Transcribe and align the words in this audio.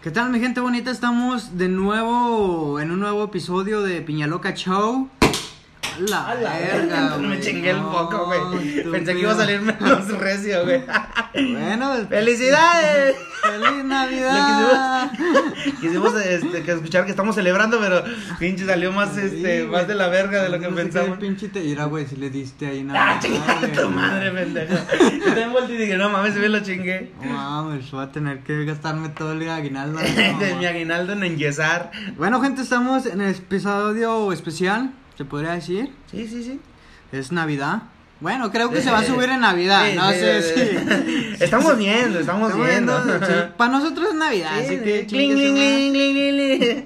¿Qué 0.00 0.12
tal 0.12 0.30
mi 0.30 0.38
gente 0.38 0.60
bonita? 0.60 0.92
Estamos 0.92 1.58
de 1.58 1.68
nuevo 1.68 2.78
en 2.78 2.92
un 2.92 3.00
nuevo 3.00 3.24
episodio 3.24 3.82
de 3.82 4.00
Piñaloca 4.00 4.54
Show. 4.54 5.08
La, 6.00 6.34
la 6.34 6.58
verga, 6.58 7.16
güey. 7.16 7.28
me 7.28 7.40
chingué 7.40 7.70
el 7.70 7.80
No, 7.80 7.90
foco, 7.92 8.26
güey. 8.26 8.82
Pensé 8.90 9.14
que 9.14 9.20
iba 9.20 9.32
a 9.32 9.36
salir 9.36 9.60
menos 9.60 10.08
recio, 10.18 10.64
güey. 10.64 10.82
Bueno, 11.34 11.94
¡Felicidades! 12.08 13.16
¡Feliz 13.42 13.84
Navidad! 13.84 15.10
Quisimos 15.80 16.14
este, 16.20 16.62
que 16.62 16.72
escuchar 16.72 17.04
que 17.04 17.10
estamos 17.10 17.34
celebrando, 17.34 17.78
pero 17.80 18.02
pinche 18.38 18.66
salió 18.66 18.92
más 18.92 19.16
este, 19.16 19.62
Sí, 19.62 19.66
más 19.68 19.86
de 19.86 19.94
la 19.94 20.08
verga 20.08 20.42
de 20.42 20.48
lo 20.48 20.58
que 20.58 20.68
No 20.68 20.76
sé 20.76 20.82
pensamos. 20.82 21.18
pinche 21.18 21.48
te 21.48 21.60
dirá, 21.60 21.84
güey, 21.84 22.06
si 22.06 22.16
le 22.16 22.30
diste 22.30 22.66
ahí 22.66 22.82
nada. 22.82 23.16
Ah, 23.16 23.20
chingada 23.20 23.68
tu 23.68 23.88
madre, 23.90 24.30
pendejo. 24.32 24.74
Yo 24.74 25.24
también 25.24 25.52
volteé 25.52 25.76
y 25.76 25.78
dije, 25.78 25.96
no 25.96 26.08
mames, 26.10 26.34
se 26.34 26.40
me 26.40 26.48
lo 26.48 26.60
chingué. 26.60 27.12
No 27.22 27.32
mames, 27.32 27.90
voy 27.90 28.04
a 28.04 28.10
tener 28.10 28.40
que 28.40 28.64
gastarme 28.64 29.08
todo 29.10 29.32
el 29.32 29.48
aguinaldo. 29.48 29.98
De 30.40 30.54
mi 30.58 30.66
aguinaldo 30.66 31.12
en 31.12 31.22
enyesar. 31.24 31.90
Bueno, 32.16 32.40
gente, 32.40 32.62
estamos 32.62 33.06
en 33.06 33.20
el 33.20 33.34
episodio 33.34 34.32
especial, 34.32 34.90
se 35.18 35.24
podría 35.26 35.50
decir. 35.52 35.92
Sí, 36.10 36.26
sí, 36.28 36.42
sí. 36.44 36.60
Es 37.12 37.30
Navidad. 37.32 37.82
Bueno, 38.20 38.50
creo 38.50 38.70
que 38.70 38.80
se 38.80 38.90
va 38.90 38.98
a 38.98 39.04
subir 39.04 39.28
en 39.30 39.40
Navidad, 39.40 39.86
Sí, 39.90 39.96
no 39.96 40.10
sí, 40.10 40.18
sé 40.18 40.42
si. 41.36 41.36
Estamos 41.44 41.76
viendo, 41.76 42.18
estamos, 42.20 42.50
Estamos 42.50 42.66
viendo. 42.68 43.04
viendo, 43.04 43.26
sí. 43.26 43.32
Para 43.56 43.72
nosotros 43.72 44.08
es 44.08 44.14
Navidad, 44.14 44.50
Sí, 44.58 44.64
así 44.64 44.78
que 44.78 45.06
Cling, 45.06 45.34
cling, 45.34 45.92
cling. 45.92 46.84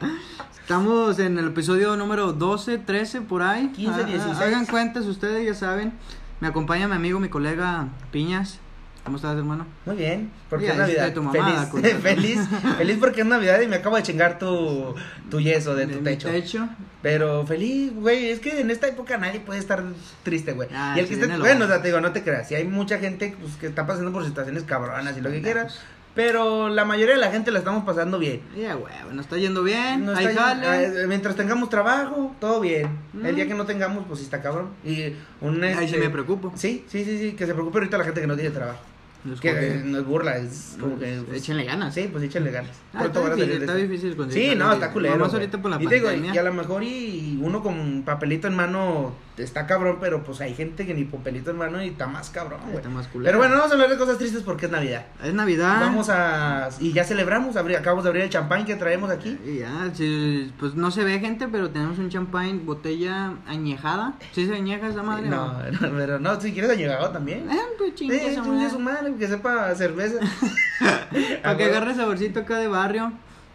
Estamos 0.60 1.18
en 1.18 1.38
el 1.38 1.48
episodio 1.48 1.96
número 1.96 2.32
12, 2.32 2.78
13, 2.78 3.20
por 3.22 3.42
ahí. 3.42 3.68
15, 3.68 3.92
Ah, 4.00 4.02
ah, 4.02 4.06
16. 4.06 4.38
Hagan 4.40 4.66
cuentas, 4.66 5.04
ustedes 5.06 5.46
ya 5.46 5.54
saben. 5.54 5.92
Me 6.40 6.48
acompaña 6.48 6.88
mi 6.88 6.94
amigo, 6.96 7.20
mi 7.20 7.28
colega 7.28 7.88
Piñas. 8.10 8.58
¿Cómo 9.04 9.16
estás, 9.16 9.36
hermano? 9.36 9.66
Muy 9.84 9.96
bien, 9.96 10.30
porque 10.48 10.66
Ya, 10.66 10.72
es 10.72 10.78
Navidad. 10.78 11.12
tu 11.12 11.22
mamada, 11.24 11.66
feliz, 11.66 11.94
feliz, 12.02 12.38
feliz 12.78 12.96
porque 13.00 13.22
es 13.22 13.26
Navidad 13.26 13.60
y 13.60 13.66
me 13.66 13.76
acabo 13.76 13.96
de 13.96 14.04
chingar 14.04 14.38
tu, 14.38 14.94
tu 15.28 15.40
yeso 15.40 15.74
de 15.74 15.88
tu 15.88 15.96
mi 15.96 16.02
techo. 16.04 16.28
techo. 16.28 16.68
Pero 17.02 17.44
feliz, 17.44 17.92
güey, 17.96 18.30
es 18.30 18.38
que 18.38 18.60
en 18.60 18.70
esta 18.70 18.86
época 18.86 19.18
nadie 19.18 19.40
puede 19.40 19.58
estar 19.58 19.82
triste, 20.22 20.52
güey. 20.52 20.68
Ah, 20.72 20.94
y 20.96 21.00
el 21.00 21.08
que 21.08 21.14
esté, 21.14 21.26
bueno, 21.36 21.64
o 21.64 21.68
sea, 21.68 21.82
te 21.82 21.88
digo, 21.88 22.00
no 22.00 22.12
te 22.12 22.22
creas, 22.22 22.46
si 22.46 22.54
hay 22.54 22.64
mucha 22.64 22.98
gente 22.98 23.36
pues, 23.40 23.56
que 23.56 23.66
está 23.66 23.86
pasando 23.88 24.12
por 24.12 24.24
situaciones 24.24 24.62
cabronas 24.62 25.16
y 25.18 25.20
lo 25.20 25.30
que 25.32 25.42
quieras, 25.42 25.80
pero 26.14 26.68
la 26.68 26.84
mayoría 26.84 27.14
de 27.16 27.20
la 27.20 27.32
gente 27.32 27.50
la 27.50 27.58
estamos 27.58 27.82
pasando 27.84 28.20
bien. 28.20 28.40
Ya, 28.56 28.74
güey, 28.74 28.92
nos 29.12 29.24
está 29.24 29.36
yendo 29.36 29.64
bien. 29.64 30.04
No 30.06 30.12
Ahí 30.14 30.26
está- 30.26 30.42
jale. 30.54 31.02
eh, 31.02 31.06
mientras 31.08 31.34
tengamos 31.34 31.70
trabajo, 31.70 32.36
todo 32.38 32.60
bien. 32.60 32.88
El 33.20 33.32
Mm. 33.32 33.34
día 33.34 33.48
que 33.48 33.54
no 33.54 33.64
tengamos, 33.66 34.04
pues 34.06 34.20
sí 34.20 34.26
está 34.26 34.40
cabrón. 34.40 34.68
Y 34.84 35.14
un 35.40 35.64
Ahí 35.64 35.74
sí 35.78 35.84
este, 35.86 35.98
me 35.98 36.10
preocupo. 36.10 36.52
Sí, 36.54 36.84
sí, 36.88 37.04
sí, 37.04 37.18
sí, 37.18 37.32
que 37.32 37.46
se 37.46 37.52
preocupe 37.54 37.78
ahorita 37.78 37.98
la 37.98 38.04
gente 38.04 38.20
que 38.20 38.26
no 38.28 38.36
tiene 38.36 38.50
trabajo. 38.50 38.78
Los 39.24 39.40
Que 39.40 39.50
eh, 39.50 39.82
no 39.84 39.98
es 39.98 40.04
burla, 40.04 40.36
es 40.36 40.76
como 40.80 40.98
que. 40.98 41.22
pues, 41.26 41.38
Échenle 41.38 41.64
ganas. 41.64 41.94
Sí, 41.94 42.08
pues 42.10 42.24
échenle 42.24 42.50
ganas. 42.50 42.72
Ah, 42.92 43.04
está 43.04 43.34
difícil, 43.34 43.60
está 43.60 43.74
difícil 43.76 44.16
conseguir 44.16 44.50
Sí, 44.50 44.56
no, 44.56 44.72
está 44.72 44.90
culero. 44.92 45.18
Güey. 45.18 45.30
ahorita 45.30 45.62
por 45.62 45.70
la 45.70 45.80
y 45.80 45.86
digo, 45.86 46.10
y 46.12 46.36
a 46.36 46.42
lo 46.42 46.52
mejor 46.52 46.82
y 46.82 47.38
uno 47.40 47.62
con 47.62 48.02
papelito 48.04 48.48
en 48.48 48.56
mano 48.56 49.14
está 49.38 49.66
cabrón, 49.66 49.98
pero 50.00 50.22
pues 50.24 50.40
hay 50.40 50.54
gente 50.54 50.86
que 50.86 50.94
ni 50.94 51.04
papelito 51.04 51.50
en 51.50 51.56
mano 51.58 51.82
y 51.82 51.88
está 51.88 52.06
más 52.06 52.30
cabrón, 52.30 52.60
güey. 52.64 52.76
Está 52.76 52.88
más 52.88 53.06
culero. 53.08 53.28
Pero 53.28 53.38
bueno, 53.38 53.54
vamos 53.56 53.70
a 53.70 53.74
hablar 53.74 53.90
de 53.90 53.96
cosas 53.96 54.18
tristes 54.18 54.42
porque 54.42 54.66
es 54.66 54.72
Navidad. 54.72 55.06
Es 55.22 55.32
Navidad. 55.34 55.80
Vamos 55.80 56.08
a. 56.10 56.68
Y 56.80 56.92
ya 56.92 57.04
celebramos, 57.04 57.56
abri- 57.56 57.76
acabamos 57.78 58.04
de 58.04 58.10
abrir 58.10 58.24
el 58.24 58.30
champán 58.30 58.64
que 58.64 58.76
traemos 58.76 59.10
aquí. 59.10 59.38
Y 59.44 59.58
ya, 59.60 59.90
sí, 59.94 60.52
pues 60.58 60.74
no 60.74 60.90
se 60.90 61.04
ve 61.04 61.18
gente, 61.20 61.48
pero 61.48 61.70
tenemos 61.70 61.98
un 61.98 62.08
champagne 62.10 62.60
botella 62.64 63.34
añejada. 63.46 64.14
¿Sí 64.32 64.46
se 64.46 64.54
añeja 64.54 64.88
esa 64.88 65.02
madre? 65.02 65.28
No, 65.32 65.56
pero 65.96 66.18
no, 66.18 66.40
si 66.40 66.52
quieres 66.52 66.70
añegado 66.70 67.10
también. 67.10 67.50
Eh, 67.50 67.58
pues 67.78 67.90
Sí, 67.90 67.94
chingue 67.96 68.16
esa 68.32 68.42
chingue 68.42 68.56
madre. 68.58 68.70
su 68.70 68.78
madre, 68.78 69.14
que 69.18 69.28
sepa 69.28 69.74
cerveza. 69.74 70.18
Para 71.42 71.56
que 71.56 71.64
agarre 71.64 71.94
saborcito 71.94 72.40
acá 72.40 72.58
de 72.58 72.68
barrio. 72.68 73.12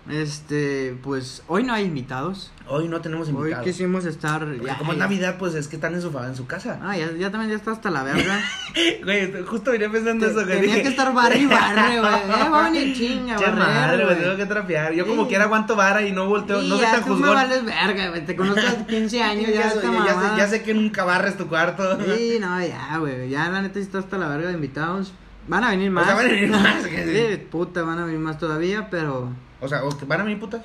Este, 0.10 0.98
pues 1.04 1.44
hoy 1.48 1.64
no 1.64 1.74
hay 1.74 1.86
invitados. 1.86 2.52
Hoy 2.70 2.88
no 2.90 3.00
tenemos 3.02 3.28
Hoy 3.30 3.34
invitados. 3.36 3.66
quisimos 3.66 4.06
estar. 4.06 4.46
Porque 4.46 4.66
Ya, 4.66 4.78
como 4.78 4.92
es 4.94 4.98
Navidad, 4.98 5.36
pues 5.38 5.54
es 5.56 5.68
que 5.68 5.76
están 5.78 5.94
en 5.96 6.02
en 6.02 6.36
su 6.36 6.48
casa. 6.48 6.80
Ah, 6.82 6.98
ya, 6.98 7.12
ya 7.14 7.32
también 7.32 7.50
ya 7.52 7.56
está 7.58 7.72
hasta 7.72 7.90
la 7.92 8.04
verga. 8.04 8.40
Güey, 9.04 9.44
justo 9.46 9.72
venía 9.72 9.90
pensando 9.90 10.26
eso, 10.28 10.36
güey. 10.44 10.48
Tenía 10.48 10.62
dije, 10.76 10.82
que 10.84 10.88
estar 10.90 11.14
barrio 11.14 11.42
y 11.42 11.46
barrio, 11.48 12.02
güey. 12.02 12.14
Eh, 12.48 12.50
va 12.50 12.66
a 12.66 12.70
venir 12.70 12.96
chinga, 12.96 13.36
barrer, 13.38 13.56
madre, 13.56 13.96
güey, 14.04 14.06
güey. 14.16 14.22
tengo 14.26 14.38
que 14.38 14.46
trapear. 14.46 14.94
Yo 14.94 15.04
Sí. 15.04 15.10
como 15.10 15.28
quiera 15.28 15.46
aguanto 15.46 15.76
vara 15.76 16.02
y 16.06 16.12
no 16.12 16.28
volteo, 16.28 16.62
Sí, 16.62 16.68
no 16.70 16.76
soy 16.76 16.86
ya 16.86 16.92
tan 16.92 17.02
me 17.02 17.08
juzgón. 17.08 17.36
vales 17.36 17.66
verga, 17.66 18.10
güey. 18.10 18.26
Te 18.26 18.36
conozco 18.36 18.60
hace 18.60 18.86
15 18.86 19.22
años, 19.24 19.48
ya, 19.48 19.54
ya, 19.54 19.64
ya 19.64 19.70
sé, 19.82 19.88
mamada. 19.88 20.38
ya 20.38 20.48
sé 20.48 20.62
que 20.64 20.74
nunca 20.74 21.04
barres 21.06 21.38
tu 21.38 21.48
cuarto. 21.48 21.98
Sí, 22.16 22.38
no, 22.40 22.64
ya, 22.66 22.98
güey. 23.00 23.30
Ya 23.30 23.50
la 23.50 23.62
neta 23.62 23.80
está 23.80 24.00
hasta 24.00 24.18
la 24.18 24.28
verga 24.28 24.48
de 24.50 24.54
invitados. 24.54 25.14
Van 25.48 25.64
a 25.64 25.70
venir 25.72 25.90
O 25.90 25.94
más. 25.94 26.06
sea, 26.06 26.16
van 26.16 26.26
a 26.26 26.30
venir 26.30 26.50
más, 26.50 26.86
que- 26.86 27.38
Sí, 27.38 27.44
puta, 27.50 27.82
van 27.84 28.00
a 28.00 28.06
venir 28.06 28.20
más 28.20 28.38
todavía, 28.38 28.90
pero. 28.90 29.32
O 29.62 29.68
sea, 29.68 29.84
¿o 29.84 29.90
que 29.98 30.06
van 30.06 30.22
a 30.22 30.24
venir 30.24 30.40
putas. 30.40 30.62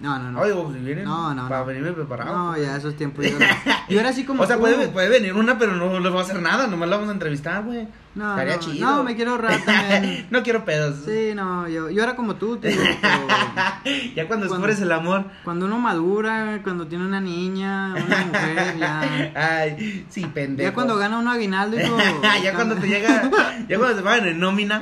No, 0.00 0.16
no, 0.16 0.30
no. 0.30 0.40
Oye, 0.42 0.54
si 0.78 0.84
vienen 0.84 1.04
No, 1.04 1.34
no, 1.34 1.48
para 1.48 1.60
no. 1.62 1.66
venirme 1.66 1.90
preparado. 1.90 2.32
No, 2.32 2.56
ya 2.56 2.76
esos 2.76 2.94
tiempos. 2.94 3.26
Yo 3.28 3.36
era, 3.36 3.48
yo 3.88 3.98
era 3.98 4.10
así 4.10 4.24
como. 4.24 4.44
o 4.44 4.46
sea, 4.46 4.54
tú. 4.54 4.60
puede, 4.62 4.86
puede 4.88 5.08
venir 5.08 5.34
una, 5.34 5.58
pero 5.58 5.72
no 5.74 5.98
le 5.98 6.08
va 6.08 6.20
a 6.20 6.22
hacer 6.22 6.40
nada, 6.40 6.68
nomás 6.68 6.88
la 6.88 6.96
vamos 6.96 7.10
a 7.10 7.14
entrevistar, 7.14 7.64
güey. 7.64 7.88
No, 8.14 8.30
Estaría 8.30 8.54
no, 8.56 8.60
chido. 8.60 8.86
no, 8.96 9.02
me 9.04 9.16
quiero 9.16 9.32
ahorrar 9.32 9.60
también. 9.66 10.28
no 10.30 10.42
quiero 10.44 10.64
pedos. 10.64 11.00
Sí, 11.04 11.32
no, 11.34 11.66
yo, 11.68 11.90
yo 11.90 12.00
era 12.04 12.14
como 12.14 12.36
tú, 12.36 12.58
tío. 12.58 12.70
ya 14.14 14.26
cuando 14.26 14.26
Cuando- 14.28 14.46
descubres 14.46 14.80
el 14.80 14.92
amor. 14.92 15.24
Cuando 15.44 15.66
uno 15.66 15.78
madura, 15.78 16.60
cuando 16.62 16.86
tiene 16.86 17.04
una 17.04 17.20
niña, 17.20 17.94
una 17.94 18.24
mujer, 18.26 18.76
ya. 18.78 19.32
Ay, 19.34 20.06
sí, 20.08 20.24
pendejo. 20.26 20.68
Ya 20.68 20.74
cuando 20.74 20.96
gana 20.96 21.18
uno 21.18 21.30
aguinaldo, 21.32 21.76
hijo. 21.80 21.96
ya 22.42 22.54
cuando 22.54 22.76
te 22.76 22.86
llega, 22.88 23.30
ya 23.68 23.78
cuando 23.78 23.96
te 23.96 24.02
pagan 24.02 24.28
en 24.28 24.38
nómina. 24.40 24.80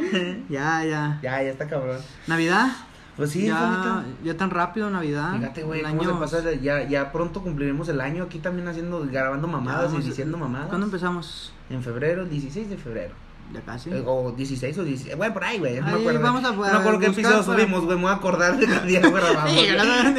Ya, 0.48 0.84
ya. 0.84 1.18
ya, 1.22 1.42
ya 1.42 1.50
está 1.50 1.66
cabrón. 1.66 2.00
Navidad. 2.26 2.68
Pues 3.16 3.30
sí, 3.30 3.46
ya, 3.46 4.04
ya 4.22 4.36
tan 4.36 4.50
rápido 4.50 4.90
Navidad. 4.90 5.34
Fíjate, 5.38 5.62
güey, 5.62 5.82
cómo 5.82 6.02
año- 6.02 6.12
se 6.14 6.36
pasa. 6.36 6.52
Ya, 6.54 6.86
ya 6.86 7.12
pronto 7.12 7.42
cumpliremos 7.42 7.88
el 7.88 8.00
año 8.00 8.24
aquí 8.24 8.38
también 8.40 8.68
haciendo, 8.68 9.06
grabando 9.10 9.48
mamadas 9.48 9.92
y 9.94 10.02
diciendo 10.02 10.36
mamadas. 10.36 10.68
¿Cuándo 10.68 10.86
empezamos? 10.86 11.52
En 11.70 11.82
febrero, 11.82 12.26
16 12.26 12.68
de 12.68 12.76
febrero. 12.76 13.14
Ya 13.54 13.60
casi. 13.60 13.90
Eh, 13.90 14.02
O 14.04 14.32
16 14.32 14.76
o 14.78 14.82
17. 14.84 15.16
Bueno, 15.16 15.32
por 15.32 15.44
ahí, 15.44 15.58
güey. 15.58 15.80
No 15.80 15.86
me 15.86 15.92
acuerdo. 15.92 16.20
vamos 16.20 16.44
a- 16.44 16.50
no 16.50 16.56
me 16.60 16.66
acuerdo 16.68 16.98
qué 16.98 17.06
episodio 17.06 17.42
para- 17.44 17.58
subimos, 17.58 17.84
güey. 17.84 17.96
Me 17.96 18.02
voy 18.02 18.10
a 18.12 18.14
acordar 18.16 18.58
de 18.58 18.66
qué 18.66 18.80
día 18.80 19.00
grabamos. 19.10 19.50
Sí, 19.52 19.66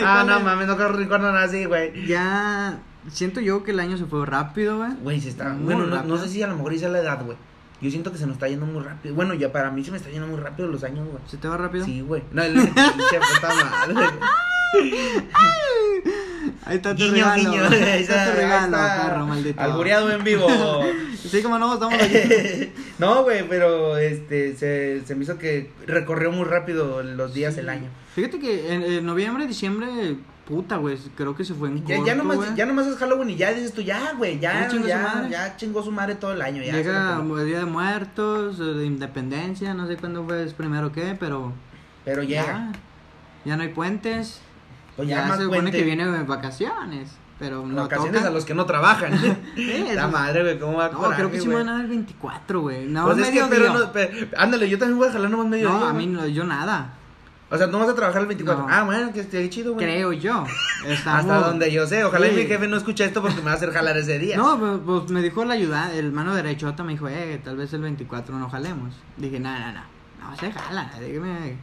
ah, 0.03 0.23
no 0.25 0.37
es. 0.37 0.43
mames, 0.43 0.67
no 0.67 0.75
recuerdo 0.87 1.31
nada 1.31 1.43
así, 1.43 1.65
güey. 1.65 2.07
Ya 2.07 2.79
siento 3.11 3.41
yo 3.41 3.63
que 3.63 3.71
el 3.71 3.79
año 3.79 3.97
se 3.97 4.05
fue 4.05 4.25
rápido, 4.25 4.77
güey. 4.77 4.91
Güey, 5.03 5.21
se 5.21 5.29
está. 5.29 5.49
Muy 5.49 5.65
Bueno, 5.75 5.85
no, 5.87 6.03
no 6.03 6.17
sé 6.17 6.29
si 6.29 6.41
a 6.41 6.47
lo 6.47 6.55
mejor 6.55 6.73
hice 6.73 6.89
la 6.89 6.99
edad, 6.99 7.23
güey. 7.23 7.37
Yo 7.81 7.91
siento 7.91 8.11
que 8.11 8.17
se 8.17 8.25
nos 8.25 8.33
está 8.35 8.47
yendo 8.47 8.65
muy 8.65 8.83
rápido. 8.83 9.13
Bueno, 9.15 9.33
ya 9.35 9.51
para 9.51 9.69
mí 9.71 9.83
se 9.83 9.91
me 9.91 9.97
está 9.97 10.09
yendo 10.09 10.27
muy 10.27 10.39
rápido 10.39 10.67
los 10.67 10.83
años, 10.83 11.07
güey. 11.07 11.21
¿Se 11.27 11.37
te 11.37 11.47
va 11.47 11.57
rápido? 11.57 11.85
Sí, 11.85 12.01
güey. 12.01 12.23
No, 12.31 12.41
el 12.43 12.53
pinche 12.53 12.73
puta 12.73 13.53
madre. 13.53 14.09
Ahí 16.65 16.77
está 16.77 16.95
tu 16.95 17.03
Guiño, 17.03 17.13
regalo. 17.13 17.51
guiño. 17.51 17.63
Ahí 17.69 18.01
está 18.01 18.25
tu 18.31 18.37
regalo, 18.37 18.65
está. 18.77 19.07
perro 19.07 19.25
maldito. 19.25 19.61
Albureado 19.61 20.11
en 20.11 20.23
vivo. 20.23 20.47
Sí, 21.17 21.41
como 21.41 21.59
no, 21.59 21.73
estamos 21.73 21.95
aquí. 22.01 22.71
no, 22.99 23.23
güey, 23.23 23.45
pero 23.49 23.97
este 23.97 24.55
se, 24.55 25.01
se 25.05 25.13
me 25.15 25.23
hizo 25.25 25.37
que 25.37 25.71
recorrió 25.85 26.31
muy 26.31 26.45
rápido 26.45 27.03
los 27.03 27.33
días 27.33 27.57
el 27.57 27.67
año. 27.67 27.89
Fíjate 28.15 28.39
que 28.39 28.73
en, 28.73 28.83
en 28.83 29.05
noviembre, 29.05 29.45
diciembre, 29.45 30.15
puta, 30.47 30.77
güey, 30.77 30.97
creo 31.15 31.35
que 31.35 31.43
se 31.43 31.53
fue 31.53 31.67
en 31.69 31.85
Ya, 31.85 31.95
corto, 31.97 32.05
ya, 32.07 32.15
nomás, 32.15 32.55
ya 32.55 32.65
nomás 32.65 32.87
es 32.87 32.95
Halloween 32.97 33.29
y 33.31 33.35
ya 33.35 33.51
dices 33.51 33.73
tú, 33.73 33.81
ya, 33.81 34.13
güey, 34.17 34.39
ya, 34.39 34.61
Ya 34.61 34.67
chingó 34.69 34.83
su 34.83 34.87
ya, 34.89 34.97
madre. 35.01 35.29
ya 35.29 35.57
chingó 35.57 35.83
su 35.83 35.91
madre 35.91 36.15
todo 36.15 36.31
el 36.33 36.41
año. 36.41 36.63
Ya, 36.63 36.71
Llega 36.73 37.19
el 37.21 37.45
Día 37.45 37.59
de 37.59 37.65
Muertos, 37.65 38.57
de 38.57 38.85
Independencia, 38.85 39.73
no 39.73 39.87
sé 39.87 39.97
cuándo 39.97 40.23
fue 40.23 40.45
primero 40.55 40.91
qué, 40.91 41.15
pero 41.19 41.51
pero 42.05 42.23
llega. 42.23 42.45
ya, 42.45 42.71
ya 43.45 43.57
no 43.57 43.63
hay 43.63 43.69
puentes. 43.69 44.41
Pues 44.95 45.07
ya 45.09 45.17
ya, 45.21 45.27
más 45.27 45.37
se 45.37 45.43
supone 45.43 45.61
puente. 45.63 45.77
que 45.77 45.83
viene 45.83 46.05
de 46.09 46.23
vacaciones, 46.23 47.09
pero 47.37 47.65
no 47.67 47.83
vacaciones 47.83 48.15
toca. 48.15 48.27
a 48.29 48.31
los 48.31 48.45
que 48.45 48.53
no 48.55 48.65
trabajan. 48.65 49.11
Sí, 49.55 49.85
La 49.93 50.07
madre, 50.07 50.41
güey, 50.43 50.59
¿cómo 50.59 50.77
va 50.77 50.85
a 50.85 50.89
No, 50.91 50.97
coraje, 50.99 51.17
creo 51.17 51.31
que 51.31 51.39
sí 51.41 51.47
me 51.47 51.55
van 51.55 51.69
a 51.69 51.73
dar 51.73 51.81
el 51.81 51.87
24, 51.87 52.61
güey. 52.61 52.87
No, 52.87 53.05
Pues 53.05 53.17
es 53.19 53.25
que, 53.27 53.31
medio 53.43 53.47
pero 53.49 53.73
no, 53.73 53.91
pe- 53.91 54.29
ándale, 54.37 54.67
yo 54.69 54.79
también 54.79 54.97
voy 54.97 55.07
a 55.09 55.11
jalar 55.11 55.29
nomás 55.29 55.47
medio 55.47 55.69
No, 55.69 55.79
día, 55.79 55.89
a 55.89 55.93
mí 55.93 56.07
no, 56.07 56.25
yo 56.25 56.45
nada. 56.45 56.93
O 57.49 57.57
sea, 57.57 57.67
no 57.67 57.79
vas 57.79 57.87
a 57.89 57.95
trabajar 57.95 58.21
el 58.23 58.27
24. 58.27 58.67
No. 58.67 58.73
Ah, 58.73 58.83
bueno, 58.83 59.13
que 59.13 59.21
esté 59.21 59.49
chido, 59.49 59.73
güey. 59.73 59.85
Creo 59.85 60.11
yo. 60.11 60.43
Estamos- 60.85 61.21
Hasta 61.31 61.47
donde 61.47 61.71
yo 61.71 61.87
sé. 61.87 62.03
Ojalá 62.03 62.27
Sí. 62.27 62.33
mi 62.35 62.45
jefe 62.45 62.67
no 62.67 62.75
escuche 62.75 63.05
esto 63.05 63.21
porque 63.21 63.37
me 63.37 63.43
va 63.43 63.51
a 63.51 63.55
hacer 63.55 63.71
jalar 63.71 63.97
ese 63.97 64.19
día. 64.19 64.35
No, 64.37 64.59
pues, 64.59 64.79
pues, 64.85 65.11
me 65.11 65.21
dijo 65.21 65.45
la 65.45 65.53
ayuda, 65.53 65.93
el 65.93 66.11
mano 66.11 66.35
derechota 66.35 66.83
me 66.83 66.91
dijo, 66.93 67.07
eh, 67.07 67.39
tal 67.43 67.55
vez 67.57 67.71
el 67.73 67.81
24 67.81 68.37
no 68.37 68.49
jalemos. 68.49 68.93
Dije, 69.15 69.39
no, 69.39 69.57
no, 69.57 69.71
no, 69.71 69.81
no 70.29 70.35
se 70.37 70.51
jala, 70.51 70.91
dígame, 70.99 71.55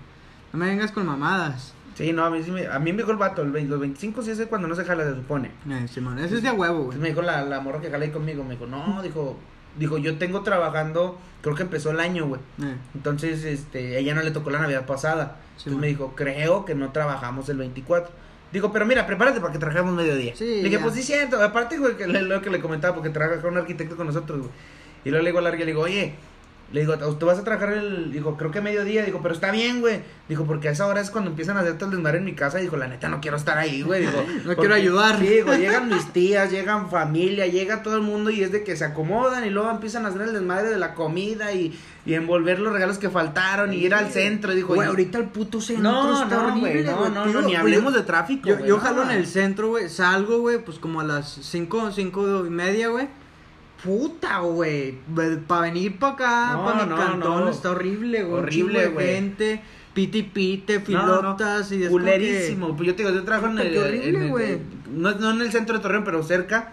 no 0.52 0.58
me 0.58 0.66
vengas 0.66 0.90
con 0.90 1.04
mamadas. 1.06 1.74
Sí, 1.96 2.12
no, 2.12 2.24
a 2.24 2.30
mí 2.30 2.42
sí 2.42 2.50
me, 2.50 2.66
a 2.66 2.78
mí 2.80 2.90
me 2.92 2.98
dijo 2.98 3.12
el 3.12 3.18
vato, 3.18 3.42
el 3.42 3.52
20 3.52 3.70
los 3.70 3.78
25 3.78 4.22
sí 4.22 4.30
es 4.32 4.40
cuando 4.48 4.66
no 4.66 4.74
se 4.74 4.84
jala, 4.84 5.04
se 5.04 5.14
supone. 5.14 5.50
Eh, 5.68 5.86
Simón, 5.86 6.18
ese 6.18 6.36
es 6.36 6.42
de 6.42 6.50
huevo, 6.50 6.78
Entonces 6.78 6.86
güey. 6.86 7.02
me 7.02 7.08
dijo 7.10 7.22
la, 7.22 7.42
la 7.44 7.60
morra 7.60 7.80
que 7.80 7.90
jala 7.90 8.04
ahí 8.04 8.10
conmigo, 8.10 8.42
me 8.42 8.54
dijo, 8.54 8.66
no, 8.66 9.00
dijo, 9.02 9.38
dijo, 9.78 9.98
yo 9.98 10.16
tengo 10.18 10.42
trabajando, 10.42 11.18
creo 11.42 11.54
que 11.54 11.62
empezó 11.62 11.90
el 11.90 12.00
año, 12.00 12.26
güey. 12.26 12.40
Eh, 12.62 12.76
Entonces, 12.94 13.44
este, 13.44 13.98
ella 13.98 14.14
no 14.14 14.22
le 14.22 14.30
tocó 14.30 14.50
la 14.50 14.58
Navidad 14.60 14.86
pasada. 14.86 15.36
Sí, 15.56 15.64
Entonces 15.68 15.72
man. 15.72 15.80
me 15.82 15.86
dijo, 15.88 16.12
creo 16.16 16.64
que 16.64 16.74
no 16.74 16.90
trabajamos 16.92 17.48
el 17.48 17.58
24. 17.58 18.10
Digo, 18.52 18.72
pero 18.72 18.86
mira, 18.86 19.06
prepárate 19.06 19.40
para 19.40 19.52
que 19.52 19.58
trabajemos 19.58 19.94
mediodía. 19.94 20.34
Sí, 20.36 20.44
le 20.44 20.54
dije, 20.64 20.76
ya. 20.76 20.82
pues 20.82 20.94
sí, 20.94 21.02
cierto. 21.02 21.42
Aparte, 21.42 21.76
güey, 21.78 21.96
que 21.96 22.06
le- 22.06 22.22
lo 22.22 22.40
que 22.40 22.50
le 22.50 22.60
comentaba, 22.60 22.94
porque 22.94 23.10
trabaja 23.10 23.46
un 23.48 23.56
arquitecto 23.56 23.96
con 23.96 24.06
nosotros, 24.06 24.38
güey. 24.40 24.50
Y 25.04 25.10
luego 25.10 25.22
le 25.24 25.30
digo 25.30 25.38
a 25.40 25.42
Larga, 25.42 25.58
le 25.60 25.66
digo, 25.66 25.82
oye, 25.82 26.14
Le 26.74 26.80
digo, 26.80 26.98
¿tú 26.98 27.26
vas 27.26 27.38
a 27.38 27.44
trabajar 27.44 27.72
el...? 27.72 28.10
Dijo, 28.10 28.36
creo 28.36 28.50
que 28.50 28.60
mediodía. 28.60 29.04
Dijo, 29.04 29.20
pero 29.22 29.32
está 29.32 29.52
bien, 29.52 29.80
güey. 29.80 30.00
Dijo, 30.28 30.44
porque 30.44 30.68
a 30.68 30.72
esa 30.72 30.86
hora 30.88 31.00
es 31.00 31.08
cuando 31.10 31.30
empiezan 31.30 31.56
a 31.56 31.60
hacer 31.60 31.78
todo 31.78 31.90
el 31.90 31.94
desmadre 31.94 32.18
en 32.18 32.24
mi 32.24 32.34
casa. 32.34 32.58
Dijo, 32.58 32.76
la 32.76 32.88
neta, 32.88 33.08
no 33.08 33.20
quiero 33.20 33.36
estar 33.36 33.56
ahí, 33.58 33.82
güey. 33.82 34.00
Dijo, 34.00 34.12
No 34.38 34.42
porque- 34.44 34.56
quiero 34.56 34.74
ayudar. 34.74 35.20
Sí, 35.20 35.26
dijo, 35.28 35.54
llegan 35.54 35.88
mis 35.88 36.04
tías, 36.12 36.50
llegan 36.50 36.90
familia, 36.90 37.46
llega 37.46 37.84
todo 37.84 37.94
el 37.94 38.02
mundo 38.02 38.30
y 38.30 38.42
es 38.42 38.50
de 38.50 38.64
que 38.64 38.76
se 38.76 38.84
acomodan 38.84 39.46
y 39.46 39.50
luego 39.50 39.70
empiezan 39.70 40.04
a 40.04 40.08
hacer 40.08 40.22
el 40.22 40.32
desmadre 40.32 40.68
de 40.68 40.76
la 40.78 40.94
comida 40.94 41.52
y, 41.52 41.78
y 42.04 42.14
envolver 42.14 42.58
los 42.58 42.72
regalos 42.72 42.98
que 42.98 43.08
faltaron 43.08 43.72
y 43.72 43.76
ir 43.76 43.94
al 43.94 44.10
centro. 44.10 44.52
Dijo, 44.52 44.74
Güey, 44.74 44.88
ahorita 44.88 45.18
el 45.18 45.26
puto 45.28 45.60
centro 45.60 45.84
No, 45.92 46.22
está 46.24 46.38
no, 46.42 46.48
horrible, 46.48 46.70
güey, 46.72 46.84
no, 46.84 47.08
no, 47.08 47.26
no, 47.26 47.42
ni 47.42 47.54
hablemos 47.54 47.92
yo- 47.92 48.00
de 48.00 48.04
tráfico, 48.04 48.48
Yo, 48.48 48.56
güey, 48.56 48.68
yo 48.68 48.78
jalo 48.80 49.04
en 49.04 49.10
el 49.12 49.28
centro, 49.28 49.68
güey, 49.68 49.88
salgo, 49.88 50.40
güey, 50.40 50.58
pues 50.58 50.80
como 50.80 51.00
a 51.00 51.04
las 51.04 51.38
cinco, 51.42 51.92
cinco 51.92 52.44
y 52.44 52.50
media, 52.50 52.88
güey. 52.88 53.06
Puta, 53.84 54.38
güey, 54.40 54.98
para 55.46 55.60
venir 55.62 55.98
para 55.98 56.12
acá, 56.14 56.52
No, 56.54 56.64
para 56.64 56.84
mi 56.84 56.90
no, 56.90 56.96
cantón, 56.96 57.44
no. 57.44 57.50
está 57.50 57.70
horrible, 57.72 58.22
güey. 58.24 58.42
Horrible, 58.42 58.86
güey. 58.88 59.06
gente, 59.06 59.60
piti 59.92 60.22
pite, 60.22 60.80
filotas 60.80 61.70
y 61.70 61.82
es 61.82 61.88
como 61.90 62.00
Culerísimo. 62.00 62.74
Pues 62.76 62.86
yo 62.86 62.94
te 62.96 63.02
digo, 63.02 63.14
yo 63.14 63.24
trabajo 63.24 63.52
en 63.52 63.58
el. 63.58 63.76
horrible, 63.78 64.08
en 64.08 64.22
el- 64.22 64.28
güey. 64.30 64.58
no, 64.90 65.12
no 65.12 65.30
en 65.32 65.40
el 65.42 65.52
centro 65.52 65.76
de 65.76 65.82
Torreón, 65.82 66.04
pero 66.04 66.22
cerca. 66.22 66.72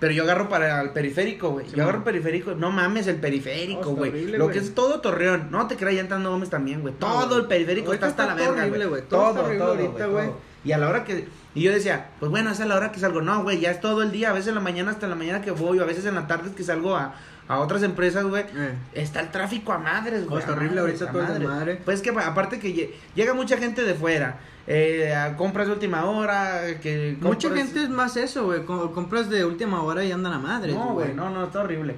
Pero 0.00 0.14
yo 0.14 0.22
agarro 0.22 0.48
para 0.48 0.80
el 0.80 0.90
periférico, 0.90 1.50
güey. 1.50 1.66
Sí, 1.66 1.76
yo 1.76 1.82
agarro 1.82 1.98
man. 1.98 2.04
periférico. 2.06 2.54
No 2.54 2.70
mames, 2.70 3.06
el 3.06 3.16
periférico, 3.16 3.80
está 3.80 3.92
güey. 3.92 4.26
Lo 4.28 4.48
que 4.48 4.58
es 4.58 4.74
todo 4.74 5.00
Torreón. 5.00 5.48
No 5.50 5.66
te 5.66 5.76
creas, 5.76 5.94
ya 5.96 6.00
entrando 6.00 6.30
Gómez 6.30 6.48
también, 6.48 6.80
güey. 6.80 6.94
Todo 6.94 7.36
el 7.36 7.44
periférico 7.46 7.92
está 7.92 8.06
hasta 8.06 8.26
la 8.26 8.34
verga, 8.34 8.66
güey. 8.66 9.02
Todo 9.08 9.32
Todo, 9.34 9.42
todo, 9.50 9.64
ahorita, 9.72 10.06
güey. 10.06 10.28
Y 10.64 10.72
a 10.72 10.78
la 10.78 10.88
hora 10.88 11.04
que. 11.04 11.26
Y 11.54 11.62
yo 11.62 11.72
decía, 11.72 12.10
pues 12.20 12.30
bueno, 12.30 12.50
esa 12.50 12.62
es 12.64 12.68
la 12.68 12.76
hora 12.76 12.92
que 12.92 13.00
salgo. 13.00 13.22
No, 13.22 13.42
güey, 13.42 13.60
ya 13.60 13.70
es 13.70 13.80
todo 13.80 14.02
el 14.02 14.12
día. 14.12 14.30
A 14.30 14.32
veces 14.32 14.48
en 14.48 14.54
la 14.56 14.60
mañana 14.60 14.90
hasta 14.90 15.08
la 15.08 15.14
mañana 15.16 15.40
que 15.40 15.50
voy, 15.50 15.78
o 15.78 15.82
a 15.82 15.86
veces 15.86 16.04
en 16.06 16.14
la 16.14 16.26
tarde 16.26 16.52
que 16.54 16.62
salgo 16.62 16.96
a, 16.96 17.14
a 17.48 17.58
otras 17.58 17.82
empresas, 17.82 18.24
güey. 18.24 18.44
Eh. 18.54 18.74
Está 18.92 19.20
el 19.20 19.30
tráfico 19.30 19.72
a 19.72 19.78
madres, 19.78 20.26
güey. 20.26 20.40
está 20.40 20.52
horrible 20.52 20.80
ahorita 20.80 21.10
todo 21.10 21.20
el 21.22 21.28
madres. 21.28 21.40
desmadre. 21.40 21.76
Pues 21.84 22.02
que 22.02 22.10
aparte 22.10 22.58
que 22.58 22.74
lle- 22.74 22.90
llega 23.14 23.32
mucha 23.34 23.56
gente 23.56 23.82
de 23.82 23.94
fuera, 23.94 24.38
eh, 24.66 25.14
a 25.14 25.36
compras 25.36 25.66
de 25.66 25.72
última 25.72 26.04
hora, 26.04 26.60
que 26.82 27.16
Mucha 27.20 27.50
gente 27.50 27.82
es 27.82 27.88
más 27.88 28.16
eso, 28.16 28.44
güey, 28.44 28.64
co- 28.64 28.92
compras 28.92 29.28
de 29.30 29.44
última 29.44 29.82
hora 29.82 30.04
y 30.04 30.12
andan 30.12 30.34
a 30.34 30.38
madre. 30.38 30.74
No, 30.74 30.92
güey, 30.92 31.14
no, 31.14 31.30
no, 31.30 31.44
está 31.44 31.60
horrible. 31.60 31.96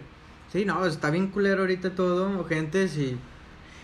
Sí, 0.52 0.64
no, 0.64 0.86
está 0.86 1.10
bien 1.10 1.28
culero 1.28 1.62
ahorita 1.62 1.90
todo, 1.94 2.44
gente, 2.44 2.86
sí. 2.86 3.18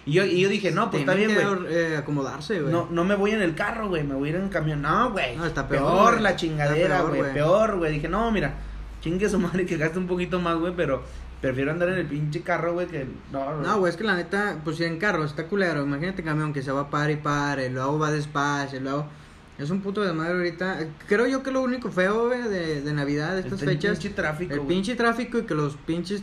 Y 0.08 0.12
yo, 0.12 0.25
y 0.25 0.40
yo 0.40 0.49
dije, 0.49 0.70
no, 0.70 0.90
pues 0.90 1.02
está 1.02 1.12
bien, 1.12 1.34
güey. 1.34 1.70
eh, 1.70 1.96
acomodarse, 1.99 2.62
güey. 2.62 2.72
No, 2.72 2.88
no 2.90 3.05
me 3.05 3.14
voy 3.14 3.32
en 3.32 3.43
el 3.43 3.55
carro, 3.55 3.88
güey, 3.88 4.05
me 4.05 4.14
voy 4.14 4.28
a 4.28 4.32
ir 4.32 4.37
en 4.38 4.49
camión. 4.49 4.81
No, 4.81 5.10
güey. 5.12 5.37
No, 5.37 5.44
está 5.44 5.69
peor, 5.69 6.12
güey. 6.12 6.22
la 6.22 6.34
chingadera, 6.34 7.00
peor, 7.00 7.16
güey. 7.16 7.32
Peor, 7.34 7.76
güey. 7.76 7.93
Dije, 7.93 8.08
no, 8.08 8.31
mira, 8.31 8.55
chingue 9.02 9.28
su 9.28 9.38
madre 9.38 9.66
que 9.66 9.76
gaste 9.76 9.99
un 9.99 10.06
poquito 10.06 10.40
más, 10.40 10.56
güey, 10.56 10.72
pero 10.75 11.02
prefiero 11.43 11.72
andar 11.72 11.90
en 11.90 11.96
el 11.96 12.06
pinche 12.06 12.40
carro, 12.40 12.72
güey, 12.72 12.87
que 12.87 13.06
no, 13.31 13.60
No, 13.60 13.78
güey, 13.81 13.90
es 13.90 13.99
que 13.99 14.05
la 14.05 14.16
neta, 14.16 14.56
pues 14.64 14.78
si 14.78 14.84
en 14.84 14.99
carro 14.99 15.25
está 15.25 15.44
culero, 15.44 15.82
imagínate 15.82 16.22
camión 16.22 16.55
que 16.55 16.62
se 16.62 16.72
va 16.72 16.88
par 16.88 17.10
y 17.10 17.16
pare, 17.16 17.69
luego 17.69 17.99
va 17.99 18.10
despacio, 18.10 18.81
luego... 18.81 19.06
Es 19.58 19.70
un 19.70 19.81
puto 19.81 20.02
desmadre 20.02 20.34
ahorita. 20.34 20.78
Creo 21.08 21.26
yo 21.26 21.43
que 21.43 21.50
lo 21.50 21.62
único 21.62 21.90
feo, 21.90 22.28
güey, 22.28 22.43
de, 22.43 22.81
de 22.81 22.93
Navidad, 22.93 23.34
de 23.34 23.40
estas 23.40 23.60
El 23.60 23.70
fechas, 23.70 23.99
pinche 23.99 24.14
tráfico, 24.14 24.55
el 24.55 24.60
pinche 24.60 24.94
tráfico 24.94 25.38
y 25.38 25.43
que 25.43 25.55
los 25.55 25.75
pinches 25.76 26.22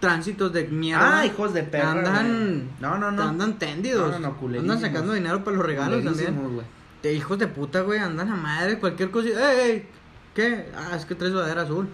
tránsitos 0.00 0.52
de 0.52 0.64
mierda 0.68 1.20
Ah, 1.20 1.26
hijos 1.26 1.52
de 1.54 1.62
perra. 1.62 1.90
andan. 1.90 2.70
No, 2.80 2.98
no, 2.98 3.10
no. 3.10 3.22
andan 3.22 3.58
tendidos, 3.58 4.20
No, 4.20 4.34
no, 4.34 4.58
andan 4.60 4.80
sacando 4.80 5.12
dinero 5.12 5.42
para 5.44 5.56
los 5.56 5.66
regalos 5.66 6.04
también. 6.04 6.38
De 7.02 7.12
hijos 7.14 7.38
de 7.38 7.46
puta, 7.46 7.80
güey, 7.82 7.98
andan 7.98 8.30
a 8.30 8.36
madre, 8.36 8.78
cualquier 8.78 9.10
cosa. 9.10 9.28
¡Ey, 9.28 9.70
ey! 9.70 9.88
¿Qué? 10.34 10.66
Ah, 10.76 10.96
es 10.96 11.04
que 11.06 11.14
trae 11.14 11.30
sudadera 11.30 11.62
azul. 11.62 11.88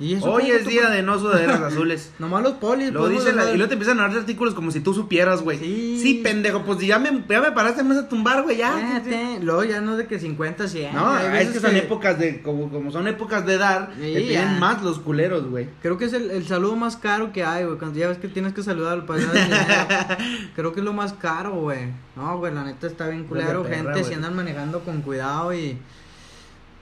Y 0.00 0.14
eso 0.14 0.30
Hoy 0.30 0.50
es 0.50 0.66
día 0.66 0.88
de 0.88 1.02
no 1.02 1.18
sudaderas 1.18 1.60
azules. 1.72 2.10
Nomás 2.18 2.42
los 2.42 2.54
polis. 2.54 2.92
Lo 2.92 3.00
pues, 3.00 3.12
dice 3.12 3.32
la, 3.32 3.42
güey, 3.42 3.54
y 3.54 3.56
luego 3.58 3.68
te 3.68 3.74
empiezan 3.74 4.00
a 4.00 4.08
dar 4.08 4.16
artículos 4.16 4.54
como 4.54 4.70
si 4.70 4.80
tú 4.80 4.94
supieras, 4.94 5.42
güey. 5.42 5.58
Sí. 5.58 6.20
pendejo, 6.22 6.62
pues 6.62 6.80
ya 6.80 6.98
me, 6.98 7.22
ya 7.28 7.40
me 7.40 7.52
paraste, 7.52 7.82
vas 7.82 7.98
a 7.98 8.08
tumbar, 8.08 8.42
güey, 8.42 8.56
ya. 8.56 9.02
Luego 9.42 9.64
ya 9.64 9.80
no 9.80 9.92
es 9.92 9.98
de 9.98 10.06
que 10.06 10.18
50, 10.18 10.68
100. 10.68 10.94
No, 10.94 11.18
es 11.18 11.50
que 11.50 11.60
son 11.60 11.76
épocas 11.76 12.18
de, 12.18 12.42
como, 12.42 12.70
como 12.70 12.90
son 12.90 13.06
épocas 13.08 13.46
de 13.46 13.58
dar, 13.58 13.90
Sí, 13.94 14.14
te 14.14 14.20
piden 14.20 14.54
ya. 14.54 14.58
más 14.58 14.82
los 14.82 14.98
culeros, 14.98 15.48
güey. 15.48 15.68
Creo 15.82 15.98
que 15.98 16.06
es 16.06 16.12
el, 16.12 16.30
el 16.30 16.46
saludo 16.46 16.76
más 16.76 16.96
caro 16.96 17.32
que 17.32 17.44
hay, 17.44 17.64
güey. 17.64 17.78
Cuando 17.78 17.98
ya 17.98 18.08
ves 18.08 18.18
que 18.18 18.28
tienes 18.28 18.52
que 18.52 18.62
saludar 18.62 18.90
dar 19.06 19.18
dinero. 19.18 19.26
Creo 20.56 20.72
que 20.72 20.80
es 20.80 20.84
lo 20.84 20.92
más 20.92 21.12
caro, 21.14 21.52
güey. 21.52 21.88
No, 22.16 22.38
güey, 22.38 22.52
la 22.54 22.64
neta 22.64 22.86
está 22.86 23.08
bien 23.08 23.24
culero. 23.24 23.62
Perra, 23.62 23.94
Gente, 23.94 24.04
si 24.04 24.14
andan 24.14 24.34
manejando 24.34 24.80
con 24.80 25.02
cuidado 25.02 25.52
y. 25.54 25.78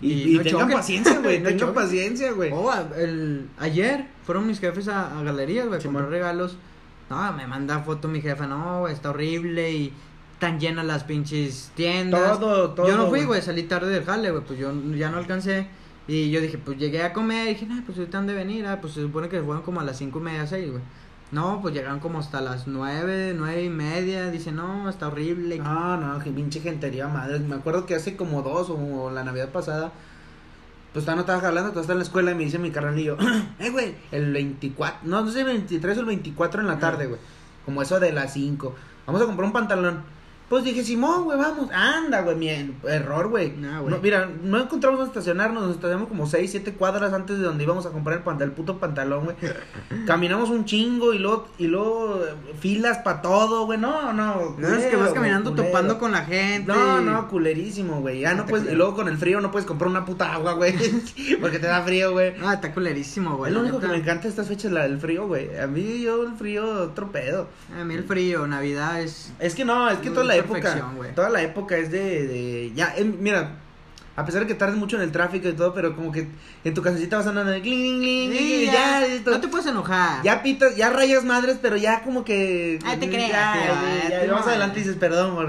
Y, 0.01 0.13
Y 0.13 0.35
y 0.35 0.37
no 0.39 0.43
tengan 0.43 0.71
paciencia, 0.71 1.19
güey, 1.21 1.41
No 1.43 1.49
tengan 1.49 1.75
paciencia, 1.75 2.33
güey. 2.33 2.51
Oh, 2.53 2.73
el, 2.97 3.49
ayer 3.59 4.07
fueron 4.25 4.47
mis 4.47 4.61
jefes 4.61 4.89
a, 4.89 5.19
a 5.19 5.23
galerías, 5.23 5.67
güey, 5.67 5.81
Simón. 5.81 6.03
comprar 6.03 6.11
regalos. 6.13 6.57
No, 7.11 7.33
me 7.33 7.47
manda 7.47 7.81
foto 7.81 8.07
mi 8.07 8.21
jefa, 8.21 8.47
no, 8.47 8.81
güey, 8.81 8.93
está 8.93 9.11
horrible 9.11 9.73
y 9.73 9.93
tan 10.39 10.61
llenas 10.61 10.85
las 10.85 11.05
pinches 11.05 11.73
tiendas. 11.75 12.39
Todo, 12.39 12.71
todo, 12.71 12.87
Yo 12.87 12.97
no 12.97 13.05
fui, 13.09 13.21
güey. 13.21 13.27
güey, 13.27 13.43
salí 13.43 13.63
tarde 13.65 13.91
del 13.91 14.05
jale, 14.05 14.31
güey, 14.31 14.45
pues 14.45 14.59
yo 14.59 14.73
ya 14.95 15.11
no 15.11 15.19
alcancé. 15.19 15.67
Y 16.07 16.31
yo 16.31 16.41
dije, 16.41 16.59
pues 16.59 16.79
llegué 16.79 17.03
a 17.03 17.13
comer, 17.13 17.49
y 17.49 17.55
dije, 17.55 17.67
nah, 17.67 17.83
pues 17.85 17.99
ahorita 17.99 18.19
han 18.19 18.27
de 18.27 18.35
venir, 18.35 18.67
ah, 18.67 18.81
pues 18.81 18.95
se 18.95 19.03
supone 19.03 19.29
que 19.29 19.43
fueron 19.43 19.63
como 19.63 19.81
a 19.81 19.85
las 19.85 19.99
cinco 19.99 20.21
y 20.21 20.23
media, 20.23 20.47
seis, 20.47 20.71
güey. 20.71 20.83
No, 21.31 21.61
pues 21.61 21.75
llegaron 21.75 22.01
como 22.01 22.21
hasta 22.21 22.41
las 22.41 22.67
nueve, 22.67 23.35
nueve 23.37 23.65
y 23.65 23.69
media, 23.69 24.31
dice, 24.31 24.51
no, 24.51 24.89
está 24.89 25.09
horrible. 25.09 25.59
No, 25.59 25.97
no, 25.99 26.19
que 26.21 26.31
pinche 26.31 26.61
gentería 26.61 27.07
madre. 27.09 27.39
Me 27.41 27.57
acuerdo 27.57 27.85
que 27.85 27.95
hace 27.95 28.17
como 28.17 28.43
dos 28.43 28.71
o 28.71 29.11
la 29.11 29.25
Navidad 29.25 29.51
pasada, 29.51 29.93
pues 30.93 31.07
no 31.07 31.21
estaba 31.21 31.41
jalando, 31.41 31.69
estaba 31.69 31.93
en 31.93 31.99
la 31.99 32.05
escuela 32.05 32.31
y 32.31 32.35
me 32.35 32.45
dice 32.45 32.59
mi 32.59 32.71
carnalillo, 32.71 33.19
eh, 33.59 33.71
güey, 33.71 33.95
el 34.11 34.33
24, 34.33 35.01
no, 35.03 35.23
no 35.23 35.31
sé, 35.31 35.41
el 35.41 35.47
23 35.47 35.99
o 35.99 36.01
el 36.01 36.07
24 36.07 36.63
en 36.63 36.67
la 36.67 36.79
tarde, 36.79 37.07
güey. 37.07 37.21
Como 37.67 37.83
eso 37.83 38.01
de 38.01 38.13
las 38.13 38.33
5. 38.33 38.75
Vamos 39.07 39.21
a 39.21 39.27
comprar 39.27 39.47
un 39.47 39.53
pantalón. 39.53 40.03
Pues 40.49 40.65
dije, 40.65 40.83
Simón, 40.83 41.25
güey, 41.25 41.37
vamos. 41.39 41.69
Anda, 41.73 42.23
güey, 42.23 42.35
mi 42.37 42.49
error, 42.89 43.29
güey. 43.29 43.53
Nah, 43.57 43.83
no, 43.83 43.99
mira, 43.99 44.31
no 44.43 44.59
encontramos 44.59 44.99
dónde 44.99 45.11
estacionarnos. 45.11 45.63
Nos 45.63 45.73
estacionamos 45.75 46.09
como 46.09 46.27
6, 46.27 46.51
7 46.51 46.73
cuadras 46.73 47.13
antes 47.13 47.37
de 47.39 47.45
donde 47.45 47.65
íbamos 47.65 47.85
a 47.85 47.91
comprar 47.91 48.17
el, 48.19 48.23
pan- 48.23 48.41
el 48.41 48.53
puto 48.53 48.79
pantalón, 48.79 49.25
güey. 49.25 49.37
Caminamos 50.07 50.49
un 50.51 50.65
chingo 50.65 51.13
y 51.13 51.19
luego, 51.19 51.49
y 51.59 51.67
luego 51.67 52.23
filas 52.61 52.99
para 52.99 53.21
todo, 53.23 53.67
güey. 53.67 53.79
No, 53.79 54.13
no. 54.13 54.55
No, 54.59 54.69
es 54.69 54.87
que 54.87 54.97
vas 54.97 55.13
caminando 55.13 55.55
topando 55.55 55.99
con 55.99 56.13
la 56.13 56.25
gente. 56.25 56.73
No, 56.73 57.01
no, 57.01 57.29
culerísimo, 57.29 58.01
güey. 58.01 58.21
Ya 58.21 58.31
no 58.33 58.41
Está 58.45 58.51
puedes, 58.51 58.73
y 58.73 58.75
luego 58.75 58.95
con 58.95 59.09
el 59.09 59.19
frío 59.19 59.41
no 59.41 59.51
puedes 59.51 59.67
comprar 59.67 59.91
una 59.91 60.05
puta 60.05 60.33
agua, 60.33 60.55
güey. 60.55 60.75
Porque 61.41 61.59
te 61.59 61.67
da 61.67 61.83
frío, 61.83 62.13
güey. 62.13 62.35
Ah, 62.43 62.55
está 62.55 62.73
culerísimo, 62.73 63.37
güey. 63.37 63.51
es 63.51 63.55
lo 63.55 63.63
único 63.63 63.81
que 63.81 63.89
me 63.89 63.97
encanta 63.97 64.23
de 64.25 64.29
estas 64.31 64.49
fechas, 64.49 64.73
la 64.73 64.85
del 64.85 64.99
frío, 64.99 65.27
güey. 65.27 65.59
A 65.59 65.67
mí 65.67 66.01
yo 66.01 66.23
el 66.25 66.33
frío, 66.37 66.65
otro 66.85 67.13
pedo. 67.13 67.49
A 67.79 67.85
mí 67.85 67.95
el 67.95 68.05
frío, 68.05 68.47
Navidad 68.47 69.03
es... 69.03 69.33
Es 69.39 69.55
que 69.55 69.65
no, 69.67 69.91
es 69.91 69.99
que 69.99 70.09
toda 70.11 70.25
la 70.25 70.38
época, 70.39 70.93
toda 71.15 71.31
la 71.31 71.43
época 71.43 71.77
es 71.77 71.91
de, 71.91 72.27
de 72.27 72.73
ya, 72.75 72.95
mira, 73.21 73.57
a 74.17 74.25
pesar 74.27 74.41
de 74.41 74.49
que 74.49 74.55
tardes 74.55 74.77
mucho 74.77 74.97
en 74.97 75.03
el 75.03 75.13
tráfico 75.13 75.49
y 75.49 75.53
todo, 75.53 75.73
pero 75.73 75.95
como 75.95 76.11
que 76.11 76.27
en 76.65 76.75
tu 76.75 76.83
casecita 76.83 77.19
vas 77.19 77.27
andando 77.29 77.53
de 77.53 77.63
cling, 77.63 78.01
cling, 78.01 78.31
cling, 78.31 78.33
Sí, 78.39 78.55
y 78.65 78.67
ya, 78.67 79.07
no 79.25 79.41
te 79.41 79.47
puedes 79.47 79.67
enojar. 79.67 80.23
ya 80.25 80.43
pitas, 80.43 80.75
ya 80.75 80.91
rayas 80.91 81.23
madres, 81.25 81.59
pero 81.63 81.77
ya 81.77 82.03
como 82.03 82.25
que 82.25 82.81
Ay, 82.85 82.97
te 82.99 83.09
creas, 83.09 83.31
ya, 83.31 84.09
ya, 84.11 84.21
ya, 84.23 84.27
no. 84.27 84.39
adelante 84.39 84.81
dices, 84.81 84.97
perdón, 84.97 85.37
por, 85.37 85.49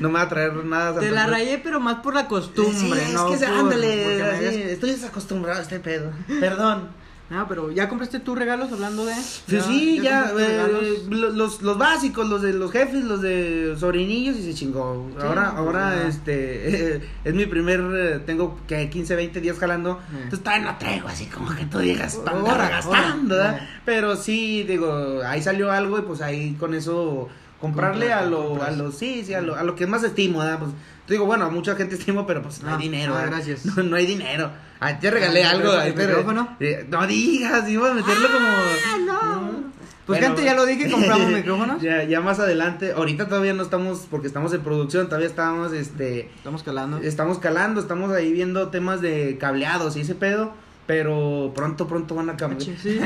no 0.00 0.08
me 0.08 0.14
va 0.14 0.22
a 0.22 0.28
traer 0.30 0.54
nada. 0.64 0.98
Te 0.98 1.10
la 1.10 1.24
Cruz". 1.24 1.32
rayé, 1.36 1.58
pero 1.58 1.78
más 1.78 1.96
por 1.96 2.14
la 2.14 2.26
costumbre, 2.26 2.72
Sí, 3.04 3.12
es 3.14 3.20
que 3.20 3.46
por- 3.46 3.54
ándale, 3.54 4.22
así, 4.22 4.62
estoy 4.62 4.92
desacostumbrado 4.92 5.58
a 5.58 5.62
este 5.62 5.78
pedo. 5.80 6.10
Perdón. 6.40 6.88
No, 7.28 7.48
pero 7.48 7.72
¿ya 7.72 7.88
compraste 7.88 8.20
tus 8.20 8.38
regalos 8.38 8.70
hablando 8.70 9.04
de...? 9.04 9.14
Sí, 9.14 9.60
sí, 9.60 10.00
ya, 10.00 10.30
tus 10.30 10.40
eh, 10.40 10.98
los, 11.10 11.60
los 11.62 11.76
básicos, 11.78 12.28
los 12.28 12.40
de 12.40 12.52
los 12.52 12.70
jefes, 12.70 13.02
los 13.04 13.20
de 13.20 13.74
sobrinillos 13.78 14.36
y 14.36 14.44
se 14.44 14.54
chingó. 14.54 15.08
Sí, 15.18 15.26
ahora, 15.26 15.50
pues, 15.50 15.58
ahora, 15.58 15.96
ya. 16.02 16.08
este, 16.08 16.96
es 17.24 17.34
mi 17.34 17.46
primer, 17.46 17.80
eh, 17.94 18.20
tengo 18.24 18.60
que 18.68 18.88
15, 18.88 19.16
20 19.16 19.40
días 19.40 19.58
jalando, 19.58 19.98
Eh. 20.12 20.16
entonces 20.22 20.40
todavía 20.44 20.70
no 20.72 20.78
traigo 20.78 21.08
así 21.08 21.26
como 21.26 21.52
que 21.54 21.64
tú 21.64 21.80
digas, 21.80 22.14
para 22.24 22.38
Ahora, 22.38 22.68
gastando. 22.68 23.34
¿verdad? 23.34 23.60
Pero 23.84 24.14
sí, 24.14 24.62
digo, 24.62 25.20
ahí 25.26 25.42
salió 25.42 25.72
algo 25.72 25.98
y 25.98 26.02
pues 26.02 26.20
ahí 26.22 26.54
con 26.60 26.74
eso 26.74 27.28
comprarle 27.60 28.12
a 28.12 28.24
lo, 28.24 28.50
compras. 28.50 28.68
a 28.68 28.72
lo, 28.76 28.92
sí, 28.92 29.24
sí, 29.26 29.34
a 29.34 29.40
lo, 29.40 29.56
a 29.56 29.64
lo 29.64 29.74
que 29.74 29.88
más 29.88 30.04
estimo, 30.04 30.38
¿verdad? 30.38 30.60
Pues, 30.60 30.70
te 31.06 31.14
digo, 31.14 31.24
bueno, 31.26 31.46
a 31.46 31.48
mucha 31.50 31.74
gente 31.74 31.94
estimo, 31.98 32.24
pero 32.24 32.42
pues 32.42 32.62
no 32.62 32.70
Ah, 32.70 32.76
hay 32.76 32.82
dinero, 32.82 33.14
ah, 33.16 33.22
¿verdad? 33.22 33.32
gracias. 33.44 33.64
No, 33.76 33.82
no 33.82 33.96
hay 33.96 34.06
dinero. 34.06 34.50
Ah, 34.80 34.98
te 34.98 35.10
regalé 35.10 35.44
Ah, 35.44 35.50
algo. 35.50 35.72
¿el 35.80 35.94
micrófono? 35.94 36.56
no 36.88 37.06
digas, 37.06 37.68
iba 37.68 37.90
a 37.90 37.94
meterlo 37.94 38.28
como... 38.32 38.46
Ah, 38.48 38.96
no. 39.06 39.66
Pues 40.06 40.20
Bueno, 40.20 40.34
gente, 40.36 40.44
ya 40.44 40.54
lo 40.54 40.64
dije, 40.66 40.88
compramos 40.90 41.28
micrófonos. 41.32 41.82
ya, 41.82 42.04
ya 42.04 42.20
más 42.20 42.38
adelante, 42.38 42.92
ahorita 42.92 43.26
todavía 43.28 43.54
no 43.54 43.62
estamos, 43.64 44.06
porque 44.08 44.28
estamos 44.28 44.52
en 44.52 44.60
producción, 44.60 45.06
todavía 45.06 45.26
estamos, 45.26 45.72
este, 45.72 46.30
Estamos 46.36 46.62
calando. 46.62 46.98
estamos 46.98 47.38
calando, 47.40 47.80
estamos 47.80 48.12
ahí 48.12 48.32
viendo 48.32 48.68
temas 48.68 49.00
de 49.00 49.36
cableados 49.40 49.96
y 49.96 50.02
ese 50.02 50.14
pedo, 50.14 50.52
pero 50.86 51.50
pronto, 51.56 51.88
pronto 51.88 52.14
van 52.14 52.30
a 52.30 52.36
cambiar, 52.36 52.76
Sí. 52.80 53.00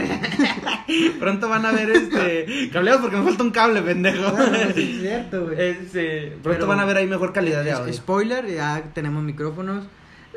pronto 1.19 1.49
van 1.49 1.65
a 1.65 1.73
ver, 1.73 1.89
este, 1.91 2.69
cableados 2.71 3.01
porque 3.01 3.17
me 3.17 3.25
falta 3.25 3.43
un 3.45 3.51
cable, 3.51 3.81
pendejo. 3.81 4.37
Sí, 4.75 4.83
es 4.97 5.01
cierto, 5.01 5.45
güey. 5.47 5.59
Este, 5.59 6.21
pronto 6.43 6.51
Pero- 6.61 6.67
van 6.67 6.81
a 6.81 6.85
ver 6.85 6.99
ahí 6.99 7.07
mejor 7.07 7.33
calidad 7.33 7.65
de 7.65 7.73
audio. 7.73 7.93
Spoiler, 7.95 8.47
ya 8.47 8.83
tenemos 8.95 9.23
micrófonos. 9.23 9.85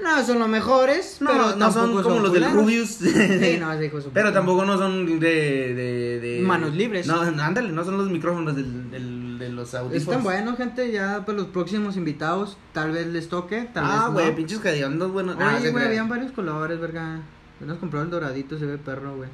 No 0.03 0.25
son 0.25 0.39
los 0.39 0.49
mejores, 0.49 1.17
No, 1.21 1.29
pero 1.31 1.55
no 1.55 1.71
son 1.71 2.03
como 2.03 2.19
los 2.19 2.33
del. 2.33 2.51
Rubius. 2.51 2.89
Sí, 2.89 3.57
no, 3.59 3.69
Pero 4.13 4.33
tampoco 4.33 4.65
no 4.65 4.77
son 4.77 5.19
de, 5.19 5.73
de, 5.73 6.19
de- 6.19 6.41
Manos 6.41 6.75
libres. 6.75 7.07
No, 7.07 7.21
ándale, 7.21 7.71
no 7.71 7.83
son 7.83 7.97
los 7.97 8.09
micrófonos 8.09 8.55
del, 8.55 8.91
del- 8.91 9.39
de 9.39 9.49
los 9.49 9.73
audífonos. 9.73 10.01
Están 10.03 10.23
buenos, 10.23 10.57
gente, 10.57 10.91
ya 10.91 11.25
para 11.25 11.39
los 11.39 11.47
próximos 11.47 11.97
invitados 11.97 12.57
tal 12.73 12.91
vez 12.91 13.07
les 13.07 13.29
toque, 13.29 13.69
tal 13.73 13.83
Ah, 13.87 14.09
güey, 14.11 14.29
no. 14.29 14.35
pinches 14.35 14.63
hediondos, 14.63 15.11
bueno. 15.11 15.33
Oye, 15.33 15.43
ah, 15.43 15.59
se 15.61 15.71
güey, 15.71 15.85
habían 15.85 16.07
varios 16.09 16.31
colores, 16.31 16.79
verga. 16.79 17.21
Nos 17.59 17.77
compró 17.77 18.01
el 18.01 18.09
doradito, 18.09 18.57
se 18.59 18.65
ve 18.65 18.77
perro, 18.77 19.15
güey. 19.15 19.29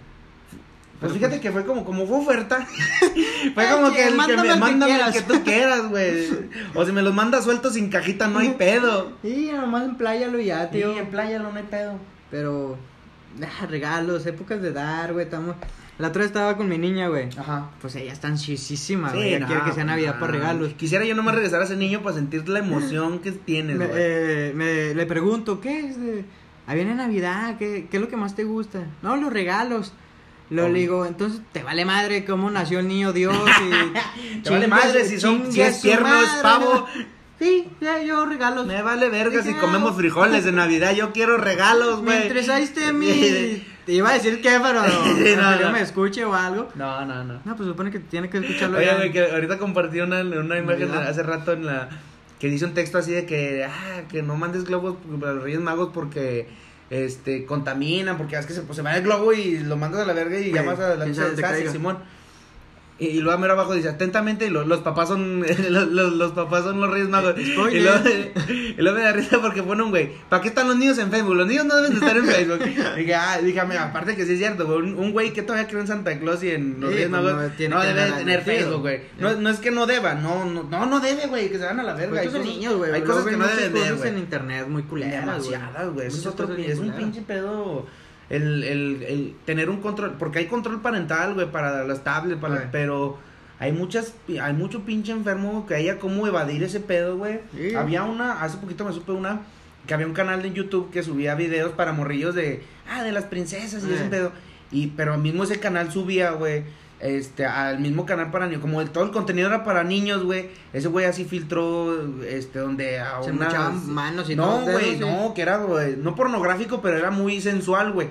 Pues 1.00 1.14
fíjate 1.14 1.40
que 1.40 1.52
fue 1.52 1.66
como, 1.66 1.86
como 1.86 2.06
fue 2.06 2.18
oferta. 2.18 2.68
fue 3.54 3.66
Ay, 3.66 3.74
como 3.74 3.92
que 3.94 4.04
el 4.08 4.18
que 4.18 4.38
me 4.38 4.56
mándame 4.58 5.00
el 5.00 5.14
que 5.14 5.22
tú 5.22 5.44
quieras, 5.44 5.88
güey. 5.90 6.28
O 6.76 6.86
si 6.86 6.92
me 6.92 7.02
los 7.02 7.14
mandas 7.14 7.46
sueltos 7.46 7.74
sin 7.76 7.90
cajita, 7.90 8.28
no 8.28 8.40
hay 8.40 8.50
pedo. 8.50 9.14
Y 9.24 9.50
nomás 9.54 9.86
en 9.86 9.96
pláyalo 9.96 10.40
ya, 10.40 10.70
tío. 10.70 10.92
Tío, 10.92 11.00
en 11.02 11.08
playa 11.10 11.40
no 11.40 11.54
hay 11.56 11.64
pedo. 11.64 11.94
Pero, 12.30 12.78
ah, 13.42 13.66
regalos, 13.68 14.26
épocas 14.26 14.62
de 14.62 14.72
dar, 14.74 15.14
güey, 15.14 15.26
estamos... 15.26 15.56
La 16.00 16.10
otra 16.10 16.24
estaba 16.24 16.56
con 16.56 16.70
mi 16.70 16.78
niña, 16.78 17.10
güey. 17.10 17.28
Ajá. 17.38 17.72
Pues 17.82 17.94
ella 17.96 18.14
está 18.14 18.30
ansiosísima, 18.30 19.10
Sí, 19.12 19.18
güey. 19.18 19.30
ella 19.30 19.40
no, 19.40 19.48
quiere 19.48 19.64
que 19.64 19.72
sea 19.74 19.84
Navidad 19.84 20.14
no. 20.14 20.20
para 20.22 20.32
regalos. 20.32 20.74
Quisiera 20.76 21.04
yo 21.06 21.14
nomás 21.16 21.36
regresar 21.36 21.60
a 21.62 21.66
ese 21.66 21.76
niño 21.76 22.02
para 22.02 22.16
sentir 22.16 22.48
la 22.48 22.60
emoción 22.60 23.20
que 23.20 23.32
tienes, 23.34 23.76
Me, 23.78 23.86
güey. 23.88 23.98
eh, 24.02 24.52
me- 24.56 24.94
le 24.96 25.06
pregunto, 25.06 25.60
¿qué 25.60 25.80
es? 25.88 26.00
De... 26.00 26.24
Ahí 26.68 26.76
viene 26.76 26.96
Navidad, 26.96 27.58
¿qué, 27.58 27.88
¿qué 27.92 27.98
es 27.98 28.02
lo 28.02 28.08
que 28.10 28.16
más 28.16 28.34
te 28.36 28.44
gusta? 28.46 28.80
No, 29.02 29.18
los 29.18 29.32
regalos. 29.34 29.92
Lo 30.50 30.68
le 30.68 30.80
digo, 30.80 31.06
entonces 31.06 31.42
te 31.52 31.62
vale 31.62 31.86
madre 31.86 32.26
cómo 32.26 32.50
nació 32.50 32.80
el 32.80 32.88
niño 32.88 33.14
Dios 33.14 33.36
y... 33.36 34.42
Te 34.42 34.50
vale 34.50 34.68
madre 34.68 35.06
si 35.06 35.20
son 35.20 35.52
si 35.52 35.62
es 35.62 35.82
tierno 35.82 36.22
es 36.22 36.30
pavo. 36.42 36.88
Sí, 37.40 37.68
ya 37.80 38.02
yo 38.02 38.26
regalos. 38.26 38.66
Me 38.66 38.82
vale 38.82 39.10
verga 39.10 39.42
si 39.44 39.54
comemos 39.54 39.96
frijoles 39.96 40.46
en 40.46 40.56
Navidad. 40.56 40.94
Yo 40.94 41.14
quiero 41.14 41.38
regalos, 41.38 42.02
güey. 42.02 42.18
Mientras 42.18 42.50
ahí 42.50 42.64
esté 42.64 42.92
mi... 42.94 43.64
Te 43.86 43.94
iba 43.94 44.10
a 44.10 44.14
decir 44.14 44.42
qué, 44.42 44.60
pero 44.62 44.84
Sí, 45.18 45.34
no, 45.36 45.56
no, 45.56 45.62
no. 45.62 45.72
me 45.72 45.82
escuche 45.82 46.24
o 46.26 46.36
algo. 46.36 46.70
No, 46.76 47.06
no, 47.06 47.24
no. 47.24 47.40
No, 47.44 47.56
pues 47.56 47.68
supone 47.68 47.90
que 47.90 48.00
tiene 48.00 48.30
que 48.30 48.38
escucharlo 48.38 48.78
Oye, 48.78 48.94
güey, 48.96 49.12
que 49.12 49.32
ahorita 49.32 49.58
compartí 49.58 50.00
una, 50.00 50.22
una 50.22 50.58
imagen 50.58 50.92
de 50.92 50.98
hace 50.98 51.24
rato 51.24 51.54
en 51.54 51.66
la. 51.66 51.90
Que 52.40 52.50
dice 52.50 52.66
un 52.66 52.76
texto 52.76 52.98
así 53.00 53.14
de 53.14 53.26
que. 53.26 53.66
Ah, 53.66 54.02
que 54.08 54.22
no 54.22 54.36
mandes 54.36 54.66
globos 54.66 54.98
para 55.20 55.34
los 55.34 55.44
Reyes 55.44 55.60
Magos 55.60 55.90
porque. 55.92 56.48
Este, 56.90 57.46
contaminan, 57.46 58.18
porque 58.18 58.36
es 58.38 58.46
que 58.46 58.54
se, 58.54 58.62
pues, 58.62 58.76
se 58.76 58.82
va 58.82 58.96
el 58.98 59.04
globo 59.04 59.32
y 59.34 59.60
lo 59.60 59.78
mandas 59.78 60.02
a 60.02 60.06
la 60.06 60.14
verga 60.14 60.40
y 60.40 60.46
Sí, 60.46 60.52
llamas 60.52 60.80
a 60.80 60.90
la 60.90 60.96
quién 60.96 61.06
pinche 61.06 61.16
sabe 61.22 61.30
te 61.30 61.36
desgracia, 61.36 61.58
caiga. 61.58 61.72
Simón. 61.72 61.98
Y, 63.00 63.22
luego 63.22 63.32
a 63.32 63.38
mero 63.38 63.54
abajo 63.54 63.74
dice, 63.74 63.88
atentamente, 63.88 64.48
y 64.48 64.50
lo- 64.50 64.66
los 64.66 64.80
papás 64.82 65.08
son 65.08 65.40
los, 65.70 65.88
los, 65.88 66.14
los 66.14 66.32
papás 66.34 66.64
son 66.66 66.82
los 66.82 66.90
Reyes 66.92 67.08
Magos. 67.08 67.36
Y 67.40 67.46
luego, 67.56 68.00
y 68.50 68.74
luego 68.82 68.98
me 68.98 69.04
da 69.04 69.14
risa 69.14 69.40
porque 69.42 69.64
pone 69.64 69.84
un 69.84 69.90
güey, 69.90 70.12
¿para 70.28 70.42
qué 70.42 70.50
están 70.50 70.68
los 70.68 70.78
niños 70.78 70.98
en 70.98 71.10
Facebook? 71.10 71.36
Los 71.36 71.48
niños 71.48 71.66
no 71.66 71.78
deben 71.78 71.92
de 71.92 71.98
estar 72.06 72.18
en 72.18 72.26
Facebook. 72.26 72.60
dije, 72.98 73.16
ah, 73.16 73.40
dije, 73.42 73.60
amiga, 73.60 73.86
aparte 73.86 74.16
que 74.18 74.26
sí 74.26 74.34
es 74.34 74.40
cierto, 74.40 74.66
güey, 74.68 74.80
un, 74.80 74.96
un 75.00 75.12
güey 75.14 75.32
que 75.32 75.42
todavía 75.44 75.68
cree 75.68 75.80
en 75.82 75.88
Santa 75.88 76.20
Claus 76.20 76.44
y 76.44 76.50
en 76.52 76.82
los 76.82 76.90
Sí, 76.90 76.96
Reyes 76.96 77.10
pues, 77.10 77.24
Magos, 77.24 77.42
no 77.70 77.82
debe 77.82 78.06
de 78.06 78.12
tener. 78.12 78.42
Facebook, 78.44 78.82
güey. 78.82 79.02
No, 79.18 79.34
no 79.36 79.50
es 79.50 79.60
que 79.60 79.72
no 79.72 79.86
deba, 79.86 80.16
no, 80.16 80.44
no, 80.46 80.64
no, 80.64 80.86
no 80.86 81.00
debe, 81.00 81.28
güey, 81.28 81.50
que 81.50 81.58
se 81.58 81.66
van 81.66 81.80
a 81.80 81.84
la 81.84 81.94
verga. 81.94 82.10
Pues 82.10 82.22
Hay 82.22 82.28
cosas- 82.28 82.44
niños, 82.46 82.76
güey. 82.76 82.92
Hay 82.92 83.02
cosas 83.04 83.26
que 83.26 83.38
no 83.38 83.48
deben 83.48 83.74
ver, 83.74 83.96
güey. 83.96 84.10
en 84.10 84.18
internet 84.18 84.68
muy 84.68 84.84
culeras, 84.84 85.26
güey. 85.40 85.52
Demasiadas, 85.52 85.94
güey. 85.94 86.08
Es 86.08 86.26
otro 86.26 86.54
es 86.54 86.80
un 86.80 86.92
pinche 86.92 87.22
pedo. 87.22 87.86
El, 88.30 88.64
el, 88.64 89.04
el 89.04 89.36
tener 89.46 89.70
un 89.70 89.82
control. 89.82 90.16
Porque 90.20 90.40
hay 90.40 90.46
control 90.46 90.82
parental, 90.82 91.34
güey, 91.34 91.52
para 91.52 91.84
las 91.86 92.04
tablets, 92.04 92.40
para, 92.40 92.70
pero 92.72 93.18
hay 93.60 93.72
muchas. 93.72 94.14
Hay 94.42 94.54
mucho 94.54 94.86
pinche 94.86 95.12
enfermo 95.12 95.66
que 95.68 95.76
haya 95.76 96.00
cómo 96.00 96.28
evadir 96.28 96.64
ese 96.64 96.80
pedo, 96.80 97.18
güey. 97.18 97.40
Sí. 97.56 97.76
Había 97.76 98.04
una, 98.04 98.42
hace 98.42 98.58
poquito 98.58 98.86
me 98.86 98.94
supe 98.94 99.12
una. 99.12 99.42
Que 99.88 99.94
había 99.94 100.06
un 100.06 100.14
canal 100.14 100.44
de 100.44 100.52
YouTube 100.52 100.92
que 100.92 101.02
subía 101.02 101.36
videos 101.36 101.72
para 101.72 101.92
morrillos 101.92 102.36
de. 102.36 102.64
Ah, 102.88 103.04
de 103.04 103.12
las 103.12 103.26
princesas 103.26 103.84
y 103.84 103.94
ese 103.94 104.06
pedo. 104.06 104.32
Y, 104.72 104.88
pero 104.88 105.18
mismo 105.18 105.44
ese 105.44 105.60
canal 105.60 105.92
subía, 105.92 106.32
güey. 106.32 106.64
Este, 107.00 107.46
al 107.46 107.80
mismo 107.80 108.06
canal 108.06 108.30
para 108.30 108.48
niños, 108.48 108.62
como 108.62 108.82
el, 108.82 108.90
todo 108.90 109.06
el 109.06 109.12
contenido 109.12 109.48
era 109.48 109.64
para 109.64 109.86
niños, 109.86 110.24
güey, 110.24 110.50
ese 110.74 110.90
güey 110.90 111.06
así 111.06 111.24
filtró, 111.24 111.96
este, 112.24 112.60
donde 112.60 113.00
a 113.00 113.24
Se 113.24 113.32
una... 113.32 113.70
manos 113.70 114.30
y 114.30 114.36
No, 114.36 114.62
güey, 114.62 115.00
no, 115.00 115.34
que 115.34 115.42
era, 115.42 115.58
güey, 115.60 115.96
no 115.96 116.14
pornográfico, 116.16 116.82
pero 116.82 116.98
era 116.98 117.10
muy 117.10 117.40
sensual, 117.40 117.94
güey. 117.94 118.10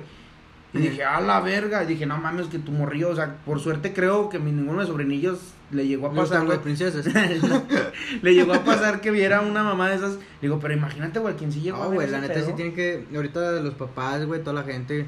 Y 0.73 0.78
dije, 0.78 1.04
a 1.04 1.21
la 1.21 1.40
verga, 1.40 1.83
y 1.83 1.87
dije, 1.87 2.07
no 2.07 2.18
mames, 2.18 2.47
que 2.49 2.59
tu 2.59 2.73
morrillo, 2.73 3.11
o 3.11 3.14
sea, 3.14 3.37
por 3.45 3.61
suerte 3.61 3.92
creo 3.92 4.28
que 4.28 4.38
mi, 4.38 4.52
ninguno 4.52 4.80
de 4.80 4.87
sobrinillos 4.87 5.38
le 5.71 5.87
llegó 5.87 6.09
a 6.09 6.12
pasar, 6.12 6.47
las 6.47 6.59
princesas. 6.59 7.07
le 8.23 8.35
llegó 8.35 8.54
a 8.54 8.64
pasar 8.64 9.00
que 9.00 9.11
viera 9.11 9.40
una 9.40 9.62
mamá 9.62 9.88
de 9.88 9.97
esas. 9.97 10.18
Digo, 10.40 10.59
pero 10.61 10.75
imagínate, 10.75 11.18
güey, 11.18 11.37
quién 11.37 11.52
sí 11.52 11.61
llegó 11.61 11.78
No, 11.78 11.90
güey, 11.90 12.09
la 12.11 12.21
neta 12.21 12.35
sí 12.35 12.47
pedo? 12.47 12.54
tienen 12.54 12.75
que. 12.75 13.04
Ahorita 13.14 13.52
los 13.61 13.75
papás, 13.75 14.25
güey, 14.26 14.40
toda 14.40 14.54
la 14.54 14.62
gente. 14.62 15.07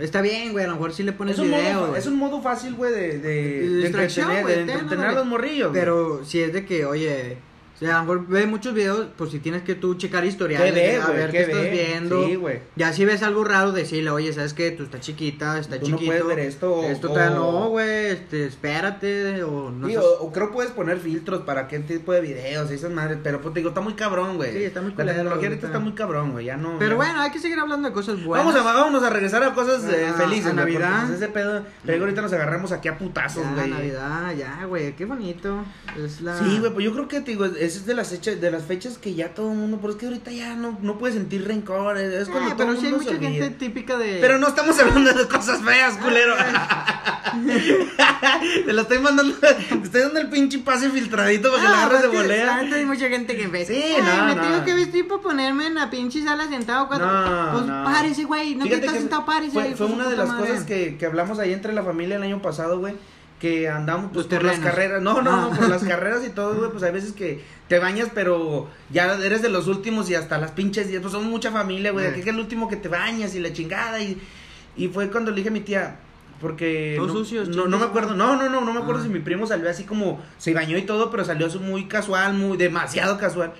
Está 0.00 0.20
bien, 0.20 0.52
güey, 0.52 0.64
a 0.64 0.68
lo 0.68 0.74
mejor 0.74 0.92
sí 0.92 1.02
le 1.02 1.12
pones 1.12 1.34
Es 1.34 1.40
un, 1.40 1.48
video, 1.48 1.80
modo, 1.80 1.96
es 1.96 2.06
un 2.06 2.16
modo 2.16 2.40
fácil, 2.40 2.74
güey, 2.74 2.92
de, 2.92 3.18
de, 3.18 3.82
distracción, 3.82 4.30
entretener, 4.30 4.42
güey, 4.42 4.66
de 4.66 4.72
entretener 4.72 5.06
a 5.06 5.12
los 5.12 5.26
morrillos. 5.26 5.70
güey. 5.70 5.80
Pero 5.80 6.24
si 6.24 6.40
es 6.40 6.52
de 6.52 6.64
que, 6.64 6.84
oye, 6.86 7.38
o 7.80 7.84
sea, 7.86 7.96
a 7.96 8.04
lo 8.04 8.12
mejor 8.12 8.26
ve 8.28 8.46
muchos 8.46 8.74
videos, 8.74 9.06
pues 9.16 9.30
si 9.30 9.38
tienes 9.38 9.62
que 9.62 9.74
tú 9.74 9.94
checar 9.94 10.22
¿Qué 10.22 10.28
historiales, 10.28 10.74
ve, 10.74 11.00
a 11.00 11.06
ver 11.08 11.30
qué, 11.30 11.38
¿Qué 11.38 11.42
estás 11.44 11.70
viendo. 11.70 12.26
Sí, 12.26 12.34
güey. 12.36 12.60
Ya 12.76 12.92
si 12.92 13.04
ves 13.06 13.22
algo 13.22 13.42
raro, 13.44 13.72
decirle, 13.72 14.10
oye, 14.10 14.32
¿sabes 14.34 14.52
qué? 14.52 14.70
Tú 14.70 14.82
estás 14.84 15.00
chiquita, 15.00 15.58
está 15.58 15.80
Tú 15.80 15.88
no 15.88 15.96
puedes 15.98 16.26
ver 16.26 16.38
esto, 16.40 16.82
Esto 16.84 17.08
o- 17.08 17.12
todavía 17.14 17.34
no, 17.36 17.68
güey, 17.70 18.06
este, 18.08 18.44
espérate, 18.46 19.42
o 19.44 19.70
no 19.70 19.88
Sí, 19.88 19.96
o, 19.96 20.02
o 20.20 20.32
creo 20.32 20.52
puedes 20.52 20.72
poner 20.72 20.98
filtros 20.98 21.42
para 21.42 21.68
qué 21.68 21.78
tipo 21.80 22.12
de 22.12 22.20
videos 22.20 22.70
y 22.70 22.74
esas 22.74 22.90
madres, 22.92 23.18
pero 23.22 23.40
pues 23.40 23.54
te 23.54 23.60
digo, 23.60 23.70
está 23.70 23.80
muy 23.80 23.94
cabrón, 23.94 24.36
güey. 24.36 24.52
Sí, 24.52 24.64
está 24.64 24.80
muy 24.82 24.90
La 24.90 24.96
culero, 24.96 25.14
tecnología 25.16 25.48
ahorita 25.48 25.66
está 25.66 25.78
muy 25.78 25.92
cabrón, 25.92 26.32
güey, 26.32 26.44
ya 26.46 26.56
no. 26.56 26.78
Pero 26.78 26.90
ya- 26.92 26.96
bueno, 26.96 27.20
hay 27.22 27.30
que 27.30 27.38
seguir 27.38 27.58
hablando 27.58 27.88
de 27.88 27.94
cosas 27.94 28.22
buenas. 28.22 28.46
Vamos 28.46 28.60
a, 28.60 28.64
vámonos 28.74 29.02
a 29.02 29.10
regresar 29.10 29.42
a 29.42 29.54
cosas 29.54 29.84
eh, 29.90 30.06
A- 30.08 30.12
felices, 30.14 30.50
a 30.50 30.52
Navidad. 30.54 31.06
pues, 31.06 31.16
ese 31.22 31.28
pedo, 31.28 31.64
digo, 31.84 32.00
ahorita 32.00 32.20
nos 32.22 32.32
agarramos 32.32 32.72
aquí 32.72 32.88
a 32.88 32.98
putazos, 32.98 33.44
güey. 33.54 33.70
Navidad, 33.70 34.34
ya, 34.36 34.64
güey, 34.66 34.94
qué 34.96 35.04
bonito. 35.06 35.64
Es 35.98 36.20
la... 36.20 36.38
Sí, 36.38 36.58
güey, 36.58 36.72
pues 36.72 36.84
yo 36.84 36.92
creo 36.92 37.08
que 37.08 37.20
te 37.20 37.30
digo, 37.32 37.46
es 37.78 37.86
de 37.86 37.94
las 37.94 38.08
fechas, 38.08 38.40
de 38.40 38.50
las 38.50 38.64
fechas 38.64 38.98
que 38.98 39.14
ya 39.14 39.34
todo 39.34 39.50
el 39.52 39.58
mundo, 39.58 39.78
pero 39.80 39.92
es 39.92 39.98
que 39.98 40.06
ahorita 40.06 40.30
ya 40.30 40.54
no, 40.54 40.78
no 40.82 40.98
puedes 40.98 41.16
sentir 41.16 41.46
rencor, 41.46 41.96
es 41.98 42.28
Eh, 42.28 42.30
cuando 42.30 42.50
todo 42.50 42.56
pero 42.58 42.70
el 42.72 42.78
sí 42.78 42.86
hay 42.86 42.92
mundo 42.92 43.04
se 43.06 43.14
mucha 43.14 43.26
olvida. 43.26 43.44
gente 43.44 43.58
típica 43.58 43.96
de... 43.96 44.18
Pero 44.20 44.38
no 44.38 44.48
estamos 44.48 44.78
hablando 44.78 45.12
de 45.12 45.26
cosas 45.28 45.60
feas, 45.62 45.96
culero. 45.98 46.34
Te 48.66 48.72
lo 48.72 48.82
estoy 48.82 48.98
mandando, 48.98 49.34
te 49.36 49.48
estoy 49.84 50.00
dando 50.02 50.18
el 50.20 50.28
pinche 50.28 50.58
pase 50.60 50.90
filtradito 50.90 51.50
para 51.50 51.62
que 51.62 51.68
Ah, 51.68 51.70
la 51.70 51.78
agarres 51.84 52.02
de 52.02 52.08
volea. 52.08 52.56
ahorita 52.56 52.76
hay 52.76 52.86
mucha 52.86 53.08
gente 53.08 53.36
que 53.36 53.46
ve. 53.46 53.64
Sí, 53.64 53.74
Ay, 53.96 54.02
no, 54.02 54.24
me 54.26 54.34
no. 54.34 54.42
tengo 54.42 54.64
que 54.64 54.74
vestir 54.74 55.06
para 55.06 55.20
ponerme 55.20 55.66
en 55.66 55.74
la 55.74 55.90
pinche 55.90 56.22
sala 56.24 56.48
sentado. 56.48 56.88
Cuando... 56.88 57.06
No, 57.06 57.52
pues 57.52 57.66
no. 57.66 57.84
párese, 57.84 58.24
güey. 58.24 58.54
No 58.56 58.64
te 58.64 58.70
Fíjate 58.70 58.80
estás 58.80 58.94
que 58.94 59.00
sentado, 59.00 59.24
párese. 59.26 59.52
Fue, 59.52 59.74
fue 59.76 59.86
su 59.86 59.92
una 59.92 60.08
de 60.08 60.16
las 60.16 60.28
madre. 60.28 60.48
cosas 60.50 60.64
que, 60.64 60.96
que 60.98 61.06
hablamos 61.06 61.38
ahí 61.38 61.52
entre 61.52 61.72
la 61.72 61.82
familia 61.84 62.16
el 62.16 62.22
año 62.22 62.42
pasado, 62.42 62.78
güey. 62.80 62.94
Que 63.40 63.68
andamos 63.68 64.10
pues 64.12 64.26
por 64.26 64.44
las 64.44 64.58
carreras. 64.58 65.00
No, 65.02 65.22
no, 65.22 65.30
Ah. 65.30 65.48
no, 65.50 65.56
por 65.56 65.68
las 65.68 65.82
carreras 65.92 66.24
y 66.26 66.30
todo, 66.30 66.54
güey. 66.56 66.70
Pues 66.70 66.82
hay 66.82 66.92
veces 66.92 67.12
que 67.12 67.42
te 67.68 67.78
bañas, 67.78 68.08
pero 68.14 68.68
ya 68.90 69.14
eres 69.14 69.40
de 69.42 69.48
los 69.48 69.66
últimos 69.66 70.08
y 70.10 70.14
hasta 70.14 70.38
las 70.38 70.50
pinches. 70.52 70.88
Pues 71.00 71.12
somos 71.12 71.28
mucha 71.28 71.50
familia, 71.50 71.90
güey. 71.90 72.04
Eh. 72.04 72.08
Aquí 72.10 72.20
que 72.22 72.28
es 72.30 72.34
el 72.36 72.40
último 72.40 72.68
que 72.68 72.76
te 72.76 72.88
bañas 72.88 73.34
y 73.34 73.40
la 73.40 73.52
chingada. 73.52 73.98
Y, 74.00 74.20
y 74.76 74.88
fue 74.88 75.10
cuando 75.10 75.30
le 75.30 75.38
dije 75.38 75.48
a 75.48 75.52
mi 75.52 75.60
tía. 75.60 75.96
Porque 76.40 76.96
no, 76.98 77.06
sucios, 77.08 77.48
no, 77.50 77.66
no 77.66 77.78
me 77.78 77.84
acuerdo, 77.84 78.14
no, 78.14 78.34
no, 78.34 78.48
no, 78.48 78.62
no 78.62 78.72
me 78.72 78.80
acuerdo 78.80 79.00
Ah. 79.02 79.04
si 79.04 79.10
mi 79.10 79.18
primo 79.20 79.46
salió 79.46 79.68
así 79.68 79.84
como 79.84 80.22
se 80.38 80.54
bañó 80.54 80.78
y 80.78 80.82
todo, 80.82 81.10
pero 81.10 81.22
salió 81.22 81.48
muy 81.60 81.86
casual, 81.86 82.32
muy 82.32 82.56
demasiado 82.56 83.18
casual. 83.18 83.52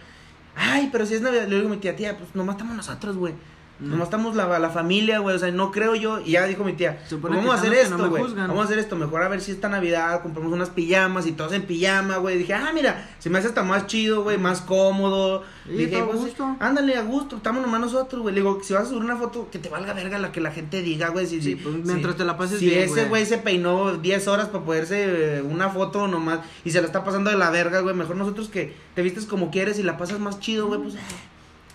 Ay, 0.56 0.88
pero 0.90 1.04
si 1.04 1.14
es 1.14 1.20
Navidad, 1.20 1.46
le 1.46 1.56
digo 1.56 1.68
a 1.68 1.70
mi 1.70 1.76
tía, 1.76 1.94
tía, 1.94 2.16
pues 2.16 2.34
nomás 2.34 2.54
estamos 2.56 2.74
nosotros, 2.76 3.16
güey. 3.18 3.34
Mm. 3.80 3.90
Nomás 3.90 4.08
estamos 4.08 4.36
la, 4.36 4.58
la 4.58 4.70
familia, 4.70 5.20
güey. 5.20 5.34
O 5.34 5.38
sea, 5.38 5.50
no 5.50 5.70
creo 5.70 5.94
yo. 5.94 6.20
Y 6.20 6.32
ya 6.32 6.44
dijo 6.46 6.64
mi 6.64 6.74
tía, 6.74 6.98
pues 7.08 7.20
vamos 7.22 7.50
a 7.54 7.54
hacer 7.58 7.70
no 7.70 7.76
esto, 7.76 8.08
güey. 8.10 8.22
juzgan. 8.22 8.48
vamos 8.48 8.62
a 8.62 8.64
hacer 8.66 8.78
esto. 8.78 8.96
Mejor 8.96 9.22
a 9.22 9.28
ver 9.28 9.40
si 9.40 9.52
esta 9.52 9.68
Navidad 9.68 10.22
compramos 10.22 10.52
unas 10.52 10.70
pijamas 10.70 11.26
y 11.26 11.32
todos 11.32 11.52
en 11.52 11.62
pijama, 11.62 12.18
güey. 12.18 12.36
Dije, 12.38 12.52
ah, 12.54 12.70
mira, 12.74 13.08
se 13.18 13.30
me 13.30 13.38
hace 13.38 13.48
hasta 13.48 13.62
más 13.62 13.86
chido, 13.86 14.22
güey, 14.22 14.38
más 14.38 14.60
cómodo. 14.60 15.42
Sí, 15.66 15.72
Dije, 15.76 16.00
a 16.00 16.04
pues, 16.06 16.18
gusto. 16.18 16.56
ándale 16.58 16.96
a 16.96 17.02
gusto, 17.02 17.36
estamos 17.36 17.62
nomás 17.62 17.80
nosotros, 17.80 18.22
güey. 18.22 18.34
Le 18.34 18.40
digo, 18.40 18.60
si 18.62 18.74
vas 18.74 18.84
a 18.84 18.86
subir 18.86 19.02
una 19.02 19.16
foto, 19.16 19.48
que 19.50 19.58
te 19.58 19.68
valga 19.68 19.92
verga 19.94 20.18
la 20.18 20.32
que 20.32 20.40
la 20.40 20.50
gente 20.50 20.82
diga, 20.82 21.08
güey. 21.08 21.26
Si, 21.26 21.40
Sí, 21.40 21.50
si- 21.50 21.56
pues, 21.56 21.76
mientras 21.84 22.16
te 22.16 22.24
la 22.24 22.36
pases 22.36 22.58
si 22.58 22.66
bien, 22.66 22.80
ese 22.84 22.92
güey. 22.92 23.08
güey 23.08 23.26
se 23.26 23.38
peinó 23.38 23.96
10 23.96 24.28
horas 24.28 24.48
para 24.48 24.64
poderse 24.64 25.38
eh, 25.38 25.42
una 25.42 25.68
foto 25.70 26.08
nomás 26.08 26.40
y 26.64 26.70
se 26.70 26.80
la 26.80 26.86
está 26.86 27.04
pasando 27.04 27.30
de 27.30 27.36
la 27.38 27.50
verga, 27.50 27.80
güey. 27.80 27.94
Mejor 27.94 28.16
nosotros 28.16 28.48
que 28.48 28.74
te 28.94 29.02
vistes 29.02 29.24
como 29.26 29.50
quieres 29.50 29.78
y 29.78 29.82
la 29.82 29.96
pasas 29.96 30.18
más 30.20 30.40
chido, 30.40 30.66
güey, 30.66 30.80
pues. 30.82 30.94
eh. 30.96 30.98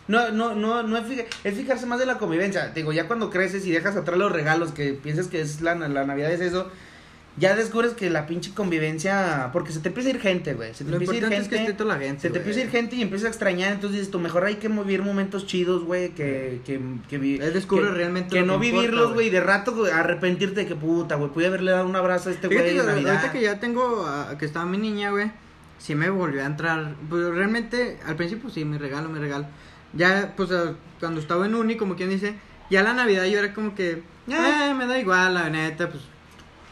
No, 0.07 0.29
no, 0.31 0.53
no, 0.55 0.83
no 0.83 0.97
es, 0.97 1.05
fija- 1.07 1.25
es 1.43 1.55
fijarse 1.55 1.85
más 1.87 1.99
de 1.99 2.05
la 2.05 2.17
convivencia. 2.17 2.73
Te 2.73 2.81
Digo, 2.81 2.93
ya 2.93 3.07
cuando 3.07 3.29
creces 3.29 3.65
y 3.65 3.71
dejas 3.71 3.95
atrás 3.95 4.17
los 4.19 4.31
regalos, 4.31 4.71
que 4.71 4.93
piensas 4.93 5.27
que 5.27 5.41
es 5.41 5.61
la, 5.61 5.73
la 5.75 6.05
Navidad 6.05 6.31
es 6.31 6.41
eso, 6.41 6.69
ya 7.37 7.55
descubres 7.55 7.93
que 7.93 8.09
la 8.09 8.27
pinche 8.27 8.53
convivencia, 8.53 9.49
porque 9.51 9.71
se 9.73 9.79
te 9.79 9.89
empieza 9.89 10.09
a 10.09 10.13
ir 10.13 10.19
gente, 10.21 10.53
güey. 10.53 10.73
Se 10.73 10.85
te 10.85 10.91
Lo 10.91 10.97
empieza 10.97 11.13
a 11.13 11.17
ir 11.17 11.23
es 11.23 11.29
que 11.29 11.35
gente. 11.39 11.55
esté 11.57 11.73
toda 11.73 11.95
la 11.95 11.99
gente. 11.99 12.21
Se 12.21 12.27
te 12.27 12.29
güey. 12.29 12.39
empieza 12.41 12.59
a 12.59 12.63
ir 12.63 12.69
gente 12.69 12.95
y 12.97 13.01
empiezas 13.01 13.25
a 13.25 13.29
extrañar, 13.29 13.73
entonces 13.73 13.97
dices, 13.99 14.11
tú 14.11 14.19
mejor 14.19 14.45
hay 14.45 14.55
que 14.55 14.67
vivir 14.69 15.01
momentos 15.01 15.45
chidos, 15.47 15.83
güey, 15.83 16.09
que, 16.11 16.61
que, 16.65 16.79
que, 17.09 17.15
Él 17.37 17.53
descubre 17.53 17.87
que- 17.87 17.91
realmente 17.93 18.29
que 18.35 18.41
lo 18.41 18.45
no 18.45 18.59
que 18.61 18.71
vivirlos, 18.71 19.13
güey, 19.15 19.27
y 19.27 19.29
de 19.31 19.41
rato 19.41 19.73
güey, 19.75 19.91
arrepentirte 19.91 20.61
de 20.61 20.65
que 20.67 20.75
puta, 20.75 21.15
güey, 21.15 21.31
pude 21.31 21.47
haberle 21.47 21.71
dado 21.71 21.87
un 21.87 21.95
abrazo 21.95 22.29
a 22.29 22.31
este 22.31 22.47
güey 22.47 22.59
Fíjate 22.59 22.73
que 23.01 23.09
ahorita 23.09 23.31
que 23.31 23.41
ya 23.41 23.59
tengo, 23.59 24.07
que 24.39 24.45
estaba 24.45 24.65
mi 24.65 24.77
niña, 24.77 25.09
güey, 25.09 25.31
sí 25.77 25.93
me 25.95 26.09
volvió 26.09 26.41
a 26.41 26.45
entrar. 26.45 26.95
Pues 27.09 27.25
realmente, 27.25 27.97
al 28.05 28.15
principio 28.15 28.49
sí, 28.49 28.63
mi 28.63 28.77
regalo, 28.77 29.09
mi 29.09 29.19
regalo. 29.19 29.45
Ya, 29.95 30.33
pues 30.37 30.49
cuando 30.99 31.19
estaba 31.19 31.45
en 31.45 31.55
uni, 31.55 31.75
como 31.77 31.95
quien 31.95 32.09
dice, 32.09 32.35
ya 32.69 32.83
la 32.83 32.93
Navidad 32.93 33.25
yo 33.25 33.39
era 33.39 33.53
como 33.53 33.73
que, 33.75 34.03
Ah. 34.31 34.69
eh, 34.69 34.73
me 34.73 34.85
da 34.87 34.99
igual, 34.99 35.33
la 35.35 35.49
neta, 35.49 35.89
pues 35.89 36.03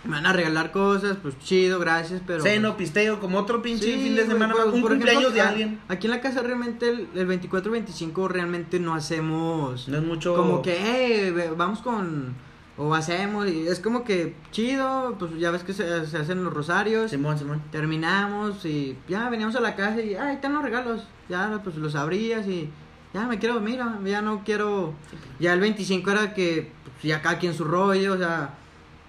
me 0.04 0.12
van 0.12 0.26
a 0.26 0.34
regalar 0.34 0.72
cosas, 0.72 1.16
pues 1.22 1.38
chido, 1.40 1.80
gracias, 1.80 2.22
pero... 2.28 2.44
Ceno, 2.44 2.76
pisteo, 2.76 3.20
como 3.22 3.38
otro 3.38 3.62
pinche 3.62 3.86
Sí, 3.86 3.94
fin 4.04 4.16
de 4.16 4.26
semana 4.28 4.54
más. 4.54 4.66
Un 4.66 4.82
por 4.82 4.92
cumpleaños 4.92 5.22
ejemplo, 5.32 5.42
de 5.44 5.50
alguien. 5.50 5.80
Aquí 5.88 6.08
en 6.08 6.12
la 6.12 6.20
casa 6.20 6.42
realmente 6.42 6.90
el, 6.90 7.08
el 7.16 7.28
24-25 7.28 8.28
realmente 8.28 8.80
no 8.80 8.94
hacemos 8.96 9.88
No 9.88 9.98
es 9.98 10.04
mucho. 10.04 10.36
como 10.36 10.62
que, 10.62 11.28
eh, 11.28 11.32
ve- 11.32 11.52
vamos 11.56 11.80
con, 11.80 12.34
o 12.76 12.94
hacemos, 12.96 13.48
y 13.48 13.68
es 13.68 13.80
como 13.80 14.04
que 14.04 14.36
chido, 14.52 15.16
pues 15.20 15.38
ya 15.40 15.52
ves 15.52 15.64
que 15.64 15.72
se, 15.74 16.06
se 16.08 16.18
hacen 16.18 16.44
los 16.44 16.52
rosarios, 16.54 17.12
Simón, 17.12 17.38
Simón. 17.38 17.62
terminamos 17.72 18.66
y 18.66 18.98
ya 19.08 19.30
veníamos 19.30 19.56
a 19.56 19.62
la 19.62 19.76
casa 19.76 20.02
y, 20.02 20.16
ay, 20.16 20.36
están 20.36 20.54
los 20.54 20.64
regalos, 20.64 21.04
ya 21.30 21.62
pues 21.64 21.76
los 21.78 21.96
abrías 21.96 22.46
y 22.48 22.70
ya 23.14 23.28
me 23.28 23.40
quiero, 23.40 23.60
mira, 23.60 24.00
ya 24.06 24.22
no 24.22 24.44
quiero, 24.44 24.94
ya 25.40 25.54
el 25.54 25.60
25 25.60 26.10
era 26.12 26.34
que 26.34 26.72
pues, 26.84 27.04
ya 27.04 27.22
cada 27.22 27.40
quien 27.40 27.54
su 27.54 27.64
rollo, 27.64 28.14
o 28.14 28.18
sea, 28.18 28.56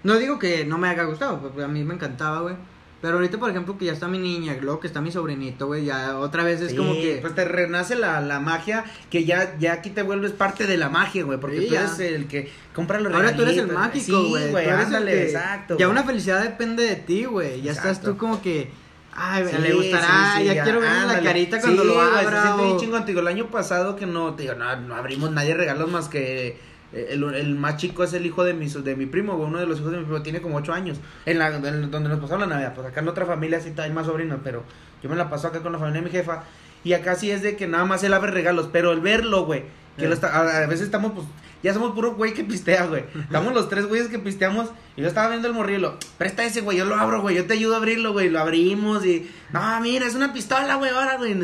no 0.03 0.15
digo 0.15 0.37
que 0.39 0.65
no 0.65 0.77
me 0.77 0.87
haya 0.89 1.03
gustado, 1.03 1.39
porque 1.39 1.63
a 1.63 1.67
mí 1.67 1.83
me 1.83 1.95
encantaba, 1.95 2.41
güey. 2.41 2.55
Pero 3.01 3.15
ahorita, 3.17 3.37
por 3.37 3.51
ejemplo, 3.51 3.77
que 3.77 3.85
ya 3.85 3.91
está 3.93 4.07
mi 4.07 4.17
niña, 4.17 4.57
luego 4.61 4.79
que 4.79 4.87
está 4.87 4.99
mi 4.99 5.11
sobrinito, 5.11 5.67
güey, 5.67 5.85
ya 5.85 6.17
otra 6.17 6.43
vez 6.43 6.59
es 6.61 6.71
Sí, 6.71 6.77
como 6.77 6.93
que... 6.93 7.19
Pues 7.21 7.35
te 7.35 7.45
renace 7.45 7.95
la, 7.95 8.19
la 8.19 8.39
magia, 8.39 8.83
que 9.11 9.25
ya, 9.25 9.55
ya 9.59 9.73
aquí 9.73 9.91
te 9.91 10.01
vuelves 10.01 10.31
parte 10.31 10.65
de 10.65 10.75
la 10.77 10.89
magia, 10.89 11.23
güey. 11.23 11.39
Porque 11.39 11.59
Sí, 11.59 11.67
tú 11.67 11.73
ya. 11.73 11.81
eres 11.81 11.99
el 11.99 12.27
que 12.27 12.49
compra 12.73 12.99
los 12.99 13.13
Ahora 13.13 13.35
tú 13.35 13.43
eres 13.43 13.57
el 13.57 13.67
mágico, 13.67 14.05
Sí, 14.05 14.29
güey. 14.29 14.49
güey, 14.49 14.65
eres 14.65 14.79
el 14.79 14.85
ándale, 14.85 15.11
que- 15.11 15.23
exacto. 15.25 15.77
Ya 15.77 15.85
güey. 15.85 15.97
una 15.99 16.07
felicidad 16.07 16.41
depende 16.41 16.83
de 16.83 16.95
ti, 16.95 17.25
güey. 17.25 17.61
Ya 17.61 17.73
estás 17.73 18.01
tú 18.01 18.17
como 18.17 18.41
que. 18.41 18.71
Ay, 19.15 19.45
Sí, 19.49 19.55
le 19.61 19.73
gustará. 19.73 20.33
sí, 20.35 20.39
sí, 20.41 20.45
ya, 20.55 20.63
quiero 20.63 20.81
ver 20.81 20.91
la 21.07 21.21
carita 21.21 21.61
cuando 21.61 21.83
lo 21.85 22.01
abra. 22.01 22.55
bien 22.57 22.93
o-. 22.93 22.99
Te 23.01 23.05
digo, 23.07 23.21
el 23.21 23.27
año 23.27 23.47
pasado 23.47 23.95
que 23.95 24.05
no, 24.05 24.33
te 24.35 24.43
digo, 24.43 24.55
no, 24.55 24.75
no 24.75 24.95
abrimos 24.95 25.31
nadie 25.31 25.53
regalos 25.53 25.89
más 25.89 26.09
que 26.09 26.57
eh, 26.93 27.07
el, 27.11 27.23
el 27.33 27.55
más 27.55 27.77
chico 27.77 28.03
es 28.03 28.13
el 28.13 28.25
hijo 28.25 28.43
de 28.43 28.53
mi, 28.53 28.67
de 28.67 28.95
mi 28.95 29.05
primo, 29.05 29.35
uno 29.35 29.57
de 29.59 29.65
los 29.67 29.79
hijos 29.79 29.91
de 29.91 29.99
mi 29.99 30.03
primo, 30.03 30.21
tiene 30.21 30.41
como 30.41 30.57
ocho 30.57 30.73
años. 30.73 30.97
En 31.25 31.39
la, 31.39 31.47
en 31.55 31.89
donde 31.91 32.09
nos 32.09 32.19
pasó 32.19 32.37
la 32.37 32.45
Navidad, 32.45 32.73
pues 32.75 32.87
acá 32.87 32.99
en 33.01 33.07
otra 33.07 33.25
familia 33.25 33.59
sí 33.61 33.73
hay 33.77 33.91
más 33.91 34.05
sobrinos, 34.05 34.39
pero 34.43 34.63
yo 35.01 35.09
me 35.09 35.15
la 35.15 35.29
paso 35.29 35.47
acá 35.47 35.61
con 35.61 35.71
la 35.71 35.79
familia 35.79 36.01
de 36.01 36.07
mi 36.07 36.11
jefa. 36.11 36.43
Y 36.83 36.93
acá 36.93 37.15
sí 37.15 37.31
es 37.31 37.41
de 37.41 37.55
que 37.55 37.67
nada 37.67 37.85
más 37.85 38.03
él 38.03 38.13
abre 38.13 38.31
regalos, 38.31 38.69
pero 38.71 38.91
el 38.91 38.99
verlo, 38.99 39.45
güey, 39.45 39.63
que 39.97 40.05
Eh. 40.05 40.07
lo 40.07 40.13
está, 40.13 40.27
a, 40.35 40.63
a 40.63 40.67
veces 40.67 40.85
estamos, 40.85 41.13
pues, 41.13 41.25
ya 41.65 41.73
somos 41.73 41.93
puro 41.93 42.13
güey 42.15 42.33
que 42.33 42.43
pistea, 42.43 42.85
güey. 42.85 43.03
Estamos 43.19 43.53
los 43.53 43.67
tres 43.69 43.85
güeyes 43.87 44.07
que 44.07 44.19
pisteamos. 44.19 44.69
Y 44.95 45.01
yo 45.01 45.07
estaba 45.07 45.29
viendo 45.29 45.47
el 45.47 45.53
morrillo. 45.53 45.97
Presta 46.17 46.43
ese, 46.45 46.61
güey. 46.61 46.77
Yo 46.77 46.85
lo 46.85 46.95
abro, 46.95 47.21
güey. 47.21 47.35
Yo 47.35 47.45
te 47.45 47.53
ayudo 47.53 47.73
a 47.73 47.77
abrirlo, 47.77 48.13
güey. 48.13 48.29
Lo 48.29 48.39
abrimos 48.39 49.05
y. 49.05 49.29
No, 49.51 49.79
mira, 49.81 50.05
es 50.05 50.15
una 50.15 50.31
pistola, 50.31 50.75
güey. 50.75 50.91
Ahora, 50.91 51.17
güey. 51.17 51.35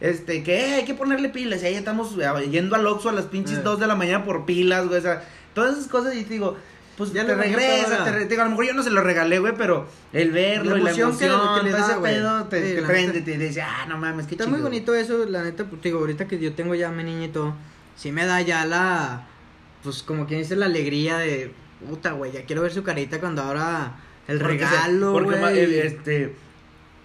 Este, 0.00 0.42
que 0.42 0.74
hay 0.74 0.84
que 0.84 0.94
ponerle 0.94 1.28
pilas. 1.30 1.62
Y 1.62 1.66
ahí 1.66 1.74
estamos 1.74 2.14
eh, 2.18 2.48
yendo 2.50 2.76
al 2.76 2.86
Oxxo 2.86 3.08
a 3.08 3.12
las 3.12 3.26
pinches 3.26 3.58
Eh. 3.58 3.62
2 3.62 3.80
de 3.80 3.86
la 3.86 3.96
mañana 3.96 4.24
por 4.24 4.46
pilas, 4.46 4.86
güey. 4.86 4.98
O 4.98 5.02
sea, 5.02 5.22
todas 5.54 5.76
esas 5.76 5.88
cosas. 5.88 6.14
Y 6.14 6.22
te 6.24 6.34
digo, 6.34 6.56
pues 6.96 7.12
Ya 7.12 7.26
te 7.26 7.34
regresa. 7.34 8.04
Te 8.04 8.12
te 8.12 8.24
digo, 8.26 8.42
a 8.42 8.44
lo 8.44 8.50
mejor 8.52 8.66
yo 8.66 8.72
no 8.74 8.82
se 8.82 8.90
lo 8.90 9.02
regalé, 9.02 9.38
güey. 9.38 9.54
Pero 9.56 9.88
el 10.12 10.30
verlo 10.30 10.76
La 10.76 10.78
y 10.78 10.82
la 10.84 10.90
emoción 10.90 11.18
que 11.18 11.24
le- 11.28 11.34
que 11.34 11.62
le 11.64 11.70
todo 11.70 11.80
da, 11.80 11.86
ese 11.88 11.96
güey. 11.98 12.14
pedo 12.14 12.44
te, 12.44 12.68
Sí, 12.68 12.74
te 12.76 12.80
la 12.82 12.86
prende. 12.86 13.12
neta. 13.14 13.24
Te 13.24 13.38
dice, 13.38 13.62
ah, 13.62 13.86
no 13.88 13.98
mames, 13.98 14.26
qué 14.26 14.34
Está 14.34 14.44
chido. 14.44 14.56
muy 14.56 14.62
bonito 14.62 14.94
eso, 14.94 15.24
la 15.26 15.42
neta, 15.42 15.64
pues 15.64 15.82
digo, 15.82 15.98
ahorita 15.98 16.26
que 16.28 16.38
yo 16.38 16.52
tengo 16.54 16.74
ya 16.74 16.90
mi 16.90 17.28
todo, 17.28 17.54
sí 17.96 18.12
me 18.12 18.24
da 18.26 18.40
ya 18.42 18.64
la, 18.66 19.26
pues 19.82 20.02
como 20.02 20.26
quien 20.26 20.40
dice, 20.40 20.56
la 20.56 20.66
alegría 20.66 21.18
de, 21.18 21.52
puta, 21.88 22.12
güey, 22.12 22.32
ya 22.32 22.44
quiero 22.44 22.62
ver 22.62 22.72
su 22.72 22.82
carita 22.82 23.20
cuando 23.20 23.42
ahora 23.42 23.96
el 24.28 24.38
Porque 24.38 24.58
se- 24.58 24.64
regalo, 24.64 25.12
porque 25.12 25.36
ma- 25.40 25.52
eh, 25.52 25.86
este 25.86 26.34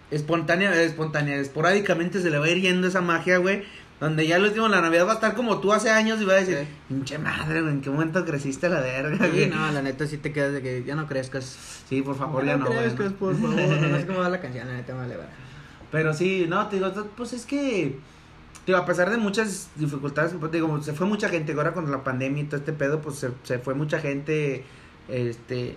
espontánea, 0.09 0.81
espontánea, 0.81 1.35
esporádicamente 1.37 2.21
se 2.21 2.29
le 2.29 2.37
va 2.39 2.45
a 2.45 2.49
ir 2.49 2.61
yendo 2.61 2.87
esa 2.87 3.01
magia, 3.01 3.37
güey. 3.37 3.63
Donde 3.99 4.25
ya 4.25 4.37
el 4.37 4.43
último 4.45 4.67
la 4.67 4.81
Navidad 4.81 5.05
va 5.05 5.11
a 5.11 5.15
estar 5.15 5.35
como 5.35 5.59
tú 5.59 5.71
hace 5.73 5.91
años 5.91 6.19
y 6.19 6.25
va 6.25 6.33
a 6.33 6.37
decir, 6.37 6.57
Sí. 6.57 6.67
pinche 6.87 7.19
madre, 7.19 7.61
güey, 7.61 7.73
en 7.75 7.81
qué 7.81 7.91
momento 7.91 8.25
creciste 8.25 8.67
la 8.67 8.79
verga, 8.81 9.29
Sí, 9.31 9.45
no, 9.53 9.71
la 9.71 9.83
neta 9.83 10.07
sí 10.07 10.17
te 10.17 10.33
quedas 10.33 10.53
de 10.53 10.61
que 10.63 10.83
ya 10.83 10.95
no 10.95 11.05
crezcas. 11.07 11.83
Sí, 11.87 12.01
por 12.01 12.17
favor, 12.17 12.43
ya 12.43 12.57
no, 12.57 12.65
güey. 12.65 12.79
crezcas, 12.79 13.13
por 13.13 13.35
favor, 13.39 13.55
no 13.55 13.97
sé 13.99 14.07
cómo 14.07 14.19
va 14.19 14.29
la 14.29 14.41
canción, 14.41 14.67
la 14.67 14.73
neta, 14.73 14.95
vale, 14.95 15.17
vale. 15.17 15.29
Pero 15.91 16.15
sí, 16.15 16.45
no, 16.49 16.67
te 16.67 16.77
digo, 16.77 16.91
pues 17.15 17.33
es 17.33 17.45
que, 17.45 17.99
digo, 18.65 18.77
a 18.77 18.85
pesar 18.85 19.09
de 19.09 19.17
muchas 19.17 19.69
dificultades, 19.75 20.33
pues, 20.39 20.51
digo, 20.51 20.81
se 20.81 20.93
fue 20.93 21.07
mucha 21.07 21.29
gente 21.29 21.53
ahora 21.53 21.73
con 21.73 21.89
la 21.89 22.03
pandemia 22.03 22.43
y 22.43 22.45
todo 22.45 22.57
este 22.57 22.73
pedo, 22.73 23.01
pues 23.01 23.17
se, 23.17 23.31
se 23.43 23.59
fue 23.59 23.73
mucha 23.73 23.99
gente, 23.99 24.63
este, 25.07 25.75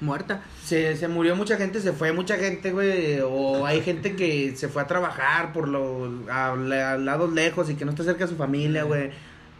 Muerta. 0.00 0.42
se, 0.64 0.96
se 0.96 1.06
murió 1.06 1.36
mucha 1.36 1.56
gente, 1.56 1.80
se 1.80 1.92
fue 1.92 2.12
mucha 2.12 2.36
gente, 2.36 2.72
güey, 2.72 3.20
o 3.20 3.64
hay 3.66 3.82
gente 3.82 4.16
que 4.16 4.54
se 4.56 4.68
fue 4.68 4.82
a 4.82 4.86
trabajar 4.88 5.52
por 5.52 5.68
los 5.68 6.28
a, 6.28 6.52
a 6.52 6.98
lados 6.98 7.32
lejos 7.32 7.70
y 7.70 7.76
que 7.76 7.84
no 7.84 7.92
está 7.92 8.02
cerca 8.02 8.24
de 8.24 8.30
su 8.30 8.36
familia, 8.36 8.82
güey. 8.82 9.10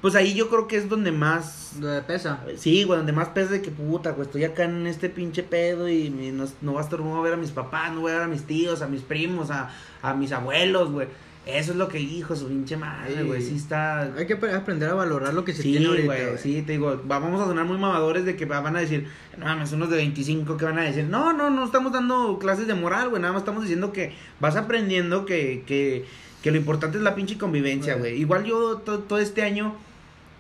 Pues 0.01 0.17
ahí 0.17 0.35
yo 0.35 0.49
creo 0.51 0.67
que 0.67 0.77
es 0.77 0.89
donde 0.89 1.13
más 1.13 1.75
Lo 1.79 1.87
de 1.87 2.03
pesa. 2.03 2.41
Sí, 2.57 2.83
güey, 2.83 2.97
donde 2.97 3.13
más 3.13 3.29
pesa 3.29 3.53
de 3.53 3.63
que 3.63 3.71
puta, 3.71 4.11
güey, 4.11 4.27
estoy 4.27 4.43
acá 4.43 4.65
en 4.65 4.89
este 4.89 5.09
pinche 5.09 5.45
pedo 5.45 5.89
y 5.89 6.11
no, 6.11 6.45
no 6.61 6.75
va 6.75 6.81
a 6.81 6.85
estar, 6.85 6.99
no 6.99 7.11
voy 7.11 7.21
a 7.21 7.23
ver 7.23 7.35
a 7.35 7.37
mis 7.37 7.53
papás, 7.53 7.93
no 7.93 8.01
voy 8.01 8.11
a 8.11 8.15
ver 8.15 8.25
a 8.25 8.29
mis 8.29 8.43
tíos, 8.43 8.83
a 8.83 8.89
mis 8.89 9.03
primos, 9.03 9.53
a, 9.53 9.71
a 10.03 10.13
mis 10.15 10.33
abuelos, 10.33 10.91
güey. 10.91 11.07
Eso 11.45 11.73
es 11.73 11.77
lo 11.77 11.89
que, 11.89 11.99
hijo, 11.99 12.37
su 12.37 12.47
pinche 12.47 12.77
madre, 12.77 13.25
güey, 13.25 13.43
sí 13.43 13.57
está... 13.57 14.03
Hay 14.17 14.27
que 14.29 14.35
ap- 14.35 14.45
aprender 14.55 14.89
a 14.89 14.95
valorar 14.95 15.35
lo 15.35 15.45
que 15.45 15.53
se 15.53 15.63
Sí, 15.65 15.73
tiene 15.73 15.87
ahorita, 15.87 16.05
güey, 16.07 16.39
sí, 16.39 16.63
te 16.63 16.73
digo, 16.73 16.91
va- 17.11 17.19
vamos 17.19 17.41
a 17.41 17.47
sonar 17.47 17.65
muy 17.65 17.79
mamadores 17.79 18.25
de 18.25 18.37
que 18.37 18.45
va- 18.47 18.61
van 18.61 18.77
a 18.77 18.79
decir, 18.81 19.09
no 19.37 19.47
mames, 19.47 19.73
unos 19.73 19.91
de 19.91 19.97
25 19.97 20.57
que 20.57 20.65
van 20.65 20.79
a 20.79 20.83
decir, 20.83 21.03
no, 21.05 21.33
no, 21.33 21.51
no 21.51 21.65
estamos 21.65 21.93
dando 21.93 22.39
clases 22.39 22.69
de 22.69 22.75
moral, 22.75 23.09
güey, 23.09 23.21
nada 23.21 23.33
más 23.35 23.43
estamos 23.43 23.63
diciendo 23.65 23.93
que 23.93 24.13
vas 24.39 24.55
aprendiendo 24.55 25.27
que, 25.27 25.65
que, 25.67 26.05
que 26.45 26.53
lo 26.53 26.59
importante 26.59 26.99
es 26.99 27.03
la 27.03 27.17
pinche 27.17 27.37
convivencia, 27.39 27.95
Güey. 27.95 28.13
güey. 28.13 28.21
Igual 28.21 28.45
yo 28.45 28.77
to- 28.77 29.01
todo 29.01 29.19
este 29.19 29.43
año, 29.43 29.75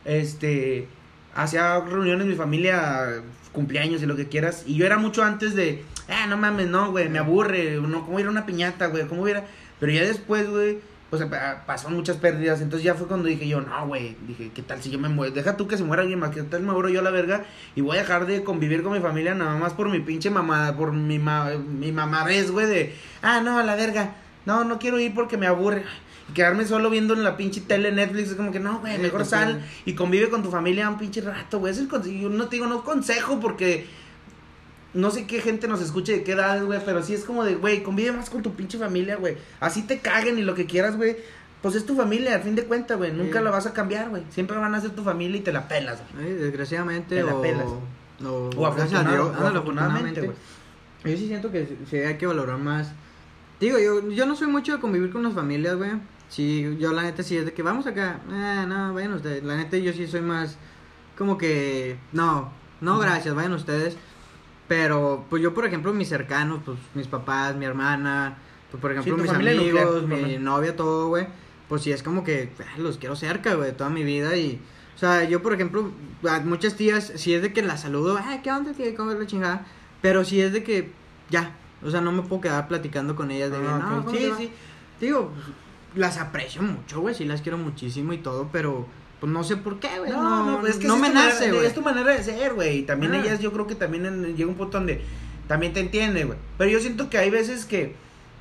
este, 0.04 0.86
hacía 1.34 1.80
reuniones, 1.80 2.28
mi 2.28 2.34
familia, 2.36 3.22
cumpleaños 3.52 4.02
y 4.02 4.06
lo 4.06 4.16
que 4.16 4.28
quieras, 4.28 4.62
y 4.66 4.76
yo 4.76 4.86
era 4.86 4.98
mucho 4.98 5.22
antes 5.24 5.54
de, 5.56 5.82
ah, 6.08 6.26
no 6.28 6.36
mames, 6.36 6.68
no, 6.68 6.90
güey, 6.92 7.08
me 7.08 7.18
aburre, 7.18 7.76
no, 7.80 8.04
¿cómo 8.04 8.20
ir 8.20 8.26
a 8.26 8.30
una 8.30 8.46
piñata, 8.46 8.86
güey? 8.86 9.06
¿Cómo 9.08 9.22
hubiera? 9.22 9.46
Pero 9.80 9.92
ya 9.92 10.02
después, 10.02 10.48
güey, 10.48 10.78
pues 11.12 11.22
pa- 11.26 11.64
pasó 11.66 11.90
muchas 11.90 12.16
pérdidas, 12.16 12.62
entonces 12.62 12.84
ya 12.86 12.94
fue 12.94 13.06
cuando 13.06 13.28
dije 13.28 13.46
yo, 13.46 13.60
no, 13.60 13.86
güey, 13.86 14.16
dije, 14.26 14.50
¿qué 14.54 14.62
tal 14.62 14.80
si 14.82 14.88
yo 14.90 14.98
me 14.98 15.10
muero? 15.10 15.34
Deja 15.34 15.58
tú 15.58 15.68
que 15.68 15.76
se 15.76 15.84
muera 15.84 16.00
alguien 16.00 16.18
más, 16.18 16.30
¿qué 16.30 16.42
tal 16.42 16.62
me 16.62 16.72
muero 16.72 16.88
yo 16.88 17.00
a 17.00 17.02
la 17.02 17.10
verga? 17.10 17.44
Y 17.76 17.82
voy 17.82 17.98
a 17.98 18.00
dejar 18.00 18.24
de 18.24 18.42
convivir 18.42 18.82
con 18.82 18.94
mi 18.94 19.00
familia 19.00 19.34
nada 19.34 19.54
más 19.58 19.74
por 19.74 19.90
mi 19.90 20.00
pinche 20.00 20.30
mamada, 20.30 20.74
por 20.74 20.92
mi, 20.94 21.18
ma 21.18 21.50
mi 21.50 21.92
mamadez, 21.92 22.50
güey, 22.50 22.64
de, 22.66 22.96
ah, 23.20 23.42
no, 23.42 23.58
a 23.58 23.62
la 23.62 23.76
verga, 23.76 24.14
no, 24.46 24.64
no 24.64 24.78
quiero 24.78 24.98
ir 24.98 25.12
porque 25.12 25.36
me 25.36 25.46
aburre. 25.46 25.84
Y 26.30 26.32
quedarme 26.32 26.64
solo 26.64 26.88
viendo 26.88 27.12
en 27.12 27.24
la 27.24 27.36
pinche 27.36 27.60
tele 27.60 27.92
Netflix, 27.92 28.30
es 28.30 28.34
como 28.36 28.50
que 28.50 28.60
no, 28.60 28.78
güey, 28.78 28.96
mejor 28.96 29.26
sal 29.26 29.62
y 29.84 29.92
convive 29.92 30.30
con 30.30 30.42
tu 30.42 30.50
familia 30.50 30.88
un 30.88 30.96
pinche 30.96 31.20
rato, 31.20 31.58
güey. 31.58 31.72
Es 31.74 31.78
el 31.78 31.90
conse- 31.90 32.18
yo 32.18 32.30
no 32.30 32.46
te 32.46 32.56
digo, 32.56 32.66
no 32.66 32.84
consejo 32.84 33.38
porque 33.38 33.86
no 34.94 35.10
sé 35.10 35.26
qué 35.26 35.40
gente 35.40 35.68
nos 35.68 35.80
escuche 35.80 36.12
de 36.12 36.22
qué 36.24 36.32
edades, 36.32 36.64
güey, 36.64 36.80
pero 36.84 37.02
sí 37.02 37.14
es 37.14 37.24
como 37.24 37.44
de, 37.44 37.54
güey, 37.54 37.82
convive 37.82 38.12
más 38.12 38.28
con 38.30 38.42
tu 38.42 38.52
pinche 38.54 38.78
familia, 38.78 39.16
güey. 39.16 39.36
Así 39.60 39.82
te 39.82 40.00
caguen 40.00 40.38
y 40.38 40.42
lo 40.42 40.54
que 40.54 40.66
quieras, 40.66 40.96
güey. 40.96 41.16
Pues 41.62 41.76
es 41.76 41.86
tu 41.86 41.94
familia, 41.96 42.34
al 42.34 42.42
fin 42.42 42.54
de 42.56 42.64
cuentas, 42.64 42.98
güey. 42.98 43.12
Nunca 43.12 43.38
Sí. 43.38 43.44
la 43.44 43.50
vas 43.52 43.66
a 43.66 43.72
cambiar, 43.72 44.10
güey. 44.10 44.24
Siempre 44.30 44.56
van 44.56 44.74
a 44.74 44.80
ser 44.80 44.90
tu 44.90 45.02
familia 45.04 45.36
y 45.38 45.42
te 45.42 45.52
la 45.52 45.68
pelas, 45.68 46.02
güey. 46.14 46.32
Desgraciadamente 46.34 47.14
Te 47.16 47.22
la 47.22 47.34
o, 47.36 47.40
pelas. 47.42 47.66
o, 47.66 48.50
O 48.56 48.66
afortunadamente, 48.66 49.46
afortunadamente. 49.46 50.30
Yo 51.04 51.16
sí 51.16 51.26
siento 51.28 51.50
que 51.50 51.66
sí- 51.66 51.78
sí 51.88 51.96
hay 51.98 52.16
que 52.18 52.26
valorar 52.26 52.58
más. 52.58 52.92
Digo, 53.60 53.78
yo, 53.78 54.10
yo 54.10 54.26
no 54.26 54.34
soy 54.36 54.48
mucho 54.48 54.72
de 54.74 54.80
convivir 54.80 55.10
con 55.12 55.22
las 55.22 55.34
familias, 55.34 55.76
güey. 55.76 55.90
Sí, 56.28 56.76
yo 56.80 56.92
la 56.92 57.02
neta 57.02 57.22
sí 57.22 57.36
es 57.36 57.44
de 57.44 57.52
que 57.52 57.62
vamos 57.62 57.86
acá. 57.86 58.20
Eh, 58.30 58.64
no, 58.66 58.92
vayan 58.94 59.12
ustedes. 59.12 59.42
La 59.44 59.56
neta 59.56 59.76
yo 59.76 59.92
sí 59.92 60.06
soy 60.06 60.20
más 60.22 60.56
como 61.16 61.38
que 61.38 61.96
no, 62.12 62.52
no 62.80 62.98
gracias, 62.98 63.34
vayan 63.34 63.52
ustedes. 63.52 63.96
Pero 64.72 65.26
pues 65.28 65.42
yo 65.42 65.52
por 65.52 65.66
ejemplo 65.66 65.92
mis 65.92 66.08
cercanos, 66.08 66.60
pues 66.64 66.78
mis 66.94 67.06
papás, 67.06 67.54
mi 67.54 67.66
hermana, 67.66 68.38
pues 68.70 68.80
por 68.80 68.90
ejemplo 68.90 69.18
mis 69.18 69.30
nuclear, 69.30 69.58
amigos, 69.58 70.04
mi 70.04 70.38
novia, 70.38 70.74
todo, 70.74 71.08
güey. 71.08 71.26
Pues 71.68 71.82
sí 71.82 71.92
es 71.92 72.02
como 72.02 72.24
que 72.24 72.50
ah, 72.58 72.78
los 72.78 72.96
quiero 72.96 73.14
cerca, 73.14 73.52
güey, 73.52 73.76
toda 73.76 73.90
mi 73.90 74.02
vida 74.02 74.34
y 74.34 74.58
o 74.94 74.98
sea, 74.98 75.24
yo 75.24 75.42
por 75.42 75.52
ejemplo, 75.52 75.90
a 76.26 76.40
muchas 76.40 76.74
tías 76.74 77.12
si 77.16 77.34
es 77.34 77.42
de 77.42 77.52
que 77.52 77.60
las 77.60 77.82
saludo, 77.82 78.18
"Ay, 78.24 78.40
¿qué 78.42 78.50
onda? 78.50 78.72
¿Qué 78.74 78.94
comer 78.94 79.18
la 79.18 79.26
chingada?" 79.26 79.66
Pero 80.00 80.24
si 80.24 80.40
es 80.40 80.54
de 80.54 80.64
que 80.64 80.90
ya, 81.28 81.54
o 81.84 81.90
sea, 81.90 82.00
no 82.00 82.10
me 82.10 82.22
puedo 82.22 82.40
quedar 82.40 82.66
platicando 82.66 83.14
con 83.14 83.30
ellas 83.30 83.50
de 83.50 83.58
Ah, 83.58 83.78
"No. 83.90 84.04
¿cómo 84.06 84.10
Sí, 84.16 84.22
te 84.24 84.30
va?" 84.30 84.38
sí. 84.38 84.50
Digo, 85.02 85.32
pues, 85.34 85.46
las 85.96 86.16
aprecio 86.16 86.62
mucho, 86.62 87.02
güey, 87.02 87.14
sí 87.14 87.26
las 87.26 87.42
quiero 87.42 87.58
muchísimo 87.58 88.14
y 88.14 88.18
todo, 88.18 88.48
pero 88.50 88.86
pues 89.22 89.32
no 89.32 89.44
sé 89.44 89.56
por 89.56 89.78
qué, 89.78 89.88
güey. 90.00 90.10
No, 90.10 90.20
No, 90.20 90.60
no, 90.62 90.66
es 90.66 90.78
que 90.78 90.88
no 90.88 90.96
me 90.96 91.06
es 91.06 91.12
tu 91.12 91.18
nace, 91.20 91.52
güey. 91.52 91.64
Es 91.66 91.74
tu 91.74 91.80
manera 91.82 92.10
de 92.12 92.24
ser, 92.24 92.54
güey. 92.54 92.78
Y 92.78 92.82
también 92.82 93.14
Ah. 93.14 93.20
ellas, 93.22 93.38
yo 93.38 93.52
creo 93.52 93.68
que 93.68 93.76
también 93.76 94.04
en- 94.04 94.34
llega 94.36 94.50
un 94.50 94.56
punto 94.56 94.78
donde 94.78 95.00
también 95.46 95.72
te 95.72 95.78
entiende, 95.78 96.24
güey. 96.24 96.36
Pero 96.58 96.68
yo 96.70 96.80
siento 96.80 97.08
que 97.08 97.18
hay 97.18 97.30
veces 97.30 97.64
que, 97.64 97.94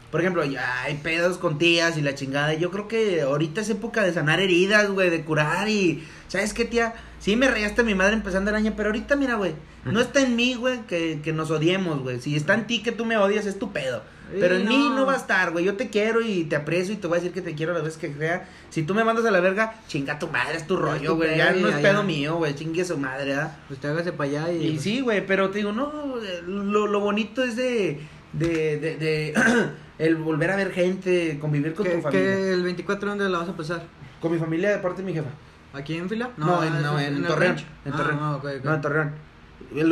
por 0.10 0.22
ejemplo, 0.22 0.44
ya 0.44 0.82
hay 0.82 0.96
pedos 0.96 1.38
con 1.38 1.60
tías 1.60 2.00
y 2.00 2.02
la 2.02 2.16
chingada. 2.16 2.56
Yo 2.56 2.72
creo 2.72 2.88
que 2.88 3.22
ahorita 3.22 3.62
es 3.62 3.70
época 3.70 4.02
de 4.04 4.12
sanar 4.12 4.40
heridas, 4.40 4.90
güey, 4.90 5.12
de 5.12 5.24
curar 5.24 5.70
y. 5.70 6.04
¿Sabes 6.30 6.56
qué, 6.56 6.66
tía? 6.66 6.96
Sí 7.20 7.36
me 7.36 7.48
reíste 7.48 7.82
a 7.82 7.84
mi 7.84 7.94
madre 7.94 8.14
empezando 8.16 8.50
el 8.50 8.56
año, 8.56 8.74
pero 8.76 8.90
ahorita, 8.90 9.16
mira, 9.16 9.36
güey. 9.36 9.54
No 9.86 10.00
está 10.02 10.22
en 10.22 10.36
mí, 10.36 10.56
güey, 10.56 10.80
que, 10.88 11.20
que 11.24 11.32
nos 11.32 11.52
odiemos, 11.52 12.00
güey. 12.02 12.20
Si 12.22 12.36
está 12.36 12.56
en 12.56 12.66
ti 12.66 12.82
que 12.82 12.92
tú 12.92 13.06
me 13.06 13.18
odias, 13.18 13.46
es 13.46 13.60
tu 13.60 13.72
pedo. 13.72 14.02
Pero 14.40 14.56
en 14.56 14.62
Sí, 14.64 14.68
mí 14.68 14.90
no. 14.90 14.96
no 14.98 15.06
va 15.06 15.14
a 15.14 15.18
estar, 15.18 15.52
güey. 15.52 15.66
Yo 15.66 15.76
te 15.76 15.90
quiero 15.90 16.22
y 16.22 16.44
te 16.46 16.56
aprecio 16.56 16.94
y 16.94 16.98
te 16.98 17.08
voy 17.08 17.18
a 17.18 17.22
decir 17.22 17.34
que 17.34 17.42
te 17.42 17.54
quiero 17.56 17.74
a 17.74 17.76
la 17.78 17.84
vez 17.84 17.98
que 17.98 18.14
sea. 18.14 18.48
Si 18.70 18.84
tú 18.84 18.94
me 18.94 19.04
mandas 19.04 19.26
a 19.26 19.32
la 19.32 19.40
verga, 19.40 19.76
chinga 19.88 20.18
tu 20.20 20.28
madre, 20.28 20.58
es 20.58 20.66
tu 20.68 20.78
rollo, 20.78 21.16
güey. 21.16 21.38
Ya 21.38 21.52
no 21.52 21.68
es 21.70 21.76
allá. 21.76 21.90
pedo 21.92 22.04
mío, 22.04 22.36
güey. 22.38 22.56
Chingue 22.56 22.86
su 22.86 22.98
madre, 22.98 23.26
¿verdad? 23.32 23.58
Usted 23.70 23.90
hágase 23.90 24.14
para 24.14 24.30
allá 24.30 24.52
y. 24.54 24.68
Y 24.68 24.80
sí, 24.80 25.02
güey, 25.02 25.26
pero 25.26 25.50
te 25.50 25.58
digo, 25.60 25.72
no, 25.72 25.92
eh, 26.24 26.42
lo, 26.46 26.88
lo 26.88 27.00
bonito 27.00 27.44
es 27.44 27.56
de, 27.56 28.00
de, 28.34 28.78
de, 28.78 28.96
de 28.98 29.34
el 30.00 30.16
volver 30.16 30.52
a 30.52 30.56
ver 30.56 30.72
gente, 30.72 31.38
convivir 31.40 31.74
con 31.74 31.86
tu 31.86 32.02
familia. 32.02 32.12
que 32.12 32.54
el 32.54 32.64
24 32.64 33.10
¿dónde 33.10 33.30
la 33.30 33.40
vas 33.40 33.50
a 33.50 33.56
pasar? 33.58 33.84
Con 34.22 34.32
mi 34.32 34.38
familia 34.40 34.70
de 34.72 34.78
parte 34.78 35.02
de 35.02 35.08
mi 35.08 35.14
jefa. 35.14 35.30
¿Aquí 35.74 35.96
en 35.96 36.10
fila? 36.10 36.30
No, 36.38 36.64
en, 36.64 36.82
no, 36.82 37.00
en, 37.00 37.24
Torreón. 37.24 37.56
En 37.86 37.94
Ah, 37.94 37.98
Torreón. 37.98 38.20
no, 38.20 38.36
ok, 38.36 38.46
ok. 38.60 38.64
No, 38.66 38.74
en 38.76 38.82
Torreón. 38.82 39.12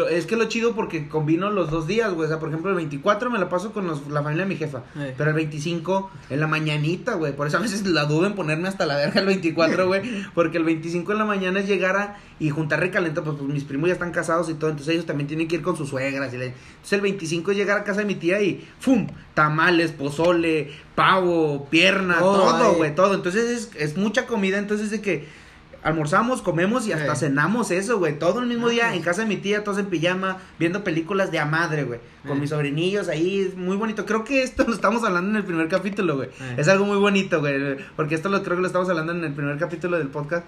Es 0.10 0.26
que 0.26 0.36
lo 0.36 0.46
chido 0.46 0.76
porque 0.76 1.08
combino 1.08 1.50
los 1.52 1.72
dos 1.72 1.88
días, 1.88 2.14
güey. 2.14 2.26
O 2.26 2.28
sea, 2.30 2.38
por 2.40 2.50
ejemplo, 2.50 2.70
el 2.70 2.76
24 2.76 3.30
me 3.30 3.40
la 3.40 3.48
paso 3.48 3.72
con 3.72 3.88
los- 3.88 4.08
la 4.10 4.22
familia 4.22 4.44
de 4.44 4.50
mi 4.50 4.56
jefa. 4.58 4.84
Eh. 4.98 5.14
Pero 5.18 5.30
el 5.30 5.36
25 5.38 6.12
en 6.30 6.40
la 6.42 6.48
mañanita, 6.48 7.14
güey. 7.14 7.34
Por 7.34 7.48
eso 7.48 7.58
a 7.58 7.62
veces 7.62 7.86
la 7.86 8.04
dudo 8.06 8.28
en 8.28 8.34
ponerme 8.36 8.68
hasta 8.68 8.86
la 8.86 8.98
verga 8.98 9.22
el 9.22 9.26
24, 9.28 9.88
güey. 9.88 10.02
Porque 10.34 10.58
el 10.58 10.66
25 10.66 11.14
en 11.14 11.18
la 11.18 11.26
mañana 11.26 11.62
es 11.62 11.68
llegar 11.68 11.96
a 11.96 12.18
y 12.40 12.50
juntar 12.50 12.82
recalentado. 12.82 13.24
Pues, 13.26 13.38
pues 13.40 13.54
mis 13.54 13.64
primos 13.64 13.88
ya 13.88 13.94
están 13.94 14.12
casados 14.12 14.50
y 14.50 14.54
todo. 14.56 14.70
Entonces 14.70 14.94
ellos 14.94 15.06
también 15.06 15.28
tienen 15.28 15.48
que 15.48 15.56
ir 15.56 15.62
con 15.62 15.78
sus 15.78 15.90
suegras. 15.90 16.34
Y 16.34 16.38
le- 16.38 16.46
Entonces 16.48 16.94
el 16.94 17.02
25 17.02 17.52
es 17.52 17.58
llegar 17.58 17.78
a 17.78 17.84
casa 17.86 18.02
de 18.02 18.06
mi 18.06 18.16
tía 18.16 18.42
y 18.42 18.68
¡fum! 18.80 19.08
Tamales, 19.34 19.92
pozole, 19.94 20.72
pavo, 20.96 21.68
pierna, 21.70 22.20
Todo 22.20 22.74
güey. 22.76 22.94
Todo. 22.96 23.14
Entonces 23.14 23.46
es, 23.50 23.72
es 23.78 23.98
mucha 23.98 24.26
comida. 24.26 24.58
Entonces 24.58 24.92
de 24.92 25.00
que 25.02 25.26
almorzamos, 25.84 26.42
comemos 26.42 26.88
y 26.88 26.92
hasta 26.92 27.16
cenamos 27.16 27.72
eso, 27.72 27.98
güey. 28.00 28.18
Todo 28.18 28.40
el 28.40 28.48
mismo 28.48 28.70
día 28.70 28.94
en 28.94 29.02
casa 29.02 29.22
de 29.22 29.28
mi 29.28 29.38
tía, 29.38 29.64
todos 29.64 29.78
en 29.78 29.88
pijama, 29.88 30.38
viendo 30.58 30.84
películas 30.84 31.32
de 31.32 31.40
a 31.40 31.46
madre, 31.46 31.84
güey. 31.84 32.00
Con 32.28 32.40
mis 32.40 32.50
sobrinillos 32.50 33.08
ahí, 33.08 33.42
es 33.42 33.56
muy 33.56 33.78
bonito. 33.78 34.06
Creo 34.06 34.24
que 34.24 34.44
esto 34.44 34.64
lo 34.68 34.74
estamos 34.74 35.04
hablando 35.04 35.32
en 35.32 35.38
el 35.38 35.44
primer 35.44 35.68
capítulo, 35.68 36.16
güey. 36.16 36.30
Es 36.58 36.68
algo 36.68 36.86
muy 36.86 36.98
bonito, 36.98 37.40
güey. 37.40 37.78
Porque 37.96 38.16
esto 38.16 38.30
lo 38.30 38.44
creo 38.44 38.58
que 38.58 38.62
lo 38.62 38.68
estamos 38.68 38.90
hablando 38.90 39.14
en 39.14 39.24
el 39.24 39.34
primer 39.34 39.58
capítulo 39.58 39.98
del 39.98 40.10
podcast. 40.10 40.46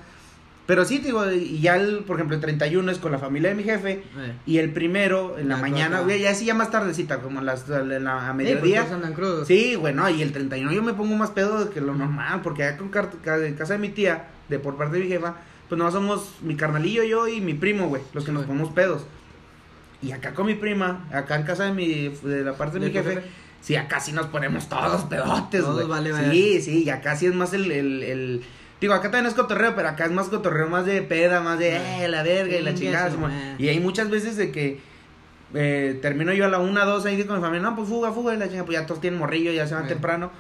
Pero 0.72 0.86
sí, 0.86 1.00
digo, 1.00 1.30
y 1.30 1.60
ya 1.60 1.76
el, 1.76 2.06
por 2.06 2.16
ejemplo, 2.16 2.34
el 2.34 2.42
31 2.42 2.90
es 2.94 2.98
con 2.98 3.12
la 3.12 3.20
familia 3.20 3.50
de 3.50 3.56
mi 3.56 3.64
jefe. 3.64 4.04
Y 4.46 4.58
el 4.60 4.72
primero, 4.72 5.38
en 5.38 5.50
la 5.50 5.58
mañana, 5.58 6.00
güey, 6.00 6.22
ya 6.22 6.34
sí, 6.34 6.46
ya 6.46 6.54
más 6.54 6.72
tardecita, 6.72 7.18
como 7.20 7.40
a 7.40 7.42
las, 7.42 7.70
a 7.70 7.82
la- 7.84 8.30
a 8.30 8.32
Sí, 8.32 8.38
mediodía. 8.38 8.88
Sí, 9.46 9.76
güey, 9.76 9.94
no, 9.94 10.10
y 10.10 10.22
el 10.22 10.32
31 10.32 10.72
yo 10.72 10.82
me 10.82 10.94
pongo 10.94 11.14
más 11.18 11.32
pedo 11.32 11.70
que 11.72 11.82
lo 11.82 11.94
normal, 11.94 12.40
porque 12.42 12.64
acá 12.64 12.78
con 12.78 12.90
en 13.44 13.54
casa 13.56 13.74
de 13.74 13.80
mi 13.80 13.90
tía, 13.90 14.28
de 14.48 14.60
por 14.60 14.78
parte 14.78 14.96
de 14.96 15.04
mi 15.04 15.10
jefa, 15.10 15.36
pues 15.68 15.78
no 15.78 15.92
somos 15.92 16.36
mi 16.42 16.56
carnalillo, 16.56 17.04
yo 17.04 17.28
y 17.28 17.42
mi 17.42 17.54
primo, 17.54 17.90
güey, 17.90 18.02
los 18.14 18.24
que 18.24 18.32
Sí, 18.32 18.38
nos 18.38 18.46
ponemos 18.46 18.72
pedos. 18.72 19.06
Y 20.02 20.14
acá 20.14 20.34
con 20.34 20.46
mi 20.46 20.56
prima, 20.56 21.06
acá 21.12 21.36
en 21.36 21.44
casa 21.44 21.66
de 21.66 21.74
mi, 21.74 22.08
de 22.24 22.46
la 22.46 22.54
parte 22.54 22.80
de, 22.80 22.86
¿De 22.86 22.92
mi 22.92 22.94
jefe, 22.94 23.16
jefe? 23.16 23.28
sí, 23.60 23.76
acá 23.76 24.00
sí 24.00 24.14
nos 24.14 24.28
ponemos 24.28 24.70
todos 24.70 25.02
pedotes, 25.04 25.60
Todos 25.64 25.76
güey. 25.86 25.88
vale 25.88 26.32
sí, 26.32 26.62
sí, 26.62 26.84
y 26.86 26.90
acá 26.90 27.18
sí 27.18 27.26
es 27.26 27.36
más 27.36 27.52
el, 27.52 27.70
el, 27.74 28.04
el- 28.04 28.42
digo, 28.82 28.94
acá 28.94 29.12
también 29.12 29.28
es 29.28 29.36
cotorreo, 29.36 29.76
pero 29.76 29.88
acá 29.88 30.06
es 30.06 30.12
más 30.12 30.28
cotorreo, 30.28 30.68
más 30.68 30.86
de 30.86 31.02
peda, 31.04 31.40
más 31.40 31.60
de, 31.60 31.78
Ah, 31.78 32.04
eh, 32.04 32.08
la 32.10 32.24
verga 32.24 32.58
y 32.58 32.62
la 32.62 32.74
chingada. 32.74 33.12
Y 33.58 33.70
hay 33.70 33.80
muchas 33.80 34.10
veces 34.10 34.36
de 34.36 34.52
que 34.52 34.82
eh, 35.54 36.00
termino 36.02 36.34
yo 36.34 36.46
a 36.46 36.50
la 36.50 36.58
una, 36.60 36.84
dos 36.84 37.06
ahí 37.06 37.24
con 37.24 37.38
mi 37.38 37.42
familia, 37.42 37.70
no, 37.70 37.76
pues 37.76 37.88
fuga, 37.88 38.12
fuga, 38.12 38.34
y 38.34 38.38
la 38.38 38.50
chinga, 38.50 38.66
pues 38.66 38.80
ya 38.80 38.86
todos 38.86 39.00
tienen 39.00 39.20
morrillo, 39.20 39.52
ya 39.52 39.68
se 39.68 39.76
van 39.76 39.88
temprano. 39.88 40.32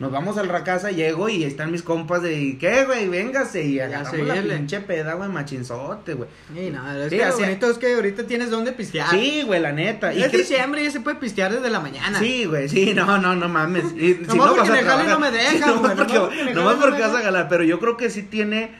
Nos 0.00 0.10
vamos 0.10 0.36
al 0.38 0.48
casa, 0.64 0.90
llego 0.90 1.28
y 1.28 1.44
están 1.44 1.70
mis 1.70 1.84
compas 1.84 2.20
de, 2.20 2.56
¿qué, 2.58 2.84
güey? 2.84 3.08
Véngase. 3.08 3.64
Y 3.64 3.78
agarramos 3.78 4.26
la 4.26 4.42
pinche 4.42 4.80
peda, 4.80 5.14
güey, 5.14 5.28
machinzote, 5.28 6.14
güey. 6.14 6.28
Sí, 6.52 6.70
no, 6.70 6.92
es 6.92 7.10
Sí, 7.10 7.16
que 7.16 7.24
lo 7.26 7.38
bonito 7.38 7.70
es 7.70 7.78
que 7.78 7.94
ahorita 7.94 8.26
tienes 8.26 8.50
donde 8.50 8.72
pistear. 8.72 9.10
Sí, 9.10 9.42
güey, 9.46 9.60
la 9.60 9.70
neta. 9.70 10.12
Es 10.12 10.30
que- 10.30 10.38
diciembre 10.38 10.82
y 10.82 10.86
ya 10.86 10.90
se 10.90 11.00
puede 11.00 11.16
pistear 11.18 11.52
desde 11.52 11.70
la 11.70 11.78
mañana. 11.78 12.18
Sí, 12.18 12.44
güey, 12.44 12.68
sí, 12.68 12.92
no, 12.92 13.18
no, 13.18 13.36
no 13.36 13.48
mames. 13.48 13.84
Y, 13.94 14.14
si 14.14 14.20
Nomás 14.22 14.46
no 14.48 14.56
porque 14.56 14.82
jale 14.82 15.08
no 15.08 15.20
me 15.20 15.30
Sí, 15.50 15.60
porque, 15.62 15.94
porque 15.96 16.54
nomás 16.54 16.54
jale 16.54 16.54
no 16.54 16.80
porque 16.80 16.98
me 16.98 17.06
vas 17.06 17.14
a 17.14 17.22
ganar, 17.22 17.48
pero 17.48 17.62
yo 17.62 17.78
creo 17.78 17.96
que 17.96 18.10
sí 18.10 18.22
tiene... 18.24 18.76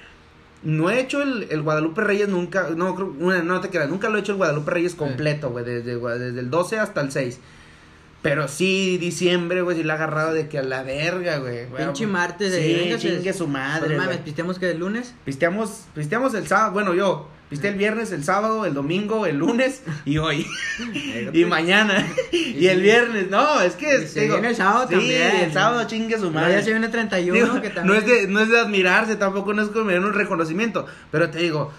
No 0.64 0.90
he 0.90 0.98
hecho 0.98 1.22
el, 1.22 1.46
el 1.50 1.60
Guadalupe 1.60 2.00
Reyes 2.00 2.28
nunca, 2.28 2.70
no, 2.74 2.96
no 2.96 3.60
te 3.60 3.68
creas, 3.68 3.90
nunca 3.90 4.08
lo 4.08 4.16
he 4.16 4.20
hecho 4.20 4.32
el 4.32 4.38
Guadalupe 4.38 4.70
Reyes 4.70 4.94
completo, 4.94 5.50
güey, 5.50 5.62
desde, 5.62 5.96
desde 5.98 6.40
el 6.40 6.48
12 6.48 6.78
hasta 6.78 7.02
el 7.02 7.12
6. 7.12 7.38
Pero 8.24 8.48
sí, 8.48 8.96
diciembre, 8.96 9.60
güey, 9.60 9.76
sí 9.76 9.82
la 9.84 9.92
ha 9.92 9.96
agarrado 9.96 10.32
de 10.32 10.48
que 10.48 10.58
a 10.58 10.62
la 10.62 10.82
verga, 10.82 11.36
güey. 11.40 11.66
Pinche 11.66 12.06
martes 12.06 12.52
de 12.52 12.62
Sí, 12.62 12.72
véngase. 12.72 13.16
chingue 13.16 13.34
su 13.34 13.46
madre, 13.46 13.96
Pues 13.96 13.98
mames, 13.98 14.16
pisteamos 14.16 14.58
que 14.58 14.70
el 14.70 14.78
lunes. 14.78 15.12
Pisteamos, 15.26 15.82
pisteamos 15.94 16.32
el 16.32 16.46
sábado, 16.46 16.72
bueno, 16.72 16.94
yo, 16.94 17.28
pisteé 17.50 17.72
el 17.72 17.76
viernes, 17.76 18.12
el 18.12 18.24
sábado, 18.24 18.64
el 18.64 18.72
domingo, 18.72 19.26
el 19.26 19.36
lunes 19.36 19.82
y 20.06 20.16
hoy. 20.16 20.46
y 21.34 21.44
mañana. 21.44 22.02
y 22.32 22.66
el 22.66 22.80
viernes, 22.80 23.28
no, 23.28 23.60
es 23.60 23.74
que... 23.74 24.04
Y 24.04 24.06
se 24.06 24.26
viene 24.26 24.48
el 24.48 24.56
sábado 24.56 24.86
sí, 24.88 24.94
también. 24.94 25.36
el 25.42 25.52
sábado 25.52 25.86
chingue 25.86 26.18
su 26.18 26.30
madre. 26.30 26.54
ya 26.54 26.62
se 26.62 26.70
viene 26.70 26.88
31, 26.88 27.38
Digo, 27.38 27.60
que 27.60 27.68
no, 27.68 27.74
también. 27.74 27.98
es 27.98 28.06
de, 28.06 28.26
no 28.28 28.40
es 28.40 28.48
de 28.48 28.58
admirarse, 28.58 29.16
tampoco 29.16 29.52
no 29.52 29.60
es 29.60 29.68
como 29.68 29.90
un 29.94 30.14
reconocimiento, 30.14 30.86
pero 31.10 31.28
te 31.28 31.40
digo, 31.40 31.74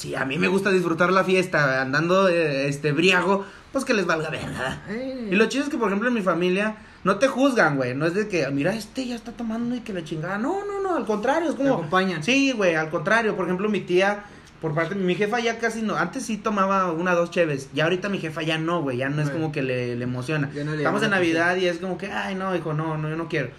si 0.00 0.14
a 0.14 0.24
mí 0.24 0.38
me 0.38 0.48
gusta 0.48 0.70
disfrutar 0.70 1.12
la 1.12 1.24
fiesta 1.24 1.82
andando 1.82 2.28
eh, 2.28 2.68
este 2.68 2.92
briago, 2.92 3.44
pues 3.72 3.84
que 3.84 3.92
les 3.94 4.06
valga 4.06 4.30
verga. 4.30 4.82
Eh, 4.88 5.28
Y 5.30 5.34
lo 5.34 5.46
chido 5.46 5.64
es 5.64 5.70
que, 5.70 5.76
por 5.76 5.88
ejemplo, 5.88 6.08
en 6.08 6.14
mi 6.14 6.22
familia 6.22 6.76
no 7.04 7.16
te 7.18 7.28
juzgan, 7.28 7.76
güey. 7.76 7.94
No 7.94 8.06
es 8.06 8.14
de 8.14 8.26
que, 8.28 8.48
mira, 8.50 8.74
este 8.74 9.06
ya 9.06 9.14
está 9.14 9.32
tomando 9.32 9.74
y 9.76 9.80
que 9.80 9.92
la 9.92 10.02
chingada. 10.02 10.38
No, 10.38 10.64
no, 10.64 10.80
no, 10.82 10.96
al 10.96 11.04
contrario, 11.04 11.50
es 11.50 11.56
Te 11.56 11.62
como. 11.62 11.74
acompañan. 11.74 12.22
Sí, 12.24 12.52
güey, 12.52 12.74
al 12.76 12.88
contrario. 12.88 13.36
Por 13.36 13.44
ejemplo, 13.44 13.68
mi 13.68 13.80
tía, 13.80 14.24
por 14.62 14.74
parte 14.74 14.94
mi 14.94 15.14
jefa 15.14 15.38
ya 15.40 15.58
casi 15.58 15.82
no. 15.82 15.96
Antes 15.96 16.24
sí 16.26 16.38
tomaba 16.38 16.90
una, 16.92 17.14
dos 17.14 17.30
cheves. 17.30 17.68
Ya 17.74 17.84
ahorita 17.84 18.08
mi 18.08 18.18
jefa 18.18 18.42
ya 18.42 18.56
no, 18.58 18.80
güey. 18.82 18.96
Ya 18.96 19.08
no 19.10 19.20
es 19.22 19.28
como 19.30 19.52
que 19.52 19.62
le, 19.62 19.96
le 19.96 20.04
emociona. 20.04 20.50
No 20.64 20.70
le 20.72 20.78
Estamos 20.78 21.02
en 21.02 21.10
Navidad 21.10 21.56
y 21.56 21.66
es 21.66 21.78
como 21.78 21.98
que, 21.98 22.10
ay, 22.10 22.34
no, 22.34 22.56
hijo, 22.56 22.72
no, 22.72 22.96
no, 22.98 23.08
yo 23.10 23.16
no 23.16 23.28
quiero. 23.28 23.50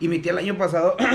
Y 0.00 0.08
mi 0.08 0.18
tía 0.20 0.32
el 0.32 0.38
año 0.38 0.56
pasado. 0.58 0.96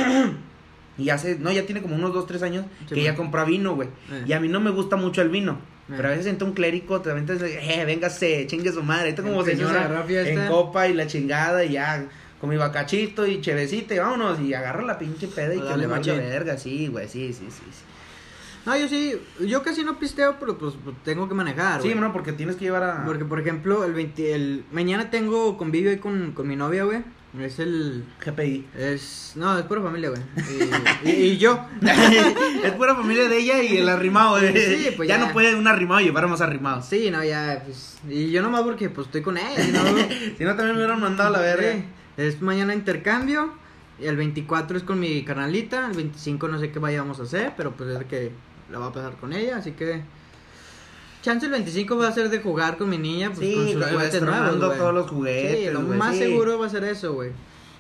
Y 0.98 1.10
hace, 1.10 1.38
no, 1.38 1.52
ya 1.52 1.66
tiene 1.66 1.82
como 1.82 1.96
unos 1.96 2.14
dos, 2.14 2.26
tres 2.26 2.42
años 2.44 2.66
Sí, 2.88 2.96
que 2.96 3.04
ya 3.04 3.16
compra 3.16 3.46
vino, 3.46 3.76
güey. 3.76 3.90
Eh. 4.12 4.26
Y 4.28 4.34
a 4.34 4.40
mí 4.40 4.48
no 4.48 4.60
me 4.60 4.72
gusta 4.72 4.96
mucho 4.96 5.22
el 5.22 5.30
vino. 5.30 5.60
Eh. 5.90 5.94
Pero 5.96 6.10
a 6.10 6.12
veces 6.12 6.28
entra 6.28 6.48
un 6.48 6.54
clérico, 6.54 7.02
te 7.02 7.12
aventas, 7.12 7.42
eh, 7.42 7.84
véngase, 7.86 8.48
chingue 8.48 8.72
su 8.72 8.84
madre. 8.84 9.10
Esto 9.10 9.24
como 9.24 9.44
señora 9.44 10.06
en 10.08 10.48
copa 10.48 10.88
y 10.88 10.94
la 10.94 11.08
chingada 11.08 11.64
y 11.64 11.74
ya 11.74 12.08
con 12.40 12.50
mi 12.50 12.58
bacachito 12.58 13.26
y 13.26 13.42
chevecita 13.42 13.96
y 13.96 14.00
vámonos 14.00 14.40
y 14.40 14.54
agarra 14.54 14.84
la 14.84 15.00
pinche 15.00 15.28
peda 15.28 15.56
y 15.56 15.58
Dale, 15.58 15.72
que 15.72 15.78
le 15.78 15.88
machín. 15.88 16.18
verga, 16.18 16.58
sí, 16.58 16.88
güey, 16.88 17.08
sí, 17.08 17.34
sí, 17.34 17.48
sí. 17.50 17.64
Sí, 17.72 17.84
No, 18.66 18.78
yo 18.78 18.88
sí, 18.88 19.20
yo 19.46 19.64
casi 19.64 19.84
no 19.84 19.98
pisteo, 19.98 20.36
pero 20.40 20.58
pues 20.58 20.76
pues, 20.84 20.96
tengo 21.04 21.28
que 21.28 21.34
manejar. 21.34 21.82
sí 21.82 21.88
güey. 21.88 21.98
bueno, 21.98 22.14
porque 22.14 22.34
tienes 22.34 22.56
que 22.56 22.66
llevar 22.66 22.84
a... 22.84 23.06
Porque, 23.06 23.26
por 23.26 23.40
ejemplo, 23.40 23.84
el 23.86 23.94
20, 23.94 24.36
el, 24.36 24.66
mañana 24.72 25.10
tengo 25.10 25.58
convivio 25.58 25.90
ahí 25.90 25.98
con, 25.98 26.34
con 26.34 26.48
mi 26.48 26.56
novia, 26.56 26.84
güey. 26.84 27.04
Es 27.40 27.60
el, 27.60 28.04
GPI. 28.26 28.66
es, 28.78 29.34
no, 29.36 29.58
es 29.58 29.66
pura 29.66 29.82
familia, 29.82 30.10
güey. 30.10 30.22
Y, 31.06 31.10
y- 31.10 31.14
y 31.32 31.38
yo. 31.38 31.60
es 32.64 32.72
pura 32.74 32.96
familia 32.96 33.28
de 33.30 33.38
ella 33.40 33.62
y 33.64 33.78
el 33.78 33.90
arrimado. 33.90 34.40
Sí, 34.40 34.90
pues 34.96 35.08
ya, 35.08 35.18
ya. 35.18 35.26
no 35.28 35.34
puede 35.34 35.56
un 35.56 35.68
arrimado 35.68 36.02
llevar 36.02 36.28
más 36.28 36.42
arrimados. 36.42 36.86
Sí, 36.86 37.10
no, 37.12 37.24
ya, 37.24 37.62
pues, 37.66 37.98
y 38.10 38.32
yo 38.32 38.42
nomás 38.42 38.62
porque, 38.64 38.90
pues, 38.90 39.08
estoy 39.08 39.22
con 39.22 39.38
ella, 39.38 39.50
¿no? 39.72 39.84
Si 40.38 40.44
no, 40.44 40.56
también 40.56 40.76
me 40.76 40.82
hubieran 40.84 41.00
mandado 41.00 41.30
a 41.30 41.32
la 41.34 41.40
verga. 41.40 41.74
Sí, 41.74 41.84
Es 42.18 42.42
mañana 42.42 42.74
intercambio. 42.74 43.54
Y 44.00 44.06
el 44.06 44.16
24 44.16 44.78
es 44.78 44.84
con 44.84 45.00
mi 45.00 45.24
carnalita. 45.24 45.88
El 45.90 45.96
25 45.98 46.48
no 46.48 46.60
sé 46.60 46.72
qué 46.72 46.80
vayamos 46.80 47.20
a 47.20 47.24
hacer, 47.24 47.54
pero 47.58 47.72
pues 47.72 47.90
es 47.90 48.06
que 48.06 48.32
la 48.72 48.80
va 48.80 48.88
a 48.88 48.92
pasar 48.94 49.14
con 49.18 49.34
ella. 49.34 49.58
Así 49.58 49.72
que. 49.72 50.02
Chance 51.28 51.46
el 51.48 51.52
25 51.52 51.98
va 51.98 52.08
a 52.08 52.12
ser 52.14 52.30
de 52.30 52.40
jugar 52.40 52.78
con 52.78 52.90
mi 52.90 52.98
niña. 52.98 53.32
Pues, 53.36 53.40
Sí, 53.50 53.54
con 53.56 53.68
sus 53.74 53.86
juguetes 53.92 54.22
nuevos, 54.22 54.58
güey. 54.66 54.78
todos 54.78 54.94
los 54.94 55.10
juguetes, 55.10 55.68
Sí, 55.68 55.74
lo 55.74 55.82
más 55.82 56.14
sí. 56.16 56.20
seguro 56.24 56.58
va 56.58 56.68
a 56.68 56.70
ser 56.70 56.86
eso, 56.86 57.14
güey. 57.14 57.32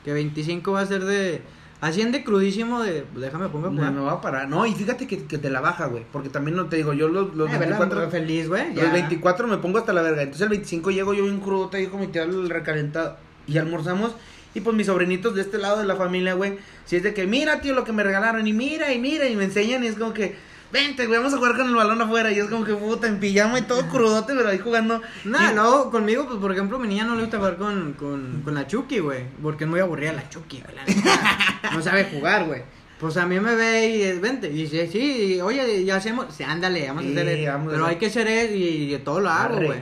Que 0.03 0.11
25 0.11 0.71
va 0.73 0.81
a 0.81 0.85
ser 0.85 1.05
de. 1.05 1.41
Así 1.79 2.01
en 2.01 2.11
de 2.11 2.25
crudísimo 2.25 2.81
de. 2.81 3.05
Déjame 3.15 3.47
pongo 3.47 3.69
No, 3.69 3.89
no 3.91 4.03
va 4.03 4.13
a 4.13 4.21
parar. 4.21 4.49
No, 4.49 4.65
y 4.65 4.73
fíjate 4.73 5.07
que, 5.07 5.23
que 5.23 5.37
te 5.37 5.49
la 5.49 5.61
baja, 5.61 5.85
güey. 5.85 6.03
Porque 6.11 6.27
también 6.27 6.57
no 6.57 6.65
te 6.65 6.75
digo, 6.75 6.91
yo 6.91 7.07
los, 7.07 7.33
los 7.35 7.49
Eh, 7.49 7.57
¿verdad? 7.57 7.79
24 7.79 8.09
feliz, 8.11 8.49
güey. 8.49 8.73
Los 8.73 8.83
ya. 8.83 8.91
24 8.91 9.47
me 9.47 9.57
pongo 9.59 9.77
hasta 9.77 9.93
la 9.93 10.01
verga. 10.01 10.23
Entonces 10.23 10.41
el 10.43 10.49
25 10.49 10.91
llego 10.91 11.13
yo 11.13 11.23
bien 11.23 11.39
crudo, 11.39 11.69
te 11.69 11.77
digo 11.77 11.97
mi 11.97 12.07
tía 12.07 12.23
el 12.23 12.49
recalentado. 12.49 13.15
Y 13.47 13.57
almorzamos. 13.59 14.11
Y 14.55 14.59
pues 14.61 14.75
mis 14.75 14.87
sobrinitos 14.87 15.35
de 15.35 15.41
este 15.41 15.57
lado 15.57 15.77
de 15.79 15.85
la 15.85 15.95
familia, 15.95 16.33
güey. 16.33 16.57
Si 16.85 16.95
es 16.97 17.03
de 17.03 17.13
que, 17.13 17.27
mira, 17.27 17.61
tío, 17.61 17.73
lo 17.75 17.83
que 17.83 17.93
me 17.93 18.03
regalaron. 18.03 18.45
Y 18.47 18.53
mira, 18.53 18.91
y 18.91 18.99
mira, 18.99 19.29
y 19.29 19.35
me 19.35 19.43
enseñan. 19.43 19.83
Y 19.83 19.87
es 19.87 19.95
como 19.95 20.13
que, 20.13 20.35
vente, 20.71 21.05
güey, 21.07 21.17
vamos 21.19 21.33
a 21.33 21.37
jugar 21.37 21.55
con 21.57 21.67
el 21.67 21.75
balón 21.75 22.01
afuera. 22.01 22.31
Y 22.31 22.39
es 22.39 22.45
como 22.47 22.63
que, 22.65 22.73
puta, 22.73 23.07
en 23.07 23.19
pijama 23.19 23.59
y 23.59 23.63
todo 23.63 23.87
crudote, 23.87 24.33
pero 24.35 24.49
ahí 24.49 24.59
jugando. 24.59 25.01
Nah, 25.25 25.51
Y- 25.51 25.55
no, 25.55 25.89
conmigo, 25.89 26.25
pues 26.27 26.39
por 26.39 26.51
ejemplo, 26.51 26.79
mi 26.79 26.87
niña 26.87 27.03
no 27.05 27.15
le 27.15 27.21
gusta 27.21 27.37
jugar 27.37 27.57
con, 27.57 27.93
con, 27.93 28.41
con 28.43 28.53
la 28.55 28.67
Chucky, 28.67 28.99
güey. 28.99 29.25
Porque 29.41 29.63
es 29.65 29.69
muy 29.69 29.79
aburrida 29.79 30.13
la 30.13 30.27
Chucky, 30.29 30.61
güey. 30.61 30.75
la 30.75 31.71
no 31.73 31.81
sabe 31.81 32.05
jugar, 32.05 32.45
güey. 32.45 32.61
Pues 32.99 33.15
a 33.17 33.25
mí 33.27 33.39
me 33.39 33.55
ve 33.55 33.89
y 33.95 34.01
eh, 34.01 34.19
vente. 34.19 34.47
Y 34.49 34.63
dice, 34.63 34.87
sí, 34.87 35.35
y, 35.35 35.41
oye, 35.41 35.85
ya 35.85 35.97
hacemos. 35.97 36.33
Sí, 36.35 36.43
ándale, 36.43 36.87
vamos 36.87 37.03
Sí, 37.03 37.09
a 37.09 37.21
hacer 37.21 37.27
eso. 37.27 37.51
vamos 37.51 37.67
a 37.67 37.71
Pero 37.71 37.83
hacer- 37.85 37.93
hay 37.93 37.99
que 37.99 38.05
hacer 38.07 38.27
eso 38.27 38.53
y, 38.55 38.93
y 38.95 38.97
todo 38.99 39.19
lo 39.19 39.29
hago, 39.29 39.55
güey. 39.57 39.79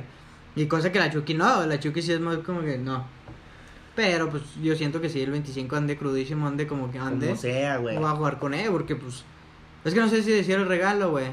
Y 0.58 0.66
cosa 0.68 0.92
que 0.92 1.00
la 1.00 1.10
Chucky 1.12 1.34
no. 1.34 1.66
La 1.66 1.80
Chucky 1.80 2.02
sí 2.02 2.12
es 2.12 2.20
más 2.20 2.38
como 2.40 2.62
que 2.62 2.78
no. 2.78 3.08
Pero 3.96 4.30
pues 4.30 4.44
yo 4.62 4.76
siento 4.76 5.00
que 5.00 5.10
sí, 5.10 5.22
el 5.22 5.32
25 5.32 5.74
ande 5.78 5.96
crudísimo, 5.98 6.46
ande 6.48 6.68
como 6.68 6.92
que 6.92 7.00
ande. 7.00 7.28
Como 7.28 7.40
sea, 7.40 7.78
güey. 7.78 7.96
Voy 7.96 8.06
a 8.06 8.10
jugar 8.12 8.40
con 8.40 8.54
él, 8.54 8.70
porque 8.70 8.96
pues. 8.98 9.24
Es 9.86 9.94
que 9.94 10.00
no 10.00 10.10
sé 10.10 10.24
si 10.24 10.32
decir 10.32 10.56
el 10.56 10.68
regalo, 10.68 11.12
güey. 11.12 11.28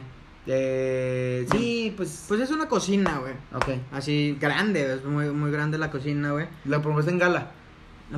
Eh, 0.47 1.47
sí, 1.51 1.95
pues. 1.97 2.27
Pues 2.29 2.41
es 2.41 2.51
una 2.51 2.69
cocina, 2.69 3.19
güey. 3.19 3.33
Ok. 3.55 3.81
Así 3.93 4.37
grande, 4.38 4.95
es 4.95 5.05
muy, 5.05 5.31
muy 5.31 5.51
grande 5.51 5.79
la 5.79 5.91
cocina, 5.91 6.33
güey. 6.33 6.47
La 6.67 6.83
promoste 6.83 7.11
en 7.11 7.19
Gala. 7.19 7.51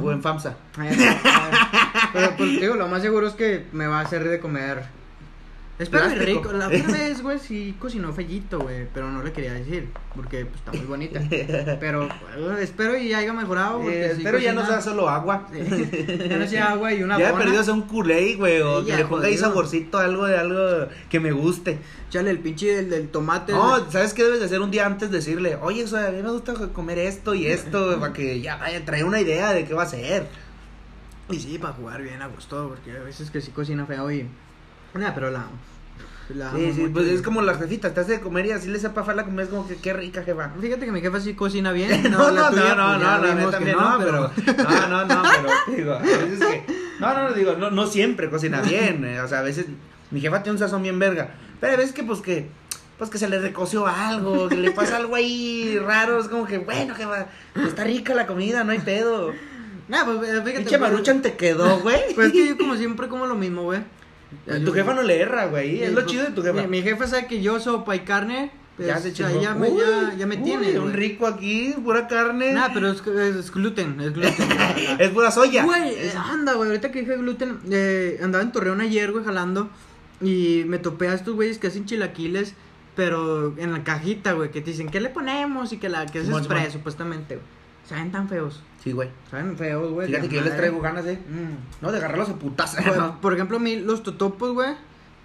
O 0.02 0.10
en 0.10 0.20
FAMSA. 0.20 0.56
Ay, 0.76 0.88
ay, 0.90 1.20
ay. 1.22 1.52
Pero 2.12 2.36
pues 2.36 2.60
digo, 2.60 2.74
lo 2.74 2.88
más 2.88 3.00
seguro 3.00 3.28
es 3.28 3.34
que 3.34 3.66
me 3.72 3.86
va 3.86 4.00
a 4.00 4.02
hacer 4.02 4.28
de 4.28 4.40
comer. 4.40 4.82
Espero 5.76 6.04
Plástico. 6.04 6.24
rico. 6.24 6.52
La 6.52 6.68
otra 6.68 6.78
vez, 6.92 7.20
güey, 7.20 7.38
sí 7.40 7.74
cocinó 7.80 8.12
fellito, 8.12 8.60
güey. 8.60 8.86
Pero 8.94 9.10
no 9.10 9.22
le 9.24 9.32
quería 9.32 9.54
decir. 9.54 9.88
Porque 10.14 10.44
pues, 10.46 10.56
está 10.60 10.70
muy 10.70 10.86
bonita. 10.86 11.20
Pero 11.80 12.08
bueno, 12.38 12.58
espero 12.58 12.96
y 12.96 13.12
haya 13.12 13.32
mejorado. 13.32 13.80
Porque 13.80 14.06
Eh, 14.06 14.14
sí 14.16 14.22
pero 14.22 14.38
ya 14.38 14.52
no 14.52 14.64
sea 14.64 14.80
solo 14.80 15.08
agua. 15.08 15.48
Sí. 15.52 16.28
Ya 16.28 16.36
no 16.36 16.46
sea 16.46 16.70
agua 16.72 16.92
y 16.92 17.02
una 17.02 17.18
ya 17.18 17.28
he 17.28 17.32
bona. 17.32 17.42
perdido 17.44 17.60
a 17.60 17.64
ser 17.64 17.74
un 17.74 17.82
culé, 17.82 18.36
güey. 18.36 18.60
O 18.60 18.80
Sí, 18.84 18.90
que 18.92 18.96
le 18.98 19.04
ponga 19.06 19.26
ahí 19.26 19.36
saborcito, 19.36 19.98
algo 19.98 20.26
de 20.26 20.38
algo 20.38 20.88
que 21.10 21.18
me 21.18 21.32
guste. 21.32 21.78
Chale, 22.10 22.30
el 22.30 22.38
pinche 22.38 22.76
del, 22.76 22.90
del 22.90 23.08
tomate. 23.08 23.52
No. 23.52 23.90
¿sabes 23.90 24.14
qué 24.14 24.22
debes 24.22 24.38
de 24.38 24.46
hacer 24.46 24.60
un 24.60 24.70
día 24.70 24.86
antes? 24.86 25.10
Decirle, 25.10 25.56
oye, 25.60 25.82
o 25.82 25.88
sea, 25.88 26.06
a 26.06 26.10
mí 26.12 26.22
me 26.22 26.30
gusta 26.30 26.54
comer 26.72 26.98
esto 27.00 27.34
y 27.34 27.48
esto, 27.48 27.98
para 27.98 28.12
que 28.12 28.40
ya 28.40 28.56
vaya, 28.58 28.84
trae 28.84 29.02
una 29.02 29.20
idea 29.20 29.52
de 29.52 29.64
qué 29.64 29.74
va 29.74 29.82
a 29.82 29.86
hacer. 29.86 30.28
Y 31.30 31.40
sí, 31.40 31.58
para 31.58 31.72
jugar 31.72 32.00
bien 32.02 32.22
a 32.22 32.28
gusto. 32.28 32.68
Porque 32.68 32.96
a 32.96 33.02
veces 33.02 33.32
que 33.32 33.40
sí 33.40 33.50
cocina 33.50 33.84
feo 33.86 34.08
y. 34.12 34.28
Nada, 34.94 35.14
pero 35.14 35.30
la. 35.30 35.44
la 36.30 36.52
Sí, 36.52 36.72
sí, 36.74 36.86
pues 36.92 37.08
es 37.08 37.22
como 37.22 37.42
las 37.42 37.58
jefitas, 37.58 37.92
te 37.92 38.00
hace 38.00 38.12
de 38.12 38.20
comer 38.20 38.46
y 38.46 38.52
así 38.52 38.68
le 38.68 38.78
sepa 38.78 39.12
la 39.12 39.24
comida, 39.24 39.42
es 39.42 39.48
como 39.48 39.66
que 39.66 39.76
qué 39.76 39.92
rica, 39.92 40.22
jefa. 40.22 40.50
Fíjate 40.60 40.86
que 40.86 40.92
mi 40.92 41.00
jefa 41.00 41.20
sí 41.20 41.34
cocina 41.34 41.72
bien. 41.72 41.90
No, 42.10 42.30
la 42.30 42.42
no, 42.42 42.50
tuya, 42.50 42.74
no, 42.74 42.98
no, 42.98 43.20
pues, 43.20 43.34
no, 43.34 43.34
neta 43.34 43.46
que 43.46 43.52
también 43.52 43.76
no, 43.76 43.98
pero, 43.98 44.30
no, 44.88 44.88
no, 44.88 45.04
no, 45.04 45.22
pero, 45.22 45.76
digo, 45.76 45.92
a 45.94 45.98
veces 45.98 46.38
que, 46.38 46.64
no, 47.00 47.14
no, 47.14 47.32
digo, 47.32 47.56
no, 47.56 47.70
no 47.70 47.86
siempre 47.86 48.30
cocina 48.30 48.60
bien, 48.68 49.04
eh, 49.04 49.20
o 49.20 49.28
sea, 49.28 49.40
a 49.40 49.42
veces, 49.42 49.66
mi 50.10 50.20
jefa 50.20 50.42
tiene 50.42 50.54
un 50.54 50.58
sazón 50.58 50.82
bien 50.82 50.98
verga, 50.98 51.30
pero 51.60 51.72
hay 51.72 51.78
veces 51.78 51.92
que, 51.92 52.04
pues, 52.04 52.20
que, 52.20 52.48
pues, 52.98 53.10
que 53.10 53.18
se 53.18 53.28
le 53.28 53.40
recoció 53.40 53.86
algo, 53.86 54.48
que 54.48 54.56
le 54.56 54.70
pasa 54.70 54.96
algo 54.96 55.16
ahí 55.16 55.78
raro, 55.84 56.20
es 56.20 56.28
como 56.28 56.46
que, 56.46 56.58
bueno, 56.58 56.94
jefa, 56.94 57.26
está 57.56 57.82
rica 57.84 58.14
la 58.14 58.26
comida, 58.26 58.62
no 58.62 58.72
hay 58.72 58.78
pedo, 58.78 59.32
Nah, 59.86 60.04
pues 60.04 60.18
fíjate. 60.20 60.50
pinche 60.50 60.78
pues, 60.78 60.80
maruchan 60.80 61.20
te 61.20 61.34
quedó, 61.34 61.80
güey, 61.80 62.14
Pues 62.14 62.28
es 62.28 62.32
que 62.32 62.48
yo 62.48 62.56
como 62.56 62.74
siempre 62.76 63.08
como 63.08 63.26
lo 63.26 63.34
mismo, 63.34 63.64
güey. 63.64 63.80
Tu 64.64 64.72
jefa 64.72 64.94
no 64.94 65.02
le 65.02 65.20
erra, 65.20 65.46
güey, 65.46 65.82
es 65.82 65.92
lo 65.92 66.02
chido 66.06 66.24
de 66.24 66.30
tu 66.32 66.42
jefa. 66.42 66.62
Mi, 66.62 66.68
mi 66.68 66.82
jefa 66.82 67.06
sabe 67.06 67.26
que 67.26 67.40
yo 67.42 67.58
sopa 67.60 67.94
y 67.96 68.00
carne. 68.00 68.50
pues, 68.76 68.88
ya 68.88 68.98
se 68.98 69.10
o 69.12 69.14
sea, 69.14 69.30
ya, 69.40 69.54
me, 69.54 69.70
Uy, 69.70 69.78
ya, 69.78 70.14
ya 70.18 70.26
me 70.26 70.36
uy, 70.36 70.42
tiene. 70.42 70.78
un 70.78 70.92
rico 70.92 71.26
aquí, 71.26 71.74
pura 71.84 72.08
carne, 72.08 72.52
Nah, 72.52 72.68
pero 72.74 72.90
es, 72.90 73.02
es 73.06 73.50
gluten, 73.52 74.00
es 74.00 74.12
gluten. 74.12 74.34
es 74.98 75.10
pura 75.10 75.30
soya. 75.30 75.64
Güey, 75.64 75.94
eh, 75.94 76.12
anda, 76.16 76.54
güey, 76.54 76.68
ahorita 76.70 76.90
que 76.90 77.00
dije 77.00 77.16
gluten, 77.16 77.60
eh, 77.70 78.18
andaba 78.22 78.42
en 78.42 78.52
Torreón 78.52 78.80
ayer, 78.80 79.12
güey, 79.12 79.24
jalando. 79.24 79.68
Y 80.20 80.64
me 80.66 80.78
topé 80.78 81.08
a 81.08 81.14
estos 81.14 81.34
güeyes 81.34 81.58
que 81.58 81.66
hacen 81.66 81.84
chilaquiles, 81.86 82.54
pero 82.96 83.54
en 83.58 83.72
la 83.72 83.84
cajita, 83.84 84.32
güey, 84.32 84.50
que 84.50 84.60
te 84.60 84.70
dicen, 84.70 84.88
¿qué 84.88 85.00
le 85.00 85.08
ponemos? 85.10 85.72
Y 85.72 85.78
que 85.78 85.88
la 85.88 86.06
que 86.06 86.20
es 86.20 86.26
spray, 86.28 86.70
supuestamente, 86.70 87.36
güey. 87.36 87.46
Saben 87.88 88.10
tan 88.12 88.28
feos. 88.28 88.62
Sí, 88.84 88.92
güey. 88.92 89.08
Saben 89.30 89.56
feos, 89.56 89.90
güey. 89.92 90.08
Fíjate 90.08 90.28
que 90.28 90.36
yo 90.36 90.42
les 90.42 90.56
traigo 90.56 90.80
ganas, 90.80 91.06
eh. 91.06 91.18
Mm. 91.28 91.82
No, 91.84 91.90
de 91.90 91.98
agarrarlos 91.98 92.28
a 92.28 92.34
putas. 92.34 92.76
Por, 92.76 92.96
¿no? 92.96 93.20
por 93.20 93.32
ejemplo, 93.32 93.56
a 93.56 93.60
mí 93.60 93.76
los 93.76 94.02
totopos, 94.02 94.52
güey. 94.52 94.74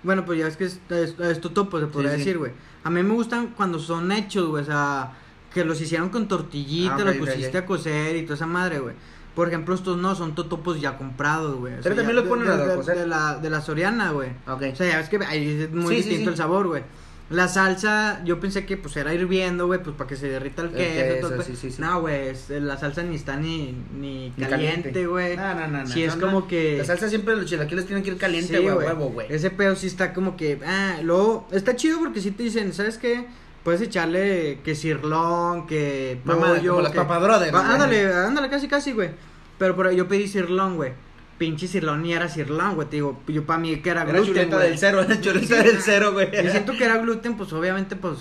Bueno, 0.02 0.24
pues 0.26 0.40
ya 0.40 0.48
es 0.48 0.56
que 0.56 0.64
es, 0.66 0.80
es, 0.90 1.20
es 1.20 1.42
totopo, 1.42 1.78
se 1.80 1.88
podría 1.88 2.12
Sí, 2.14 2.18
decir, 2.20 2.38
güey. 2.38 2.54
A 2.86 2.90
mí 2.90 3.04
me 3.04 3.14
gustan 3.14 3.48
cuando 3.58 3.78
son 3.78 4.12
hechos, 4.14 4.48
güey. 4.48 4.64
O 4.64 4.66
sea, 4.66 5.12
que 5.54 5.66
los 5.66 5.82
hicieron 5.82 6.08
con 6.10 6.28
tortillita, 6.30 6.96
Ah, 7.00 7.12
ok, 7.12 7.18
pusiste 7.18 7.58
a 7.58 7.66
cocer 7.66 8.16
y 8.16 8.24
toda 8.24 8.36
esa 8.36 8.46
madre, 8.46 8.80
güey. 8.80 8.96
Por 9.36 9.48
ejemplo, 9.50 9.76
estos 9.76 9.98
no, 9.98 10.16
son 10.16 10.36
totopos 10.36 10.80
ya 10.80 10.98
comprados, 10.98 11.58
güey. 11.58 11.74
Pero 11.82 11.84
sea, 11.84 11.96
también 11.96 12.16
los 12.16 12.26
ponen 12.26 12.48
de, 12.48 12.54
a 12.54 12.58
de- 12.78 12.96
de 12.96 13.08
la, 13.08 13.36
de 13.40 13.50
la 13.50 13.62
Soriana, 13.62 14.12
güey. 14.12 14.30
Ok. 14.48 14.64
O 14.72 14.76
sea, 14.76 14.88
ya 14.88 14.98
ves 14.98 15.10
que 15.10 15.18
ahí 15.26 15.64
es 15.64 15.72
muy 15.72 15.96
Sí, 15.96 16.02
distinto 16.10 16.30
el 16.32 16.38
sabor, 16.38 16.68
güey. 16.68 16.84
La 17.30 17.48
salsa, 17.48 18.22
yo 18.26 18.40
pensé 18.40 18.66
que 18.66 18.76
pues 18.76 18.98
era 18.98 19.14
hirviendo, 19.14 19.68
güey, 19.68 19.84
pues 19.84 19.96
para 19.96 20.08
que 20.08 20.16
se 20.16 20.28
derrita 20.30 20.64
el 20.64 20.70
El 20.70 21.20
queso. 21.22 21.42
sí, 21.44 21.56
sí, 21.56 21.72
sí. 21.72 21.80
No, 21.82 22.02
güey, 22.02 22.30
es- 22.30 22.50
la 22.50 22.76
salsa 22.78 23.04
ni 23.04 23.16
está 23.16 23.36
ni, 23.36 23.76
ni 23.96 24.34
Ni 24.36 24.46
caliente, 24.46 25.06
güey. 25.06 25.38
No, 25.38 25.54
no, 25.54 25.68
no, 25.68 25.80
no. 25.82 25.88
Sí, 25.88 26.04
es 26.04 26.14
Son 26.14 26.22
como 26.22 26.48
que... 26.48 26.78
La 26.80 26.86
salsa 26.86 27.08
siempre 27.08 27.36
los 27.36 27.46
chilaquiles 27.46 27.86
tienen 27.86 28.04
que 28.04 28.10
ir 28.12 28.18
caliente, 28.18 28.58
güey, 28.60 28.74
a 28.74 28.76
huevo, 28.76 29.10
güey. 29.10 29.28
Ese 29.30 29.52
pedo 29.52 29.76
sí 29.76 29.86
está 29.88 30.12
como 30.14 30.36
que, 30.36 30.60
ah, 30.66 30.98
luego, 31.04 31.48
está 31.52 31.76
chido 31.76 32.00
porque 32.00 32.20
sí 32.20 32.32
te 32.32 32.42
dicen, 32.44 32.74
¿sabes 32.74 32.98
qué? 32.98 33.28
Puedes 33.64 33.82
echarle 33.82 34.60
que 34.64 34.74
cirlón, 34.74 35.68
que 35.68 36.20
Mamá, 36.24 36.56
como 36.66 36.82
las 36.82 36.92
que- 36.94 36.98
Papa 36.98 37.20
Brothers, 37.20 37.54
Ah, 37.54 37.74
ándale, 37.76 38.12
ándale, 38.12 38.50
casi, 38.50 38.68
casi, 38.68 38.92
güey. 38.94 39.12
Pero, 39.60 39.76
pero 39.76 39.92
yo 39.92 40.08
pedí 40.08 40.28
cirlón, 40.28 40.78
güey. 40.78 40.94
Pinche 41.40 41.68
cirlón 41.68 42.04
ni 42.04 42.14
era 42.14 42.30
cirlón, 42.30 42.76
güey, 42.76 42.88
te 42.88 42.98
digo, 42.98 43.20
yo 43.28 43.46
para 43.46 43.58
mí 43.60 43.78
que 43.78 43.90
era 43.90 44.04
Era 44.04 44.12
gluten, 44.12 44.28
chuleta 44.28 44.60
del 44.60 44.78
cero, 44.78 45.02
era 45.02 45.20
chuleta 45.22 45.64
del 45.64 45.82
cero, 45.82 46.12
güey. 46.14 46.30
Yo 46.32 46.52
siento 46.52 46.74
que 46.74 46.84
era 46.86 46.98
gluten, 46.98 47.36
pues 47.38 47.52
obviamente, 47.54 47.96
pues, 47.96 48.18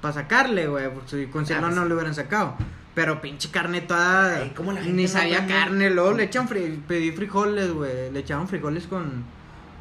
para 0.00 0.14
sacarle, 0.14 0.66
güey, 0.68 0.88
porque 0.94 1.10
si 1.10 1.26
con 1.26 1.44
cirlón 1.44 1.64
pues, 1.70 1.76
no 1.76 1.84
lo 1.84 1.94
hubieran 1.96 2.14
sacado. 2.14 2.54
Pero 2.94 3.20
pinche 3.20 3.50
carne 3.50 3.80
toda. 3.82 4.36
Ay, 4.36 4.52
¿cómo 4.56 4.72
la 4.72 4.80
gente 4.80 4.96
ni 4.96 5.08
sabía 5.08 5.46
carne, 5.46 5.90
luego 5.90 6.12
le 6.12 6.24
echan 6.24 6.48
fri- 6.48 6.80
pedí 6.86 7.12
frijoles, 7.12 7.72
güey. 7.72 8.10
Le 8.12 8.20
echaban 8.20 8.48
frijoles 8.48 8.86
con. 8.86 9.04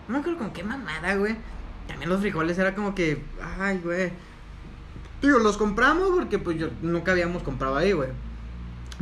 No 0.08 0.14
me 0.14 0.18
acuerdo 0.20 0.38
con 0.40 0.52
qué 0.52 0.64
mamada, 0.64 1.16
güey. 1.16 1.36
También 1.88 2.10
los 2.10 2.22
frijoles 2.22 2.58
era 2.60 2.76
como 2.76 2.94
que. 2.94 3.24
Ay, 3.60 3.80
güey. 3.84 4.12
Digo, 5.22 5.40
los 5.40 5.58
compramos 5.58 6.10
porque 6.12 6.38
pues 6.40 6.58
yo 6.60 6.70
nunca 6.82 7.12
habíamos 7.12 7.42
comprado 7.44 7.76
ahí, 7.78 7.92
güey. 7.94 8.10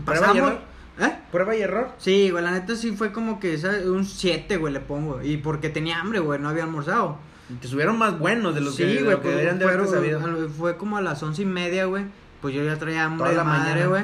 ¿Prueba 0.05 0.33
y 0.33 0.37
error? 0.37 0.61
¿Eh? 0.99 1.15
Prueba 1.31 1.55
y 1.55 1.61
error. 1.61 1.91
Sí, 1.97 2.29
güey, 2.31 2.43
la 2.43 2.51
neta 2.51 2.75
sí 2.75 2.91
fue 2.95 3.11
como 3.11 3.39
que 3.39 3.57
¿sabes? 3.57 3.85
un 3.85 4.05
7, 4.05 4.57
güey, 4.57 4.73
le 4.73 4.79
pongo. 4.79 5.21
Y 5.21 5.37
porque 5.37 5.69
tenía 5.69 5.99
hambre, 5.99 6.19
güey, 6.19 6.39
no 6.39 6.49
había 6.49 6.63
almorzado. 6.63 7.17
Te 7.61 7.67
subieron 7.67 7.97
más 7.97 8.17
buenos 8.19 8.55
de 8.55 8.61
los 8.61 8.75
sí, 8.75 8.83
que, 8.83 8.87
de 8.89 9.03
güey, 9.03 9.11
lo 9.15 9.21
que 9.21 9.29
deberían 9.29 9.59
de 9.59 9.65
fueron- 9.65 9.87
sabido. 9.87 10.19
al- 10.23 10.49
fue 10.49 10.75
como 10.77 10.97
a 10.97 11.01
las 11.01 11.21
once 11.23 11.43
y 11.43 11.45
media, 11.45 11.85
güey. 11.85 12.05
Pues 12.41 12.53
yo 12.53 12.63
ya 12.63 12.77
traía 12.77 13.05
hambre 13.05 13.19
Toda 13.19 13.29
de 13.31 13.35
la 13.37 13.43
madre, 13.43 13.69
mañana. 13.71 13.87
güey. 13.87 14.03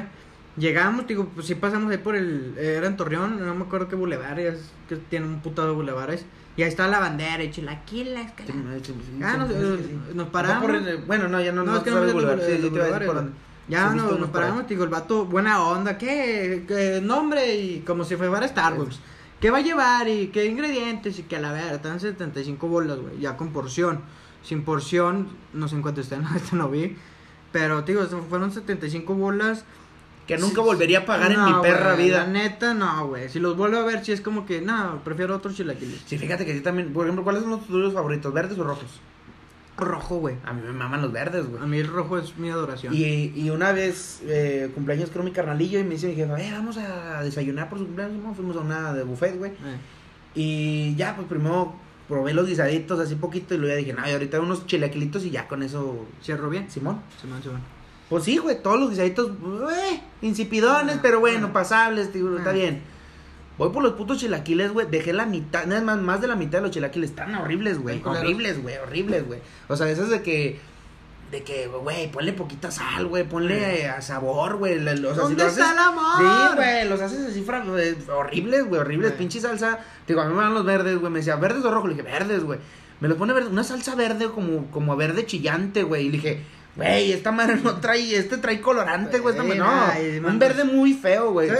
Llegamos, 0.56 1.06
digo, 1.08 1.28
pues 1.34 1.46
sí 1.48 1.56
pasamos 1.56 1.90
ahí 1.90 1.98
por 1.98 2.14
el. 2.14 2.54
Era 2.56 2.86
en 2.86 2.96
Torreón, 2.96 3.44
no 3.44 3.54
me 3.56 3.64
acuerdo 3.64 3.88
qué 3.88 3.96
bulevar, 3.96 4.38
es 4.38 4.70
que 4.88 4.96
tiene 4.96 5.26
un 5.26 5.40
putado 5.40 5.68
de 5.68 5.74
bulevares. 5.74 6.24
Y 6.56 6.62
ahí 6.62 6.68
está 6.68 6.86
la 6.86 7.00
bandera, 7.00 7.42
y 7.42 7.50
chilaquiles, 7.50 8.30
que 8.32 8.44
la- 8.44 8.54
Ah, 9.32 9.36
nos, 9.36 9.50
eh, 9.50 9.78
nos 10.14 10.28
paramos. 10.28 10.64
Por 10.64 10.76
el- 10.76 10.98
bueno, 10.98 11.26
no, 11.28 11.40
ya 11.42 11.50
no, 11.50 11.64
No, 11.64 11.72
no, 11.72 11.78
es 11.78 11.82
que 11.82 11.90
sabes 11.90 12.14
no 12.14 12.20
me 12.20 12.24
Ya 13.68 13.90
no, 13.90 14.12
nos 14.12 14.30
paramos, 14.30 14.68
digo, 14.68 14.84
el 14.84 14.90
vato, 14.90 15.24
buena 15.24 15.62
onda, 15.64 15.96
¿qué? 15.96 16.64
¿Qué 16.68 17.00
nombre? 17.02 17.56
Y 17.56 17.80
como 17.80 18.04
si 18.04 18.16
fuera 18.16 18.46
Starbucks. 18.46 19.00
¿Qué 19.40 19.50
va 19.50 19.58
a 19.58 19.62
llevar? 19.62 20.08
¿Y 20.08 20.28
qué 20.28 20.46
ingredientes? 20.46 21.18
Y 21.18 21.22
que 21.24 21.36
a 21.36 21.40
la 21.40 21.52
verga, 21.52 21.74
están 21.74 22.00
75 22.00 22.66
bolas, 22.68 22.98
güey, 22.98 23.20
ya 23.20 23.36
con 23.36 23.52
porción. 23.52 24.00
Sin 24.42 24.62
porción, 24.62 25.28
no 25.54 25.68
sé 25.68 25.76
en 25.76 25.82
cuánto 25.82 26.02
estén, 26.02 26.24
este 26.36 26.56
no 26.56 26.68
vi. 26.68 26.96
Pero, 27.52 27.82
digo, 27.82 28.04
fueron 28.28 28.52
75 28.52 29.14
bolas. 29.14 29.64
Que 30.26 30.38
nunca 30.38 30.62
Sí, 30.62 30.66
volvería 30.66 31.00
a 31.00 31.04
pagar 31.06 31.32
en 31.32 31.38
No, 31.38 31.46
mi 31.46 31.62
perra 31.62 31.94
vida. 31.94 32.24
La 32.24 32.26
neta, 32.26 32.72
no, 32.72 33.08
güey. 33.08 33.28
Si 33.28 33.38
los 33.38 33.56
vuelvo 33.56 33.78
a 33.78 33.84
ver, 33.84 34.04
si 34.04 34.12
es 34.12 34.22
como 34.22 34.46
que, 34.46 34.60
no, 34.62 35.00
prefiero 35.04 35.36
otros 35.36 35.54
chilaquiles. 35.54 36.00
Sí, 36.06 36.16
fíjate 36.16 36.46
que 36.46 36.54
sí 36.54 36.60
también. 36.60 36.92
Por 36.92 37.04
ejemplo, 37.04 37.24
¿cuáles 37.24 37.42
son 37.42 37.50
los 37.50 37.66
tuyos 37.66 37.92
favoritos? 37.92 38.32
¿Verdes 38.32 38.58
o 38.58 38.64
rojos? 38.64 39.00
Rojo, 39.76 40.18
güey. 40.18 40.36
A 40.44 40.52
mí 40.52 40.62
me 40.64 40.72
maman 40.72 41.02
los 41.02 41.10
verdes, 41.12 41.46
güey. 41.48 41.62
A 41.62 41.66
mí 41.66 41.78
el 41.78 41.88
rojo 41.88 42.16
es 42.18 42.36
mi 42.38 42.48
adoración. 42.48 42.94
Y, 42.94 43.32
y 43.34 43.50
una 43.50 43.72
vez, 43.72 44.20
eh, 44.26 44.70
cumpleaños 44.74 45.10
creo 45.10 45.24
mi 45.24 45.32
carnalillo 45.32 45.80
y 45.80 45.84
me 45.84 45.90
dice 45.94 46.06
mi 46.08 46.14
jefa, 46.14 46.40
eh, 46.40 46.50
vamos 46.52 46.76
a 46.76 47.22
desayunar 47.22 47.68
por 47.68 47.78
su 47.80 47.86
cumpleaños. 47.86 48.22
No, 48.22 48.34
fuimos 48.34 48.56
a 48.56 48.60
una 48.60 48.92
de 48.92 49.02
buffet, 49.02 49.36
güey. 49.36 49.50
Eh. 49.52 49.78
Y 50.36 50.94
ya, 50.96 51.16
pues 51.16 51.26
primero 51.28 51.74
probé 52.08 52.34
los 52.34 52.46
guisaditos 52.46 53.00
así 53.00 53.14
poquito 53.16 53.54
y 53.54 53.58
luego 53.58 53.72
ya 53.74 53.78
dije, 53.78 53.92
no, 53.94 54.06
y 54.08 54.12
ahorita 54.12 54.40
unos 54.40 54.66
chilaquilitos 54.66 55.24
y 55.24 55.30
ya 55.30 55.48
con 55.48 55.62
eso, 55.62 56.06
¿Cierro 56.22 56.50
bien? 56.50 56.70
Simón. 56.70 57.00
Simón, 57.20 57.42
Simón. 57.42 57.60
Pues 58.08 58.24
sí, 58.24 58.36
güey, 58.36 58.62
todos 58.62 58.78
los 58.78 58.90
guisaditos, 58.90 59.30
eh, 59.30 60.00
insipidones, 60.22 60.96
Ah, 60.96 61.00
pero 61.02 61.18
bueno, 61.20 61.48
ah. 61.48 61.52
pasables, 61.52 62.12
tío, 62.12 62.36
está 62.36 62.50
Ah. 62.50 62.52
bien. 62.52 62.82
Voy 63.58 63.70
por 63.70 63.82
los 63.82 63.92
putos 63.92 64.18
chilaquiles, 64.18 64.72
güey, 64.72 64.86
dejé 64.90 65.12
la 65.12 65.26
mitad, 65.26 65.64
nada 65.66 65.80
más, 65.80 65.98
más 65.98 66.20
de 66.20 66.26
la 66.26 66.34
mitad 66.36 66.58
de 66.58 66.62
los 66.62 66.70
chilaquiles, 66.72 67.10
están 67.10 67.34
horribles, 67.36 67.78
güey, 67.78 68.02
horribles, 68.04 68.60
güey, 68.62 68.76
horribles, 68.78 69.26
güey. 69.26 69.40
O 69.68 69.76
sea, 69.76 69.88
esas 69.88 70.08
de 70.10 70.22
que, 70.22 70.58
de 71.30 71.42
que, 71.44 71.68
güey, 71.68 72.10
ponle 72.10 72.32
poquita 72.32 72.70
sal, 72.72 73.06
güey, 73.06 73.22
ponle 73.28 73.82
eh, 73.82 73.88
a 73.88 74.02
sabor, 74.02 74.56
güey. 74.56 74.78
o 74.78 74.82
sea, 74.84 74.94
¿Dónde 75.22 75.44
haces- 75.44 75.58
está 75.58 75.72
el 75.72 75.78
amor? 75.78 76.04
Sí, 76.18 76.56
güey, 76.56 76.88
los 76.88 77.00
haces 77.00 77.26
así, 77.30 77.42
fra- 77.42 77.64
eh, 77.78 77.96
horribles, 78.12 78.66
güey, 78.68 78.80
horribles, 78.80 79.10
Güey. 79.10 79.18
pinche 79.18 79.40
salsa. 79.40 79.78
Digo, 80.08 80.20
a 80.20 80.26
mí 80.26 80.34
me 80.34 80.42
dan 80.42 80.54
los 80.54 80.64
verdes, 80.64 80.98
güey, 80.98 81.12
me 81.12 81.20
decía, 81.20 81.36
¿verdes 81.36 81.64
o 81.64 81.70
rojos? 81.70 81.90
Le 81.90 81.94
dije, 81.96 82.08
verdes, 82.10 82.42
güey. 82.42 82.58
Me 83.00 83.08
los 83.08 83.16
pone 83.18 83.32
verde, 83.32 83.50
una 83.50 83.64
salsa 83.64 83.94
verde 83.94 84.30
como, 84.30 84.66
como 84.72 84.96
verde 84.96 85.26
chillante, 85.26 85.82
güey. 85.84 86.06
Y 86.06 86.10
le 86.10 86.16
dije, 86.18 86.42
güey, 86.76 87.12
esta 87.12 87.32
madre 87.32 87.56
no 87.62 87.76
trae, 87.76 88.16
este 88.16 88.38
trae 88.38 88.60
colorante, 88.60 89.18
güey, 89.18 89.34
esta 89.34 89.44
madre, 89.44 89.58
no. 89.58 89.66
ay, 89.68 90.18
un 90.18 90.38
verde 90.38 90.64
muy 90.64 90.94
feo, 90.94 91.32
güey. 91.32 91.50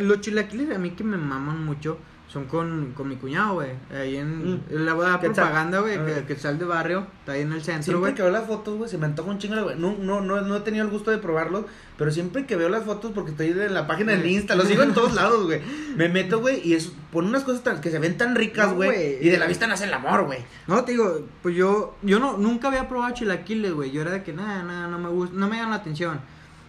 Los 0.00 0.20
chilaquiles 0.20 0.74
a 0.74 0.78
mí 0.78 0.90
que 0.90 1.04
me 1.04 1.16
maman 1.16 1.64
mucho 1.64 1.98
son 2.32 2.46
con, 2.46 2.92
con 2.96 3.08
mi 3.08 3.16
cuñado, 3.16 3.54
güey. 3.54 3.70
Ahí 3.94 4.16
en. 4.16 4.54
Mm. 4.54 4.60
Le 4.70 4.92
voy 4.92 5.04
a 5.06 5.10
dar 5.10 5.20
Quetzal. 5.20 5.44
propaganda, 5.44 5.80
güey, 5.80 5.96
Ah. 5.98 6.04
que, 6.06 6.24
que 6.34 6.36
sal 6.40 6.58
de 6.58 6.64
barrio. 6.64 7.06
Está 7.20 7.32
ahí 7.32 7.42
en 7.42 7.52
el 7.52 7.62
centro, 7.62 7.82
Siempre 7.82 8.00
güey. 8.00 8.14
que 8.14 8.22
veo 8.22 8.30
las 8.32 8.46
fotos, 8.46 8.78
güey, 8.78 8.88
se 8.90 8.96
me 8.98 9.06
antoja 9.06 9.30
un 9.30 9.38
chingo, 9.38 9.62
güey. 9.62 9.78
No, 9.78 9.94
no, 9.98 10.20
no, 10.22 10.40
no 10.40 10.56
he 10.56 10.60
tenido 10.60 10.84
el 10.84 10.90
gusto 10.90 11.10
de 11.10 11.18
probarlos, 11.18 11.66
pero 11.98 12.10
siempre 12.10 12.46
que 12.46 12.56
veo 12.56 12.68
las 12.70 12.84
fotos, 12.84 13.12
porque 13.14 13.32
estoy 13.32 13.48
en 13.48 13.74
la 13.74 13.86
página 13.86 14.12
del. 14.12 14.24
Insta, 14.26 14.54
los 14.54 14.66
sigo 14.66 14.82
en 14.82 14.94
todos 14.94 15.12
lados, 15.14 15.44
güey. 15.44 15.60
Me 15.96 16.08
meto, 16.08 16.40
güey, 16.40 16.66
y 16.66 16.72
es, 16.74 16.90
pone 17.12 17.28
unas 17.28 17.44
cosas 17.44 17.62
tan- 17.62 17.80
que 17.82 17.90
se 17.90 17.98
ven 17.98 18.16
tan 18.16 18.34
ricas, 18.34 18.72
güey. 18.72 18.88
güey. 18.90 19.18
y 19.26 19.28
de 19.28 19.38
la 19.38 19.46
vista 19.46 19.66
nace 19.66 19.84
el 19.84 19.92
amor, 19.92 20.24
güey. 20.24 20.38
No, 20.66 20.84
te 20.84 20.92
digo, 20.92 21.20
pues 21.42 21.54
yo, 21.54 21.96
yo 22.02 22.18
no, 22.18 22.38
nunca 22.38 22.68
había 22.68 22.88
probado 22.88 23.12
chilaquiles, 23.14 23.72
güey. 23.74 23.90
Yo 23.90 24.00
era 24.02 24.10
de 24.12 24.22
que 24.22 24.32
nada, 24.32 24.62
nada, 24.62 24.88
no 24.88 24.98
me 24.98 25.08
gusta, 25.10 25.34
no 25.36 25.48
me 25.48 25.56
llaman 25.56 25.70
la 25.72 25.76
atención. 25.76 26.20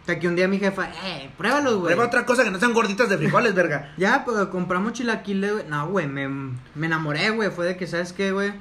Hasta 0.03 0.19
que 0.19 0.27
un 0.27 0.35
día 0.35 0.49
mi 0.49 0.59
jefa, 0.59 0.89
eh, 1.05 1.31
pruébalos, 1.37 1.75
güey. 1.75 1.93
Prueba 1.93 2.05
otra 2.05 2.25
cosa 2.25 2.43
que 2.43 2.51
no 2.51 2.59
sean 2.59 2.73
gorditas 2.73 3.07
de 3.07 3.17
frijoles, 3.17 3.55
verga. 3.55 3.93
Ya, 3.97 4.25
pues 4.25 4.37
compramos 4.47 4.91
chilaquiles, 4.91 5.53
güey. 5.53 5.65
No, 5.69 5.87
güey, 5.87 6.07
me, 6.07 6.27
me 6.27 6.87
enamoré, 6.87 7.29
güey. 7.29 7.49
Fue 7.51 7.65
de 7.65 7.77
que, 7.77 7.87
¿sabes 7.87 8.11
qué, 8.11 8.33
güey? 8.33 8.53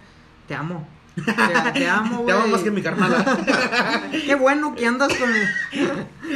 Te 0.47 0.55
amo. 0.55 0.87
Te, 1.15 1.73
te 1.81 1.89
amo, 1.89 2.23
güey. 2.23 2.27
Te 2.27 2.33
amo 2.33 2.47
más 2.49 2.63
que 2.63 2.71
mi 2.71 2.83
carnala. 2.83 3.23
Qué 4.27 4.35
bueno 4.35 4.75
que 4.75 4.87
andas 4.87 5.11
con. 5.15 5.31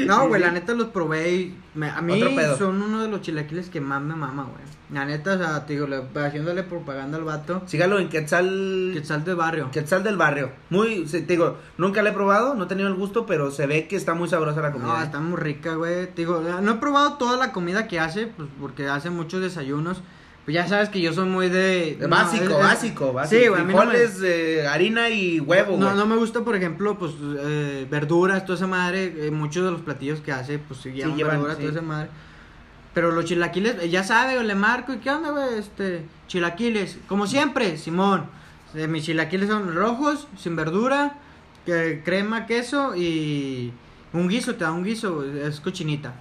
No, 0.07 0.29
güey, 0.29 0.41
la 0.41 0.51
neta 0.51 0.75
los 0.75 0.89
probé 0.89 1.35
y 1.35 1.59
me- 1.75 1.89
a 1.91 2.01
mí 2.03 2.21
son 2.59 2.83
uno 2.83 3.03
de 3.03 3.09
los 3.09 3.21
chilaquiles 3.23 3.69
que 3.71 3.81
más 3.81 4.03
me 4.03 4.15
mama, 4.15 4.45
güey. 4.45 4.65
La 4.93 5.05
neta, 5.05 5.35
o 5.35 5.39
sea, 5.39 5.67
te 5.67 5.73
digo, 5.73 5.87
le- 5.87 6.03
haciéndole 6.27 6.63
propaganda 6.63 7.17
al 7.19 7.25
vato. 7.25 7.63
Sígalo 7.67 7.99
en 7.99 8.09
Quetzal. 8.09 8.91
Quetzal 8.93 9.25
de 9.25 9.35
barrio. 9.35 9.71
Quetzal 9.73 10.05
del 10.05 10.17
barrio. 10.17 10.51
Muy, 10.71 11.05
te 11.07 11.23
digo, 11.23 11.59
nunca 11.79 12.03
la 12.03 12.11
he 12.11 12.13
probado, 12.13 12.55
no 12.55 12.65
he 12.65 12.67
tenido 12.67 12.89
el 12.89 12.95
gusto, 12.95 13.27
pero 13.27 13.51
se 13.51 13.67
ve 13.67 13.89
que 13.89 13.97
está 13.97 14.15
muy 14.15 14.29
sabrosa 14.29 14.61
la 14.61 14.73
comida. 14.73 14.89
No, 14.89 15.03
está 15.03 15.21
muy 15.21 15.39
rica, 15.41 15.75
güey. 15.75 16.07
Te 16.07 16.23
digo, 16.23 16.41
no 16.63 16.71
he 16.73 16.75
probado 16.77 17.15
toda 17.15 17.37
la 17.37 17.53
comida 17.53 17.89
que 17.89 17.99
hace, 17.99 18.27
pues 18.27 18.49
porque 18.61 18.87
hace 18.89 19.11
muchos 19.11 19.41
desayunos. 19.41 20.03
Pues 20.47 20.55
ya 20.55 20.67
sabes 20.69 20.89
que 20.91 21.01
yo 21.01 21.13
soy 21.13 21.29
muy 21.29 21.49
de. 21.49 21.99
no, 22.01 22.09
Básico, 22.09 22.45
es- 22.45 22.51
básico, 22.51 23.13
básico. 23.13 23.43
Sí, 23.43 23.49
güey, 23.49 23.65
mí 23.65 23.75
no 23.75 23.85
me- 23.85 23.91
Frijoles, 23.91 24.23
eh, 24.25 24.67
harina 24.69 25.11
y 25.11 25.41
huevo, 25.41 25.77
No, 25.77 25.87
güey. 25.87 25.97
no 25.99 26.07
me 26.07 26.17
gusta, 26.17 26.43
por 26.45 26.55
ejemplo, 26.55 26.97
pues 26.99 27.13
eh, 27.41 27.85
verduras, 27.91 28.45
toda 28.47 28.57
esa 28.57 28.69
madre. 28.69 29.27
eh, 29.27 29.31
muchos 29.33 29.65
de 29.65 29.73
los 29.73 29.81
platillos 29.81 30.21
que 30.21 30.31
hace, 30.33 30.59
pues 30.61 30.81
sí 30.81 30.93
llevan 30.93 31.17
verduras, 31.17 31.57
sí. 31.57 31.63
toda 31.65 31.73
esa 31.75 31.83
madre. 31.83 32.09
Pero 32.95 33.11
los 33.11 33.25
chilaquiles, 33.25 33.75
eh, 33.83 33.91
ya 33.91 34.05
sabe, 34.05 34.43
le 34.43 34.55
marco, 34.55 34.95
¿y 34.95 34.99
qué 34.99 35.11
onda, 35.11 35.31
güey? 35.33 35.59
Este, 35.59 36.07
chilaquiles, 36.29 36.97
como 37.09 37.27
siempre, 37.27 37.77
Simón. 37.77 38.27
Eh, 38.75 38.87
mis 38.87 39.05
chilaquiles 39.05 39.49
son 39.49 39.75
rojos, 39.75 40.29
sin 40.39 40.55
verdura, 40.55 41.17
que- 41.67 42.03
crema, 42.05 42.47
queso 42.47 42.95
y 42.95 43.73
un 44.13 44.29
guiso, 44.29 44.55
te 44.55 44.63
da 44.63 44.71
un 44.71 44.85
guiso, 44.85 45.25
es 45.25 45.59
cochinita. 45.61 46.15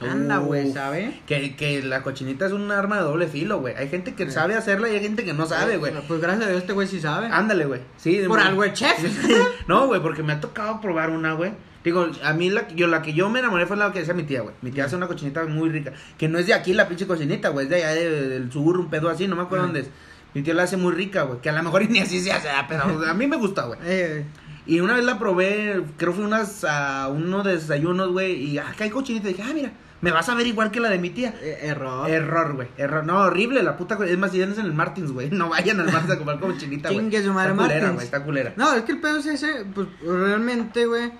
Anda, 0.00 0.38
güey. 0.38 0.72
¿sabe? 0.72 1.20
Que, 1.26 1.56
que 1.56 1.82
la 1.82 2.02
cochinita 2.02 2.46
es 2.46 2.52
un 2.52 2.70
arma 2.70 2.96
de 2.96 3.02
doble 3.02 3.26
filo, 3.26 3.60
güey. 3.60 3.74
Hay 3.74 3.88
gente 3.88 4.14
que 4.14 4.26
Sí. 4.26 4.32
sabe 4.32 4.54
hacerla 4.54 4.88
y 4.88 4.94
hay 4.94 5.00
gente 5.00 5.24
que 5.24 5.32
no 5.32 5.46
sabe, 5.46 5.76
güey. 5.76 5.92
Pues 6.06 6.20
gracias 6.20 6.46
a 6.46 6.48
Dios 6.50 6.60
este 6.62 6.72
güey 6.72 6.86
sí 6.86 7.00
sabe. 7.00 7.26
Ándale, 7.28 7.64
güey. 7.66 7.80
Sí, 7.96 8.20
Por 8.26 8.38
algo 8.40 8.62
es 8.64 8.72
chef. 8.74 8.96
no, 9.66 9.86
güey, 9.86 10.00
porque 10.00 10.22
me 10.22 10.32
ha 10.34 10.40
tocado 10.40 10.80
probar 10.80 11.10
una, 11.10 11.32
güey. 11.32 11.52
Digo, 11.84 12.08
a 12.22 12.32
mí 12.32 12.50
la, 12.50 12.68
yo, 12.68 12.86
la 12.86 13.02
que 13.02 13.12
yo 13.14 13.30
me 13.30 13.38
enamoré 13.38 13.66
fue 13.66 13.76
la 13.76 13.92
que 13.92 14.00
decía 14.00 14.12
mi 14.14 14.24
tía, 14.24 14.42
güey. 14.42 14.54
Mi 14.62 14.70
tía 14.70 14.84
hace 14.84 14.96
una 14.96 15.06
cochinita 15.06 15.44
muy 15.46 15.68
rica. 15.70 15.92
Que 16.18 16.28
no 16.28 16.38
es 16.38 16.46
de 16.46 16.54
aquí 16.54 16.74
la 16.74 16.86
pinche 16.88 17.06
cochinita, 17.06 17.48
güey. 17.50 17.64
Es 17.66 17.70
de 17.70 17.76
allá 17.76 17.94
de- 17.94 18.28
del 18.28 18.52
sur, 18.52 18.78
un 18.78 18.90
pedo 18.90 19.08
así, 19.08 19.26
no 19.26 19.36
me 19.36 19.42
acuerdo 19.42 19.64
Ajá. 19.64 19.72
dónde 19.72 19.88
es. 19.88 19.90
Mi 20.34 20.42
tía 20.42 20.54
la 20.54 20.64
hace 20.64 20.76
muy 20.76 20.92
rica, 20.92 21.22
güey. 21.22 21.40
Que 21.40 21.48
a 21.50 21.52
lo 21.52 21.62
mejor 21.62 21.82
ni 21.90 22.00
así 22.00 22.20
se 22.20 22.30
hace, 22.32 22.48
ah, 22.50 22.66
pero 22.68 22.82
a 23.04 23.14
mí 23.14 23.26
me 23.26 23.36
gusta, 23.36 23.64
güey. 23.66 23.78
Eh, 23.84 24.24
Y 24.66 24.80
una 24.80 24.96
vez 24.96 25.04
la 25.04 25.18
probé, 25.18 25.82
creo 25.96 26.12
fue 26.12 26.24
unas, 26.26 26.62
a 26.64 27.08
uno 27.08 27.42
de 27.42 27.54
desayunos, 27.56 28.12
güey. 28.12 28.34
Y 28.34 28.58
acá 28.58 28.84
hay 28.84 28.90
cochinita. 28.90 29.30
Y 29.30 29.32
dije, 29.32 29.48
ah, 29.48 29.52
mira, 29.54 29.72
me 30.00 30.10
vas 30.12 30.28
a 30.28 30.34
ver 30.34 30.46
igual 30.46 30.70
que 30.70 30.80
la 30.80 30.88
de 30.90 30.98
mi 30.98 31.10
tía. 31.10 31.34
eh, 31.42 31.58
error. 31.62 32.08
Error, 32.08 32.54
güey. 32.54 32.68
Error. 32.76 33.04
No, 33.04 33.18
horrible 33.18 33.62
la 33.62 33.76
puta. 33.76 33.98
Es 34.06 34.16
más, 34.18 34.30
si 34.32 34.40
en 34.40 34.52
el 34.52 34.72
Martins, 34.72 35.10
güey. 35.12 35.30
No 35.32 35.48
vayan 35.48 35.80
al 35.80 35.90
Martins 35.92 36.12
a 36.12 36.18
comer 36.18 36.38
cochinita, 36.38 36.88
güey. 36.90 37.00
Chingue 37.00 37.22
su 37.22 37.32
madre, 37.32 37.50
Está 37.52 37.62
culera, 37.64 37.90
güey. 37.90 38.04
Está 38.04 38.24
culera. 38.24 38.52
No, 38.56 38.72
es 38.74 38.82
que 38.84 38.92
el 38.92 39.00
pedo 39.00 39.18
es 39.18 39.26
ese, 39.26 39.64
pues 39.74 39.88
realmente, 40.02 40.86
güey. 40.86 41.10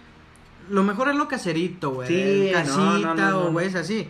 Lo 0.71 0.83
mejor 0.85 1.09
es 1.09 1.17
lo 1.17 1.29
caserito, 1.29 1.91
güey. 1.93 2.09
Sí, 2.09 2.51
casita 2.53 2.77
no, 2.77 2.99
no, 2.99 3.15
no. 3.15 3.41
o 3.47 3.53
güey, 3.53 3.67
es 3.69 3.75
así. 3.75 4.09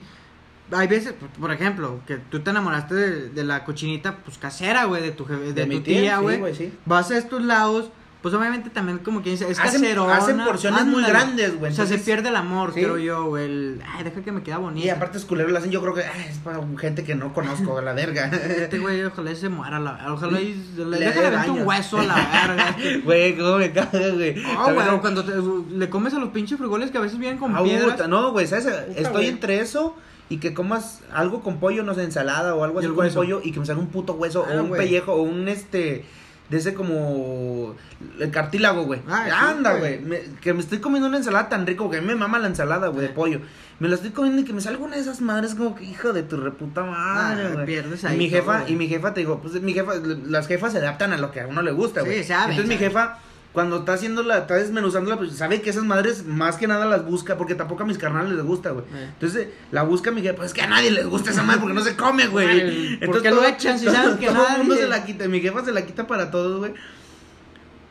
Hay 0.70 0.86
veces, 0.86 1.14
por- 1.40 1.50
ejemplo, 1.52 2.00
que 2.06 2.16
tú 2.16 2.40
te 2.40 2.50
enamoraste 2.50 2.94
de, 2.94 3.28
de 3.30 3.44
la 3.44 3.64
cochinita, 3.64 4.16
pues 4.18 4.36
casera, 4.38 4.84
güey, 4.84 5.00
de 5.02 5.12
tu, 5.12 5.24
de 5.24 5.64
mi 5.66 5.76
tu 5.76 5.82
tía, 5.84 6.16
sí, 6.18 6.22
güey. 6.22 6.54
sí. 6.54 6.72
Vas 6.84 7.10
a 7.10 7.16
estos 7.16 7.40
lados, 7.42 7.90
pues 8.20 8.34
obviamente 8.34 8.68
también 8.70 8.98
como 8.98 9.22
quien 9.22 9.34
dice, 9.36 9.48
es 9.48 9.58
Hacen- 9.60 9.80
caserona. 9.82 10.16
hacen 10.16 10.38
porciones 10.44 10.84
muy 10.86 11.04
ándale. 11.04 11.08
grandes, 11.12 11.56
güey, 11.58 11.72
O 11.72 11.74
sea, 11.74 11.86
se 11.86 11.98
pierde 11.98 12.30
el 12.30 12.36
amor, 12.36 12.74
Sí. 12.74 12.80
creo 12.82 12.98
yo, 12.98 13.26
güey. 13.26 13.44
el, 13.44 13.82
Ay, 13.96 14.02
deja 14.04 14.22
que 14.22 14.32
me 14.32 14.42
queda 14.42 14.58
bonito. 14.58 14.84
Y 14.84 14.90
aparte 14.90 15.18
es 15.18 15.24
culero, 15.24 15.48
lo 15.50 15.58
hacen 15.58 15.70
yo 15.70 15.80
creo 15.80 15.94
que 15.94 16.02
ah, 16.02 16.12
es 16.28 16.38
para 16.38 16.60
gente 16.78 17.04
que 17.04 17.14
no 17.14 17.32
conozco, 17.32 17.78
a 17.78 17.82
la 17.82 17.92
verga. 17.92 18.26
Este 18.26 18.78
güey, 18.80 19.04
ojalá 19.04 19.30
y 19.30 19.36
se 19.36 19.48
muera, 19.48 19.78
la, 19.78 20.12
ojalá 20.12 20.40
y 20.40 20.54
le, 20.76 20.84
Le 20.84 20.98
déjale 20.98 21.26
haga 21.28 21.42
avente 21.42 21.60
un 21.60 21.66
hueso 21.68 21.98
a 21.98 22.04
la 22.04 22.14
verga. 22.46 22.76
Güey, 23.04 23.36
cómo 23.38 23.58
me 23.58 23.70
caga, 23.72 23.90
güey. 24.10 24.34
También 24.34 24.74
güey, 24.74 24.86
no- 24.86 25.00
cuando 25.00 25.24
te- 25.24 25.74
le 25.76 25.88
comes 25.88 26.12
a 26.14 26.18
los 26.18 26.30
pinches 26.30 26.58
frijoles 26.58 26.90
que 26.90 26.98
a 26.98 27.02
veces 27.02 27.18
vienen 27.18 27.38
con 27.38 27.54
Ah, 27.56 27.62
piedras. 27.62 28.08
no, 28.08 28.32
güey, 28.32 28.46
¿sabes? 28.48 28.66
Estoy 28.96 29.26
entre 29.26 29.60
eso 29.60 29.94
y 30.28 30.38
que 30.38 30.52
comas 30.52 31.00
algo 31.14 31.40
con 31.40 31.58
pollo, 31.58 31.84
no 31.84 31.94
sé, 31.94 32.02
ensalada 32.04 32.54
o 32.54 32.64
algo 32.64 32.80
así 32.80 32.88
con 32.88 33.08
pollo 33.14 33.40
y 33.42 33.52
que 33.52 33.60
me 33.60 33.64
salga 33.66 33.80
un 33.80 33.88
puto 33.88 34.12
hueso 34.14 34.44
Ah, 34.46 34.54
o 34.56 34.62
un 34.62 34.68
güey. 34.70 34.80
pellejo 34.82 35.12
o 35.14 35.22
un 35.22 35.48
este 35.48 36.04
de 36.50 36.56
ese 36.56 36.72
como 36.74 37.74
el 38.20 38.30
cartílago, 38.30 38.84
güey. 38.84 39.00
Ah, 39.08 39.24
sí, 39.26 39.30
Anda, 39.34 39.74
güey. 39.74 40.00
Me- 40.00 40.22
Que 40.40 40.54
me 40.54 40.60
estoy 40.60 40.78
comiendo 40.78 41.08
una 41.08 41.18
ensalada 41.18 41.48
tan 41.48 41.66
rico 41.66 41.90
que 41.90 42.00
me 42.00 42.14
mama 42.14 42.38
la 42.38 42.46
ensalada, 42.46 42.88
güey, 42.88 43.02
de 43.06 43.12
Ah. 43.12 43.14
pollo. 43.14 43.40
Me 43.80 43.88
la 43.88 43.94
estoy 43.96 44.10
comiendo 44.10 44.42
y 44.42 44.44
que 44.44 44.52
me 44.52 44.60
salga 44.60 44.82
una 44.82 44.96
de 44.96 45.02
esas 45.02 45.20
madres 45.20 45.54
como 45.54 45.74
que 45.74 45.84
hijo 45.84 46.12
de 46.12 46.22
tu 46.22 46.36
reputa 46.38 46.82
madre, 46.84 47.46
Ah, 47.46 47.50
güey. 47.52 47.66
pierdes 47.66 48.02
Y 48.02 48.06
ahí 48.06 48.16
mi 48.18 48.28
jefa, 48.30 48.60
todo, 48.60 48.68
y 48.68 48.76
mi 48.76 48.88
jefa 48.88 49.14
te 49.14 49.20
digo, 49.20 49.40
pues 49.40 49.60
mi 49.62 49.72
jefa 49.74 49.92
las 50.26 50.46
jefas 50.48 50.72
se 50.72 50.78
adaptan 50.78 51.12
a 51.12 51.18
lo 51.18 51.30
que 51.30 51.42
a 51.42 51.46
uno 51.46 51.62
le 51.62 51.70
gusta, 51.72 52.00
Sí, 52.00 52.06
güey. 52.06 52.24
saben, 52.24 52.52
Entonces 52.52 52.68
mi 52.68 52.78
jefa 52.78 53.18
cuando 53.58 53.78
está 53.78 53.94
haciendo 53.94 54.22
la, 54.22 54.38
está 54.38 54.54
desmenuzándola, 54.54 55.16
pues 55.16 55.32
sabe 55.32 55.60
que 55.60 55.70
esas 55.70 55.82
madres 55.82 56.24
más 56.24 56.54
que 56.58 56.68
nada 56.68 56.86
las 56.86 57.04
busca, 57.04 57.36
porque 57.36 57.56
tampoco 57.56 57.82
a 57.82 57.86
mis 57.86 57.98
carnales 57.98 58.30
les 58.30 58.44
gusta, 58.44 58.70
güey. 58.70 58.84
Eh. 58.94 59.08
Entonces 59.14 59.48
la 59.72 59.82
busca 59.82 60.12
mi 60.12 60.22
jefa, 60.22 60.36
pues 60.36 60.46
es 60.50 60.54
que 60.54 60.62
a 60.62 60.68
nadie 60.68 60.92
les 60.92 61.04
gusta 61.08 61.32
esa 61.32 61.42
madre 61.42 61.58
porque 61.60 61.74
no 61.74 61.80
se 61.80 61.96
come, 61.96 62.28
güey. 62.28 62.46
Ay, 62.46 63.00
¿por 63.04 63.20
qué 63.20 63.32
lo 63.32 63.44
echan 63.44 63.76
si 63.76 63.86
saben 63.86 64.16
que 64.16 64.28
todo 64.28 64.46
el 64.46 64.58
mundo 64.58 64.76
se 64.76 64.86
la 64.86 65.04
quita, 65.04 65.26
mi 65.26 65.40
jefa 65.40 65.64
se 65.64 65.72
la 65.72 65.84
quita 65.84 66.06
para 66.06 66.30
todos, 66.30 66.60
güey. 66.60 66.72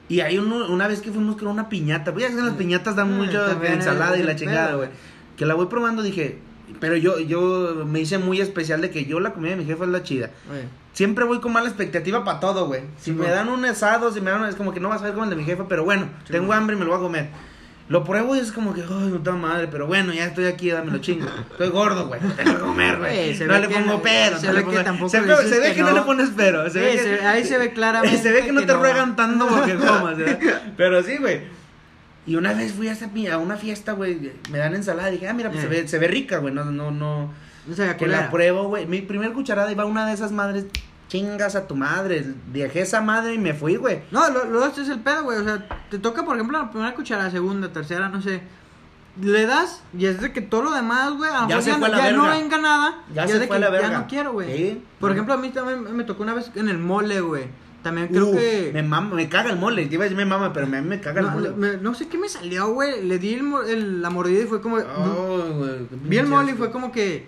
Y 0.07 0.21
hay 0.21 0.37
uno, 0.37 0.67
una 0.71 0.87
vez 0.87 1.01
que 1.01 1.11
fuimos 1.11 1.35
con 1.35 1.49
una 1.49 1.67
piñata, 1.67 2.13
ya 2.17 2.29
sabes, 2.29 2.45
las 2.45 2.53
piñatas 2.53 2.95
dan 2.95 3.09
Eh, 3.09 3.25
mucho 3.25 3.45
también 3.45 3.73
ensalada 3.73 4.17
y 4.17 4.23
la 4.23 4.37
chingada, 4.37 4.75
güey. 4.75 4.87
güey. 4.87 4.89
Que 5.35 5.45
la 5.45 5.53
voy 5.53 5.65
probando, 5.65 6.01
dije, 6.01 6.39
pero 6.79 6.95
yo, 6.97 7.19
yo 7.19 7.83
me 7.85 7.99
hice 8.01 8.17
muy 8.17 8.41
especial 8.41 8.81
de 8.81 8.89
que 8.89 9.05
yo 9.05 9.19
la 9.19 9.33
comida 9.33 9.51
de 9.51 9.57
mi 9.57 9.65
jefa 9.65 9.83
es 9.85 9.89
la 9.89 10.03
chida. 10.03 10.29
Siempre 10.93 11.25
voy 11.25 11.39
con 11.39 11.53
mala 11.53 11.67
expectativa 11.67 12.23
para 12.23 12.39
todo, 12.39 12.65
güey. 12.67 12.81
Si 12.97 13.11
Sí, 13.11 13.11
me 13.11 13.29
dan 13.29 13.49
un 13.49 13.63
asado, 13.65 14.11
si 14.11 14.19
me 14.21 14.31
dan, 14.31 14.45
es 14.45 14.55
como 14.55 14.73
que 14.73 14.79
no 14.79 14.89
vas 14.89 15.01
a 15.01 15.05
ver 15.05 15.13
como 15.13 15.25
el 15.25 15.29
de 15.29 15.35
mi 15.35 15.43
jefa, 15.43 15.67
pero 15.67 15.83
bueno, 15.83 16.09
Sí, 16.25 16.31
tengo 16.33 16.51
hambre 16.53 16.75
y 16.75 16.79
me 16.79 16.85
lo 16.85 16.91
voy 16.91 16.99
a 16.99 17.03
comer. 17.03 17.29
Lo 17.89 18.03
pruebo 18.03 18.35
y 18.35 18.39
es 18.39 18.51
como 18.51 18.73
que, 18.73 18.81
ay, 18.81 19.09
puta 19.11 19.31
madre, 19.31 19.69
pero 19.71 19.87
bueno, 19.87 20.11
ya 20.11 20.25
estoy 20.25 20.45
aquí, 20.45 20.69
dame 20.71 20.91
lo 20.91 20.97
chingo. 20.97 21.25
Estoy 21.51 21.69
gordo, 21.69 22.07
güey, 22.07 22.19
tengo 22.35 22.55
que 22.55 22.59
comer, 22.59 22.97
güey. 22.97 23.39
No 23.39 23.59
le 23.59 23.69
pongo 23.69 24.01
pero, 24.01 24.37
se 24.37 24.47
no 24.47 24.53
ve 24.53 24.65
que 24.65 24.83
tampoco 24.83 25.09
se, 25.09 25.21
ve, 25.21 25.35
se 25.47 25.59
ve 25.59 25.67
que 25.69 25.75
que 25.75 25.81
no. 25.83 25.91
no. 25.91 25.95
le 25.95 26.01
pones 26.01 26.31
pero, 26.35 26.69
se 26.69 26.81
ve 26.81 26.91
que, 26.91 26.99
se- 26.99 27.25
ahí 27.25 27.45
se 27.45 27.57
ve 27.57 27.71
claramente. 27.71 28.17
se 28.21 28.31
ve 28.33 28.43
que 28.45 28.51
no 28.51 28.59
te 28.61 28.73
no. 28.73 28.79
ruegan 28.79 29.15
tanto 29.15 29.47
porque 29.47 29.75
comas, 29.75 30.17
¿verdad? 30.17 30.39
Pero 30.77 31.01
sí, 31.01 31.15
güey. 31.17 31.43
Y 32.27 32.35
una 32.35 32.53
vez 32.53 32.73
fui 32.73 32.89
a, 32.89 33.33
a 33.33 33.37
una 33.37 33.55
fiesta, 33.57 33.93
güey, 33.93 34.33
me 34.51 34.57
dan 34.59 34.75
ensalada 34.75 35.09
y 35.09 35.13
dije, 35.13 35.27
ah, 35.29 35.33
mira, 35.33 35.49
pues 35.49 35.61
se 35.61 35.67
Eh. 35.67 35.81
ve, 35.81 35.87
se 35.87 35.97
ve 35.97 36.07
rica, 36.07 36.37
güey, 36.37 36.53
no, 36.53 36.65
no, 36.65 36.91
no. 36.91 37.31
No 37.65 37.97
Que 37.97 38.07
la 38.07 38.29
pruebo, 38.29 38.67
güey. 38.67 38.85
Mi 38.85 39.01
primer 39.01 39.33
cucharada 39.33 39.71
iba 39.71 39.85
una 39.85 40.05
de 40.05 40.13
esas 40.13 40.31
madres, 40.31 40.65
chingas 41.07 41.55
a 41.55 41.67
tu 41.67 41.75
madre. 41.75 42.25
Dejé 42.51 42.81
esa 42.81 43.01
madre 43.01 43.33
y 43.33 43.37
me 43.37 43.53
fui, 43.53 43.75
güey. 43.77 44.01
No, 44.11 44.29
lo, 44.29 44.45
lo 44.45 44.65
este 44.65 44.81
es 44.81 44.89
el 44.89 44.99
pedo, 44.99 45.23
güey. 45.23 45.37
O 45.39 45.43
sea, 45.43 45.65
te 45.89 45.99
toca, 45.99 46.23
por 46.25 46.35
ejemplo, 46.35 46.57
la 46.59 46.69
primera 46.69 46.93
cuchara, 46.93 47.31
segunda, 47.31 47.71
tercera, 47.73 48.09
no 48.09 48.21
sé. 48.21 48.41
Le 49.21 49.45
das 49.47 49.81
y 49.97 50.05
es 50.05 50.21
de 50.21 50.31
que 50.31 50.41
todo 50.41 50.61
lo 50.63 50.71
demás, 50.71 51.13
güey, 51.13 51.29
a 51.31 51.47
Ya 51.47 51.59
se 51.61 51.71
ya, 51.71 51.77
fue 51.77 51.87
a 51.87 51.89
la 51.89 51.97
ya 51.97 52.11
no 52.11 52.27
venga 52.27 52.57
nada. 52.59 52.99
Ya 53.15 53.23
es 53.23 53.31
se 53.31 53.39
de 53.39 53.47
fue 53.47 53.55
que 53.55 53.61
la 53.61 53.69
verga. 53.69 53.89
ya 53.89 53.99
no 53.99 54.07
quiero, 54.07 54.31
güey. 54.33 54.55
Sí. 54.55 54.83
Por 54.99 55.11
ejemplo, 55.11 55.33
a 55.33 55.37
mí 55.37 55.49
también 55.49 55.95
me 55.95 56.03
tocó 56.03 56.21
una 56.23 56.35
vez 56.35 56.51
en 56.55 56.69
el 56.69 56.77
mole, 56.77 57.19
güey. 57.21 57.45
También 57.83 58.07
creo 58.07 58.27
Uh, 58.27 58.35
que. 58.35 58.71
Me, 58.73 58.83
mama, 58.83 59.15
me 59.15 59.29
caga 59.29 59.49
el 59.51 59.57
mole. 59.57 59.85
Te 59.85 59.93
iba 59.95 60.03
a 60.03 60.05
decir 60.05 60.17
me 60.17 60.25
mama, 60.25 60.51
pero 60.51 60.67
me, 60.67 60.81
me 60.81 60.99
caga 60.99 61.21
el 61.21 61.27
no, 61.27 61.31
mole. 61.33 61.49
me- 61.51 61.77
no 61.77 61.93
sé 61.93 62.07
qué 62.07 62.17
me 62.17 62.27
salió, 62.27 62.69
güey. 62.73 63.03
Le 63.05 63.17
di 63.19 63.35
el, 63.35 63.45
el- 63.67 64.01
la 64.01 64.09
mordida 64.09 64.43
y 64.43 64.47
fue 64.47 64.61
como. 64.61 64.77
Ay, 64.77 64.83
güey, 65.57 65.87
qué 65.87 65.95
Vi 66.03 66.17
el 66.17 66.27
mole 66.27 66.51
y 66.51 66.55
fue 66.55 66.71
como 66.71 66.91
que. 66.91 67.25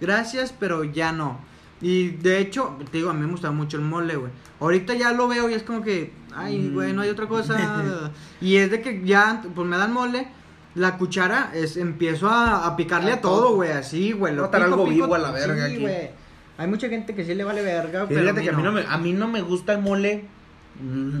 Gracias, 0.00 0.52
pero 0.58 0.84
ya 0.84 1.12
no. 1.12 1.38
Y 1.80 2.08
de 2.10 2.38
hecho, 2.38 2.76
te 2.90 2.98
digo, 2.98 3.10
a 3.10 3.14
mí 3.14 3.24
me 3.24 3.30
gustaba 3.32 3.52
mucho 3.54 3.76
el 3.76 3.82
mole, 3.84 4.16
güey. 4.16 4.30
Ahorita 4.60 4.94
ya 4.94 5.12
lo 5.12 5.28
veo 5.28 5.48
y 5.48 5.54
es 5.54 5.62
como 5.62 5.82
que. 5.82 6.12
Ay, 6.34 6.58
Mm. 6.58 6.74
güey, 6.74 6.92
no 6.92 7.02
hay 7.02 7.10
otra 7.10 7.26
cosa. 7.26 7.56
y 8.40 8.56
es 8.56 8.70
de 8.70 8.80
que 8.82 9.02
ya, 9.04 9.42
pues 9.54 9.66
me 9.68 9.76
dan 9.76 9.92
mole. 9.92 10.28
La 10.74 10.96
cuchara 10.96 11.50
es, 11.54 11.76
empiezo 11.76 12.30
a, 12.30 12.66
a 12.66 12.76
picarle 12.76 13.12
A 13.12 13.16
a 13.16 13.20
todo, 13.20 13.54
güey, 13.56 13.70
así, 13.72 14.12
güey. 14.12 14.34
lo 14.34 14.44
a 14.44 14.50
pico, 14.50 14.64
algo 14.64 14.84
pico, 14.84 14.94
vivo 15.04 15.14
a 15.14 15.18
la 15.18 15.30
verga 15.30 15.66
sí, 15.66 15.72
aquí. 15.74 15.82
güey. 15.82 16.10
Hay 16.58 16.66
mucha 16.68 16.88
gente 16.88 17.14
que 17.14 17.24
sí 17.24 17.34
le 17.34 17.44
vale 17.44 17.62
verga, 17.62 18.06
pero 18.06 18.20
Fíjate 18.20 18.42
que 18.42 18.50
a 18.50 18.52
mí 18.52 18.62
no 18.62 18.72
me, 18.72 18.84
a 18.86 18.98
mí 18.98 19.12
no 19.12 19.28
me 19.28 19.40
gusta 19.42 19.72
el 19.72 19.80
mole 19.80 20.24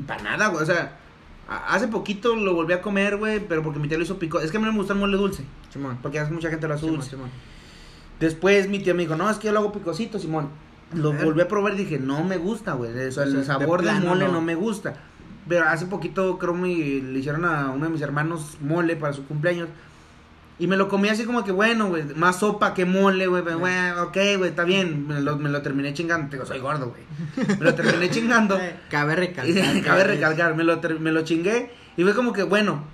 para 0.06 0.22
nada, 0.22 0.48
güey. 0.48 0.62
O 0.62 0.66
sea, 0.66 0.96
a- 1.48 1.74
hace 1.74 1.88
poquito 1.88 2.36
lo 2.36 2.54
volví 2.54 2.72
a 2.72 2.82
comer, 2.82 3.16
güey, 3.16 3.40
pero 3.40 3.62
porque 3.62 3.78
mi 3.78 3.88
tía 3.88 3.96
lo 3.98 4.04
hizo 4.04 4.18
pico. 4.18 4.40
Es 4.40 4.50
que 4.50 4.56
a 4.56 4.60
mí 4.60 4.66
no 4.66 4.72
me 4.72 4.78
gusta 4.78 4.92
el 4.94 5.00
mole 5.00 5.16
dulce, 5.16 5.44
Simón, 5.72 5.98
porque 6.02 6.18
hace 6.18 6.32
mucha 6.32 6.50
gente 6.50 6.68
lo 6.68 6.74
hace 6.74 6.82
Simón, 6.84 6.96
dulce. 6.96 7.10
Simón. 7.10 7.30
Después 8.20 8.68
mi 8.68 8.78
tía 8.78 8.94
me 8.94 9.02
dijo, 9.02 9.16
no, 9.16 9.28
es 9.30 9.38
que 9.38 9.46
yo 9.46 9.52
lo 9.52 9.60
hago 9.60 9.72
picosito, 9.72 10.18
Simón. 10.18 10.48
Lo 10.94 11.12
ver. 11.12 11.24
volví 11.24 11.40
a 11.40 11.48
probar 11.48 11.72
y 11.74 11.78
dije, 11.78 11.98
no 11.98 12.22
me 12.22 12.36
gusta, 12.36 12.74
güey. 12.74 12.90
O 13.06 13.12
sea, 13.12 13.24
el 13.24 13.32
de 13.34 13.44
sabor 13.44 13.82
del 13.82 14.00
mole 14.00 14.26
no. 14.26 14.32
no. 14.32 14.40
me 14.42 14.54
gusta. 14.54 14.94
Pero 15.48 15.66
hace 15.66 15.86
poquito 15.86 16.38
creo 16.38 16.54
me 16.54 16.68
le 16.68 17.18
hicieron 17.18 17.44
a 17.44 17.70
uno 17.70 17.86
de 17.86 17.90
mis 17.90 18.02
hermanos 18.02 18.58
mole 18.60 18.94
para 18.94 19.12
su 19.12 19.24
cumpleaños. 19.26 19.68
Y 20.62 20.68
me 20.68 20.76
lo 20.76 20.86
comí 20.86 21.08
así 21.08 21.24
como 21.24 21.42
que, 21.42 21.50
bueno, 21.50 21.88
güey, 21.88 22.04
más 22.14 22.38
sopa 22.38 22.72
que 22.72 22.84
mole, 22.84 23.26
güey. 23.26 23.42
Güey, 23.42 23.90
ok, 23.98 24.16
güey, 24.38 24.50
está 24.50 24.62
bien. 24.62 25.08
Me 25.08 25.20
lo, 25.20 25.36
me 25.36 25.48
lo 25.48 25.60
terminé 25.60 25.92
chingando. 25.92 26.30
Te 26.30 26.36
digo, 26.36 26.46
soy 26.46 26.60
gordo, 26.60 26.90
güey. 26.90 27.58
Me 27.58 27.64
lo 27.64 27.74
terminé 27.74 28.08
chingando. 28.10 28.56
Eh, 28.62 28.76
Cabe 28.88 29.16
recalcar. 29.16 29.82
cabe 29.84 30.04
recalcar, 30.04 30.54
me 30.54 30.62
lo, 30.62 30.80
me 31.00 31.10
lo 31.10 31.22
chingué 31.22 31.72
y 31.96 32.04
fue 32.04 32.14
como 32.14 32.32
que, 32.32 32.44
bueno, 32.44 32.84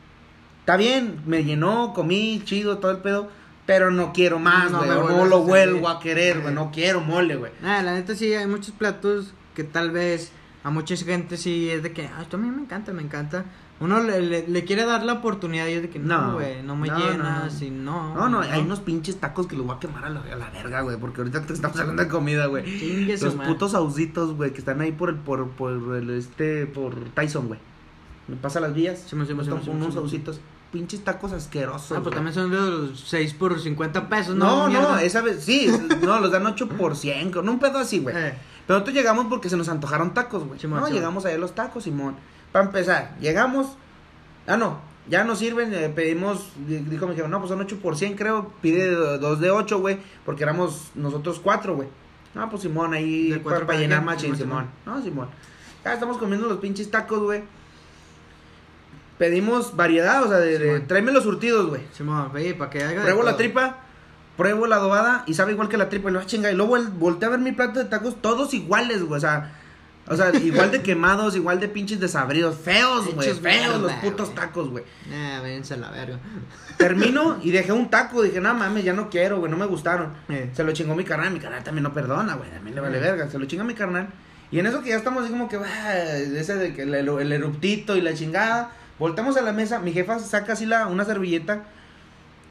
está 0.61 0.79
bien, 0.79 1.21
me 1.27 1.45
llenó, 1.45 1.93
comí, 1.93 2.41
chido, 2.43 2.79
todo 2.79 2.91
el 2.91 2.99
pedo, 2.99 3.29
pero 3.67 3.91
no 3.91 4.15
quiero 4.15 4.39
más, 4.39 4.73
güey, 4.73 4.89
no 4.89 5.27
lo 5.27 5.43
vuelvo 5.43 5.91
a 5.91 6.01
querer, 6.01 6.41
güey, 6.41 6.55
no 6.55 6.71
quiero 6.71 7.03
mole, 7.03 7.37
güey. 7.37 7.53
Nah, 7.61 7.83
la 7.83 7.93
neta 7.93 8.15
sí, 8.15 8.33
hay 8.33 8.47
muchos 8.47 8.73
platos 8.73 9.35
que 9.55 9.63
tal 9.63 9.91
vez 9.91 10.33
a 10.65 10.71
mucha 10.71 10.97
gente 10.97 11.37
sí 11.37 11.69
es 11.69 11.83
de 11.83 11.93
que, 11.93 12.07
ah, 12.07 12.23
esto 12.23 12.39
a 12.39 12.41
mí 12.41 12.51
me 12.51 12.63
encanta, 12.63 12.93
me 12.93 13.03
encanta. 13.03 13.45
Uno 13.81 14.03
le, 14.03 14.21
le, 14.21 14.49
le 14.49 14.65
quiere 14.65 14.85
dar 14.85 15.05
la 15.05 15.15
oportunidad 15.15 15.69
y 15.69 15.75
es 15.75 15.83
de 15.83 15.89
que 15.89 16.01
no, 16.01 16.35
güey, 16.35 16.63
no, 16.65 16.75
me 16.75 16.89
no, 16.89 16.99
no, 16.99 17.11
llenas 17.11 17.61
no. 17.61 17.67
y 17.67 17.71
no. 17.71 18.15
No, 18.15 18.29
no, 18.29 18.41
hay 18.41 18.61
unos 18.61 18.81
pinches 18.81 19.19
tacos 19.19 19.47
que 19.47 19.57
los 19.57 19.65
voy 19.65 19.77
a 19.77 19.79
quemar 19.79 20.05
a 20.05 20.11
la, 20.11 20.21
a 20.21 20.37
la 20.37 20.51
verga, 20.51 20.81
güey, 20.81 20.97
porque 20.97 21.21
ahorita 21.21 21.43
te 21.43 21.53
estamos 21.53 21.79
hablando 21.79 22.03
de 22.03 22.09
comida, 22.09 22.47
güey. 22.47 23.07
Los 23.07 23.35
putos 23.35 23.75
ausitos, 23.75 24.35
güey, 24.35 24.53
que 24.53 24.59
están 24.59 24.81
ahí 24.81 24.91
por 24.91 25.11
el, 25.11 25.17
por, 25.17 25.49
por 25.51 25.95
el, 25.95 26.11
este, 26.11 26.67
por 26.67 26.95
Tyson, 27.11 27.47
güey. 27.47 27.61
Me 28.27 28.37
pasa 28.37 28.61
las 28.61 28.75
vías, 28.75 29.05
Sí, 29.07 29.15
mo, 29.17 29.25
sí, 29.25 29.33
mo, 29.33 29.45
sí, 29.45 29.51
unos 29.71 29.97
ausitos, 29.97 30.41
pinches 30.73 31.03
tacos 31.03 31.33
asquerosos, 31.33 31.97
Ah, 31.97 32.01
pues 32.03 32.15
también 32.15 32.35
son 32.35 32.51
de 32.51 32.59
los 32.59 33.01
6 33.01 33.35
por 33.35 33.59
50 33.59 34.09
pesos, 34.09 34.35
¿no? 34.37 34.69
No, 34.69 34.83
no, 34.83 34.99
esa 34.99 35.23
vez, 35.23 35.45
sí, 35.45 35.71
no, 36.03 36.21
los 36.21 36.31
dan 36.33 36.45
8 36.45 36.69
por 36.71 36.97
100, 36.97 37.31
no 37.31 37.53
un 37.53 37.59
pedo 37.59 37.79
así, 37.79 38.01
güey. 38.01 38.15
Eh, 38.17 38.35
Pero 38.67 38.81
nosotros 38.81 38.95
llegamos 38.95 39.27
porque 39.31 39.49
se 39.49 39.57
nos 39.57 39.69
antojaron 39.69 40.13
tacos, 40.15 40.45
güey. 40.45 40.61
No, 40.65 40.89
llegamos 40.89 41.25
allá 41.25 41.37
a 41.37 41.39
los 41.39 41.55
tacos, 41.55 41.85
Simón. 41.85 42.17
Para 42.53 42.65
empezar, 42.67 43.15
llegamos. 43.21 43.77
Ah, 44.47 44.57
no, 44.57 44.79
ya 45.09 45.25
nos 45.25 45.39
sirven, 45.39 45.73
eh, 45.75 45.89
pedimos, 45.95 46.51
di- 46.67 46.79
dijo, 46.79 47.07
me 47.07 47.13
dijeron, 47.13 47.31
no, 47.31 47.39
pues 47.39 47.51
son 47.51 47.61
8 47.61 47.79
por 47.83 47.97
100, 47.97 48.15
creo. 48.17 48.53
Pide 48.63 48.91
do- 48.91 49.19
dos 49.19 49.41
de 49.41 49.51
8, 49.51 49.79
güey, 49.81 49.99
porque 50.25 50.43
éramos 50.45 50.91
nosotros 50.95 51.41
cuatro, 51.43 51.77
güey. 51.77 51.89
No, 52.35 52.49
pues 52.51 52.63
Simón, 52.63 52.93
ahí 52.95 53.31
De 53.31 53.41
cuatro 53.41 53.67
para, 53.67 53.79
cada 53.79 53.81
llenar 53.81 54.03
machín, 54.05 54.37
Simón, 54.37 54.67
Simón. 54.85 54.97
No, 54.99 55.03
Simón. 55.03 55.29
Ya 55.85 55.95
estamos 55.95 56.19
comiendo 56.19 56.47
los 56.47 56.59
pinches 56.59 56.91
tacos, 56.91 57.21
güey. 57.23 57.43
Pedimos 59.19 59.75
variedad, 59.75 60.23
o 60.23 60.29
sea, 60.29 60.37
de, 60.39 60.81
tráeme 60.81 61.11
los 61.11 61.25
surtidos, 61.25 61.67
güey. 61.69 61.83
Simón, 61.93 62.31
ve, 62.33 62.55
para 62.55 62.71
que 62.71 62.85
haga. 62.85 63.03
Pruebo 63.03 63.23
la 63.25 63.37
tripa, 63.37 63.79
pruebo 64.37 64.67
la 64.69 64.77
adobada 64.77 65.25
y 65.27 65.35
sabe 65.35 65.53
igual 65.53 65.69
que 65.69 65.77
la 65.77 65.89
tripa. 65.89 66.11
Y 66.11 66.13
lo 66.13 66.23
chinga. 66.23 66.53
Y 66.53 66.55
luego 66.55 66.77
vol- 66.77 66.93
volteé 66.99 67.27
a 67.27 67.31
ver 67.31 67.41
mi 67.41 67.51
plato 67.51 67.81
de 67.81 67.87
tacos, 67.87 68.23
todos 68.23 68.55
iguales, 68.55 69.03
güey. 69.03 69.19
O 69.19 69.21
sea, 69.21 69.58
o 70.11 70.17
sea, 70.17 70.35
igual 70.37 70.71
de 70.71 70.83
quemados, 70.83 71.37
igual 71.37 71.61
de 71.61 71.69
pinches 71.69 72.01
desabridos. 72.01 72.57
Feos, 72.57 73.15
güey. 73.15 73.33
Feos 73.35 73.81
los 73.81 73.93
putos 73.95 74.35
tacos, 74.35 74.69
güey. 74.71 74.85
Nah, 75.11 75.39
a 75.39 75.77
la 75.77 75.91
verga. 75.91 76.19
Termino 76.77 77.39
y 77.43 77.51
dejé 77.51 77.73
un 77.73 77.91
taco. 77.91 78.23
Dije, 78.23 78.41
no 78.41 78.55
mames, 78.55 78.85
ya 78.85 78.93
no 78.93 79.11
quiero, 79.11 79.39
güey. 79.39 79.51
No 79.51 79.57
me 79.57 79.67
gustaron. 79.67 80.13
Eh. 80.29 80.51
Se 80.55 80.65
lo 80.65 80.73
chingó 80.73 80.95
mi 80.95 81.05
carnal. 81.05 81.33
Mi 81.33 81.41
carnal 81.41 81.63
también 81.65 81.83
no 81.83 81.93
perdona, 81.93 82.35
güey. 82.35 82.51
También 82.51 82.75
le 82.75 82.81
vale 82.81 82.99
Eh. 82.99 83.01
verga. 83.01 83.29
Se 83.31 83.39
lo 83.39 83.47
chinga 83.47 83.65
mi 83.65 83.75
carnal. 83.75 84.09
Y 84.51 84.59
en 84.61 84.67
eso 84.67 84.83
que 84.83 84.91
ya 84.91 84.97
estamos 84.97 85.25
así 85.25 85.33
como 85.33 85.49
que, 85.49 85.57
"Ah", 85.57 86.17
ese 86.17 86.55
de 86.57 86.73
que 86.75 86.83
el, 86.83 86.95
el 86.95 87.33
eruptito 87.33 87.97
y 87.97 88.01
la 88.01 88.15
chingada. 88.15 88.71
Voltamos 88.99 89.37
a 89.37 89.43
la 89.43 89.53
mesa. 89.53 89.79
Mi 89.79 89.93
jefa 89.93 90.19
saca 90.19 90.55
así 90.55 90.67
la, 90.67 90.87
una 90.87 91.05
servilleta. 91.05 91.65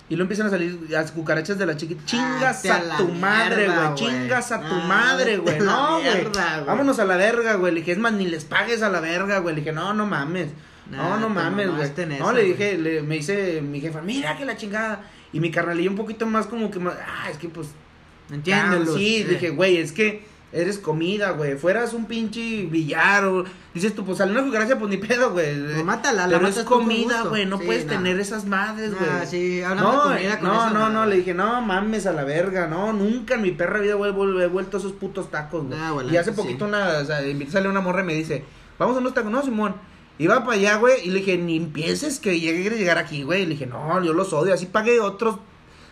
Y 0.09 0.15
lo 0.15 0.21
empiezan 0.23 0.47
a 0.47 0.49
salir 0.49 0.79
las 0.89 1.11
cucarachas 1.11 1.57
de 1.57 1.65
la 1.65 1.75
chiquita. 1.75 2.01
Chingas 2.05 2.65
a 2.67 2.97
tu 2.97 3.09
madre, 3.09 3.67
güey. 3.67 3.95
Chingas 3.95 4.51
a 4.53 4.61
tu 4.61 4.75
madre, 4.75 5.35
Ah, 5.35 5.39
güey. 5.41 5.59
No, 5.59 5.99
güey. 5.99 6.27
Vámonos 6.65 6.99
a 6.99 7.05
la 7.05 7.17
verga, 7.17 7.55
güey. 7.55 7.73
Le 7.73 7.79
dije, 7.81 7.91
es 7.91 7.97
más, 7.97 8.13
ni 8.13 8.25
les 8.25 8.45
pagues 8.45 8.81
a 8.81 8.89
la 8.89 9.01
verga, 9.01 9.39
güey. 9.39 9.55
Le 9.55 9.61
dije, 9.61 9.73
no, 9.73 9.93
no 9.93 10.05
mames. 10.05 10.49
Nah, 10.89 11.09
no, 11.09 11.17
no 11.19 11.29
mames, 11.29 11.67
güey. 11.75 12.19
No, 12.19 12.31
le 12.31 12.43
dije, 12.43 12.77
le- 12.77 13.01
me 13.01 13.15
dice 13.15 13.61
mi 13.61 13.81
jefa, 13.81 14.01
mira 14.01 14.37
que 14.37 14.45
la 14.45 14.55
chingada. 14.55 15.01
Y 15.33 15.41
mi 15.41 15.51
carnalillo 15.51 15.89
un 15.89 15.97
poquito 15.97 16.25
más 16.25 16.47
como 16.47 16.71
que 16.71 16.79
más, 16.79 16.95
ah, 17.05 17.29
es 17.29 17.37
que 17.37 17.49
pues. 17.49 17.67
Entiéndelo. 18.31 18.93
ah, 18.93 18.97
sí, 18.97 19.17
eh. 19.17 19.25
dije, 19.25 19.49
güey, 19.49 19.75
es 19.77 19.91
que 19.91 20.25
eres 20.51 20.77
comida, 20.77 21.31
güey. 21.31 21.57
Fueras 21.57 21.93
un 21.93 22.05
pinche 22.05 22.65
billar 22.65 23.25
o. 23.25 23.45
Dices 23.73 23.93
tú, 23.93 24.05
pues 24.05 24.17
sale 24.17 24.31
una 24.31 24.43
cucaracha, 24.43 24.79
pues 24.79 24.89
ni 24.89 24.97
pedo, 24.97 25.31
güey. 25.31 25.59
Pues 25.59 25.83
mátala, 25.83 26.27
la 26.27 26.37
Pero 26.37 26.47
es 26.47 26.59
comida, 26.63 27.23
güey. 27.23 27.45
No 27.45 27.57
Sí, 27.59 27.65
puedes 27.65 27.87
tener 27.87 28.19
esas 28.19 28.45
madres, 28.45 28.97
güey. 28.97 29.09
Nah, 29.09 29.25
sí, 29.25 29.61
No, 29.75 30.03
comida 30.03 30.39
con 30.39 30.49
no, 30.49 30.69
no, 30.71 30.89
no, 30.89 31.05
le 31.05 31.17
dije, 31.17 31.33
no 31.33 31.61
mames 31.61 32.05
a 32.05 32.13
la 32.13 32.23
verga, 32.23 32.67
no, 32.67 32.93
nunca 32.93 33.35
en 33.35 33.41
mi 33.41 33.51
perra 33.51 33.79
vida 33.79 33.95
güey, 33.95 34.11
he 34.11 34.47
vuelto 34.47 34.77
a 34.77 34.79
esos 34.79 34.93
putos 34.93 35.29
tacos, 35.29 35.65
güey. 35.65 36.13
Y 36.13 36.17
hace 36.17 36.31
poquito 36.31 36.65
sí. 36.65 36.69
una, 36.69 36.99
o 36.99 37.05
sea, 37.05 37.27
invité 37.27 37.49
a 37.49 37.53
salir 37.53 37.69
una 37.69 37.81
morra 37.81 38.01
y 38.01 38.05
me 38.05 38.13
dice, 38.13 38.43
vamos 38.79 38.95
a 38.95 38.99
unos 38.99 39.13
tacos, 39.13 39.31
no, 39.31 39.43
Simón. 39.43 39.75
Iba 40.19 40.43
para 40.43 40.53
allá, 40.53 40.77
güey, 40.77 41.05
y 41.05 41.11
le 41.11 41.19
dije, 41.19 41.37
ni 41.37 41.57
empieces 41.57 42.19
que 42.19 42.39
llegue 42.39 42.69
a 42.69 42.73
llegar 42.73 42.97
aquí, 42.97 43.21
güey. 43.21 43.43
Y 43.43 43.45
le 43.45 43.51
dije, 43.51 43.67
no, 43.67 44.03
yo 44.03 44.13
los 44.13 44.33
odio, 44.33 44.53
así 44.53 44.65
pagué 44.65 44.99
otros 44.99 45.35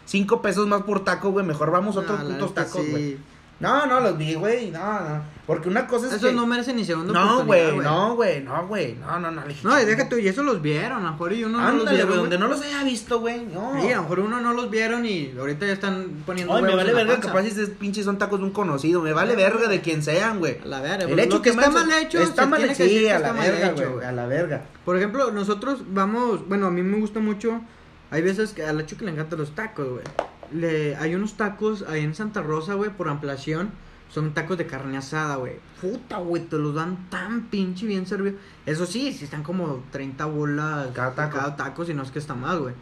cinco 0.06 0.41
pesos 0.41 0.66
más 0.68 0.82
por 0.84 1.03
taco, 1.03 1.30
güey, 1.32 1.45
mejor 1.45 1.70
vamos 1.70 1.97
a 1.97 1.99
otros 1.99 2.24
putos 2.24 2.53
tacos, 2.56 2.84
sí. 2.84 2.91
güey. 2.91 3.18
No, 3.60 3.86
no, 3.86 4.01
los 4.01 4.18
vi, 4.18 4.34
güey, 4.34 4.70
no, 4.70 4.99
no. 4.99 5.36
Porque 5.47 5.70
una 5.70 5.88
cosa 5.88 6.08
es 6.08 6.14
Esos 6.14 6.32
que... 6.32 6.36
no 6.36 6.45
merecen 6.47 6.76
ni 6.76 6.84
segundo 6.84 7.14
No, 7.14 7.45
güey, 7.45 7.78
no, 7.78 8.16
güey, 8.16 8.41
no, 8.41 8.68
güey, 8.68 8.95
no, 8.95 9.20
no, 9.20 9.32
no. 9.32 9.43
No, 9.64 9.82
y 9.82 9.86
deja 9.86 10.10
tú, 10.10 10.18
y 10.18 10.28
eso 10.28 10.43
los 10.43 10.62
vieron, 10.62 10.97
a 10.99 11.06
lo 11.06 11.12
mejor 11.12 11.34
y 11.34 11.43
uno 11.43 11.60
no 11.60 11.72
los 11.72 11.80
Ándale, 11.82 11.97
vieron. 11.97 12.18
donde 12.18 12.38
no 12.39 12.47
los 12.47 12.62
haya 12.62 12.84
visto, 12.84 13.20
güey, 13.20 13.45
no. 13.45 13.80
Sí, 13.80 13.91
a 13.91 13.97
lo 13.97 14.01
mejor 14.03 14.20
uno 14.20 14.41
no 14.41 14.53
los 14.53 14.70
vieron 14.70 15.06
y 15.06 15.34
ahorita 15.38 15.68
ya 15.68 15.74
están 15.74 16.24
poniendo 16.26 16.53
Ay, 16.53 16.64
me 16.64 16.76
vale 16.76 16.89
en 16.89 16.95
la 16.97 17.03
verga, 17.03 17.14
panza. 17.14 17.28
capaz 17.30 17.43
si 17.43 17.49
esos 17.49 17.70
pinches 17.70 18.06
son 18.06 18.18
tacos 18.18 18.39
de 18.39 18.45
un 18.45 18.51
conocido, 18.51 19.01
me 19.01 19.14
vale 19.14 19.36
verga 19.36 19.68
de 19.70 19.82
quien 19.82 20.03
sean, 20.03 20.39
güey. 20.39 20.58
A 20.62 20.66
la 20.66 20.82
verga, 20.82 21.06
El 21.06 21.14
pues, 21.14 21.26
hecho 21.28 21.41
que 21.41 21.49
está 21.51 21.70
mal 21.70 21.91
hecho, 21.93 22.20
está 22.20 22.45
mal 22.47 22.64
hecho, 22.66 22.84
sí, 22.84 23.08
a 23.08 23.20
la 23.20 23.32
verga, 23.32 23.72
güey, 23.72 24.06
a 24.06 24.12
la 24.12 24.26
verga. 24.26 24.62
Por 24.84 24.97
ejemplo, 24.97 25.32
nosotros 25.32 25.84
vamos, 25.88 26.47
bueno, 26.47 26.68
a 26.68 26.72
mí 26.72 26.82
me 26.82 26.97
gusta 26.99 27.20
mucho, 27.20 27.62
hay 28.10 28.22
veces 28.22 28.51
que 28.53 28.66
a 28.66 28.74
la 28.74 28.86
que 28.86 29.06
le 29.06 29.12
encantan 29.12 29.39
los 29.39 29.53
tacos, 29.53 29.88
güey. 29.88 30.03
Le, 30.52 30.96
hay 30.96 31.16
unos 31.16 31.34
tacos 31.36 31.84
ahí 31.88 32.04
en 32.04 32.16
Santa 32.16 32.41
Rosa, 32.41 32.74
güey, 32.76 32.89
por 32.91 33.10
ampliación, 33.10 33.72
son 34.10 34.34
tacos 34.34 34.58
de 34.58 34.68
carne 34.68 34.98
asada, 34.98 35.36
güey. 35.38 35.54
Puta, 35.82 36.18
güey, 36.18 36.43
te 36.43 36.58
los 36.58 36.76
dan 36.76 37.10
tan 37.10 37.43
pinche 37.48 37.86
bien 37.86 38.06
servidos. 38.06 38.39
Eso 38.66 38.86
sí, 38.86 39.12
sí 39.14 39.26
están 39.26 39.43
como 39.43 39.84
30 39.91 40.26
bolas 40.26 40.88
Cada 40.93 41.14
taco. 41.16 41.38
cada 41.38 41.56
taco, 41.56 41.86
si 41.86 41.93
no 41.93 42.04
es 42.04 42.12
que 42.12 42.20
está 42.20 42.36
más, 42.36 42.58
güey. 42.58 42.74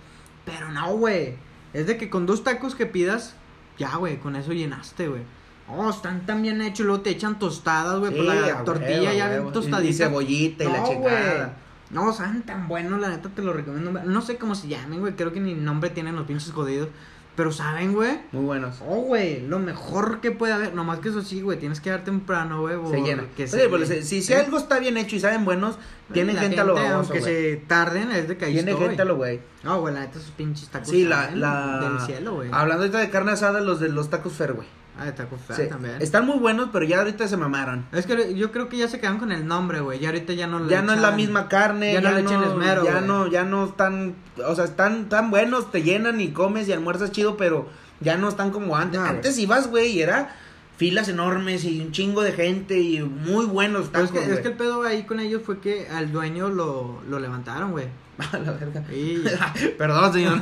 Pero 0.46 0.72
no, 0.72 0.94
güey. 0.98 1.36
Es 1.74 1.88
de 1.88 1.98
que 1.98 2.10
con 2.10 2.26
dos 2.26 2.44
tacos 2.44 2.76
que 2.76 2.86
pidas, 2.86 3.36
ya, 3.78 3.96
güey, 3.96 4.20
con 4.20 4.36
eso 4.36 4.52
llenaste, 4.54 5.08
güey. 5.08 5.22
Oh, 5.68 5.90
están 5.90 6.26
tan 6.26 6.42
bien 6.42 6.62
hechos, 6.62 6.86
luego 6.86 7.02
te 7.02 7.10
echan 7.12 7.40
tostadas, 7.40 7.98
güey, 8.00 8.14
por 8.16 8.26
la 8.26 8.64
tortilla 8.66 9.14
ya 9.14 9.28
huevo. 9.30 9.52
tostadita. 9.54 9.90
Y 9.90 9.94
cebollita 9.94 10.64
y 10.66 10.68
la 10.68 10.78
No, 10.80 10.88
chingada. 10.88 11.36
güey. 11.46 11.64
No, 11.90 12.12
saben 12.12 12.42
tan 12.42 12.68
buenos, 12.68 13.00
la 13.00 13.10
neta 13.10 13.30
te 13.30 13.42
lo 13.42 13.54
recomiendo. 13.54 13.92
No 14.04 14.22
sé 14.22 14.38
cómo 14.38 14.56
se 14.56 14.68
llamen, 14.68 15.00
güey. 15.00 15.16
Creo 15.16 15.32
que 15.32 15.40
ni 15.40 15.54
nombre 15.54 15.90
tienen 15.90 16.16
los 16.16 16.26
pinches 16.28 16.52
jodidos. 16.52 16.90
Pero 17.36 17.52
saben, 17.52 17.94
güey. 17.94 18.20
Muy 18.32 18.46
buenos. 18.46 18.78
Oh, 18.88 19.02
güey, 19.02 19.42
lo 19.48 19.58
mejor 19.58 20.22
que 20.22 20.32
puede 20.32 20.54
haber. 20.54 20.76
Nomás 20.76 21.00
que 21.00 21.10
eso 21.10 21.24
sí, 21.24 21.42
güey. 21.42 21.58
Tienes 21.58 21.82
que 21.82 21.90
dar 21.90 22.04
temprano, 22.04 22.62
güey. 22.62 22.76
Se 22.92 23.02
llena. 23.02 23.26
Que 23.36 23.46
Oye, 23.46 23.70
pues, 23.70 23.90
si, 23.90 24.04
si, 24.04 24.22
si 24.22 24.34
algo 24.34 24.58
está 24.58 24.78
bien 24.80 24.98
hecho 24.98 25.16
y 25.16 25.20
saben 25.20 25.44
buenos, 25.44 25.80
tienen 26.12 26.38
gente, 26.38 26.60
a 26.60 26.64
lo 26.64 26.76
baboso, 26.76 27.14
Aunque 27.14 27.22
se 27.22 27.56
tarden, 27.68 28.12
es 28.12 28.28
de 28.28 28.38
que 28.38 28.46
ahí 28.46 28.54
Tiene 28.54 28.72
estoy. 28.72 28.88
gente 28.88 29.02
a 29.02 29.06
lo 29.06 29.16
güey. 29.16 29.40
No, 29.64 29.82
güey, 29.82 29.96
la 29.96 30.02
neta, 30.02 30.20
esos 30.20 30.32
pinches 30.32 30.70
tacos. 30.70 30.90
Sí, 30.90 31.06
la, 31.06 31.32
la... 31.32 31.80
Del 31.80 32.00
cielo, 32.02 32.36
güey. 32.36 32.50
Hablando 32.52 32.84
ahorita 32.84 33.00
de 33.00 33.10
carne 33.10 33.32
asada, 33.32 33.62
los 33.62 33.80
de 33.80 33.90
los 33.90 34.12
tacos 34.12 34.34
fer, 34.34 34.54
güey. 34.54 34.68
Ah, 35.00 35.06
de 35.06 35.12
taco 35.14 35.38
Sí, 35.56 35.64
también. 35.68 35.96
Están 36.02 36.26
muy 36.28 36.38
buenos, 36.38 36.70
pero 36.72 36.86
ya 36.86 37.00
ahorita 37.00 37.28
se 37.28 37.36
mamaron. 37.36 37.86
Es 37.92 38.06
que 38.06 38.36
yo 38.36 38.52
creo 38.52 38.70
que 38.70 38.78
ya 38.78 38.88
se 38.88 39.00
quedan 39.00 39.18
con 39.18 39.32
el 39.32 39.48
nombre, 39.48 39.80
güey. 39.80 40.00
Ya 40.00 40.10
ahorita 40.10 40.34
ya 40.34 40.46
no 40.46 40.60
le 40.60 40.70
Ya 40.70 40.82
no 40.84 40.94
es 40.94 41.02
la 41.02 41.10
echan- 41.10 41.16
misma 41.16 41.48
carne, 41.50 41.94
ya 41.94 42.02
ya, 42.02 42.10
no 42.12 42.16
le 42.16 42.22
echen 42.22 42.44
esmero, 42.44 42.84
ya 42.86 43.02
no, 43.02 43.28
ya 43.28 43.44
no 43.44 43.66
están, 43.66 44.16
o 44.46 44.54
sea, 44.56 44.66
están 44.66 45.10
tan 45.10 45.32
buenos, 45.32 45.72
te 45.72 45.82
llenan 45.82 46.22
y 46.22 46.30
comes 46.30 46.68
y 46.68 46.74
almuerzas 46.74 47.12
chido, 47.12 47.38
pero 47.38 47.68
ya 48.02 48.18
no 48.18 48.30
están 48.30 48.52
como 48.52 48.76
antes. 48.78 49.00
No, 49.00 49.06
antes 49.08 49.38
ibas, 49.40 49.68
güey, 49.68 49.94
y 49.94 50.02
era 50.02 50.36
filas 50.78 51.08
enormes 51.08 51.64
y 51.66 51.80
un 51.82 51.92
chingo 51.92 52.22
de 52.22 52.32
gente 52.34 52.80
y 52.80 53.02
muy 53.02 53.46
buenos 53.46 53.90
Pero 53.92 54.06
tacos, 54.06 54.10
es, 54.10 54.12
que, 54.12 54.20
es 54.20 54.32
güey. 54.32 54.42
que 54.42 54.48
el 54.50 54.56
pedo 54.56 54.84
ahí 54.84 55.04
con 55.04 55.20
ellos 55.20 55.42
fue 55.46 55.60
que 55.60 55.88
al 55.88 56.12
dueño 56.12 56.50
lo, 56.50 57.02
lo 57.08 57.20
levantaron, 57.20 57.72
güey. 57.72 57.88
A 58.32 58.38
la 58.38 58.52
verga. 58.52 58.84
Perdón, 59.78 60.14
señor. 60.14 60.40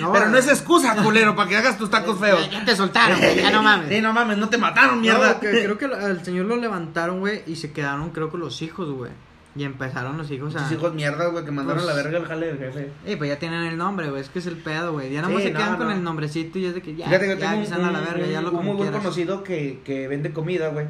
No, 0.00 0.12
pero 0.12 0.28
no 0.28 0.38
es 0.38 0.48
excusa, 0.48 0.96
culero, 1.02 1.36
para 1.36 1.48
que 1.48 1.56
hagas 1.56 1.78
tus 1.78 1.88
tacos 1.90 2.18
feos. 2.18 2.50
Ya 2.50 2.64
te 2.64 2.74
soltaron, 2.74 3.18
güey, 3.18 3.36
ya 3.36 3.50
no 3.50 3.62
mames. 3.62 3.88
Sí, 3.88 4.00
no 4.00 4.12
mames, 4.12 4.38
no 4.38 4.48
te 4.48 4.58
mataron, 4.58 5.00
mierda. 5.00 5.34
No, 5.34 5.40
que 5.40 5.50
creo 5.50 5.78
que 5.78 5.84
al 5.86 6.24
señor 6.24 6.46
lo 6.46 6.56
levantaron, 6.56 7.20
güey, 7.20 7.42
y 7.46 7.56
se 7.56 7.72
quedaron, 7.72 8.10
creo 8.10 8.30
que 8.30 8.38
los 8.38 8.60
hijos, 8.62 8.90
güey. 8.90 9.12
Y 9.54 9.64
empezaron 9.64 10.16
los 10.16 10.30
hijos 10.30 10.56
a... 10.56 10.60
Tus 10.62 10.72
hijos 10.78 10.94
mierda, 10.94 11.26
güey, 11.26 11.44
que 11.44 11.50
mandaron 11.50 11.82
Pues- 11.82 11.92
a 11.92 11.96
la 11.96 12.02
verga 12.02 12.18
el 12.18 12.24
jale 12.24 12.46
del 12.46 12.58
jefe. 12.58 12.88
Eh, 13.04 13.16
pues 13.18 13.28
ya 13.28 13.38
tienen 13.38 13.64
el 13.64 13.76
nombre, 13.76 14.08
güey, 14.08 14.22
es 14.22 14.30
que 14.30 14.38
es 14.38 14.46
el 14.46 14.56
pedo, 14.56 14.92
güey. 14.92 15.12
Ya 15.12 15.22
Sí, 15.26 15.36
se 15.42 15.52
quedan 15.52 15.72
no, 15.72 15.78
con 15.78 15.88
no. 15.88 15.92
el 15.92 16.02
nombrecito 16.02 16.58
y 16.58 16.64
es 16.66 16.74
de 16.74 16.80
que 16.80 16.94
ya, 16.96 17.06
Fíjate 17.06 17.24
que 17.26 17.34
yo 17.34 17.38
ya 17.38 17.50
tengo 17.52 17.66
un, 17.66 17.72
a 17.74 17.90
la 17.92 17.98
un- 17.98 18.04
verga, 18.06 18.26
ya 18.26 18.40
lo 18.40 18.50
un 18.52 18.64
muy 18.64 18.76
buen 18.76 18.92
conocido 18.92 19.44
que, 19.44 19.80
que 19.84 20.08
vende 20.08 20.32
comida, 20.32 20.68
güey. 20.68 20.86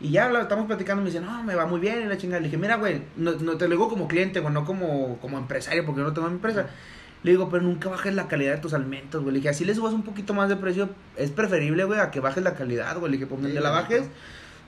Y 0.00 0.10
ya 0.10 0.28
lo 0.30 0.40
estamos 0.40 0.66
platicando, 0.66 1.02
me 1.02 1.10
dice, 1.10 1.20
no, 1.20 1.42
me 1.44 1.54
va 1.54 1.66
muy 1.66 1.78
bien 1.80 2.02
y 2.02 2.06
la 2.06 2.16
chingada. 2.16 2.40
Le 2.40 2.46
dije, 2.46 2.56
mira, 2.56 2.76
güey, 2.76 3.02
no, 3.16 3.32
no 3.32 3.56
te 3.56 3.66
lo 3.68 3.72
digo 3.76 3.88
como 3.88 4.08
cliente, 4.08 4.40
güey, 4.40 4.52
no 4.54 4.64
como, 4.64 5.18
como 5.20 5.38
empresario, 5.38 5.84
porque 5.86 6.00
yo 6.00 6.06
no 6.06 6.12
tengo 6.14 6.28
mi 6.28 6.34
empresa. 6.34 6.66
Le 7.22 7.30
digo, 7.30 7.48
pero 7.50 7.62
nunca 7.62 7.88
bajes 7.88 8.12
la 8.14 8.26
calidad 8.26 8.54
de 8.54 8.60
tus 8.60 8.72
alimentos, 8.74 9.22
güey. 9.22 9.32
Le 9.34 9.38
dije, 9.38 9.50
así 9.50 9.64
le 9.64 9.74
subas 9.76 9.92
un 9.92 10.02
poquito 10.02 10.34
más 10.34 10.48
de 10.48 10.56
precio, 10.56 10.88
es 11.16 11.30
preferible, 11.30 11.84
güey, 11.84 12.00
a 12.00 12.10
que 12.10 12.18
bajes 12.18 12.42
la 12.42 12.54
calidad, 12.54 12.98
güey. 12.98 13.12
Le 13.12 13.18
dije, 13.18 13.28
pues 13.28 13.44
Sí, 13.46 13.52
la 13.52 13.70
bajes. 13.70 14.08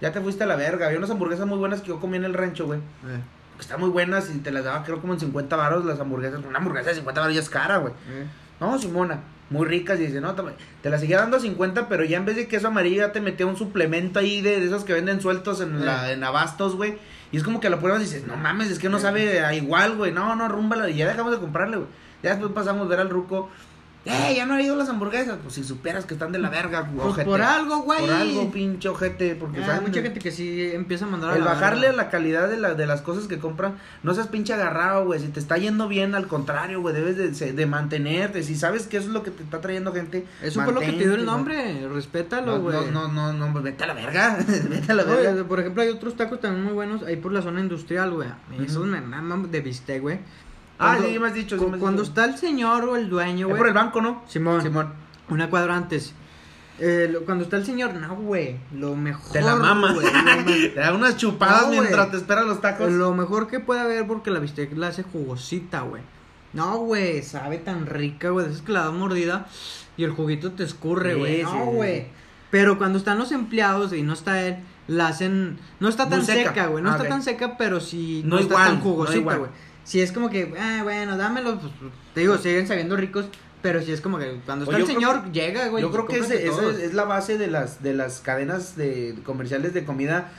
Ya 0.01 0.13
te 0.13 0.21
fuiste 0.21 0.45
a 0.45 0.47
la 0.47 0.57
verga. 0.57 0.87
Había 0.87 0.99
unas 0.99 1.11
hamburguesas 1.11 1.47
muy 1.47 1.59
buenas 1.59 1.81
que 1.81 1.89
yo 1.89 2.01
comí 2.01 2.17
en 2.17 2.25
el 2.25 2.35
rancho, 2.35 2.67
güey. 2.67 2.79
Eh, 2.79 3.21
Que 3.57 3.61
están 3.63 3.81
muy 3.81 3.89
buenas 3.91 4.31
y 4.35 4.39
te 4.39 4.51
las 4.51 4.65
daba, 4.65 4.83
creo, 4.85 5.01
como 5.01 5.15
en 5.15 5.21
50 5.21 5.55
baros 5.57 5.85
las 5.85 6.01
hamburguesas. 6.01 6.45
Una 6.45 6.59
hamburguesa 6.59 6.91
de 6.91 6.97
50 6.97 7.21
baros 7.21 7.35
ya 7.35 7.41
es 7.43 7.49
cara, 7.51 7.79
güey. 7.79 7.93
eh. 8.11 8.27
No, 8.61 8.79
Simona, 8.79 9.21
muy 9.51 9.67
ricas. 9.67 9.99
Y 10.01 10.07
dice, 10.07 10.21
no, 10.21 10.35
te 10.83 10.91
la 10.91 10.99
seguía 10.99 11.19
dando 11.19 11.37
a 11.37 11.41
50, 11.41 11.89
pero 11.89 12.05
ya 12.05 12.17
en 12.19 12.25
vez 12.25 12.37
de 12.37 12.47
queso 12.49 12.69
amarillo 12.69 12.97
ya 13.07 13.13
te 13.13 13.21
metía 13.21 13.47
un 13.47 13.57
suplemento 13.57 14.19
ahí 14.21 14.41
de, 14.41 14.61
de 14.61 14.67
esos 14.67 14.85
que 14.85 14.93
venden 14.93 15.21
sueltos 15.21 15.61
en, 15.61 15.85
la, 15.85 16.11
en 16.13 16.23
abastos, 16.25 16.77
güey. 16.77 16.99
Y 17.33 17.37
es 17.37 17.43
como 17.43 17.59
que 17.61 17.69
lo 17.69 17.81
pruebas 17.81 18.01
y 18.01 18.05
dices, 18.05 18.27
no 18.27 18.37
mames, 18.37 18.71
es 18.71 18.79
que 18.79 18.89
no 18.89 18.99
sabe 19.01 19.45
a 19.45 19.53
igual, 19.55 19.97
güey. 19.97 20.13
No, 20.13 20.37
no, 20.37 20.49
rúmbala. 20.49 20.89
Y 20.89 20.97
ya 20.97 21.09
dejamos 21.09 21.33
de 21.33 21.39
comprarle, 21.39 21.79
güey. 21.79 21.89
Ya 22.23 22.31
después 22.31 22.53
pasamos 22.53 22.87
a 22.87 22.89
ver 22.91 23.01
al 23.01 23.11
ruco. 23.11 23.51
¡Eh, 24.07 24.35
ya 24.37 24.45
no 24.45 24.55
ha 24.55 24.61
ido 24.63 24.77
las 24.77 24.89
hamburguesas! 24.91 25.39
Pues 25.43 25.55
si 25.55 25.65
supieras 25.65 26.05
que 26.05 26.13
están 26.15 26.31
de 26.31 26.39
la 26.39 26.51
verga, 26.51 26.87
Pues 26.95 27.07
ojete. 27.09 27.25
por 27.25 27.41
algo, 27.41 27.79
güey. 27.83 28.01
Por 28.01 28.11
algo, 28.11 28.51
pinche 28.53 28.89
ojete. 28.91 29.35
Porque 29.35 29.63
Ah, 29.63 29.67
saben- 29.67 29.83
mucha 29.85 30.03
gente 30.03 30.21
que 30.21 30.31
sí 30.31 30.71
empieza 30.73 31.07
a 31.07 31.09
mandar 31.09 31.31
a 31.31 31.37
el 31.37 31.45
la 31.45 31.53
bajarle 31.53 31.87
a 31.89 31.93
la 31.95 32.11
calidad 32.11 32.49
de, 32.49 32.59
la, 32.59 32.75
de 32.75 32.87
las 32.87 33.01
cosas 33.01 33.27
que 33.29 33.39
compran, 33.39 33.77
no 34.03 34.13
seas 34.15 34.29
pinche 34.29 34.53
agarrado, 34.53 35.07
güey. 35.07 35.21
Si 35.21 35.29
te 35.29 35.41
está 35.41 35.57
yendo 35.57 35.89
bien, 35.89 36.15
al 36.15 36.27
contrario, 36.27 36.83
güey, 36.83 36.95
debes 36.95 37.39
de, 37.39 37.53
de 37.53 37.67
mantenerte. 37.67 38.43
Si 38.43 38.57
sabes 38.57 38.87
que 38.87 38.99
eso 38.99 39.07
es 39.09 39.13
lo 39.15 39.23
que 39.23 39.31
te 39.31 39.43
está 39.43 39.61
trayendo 39.63 39.93
gente, 39.95 40.27
Eso 40.43 40.63
fue 40.63 40.73
lo 40.75 40.81
que 40.81 40.93
te 40.93 40.99
dio 40.99 41.15
el 41.15 41.25
nombre, 41.25 41.89
respétalo, 41.89 42.61
güey. 42.61 42.77
no, 42.93 43.09
no, 43.09 43.33
no, 43.33 43.49
no, 43.51 43.63
vete 43.63 43.85
a 43.85 43.87
la 43.87 43.95
verga. 43.95 44.39
vete 44.69 44.93
a 44.93 44.95
la 44.95 45.03
Oye, 45.05 45.15
verga. 45.29 45.45
por 45.45 45.61
ejemplo, 45.61 45.83
hay 45.83 45.89
otros 45.89 46.15
tacos 46.17 46.41
también 46.41 46.63
muy 46.65 46.75
buenos 46.75 47.03
ahí 47.05 47.17
por 47.17 47.33
la 47.33 47.41
zona 47.41 47.61
industrial, 47.61 48.11
güey. 48.11 48.29
Esos 48.63 48.87
me 48.87 49.01
maman 49.01 49.51
de 49.51 49.61
bistec, 49.61 50.03
güey. 50.03 50.19
Ah, 50.79 50.99
sí, 51.01 51.19
me 51.19 51.29
has 51.29 51.35
dicho. 51.35 51.57
sí 51.57 51.63
cu- 51.65 51.71
me 51.71 51.77
has 51.77 51.81
Cuando 51.81 52.03
dicho. 52.03 52.11
está 52.11 52.25
el 52.25 52.37
señor 52.37 52.85
o 52.85 52.97
el 52.97 53.09
dueño, 53.09 53.47
Es 53.47 53.51
güey. 53.51 53.59
por 53.59 53.69
el 53.69 53.75
banco, 53.75 54.01
¿no? 54.01 54.23
Simón, 54.27 54.63
Simón. 54.63 54.93
una 55.29 55.49
cuadra 55.51 55.77
antes. 55.77 56.13
Eh, 56.81 57.09
lo- 57.11 57.25
cuando 57.25 57.45
está 57.45 57.57
el 57.57 57.65
señor, 57.65 57.95
no, 57.95 58.17
güey. 58.17 58.57
Lo 58.75 58.97
mejor. 58.97 59.33
Te 59.33 59.41
la 59.41 59.55
mama. 59.55 59.95
Te 60.47 60.75
da 60.75 60.93
unas 60.93 61.17
chupadas 61.17 61.63
No, 61.67 61.71
mientras 61.71 62.11
te 62.11 62.17
esperan 62.17 62.49
los 62.49 62.61
tacos. 62.61 62.91
Lo 62.91 63.15
mejor 63.15 63.47
que 63.47 63.61
puede 63.61 63.81
haber 63.81 64.07
porque 64.09 64.31
la 64.33 64.41
bistec 64.41 64.77
la 64.77 64.89
hace 64.89 65.05
jugosita, 65.05 65.83
güey. 65.83 66.03
No, 66.53 66.79
güey, 66.79 67.23
sabe 67.23 67.59
tan 67.59 67.87
rica, 67.87 68.31
güey. 68.31 68.51
Es 68.51 68.63
que 68.63 68.73
la 68.73 68.85
da 68.85 68.91
mordida 68.91 69.47
y 69.97 70.03
el 70.05 70.11
juguito 70.11 70.53
te 70.53 70.65
escurre, 70.65 71.15
güey. 71.15 71.37
sí, 71.39 71.43
no, 71.45 71.67
güey. 71.67 72.01
sí. 72.03 72.07
Pero 72.51 72.79
cuando 72.79 72.99
están 72.99 73.19
los 73.19 73.31
empleados 73.33 73.93
y 73.93 74.03
no 74.03 74.13
está 74.13 74.43
él, 74.45 74.57
la 74.89 75.09
hacen. 75.09 75.59
No 75.79 75.89
está 75.89 76.09
tan 76.09 76.25
seca. 76.25 76.51
seca, 76.51 76.67
güey. 76.67 76.83
No 76.83 76.91
Ah, 76.91 76.97
está 76.97 77.09
tan 77.09 77.23
seca, 77.23 77.57
pero 77.57 77.81
sí. 77.81 78.23
No 78.25 78.39
está 78.39 78.53
igual, 78.55 78.67
tan 78.67 78.77
no 78.79 78.83
jugosita, 78.83 79.37
güey. 79.37 79.51
Si 79.85 80.01
es 80.01 80.13
como 80.13 80.31
que, 80.31 80.55
ah, 80.59 80.81
bueno, 80.83 81.17
dámelo. 81.17 81.59
Pues, 81.61 81.73
te 82.15 82.21
digo, 82.21 82.37
siguen 82.39 82.67
sabiendo 82.67 82.97
ricos. 82.97 83.27
Pero 83.63 83.81
si 83.81 83.93
es 83.93 84.01
como 84.03 84.19
que 84.19 84.41
cuando 84.45 84.65
está 84.65 84.77
Pues 84.77 84.77
el 84.77 84.81
yo 84.95 84.99
creo 84.99 85.13
señor, 85.23 85.33
llega, 85.33 85.69
güey. 85.69 85.83
Yo 85.83 85.91
creo 85.91 86.07
que 86.07 86.19
ese, 86.19 86.47
esa 86.47 86.71
es, 86.71 86.79
es 86.81 86.95
la 86.95 87.05
base 87.05 87.39
de 87.39 87.47
las 87.47 87.83
de 87.83 87.95
las 87.95 88.21
cadenas 88.21 88.77
de 88.77 89.15
comerciales 89.25 89.73
de 89.73 89.85
comida. 89.85 90.31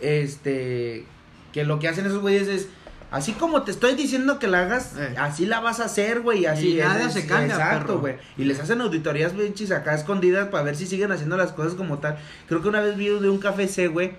Este 0.00 1.04
que 1.52 1.64
lo 1.64 1.78
que 1.78 1.88
hacen 1.88 2.06
esos 2.06 2.20
güeyes 2.20 2.48
es 2.48 2.68
así 3.10 3.32
como 3.32 3.62
te 3.62 3.70
estoy 3.72 3.94
diciendo 3.94 4.38
que 4.38 4.46
la 4.46 4.60
hagas, 4.62 4.94
Eh. 4.96 5.14
así 5.18 5.44
la 5.46 5.58
vas 5.60 5.80
a 5.80 5.84
hacer, 5.86 6.20
güey, 6.20 6.46
así 6.46 6.74
Y 6.76 6.78
nada 6.78 7.06
es- 7.06 7.12
se 7.12 7.26
cambia, 7.26 7.54
Exacto, 7.54 7.98
güey. 7.98 8.14
Y 8.38 8.44
les 8.44 8.58
hacen 8.60 8.80
auditorías 8.80 9.32
pinches 9.32 9.72
acá 9.72 9.94
escondidas 9.94 10.48
para 10.48 10.62
ver 10.64 10.76
si 10.76 10.86
siguen 10.86 11.10
haciendo 11.10 11.36
las 11.36 11.52
cosas 11.52 11.74
como 11.74 11.98
tal. 11.98 12.18
Creo 12.48 12.62
que 12.62 12.68
una 12.68 12.80
vez 12.80 12.96
vi 12.96 13.08
de 13.08 13.28
un 13.28 13.38
café 13.38 13.66
C, 13.66 13.88
güey, 13.88 14.12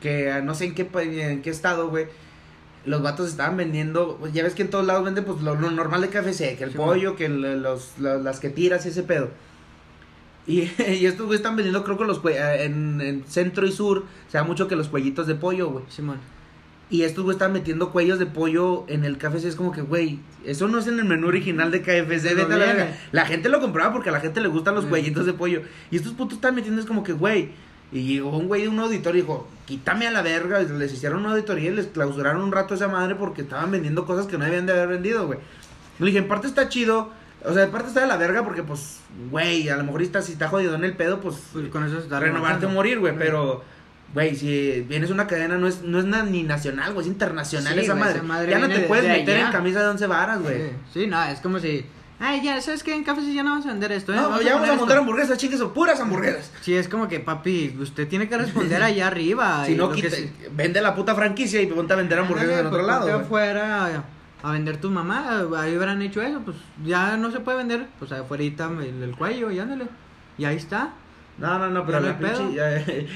que 0.00 0.30
ah, 0.32 0.40
no 0.40 0.54
sé 0.54 0.64
en 0.66 0.74
qué 0.74 0.88
en 0.94 1.42
qué 1.42 1.50
estado, 1.50 1.88
güey. 1.88 2.06
Los 2.86 3.02
vatos 3.02 3.28
estaban 3.30 3.56
vendiendo, 3.56 4.16
pues, 4.20 4.32
ya 4.34 4.42
ves 4.42 4.54
que 4.54 4.62
en 4.62 4.68
todos 4.70 4.84
lados 4.86 5.04
venden 5.04 5.24
pues 5.24 5.40
lo, 5.40 5.54
lo 5.54 5.70
normal 5.70 6.02
de 6.02 6.08
KFC, 6.08 6.56
que 6.56 6.64
el 6.64 6.72
Sí, 6.72 6.76
pollo, 6.76 7.16
que 7.16 7.28
los, 7.28 7.92
la- 7.98 8.16
las 8.18 8.40
que 8.40 8.50
tiras 8.50 8.84
y 8.84 8.90
ese 8.90 9.02
pedo. 9.02 9.30
Y, 10.46 10.62
y 10.88 11.06
estos 11.06 11.26
güey 11.26 11.36
están 11.36 11.56
vendiendo, 11.56 11.82
creo 11.84 11.96
que 11.96 12.04
los 12.04 12.20
eh, 12.26 12.64
en, 12.64 13.00
en 13.00 13.24
centro 13.26 13.66
y 13.66 13.72
sur, 13.72 14.04
se 14.28 14.36
da 14.38 14.44
mucho 14.44 14.68
que 14.68 14.76
los 14.76 14.88
cuellitos 14.88 15.26
de 15.26 15.34
pollo, 15.34 15.70
güey. 15.70 15.84
Simón. 15.88 16.18
Y 16.90 17.02
estos 17.02 17.24
güey 17.24 17.34
están 17.34 17.54
metiendo 17.54 17.90
cuellos 17.90 18.18
de 18.18 18.26
pollo 18.26 18.84
en 18.88 19.04
el 19.06 19.16
KFC. 19.16 19.46
Es 19.46 19.56
como 19.56 19.72
que, 19.72 19.80
güey, 19.80 20.20
eso 20.44 20.68
no 20.68 20.78
es 20.78 20.86
en 20.86 20.98
el 20.98 21.06
menú 21.06 21.28
original 21.28 21.70
de 21.70 21.80
KFC. 21.80 22.34
No 22.36 22.46
vete 22.46 22.52
a 22.54 22.74
la. 22.74 22.96
La 23.10 23.24
gente 23.26 23.48
lo 23.48 23.58
compraba 23.60 23.92
porque 23.94 24.10
a 24.10 24.12
la 24.12 24.20
gente 24.20 24.42
le 24.42 24.48
gustan 24.48 24.74
los 24.74 24.84
Sí. 24.84 24.90
cuellitos 24.90 25.24
de 25.24 25.32
pollo. 25.32 25.62
Y 25.90 25.96
estos 25.96 26.12
putos 26.12 26.34
están 26.34 26.54
metiendo, 26.54 26.80
es 26.80 26.86
como 26.86 27.02
que, 27.02 27.14
güey. 27.14 27.48
Y 27.92 28.02
llegó 28.02 28.30
un 28.36 28.48
güey 28.48 28.62
de 28.62 28.68
un 28.68 28.78
auditorio 28.80 29.18
y 29.20 29.22
dijo, 29.22 29.48
quítame 29.66 30.06
a 30.06 30.10
la 30.10 30.22
verga. 30.22 30.60
Les 30.60 30.92
hicieron 30.92 31.20
una 31.20 31.30
auditoría 31.32 31.70
y 31.70 31.74
les 31.74 31.86
clausuraron 31.86 32.42
un 32.42 32.50
rato 32.52 32.74
a 32.74 32.76
esa 32.76 32.88
madre 32.88 33.14
porque 33.14 33.42
estaban 33.42 33.70
vendiendo 33.70 34.04
cosas 34.04 34.26
que 34.26 34.36
no 34.38 34.44
debían 34.44 34.66
de 34.66 34.72
haber 34.72 34.88
vendido, 34.88 35.26
güey. 35.26 35.38
Le 36.00 36.06
dije, 36.06 36.18
en 36.18 36.28
parte 36.28 36.46
está 36.48 36.68
chido. 36.68 37.10
O 37.44 37.52
sea, 37.52 37.64
en 37.64 37.70
parte 37.70 37.88
está 37.88 38.00
de 38.00 38.06
la 38.06 38.16
verga 38.16 38.42
porque, 38.42 38.62
pues, 38.62 39.00
güey, 39.30 39.68
a 39.68 39.76
lo 39.76 39.84
mejor 39.84 40.02
está, 40.02 40.22
si 40.22 40.32
está 40.32 40.48
jodido 40.48 40.74
en 40.74 40.82
el 40.84 40.94
pedo, 40.96 41.20
pues, 41.20 41.36
Pues 41.52 41.68
con 41.68 41.84
eso 41.84 41.98
está 41.98 42.18
renovarte 42.18 42.66
o 42.66 42.70
morir, 42.70 42.98
güey. 42.98 43.14
Pero, 43.18 43.62
güey, 44.14 44.34
si 44.34 44.80
vienes 44.88 45.10
una 45.10 45.26
cadena, 45.26 45.56
no 45.58 45.68
es, 45.68 45.82
no 45.82 45.98
es 45.98 46.06
ni 46.24 46.42
nacional, 46.42 46.94
güey, 46.94 47.06
es 47.06 47.12
internacional 47.12 47.74
Sí, 47.74 47.80
esa, 47.80 47.94
madre. 47.94 48.14
esa 48.14 48.22
madre 48.22 48.50
Ya 48.50 48.58
no 48.58 48.66
te 48.68 48.78
de- 48.80 48.86
puedes 48.86 49.04
de 49.04 49.10
meter 49.10 49.36
allá. 49.36 49.46
en 49.46 49.52
camisa 49.52 49.80
de 49.82 49.88
once 49.88 50.06
varas, 50.06 50.40
güey. 50.42 50.56
Sí, 50.56 50.70
sí, 50.94 51.06
no, 51.06 51.22
es 51.24 51.38
como 51.40 51.58
si. 51.60 51.84
Ay, 52.20 52.42
ya, 52.42 52.60
¿sabes 52.60 52.82
qué? 52.82 52.94
En 52.94 53.02
café 53.04 53.20
sí 53.22 53.34
ya 53.34 53.42
no 53.42 53.50
vamos 53.50 53.66
a 53.66 53.70
vender 53.70 53.90
esto, 53.92 54.12
¿eh? 54.12 54.16
No, 54.16 54.40
ya 54.40 54.52
vamos 54.54 54.68
a 54.68 54.72
esto". 54.72 54.80
montar 54.80 54.98
hamburguesas, 54.98 55.36
chingues, 55.36 55.58
son 55.58 55.72
puras 55.74 56.00
hamburguesas. 56.00 56.50
Sí, 56.62 56.74
es 56.74 56.88
como 56.88 57.08
que, 57.08 57.20
papi, 57.20 57.76
usted 57.80 58.06
tiene 58.08 58.28
que 58.28 58.38
responder 58.38 58.82
allá 58.82 59.06
arriba. 59.08 59.64
Si 59.66 59.74
no, 59.74 59.90
que 59.90 60.02
quita- 60.02 60.16
vende 60.52 60.80
la 60.80 60.94
puta 60.94 61.14
franquicia 61.14 61.60
y 61.60 61.66
ponte 61.66 61.92
a 61.92 61.96
vender 61.96 62.18
hamburguesas 62.20 62.60
en 62.60 62.66
otro 62.66 62.78
pues, 62.78 62.86
lado, 62.86 63.02
güey. 63.08 63.14
afuera 63.20 64.04
a 64.42 64.52
vender 64.52 64.76
tu 64.78 64.90
mamá, 64.90 65.42
ahí 65.58 65.74
hubieran 65.76 66.02
hecho 66.02 66.20
eso, 66.22 66.40
pues 66.44 66.56
ya 66.84 67.16
no 67.16 67.30
se 67.30 67.40
puede 67.40 67.56
vender, 67.58 67.86
pues 67.98 68.12
afuera 68.12 68.44
el, 68.44 69.02
el 69.02 69.16
cuello 69.16 69.50
y 69.50 69.58
ándale. 69.58 69.86
Y 70.38 70.44
ahí 70.44 70.56
está. 70.56 70.90
No, 71.38 71.58
no, 71.58 71.68
no, 71.68 71.84
pero 71.84 71.98
la 71.98 72.16
pinche. 72.16 73.08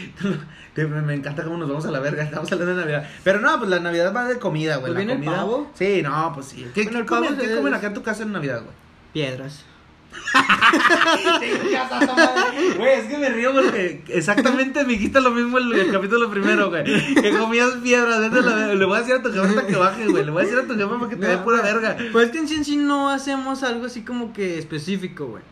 te- 0.74 0.86
me, 0.88 1.14
encanta 1.14 1.44
cómo 1.44 1.56
nos 1.58 1.68
vamos 1.68 1.86
a 1.86 1.90
la 1.92 2.00
verga. 2.00 2.24
Estamos 2.24 2.50
hablando 2.50 2.74
de 2.74 2.80
Navidad. 2.80 3.08
Pero 3.22 3.40
no, 3.40 3.56
pues 3.58 3.70
la 3.70 3.78
Navidad 3.78 4.12
va 4.14 4.24
de 4.24 4.38
comida, 4.40 4.76
güey. 4.78 4.92
Pues 4.92 4.94
la 4.94 4.98
viene 4.98 5.12
el 5.12 5.18
comida. 5.20 5.36
pavo. 5.36 5.70
Sí, 5.74 6.02
no, 6.02 6.32
pues 6.34 6.46
sí. 6.46 6.66
¿Qué, 6.74 6.82
Bueno, 6.84 6.90
qué 6.90 6.98
el 6.98 7.04
pavo 7.06 7.24
comen, 7.26 7.40
es- 7.40 7.48
qué 7.48 7.56
comen 7.56 7.74
acá 7.74 7.86
en 7.88 7.94
tu 7.94 8.02
casa 8.02 8.22
en 8.24 8.32
Navidad, 8.32 8.62
güey? 8.62 8.87
Piedras. 9.18 9.64
Güey, 12.76 12.92
es 13.00 13.06
que 13.06 13.18
me 13.18 13.30
río 13.30 13.52
porque 13.52 14.04
exactamente 14.10 14.84
me 14.84 14.92
dijiste 14.92 15.20
lo 15.20 15.32
mismo 15.32 15.58
el, 15.58 15.72
el 15.72 15.90
capítulo 15.90 16.30
primero, 16.30 16.70
güey. 16.70 16.84
Que 17.14 17.36
comías 17.36 17.70
piedras. 17.82 18.32
la. 18.32 18.74
Le 18.74 18.84
voy 18.84 18.96
a 18.96 19.00
decir 19.00 19.16
a 19.16 19.22
tu 19.22 19.32
jefa 19.32 19.48
hasta 19.48 19.66
que 19.66 19.74
baje, 19.74 20.06
güey. 20.06 20.24
Le 20.24 20.30
voy 20.30 20.42
a 20.42 20.44
decir 20.44 20.60
a 20.60 20.68
tu 20.68 20.76
jefa 20.76 20.98
para 21.00 21.10
que 21.10 21.16
te 21.16 21.26
dé 21.26 21.36
No, 21.36 21.42
pura 21.44 21.62
verga. 21.62 21.96
Pues 22.12 22.26
es 22.26 22.30
que 22.30 22.38
en 22.38 22.46
sí 22.46 22.54
en 22.54 22.64
sí 22.64 22.76
no 22.76 23.10
hacemos 23.10 23.64
algo 23.64 23.86
así 23.86 24.02
como 24.02 24.32
que 24.32 24.56
específico, 24.56 25.26
güey. 25.26 25.42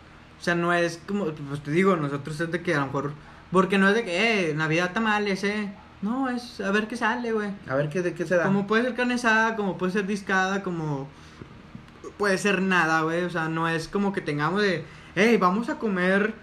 O 0.41 0.45
sea, 0.45 0.55
no 0.55 0.73
es 0.73 1.01
como, 1.09 1.25
pues 1.25 1.65
te 1.65 1.73
digo, 1.73 1.97
nosotros 1.97 2.41
es 2.41 2.53
de 2.53 2.63
que 2.63 2.73
a 2.73 2.79
lo 2.79 2.87
mejor, 2.87 3.15
porque 3.51 3.79
no 3.79 3.89
es 3.89 3.97
de 3.97 4.05
que, 4.05 4.51
eh, 4.51 4.55
Navidad 4.55 4.93
tamales, 4.93 5.43
eh. 5.43 5.73
No, 6.03 6.29
es 6.29 6.61
a 6.61 6.71
ver 6.71 6.87
qué 6.87 6.97
sale, 6.97 7.33
güey. 7.33 7.51
A 7.69 7.75
ver 7.75 7.89
qué, 7.89 8.03
de 8.03 8.15
qué 8.15 8.27
se 8.27 8.37
da. 8.37 8.45
Como 8.45 8.69
puede 8.69 8.85
ser 8.85 8.95
carne 8.95 9.15
asada, 9.15 9.57
como 9.57 9.77
puede 9.77 9.93
ser 9.93 10.07
discada, 10.07 10.63
como 10.63 11.09
puede 12.19 12.39
ser 12.39 12.63
nada, 12.63 13.03
güey. 13.03 13.25
O 13.25 13.31
sea, 13.31 13.49
no 13.49 13.69
es 13.69 13.89
como 13.89 14.13
que 14.13 14.21
tengamos 14.21 14.63
de, 14.63 14.85
hey, 15.15 15.37
vamos 15.39 15.69
a 15.69 15.79
comer 15.79 16.35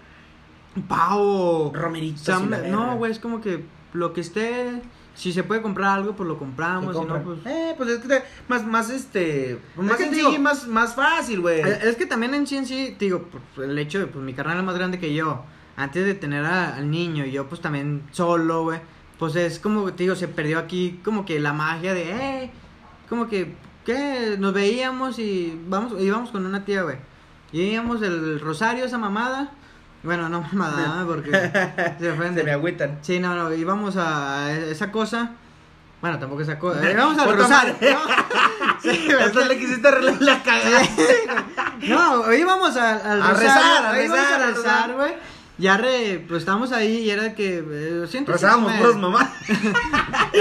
pavo. 0.88 1.72
Romeritos. 1.74 2.42
No, 2.68 2.96
güey, 2.96 3.12
es 3.12 3.18
como 3.18 3.40
que 3.40 3.64
lo 3.92 4.12
que 4.12 4.20
esté, 4.20 4.82
si 5.14 5.32
se 5.32 5.44
puede 5.44 5.62
comprar 5.62 5.90
algo, 5.98 6.14
pues 6.16 6.26
lo 6.28 6.34
¿Qué 6.34 6.40
compramos, 6.40 6.96
si 6.96 7.04
no, 7.04 7.22
pues... 7.22 7.38
Eh, 7.46 7.74
pues 7.76 7.88
es 7.90 7.98
que 8.00 8.08
te- 8.08 8.22
más, 8.48 8.66
más 8.66 8.90
este. 8.90 9.58
Más 9.76 9.92
que 9.96 10.04
te 10.04 10.04
sencillo 10.10 10.28
digo- 10.30 10.40
y 10.40 10.42
más, 10.42 10.66
más 10.66 10.94
fácil, 10.94 11.40
güey. 11.40 11.60
Eh, 11.60 11.78
Es 11.84 11.96
que 11.96 12.06
también 12.06 12.34
en 12.34 12.46
sí 12.46 12.56
en 12.56 12.66
sí, 12.66 12.96
te 12.98 13.04
digo, 13.06 13.28
pues, 13.54 13.68
el 13.68 13.78
hecho 13.78 14.00
de, 14.00 14.06
pues 14.06 14.24
mi 14.24 14.34
carnal 14.34 14.58
es 14.58 14.64
más 14.64 14.74
grande 14.74 14.98
que 14.98 15.14
yo, 15.14 15.44
antes 15.76 16.04
de 16.04 16.14
tener 16.14 16.44
a- 16.44 16.74
al 16.76 16.90
niño 16.90 17.24
y 17.24 17.30
yo 17.32 17.48
pues 17.48 17.60
también 17.60 18.02
solo, 18.10 18.64
güey, 18.64 18.80
pues 19.18 19.36
es 19.36 19.60
como, 19.60 19.92
te 19.92 20.02
digo, 20.04 20.16
se 20.16 20.26
perdió 20.28 20.58
aquí 20.58 21.00
como 21.04 21.24
que 21.24 21.38
la 21.38 21.52
magia 21.52 21.94
de, 21.94 22.10
eh, 22.10 22.50
como 23.08 23.28
que, 23.28 23.54
¿qué? 23.84 24.36
Nos 24.38 24.52
veíamos 24.52 25.18
y 25.18 25.58
vamos, 25.68 25.94
íbamos 26.00 26.30
con 26.30 26.44
una 26.46 26.64
tía, 26.64 26.82
güey, 26.82 26.96
y 27.52 27.62
íbamos 27.62 28.02
el 28.02 28.40
rosario, 28.40 28.84
esa 28.84 28.98
mamada, 28.98 29.50
bueno, 30.02 30.28
no 30.28 30.42
mamada, 30.42 31.02
¿eh? 31.02 31.04
porque 31.06 31.30
se 31.98 32.10
ofende. 32.10 32.40
Se 32.40 32.44
me 32.44 32.52
agüitan. 32.52 32.98
Sí, 33.02 33.18
no, 33.20 33.34
no, 33.34 33.52
íbamos 33.52 33.96
a 33.96 34.52
esa 34.52 34.90
cosa, 34.92 35.30
bueno, 36.00 36.18
tampoco 36.18 36.42
esa 36.42 36.58
cosa, 36.58 36.90
íbamos 36.90 37.18
al 37.18 37.36
rosario. 37.36 37.74
madre. 37.80 37.96
Sí, 38.82 39.08
le 39.48 39.58
quisiste 39.58 39.88
arreglar 39.88 40.20
la 40.20 40.42
cagada. 40.42 40.82
no, 41.88 42.30
íbamos 42.34 42.76
a, 42.76 43.12
al 43.12 43.22
A 43.22 43.30
rosario, 43.30 43.52
rezar, 43.54 43.86
a 43.86 43.92
rezar, 43.92 44.42
a 44.42 44.46
rezar. 44.48 44.92
güey. 44.92 45.12
Ya 45.56 45.76
re, 45.76 46.24
pues 46.26 46.40
estábamos 46.40 46.72
ahí 46.72 46.98
y 46.98 47.10
era 47.10 47.34
que, 47.34 47.58
eh, 47.58 48.06
siento 48.08 48.32
que 48.32 48.38
Rosábamos 48.38 48.72
me- 48.72 48.78
puros 48.78 48.96
no, 48.96 49.16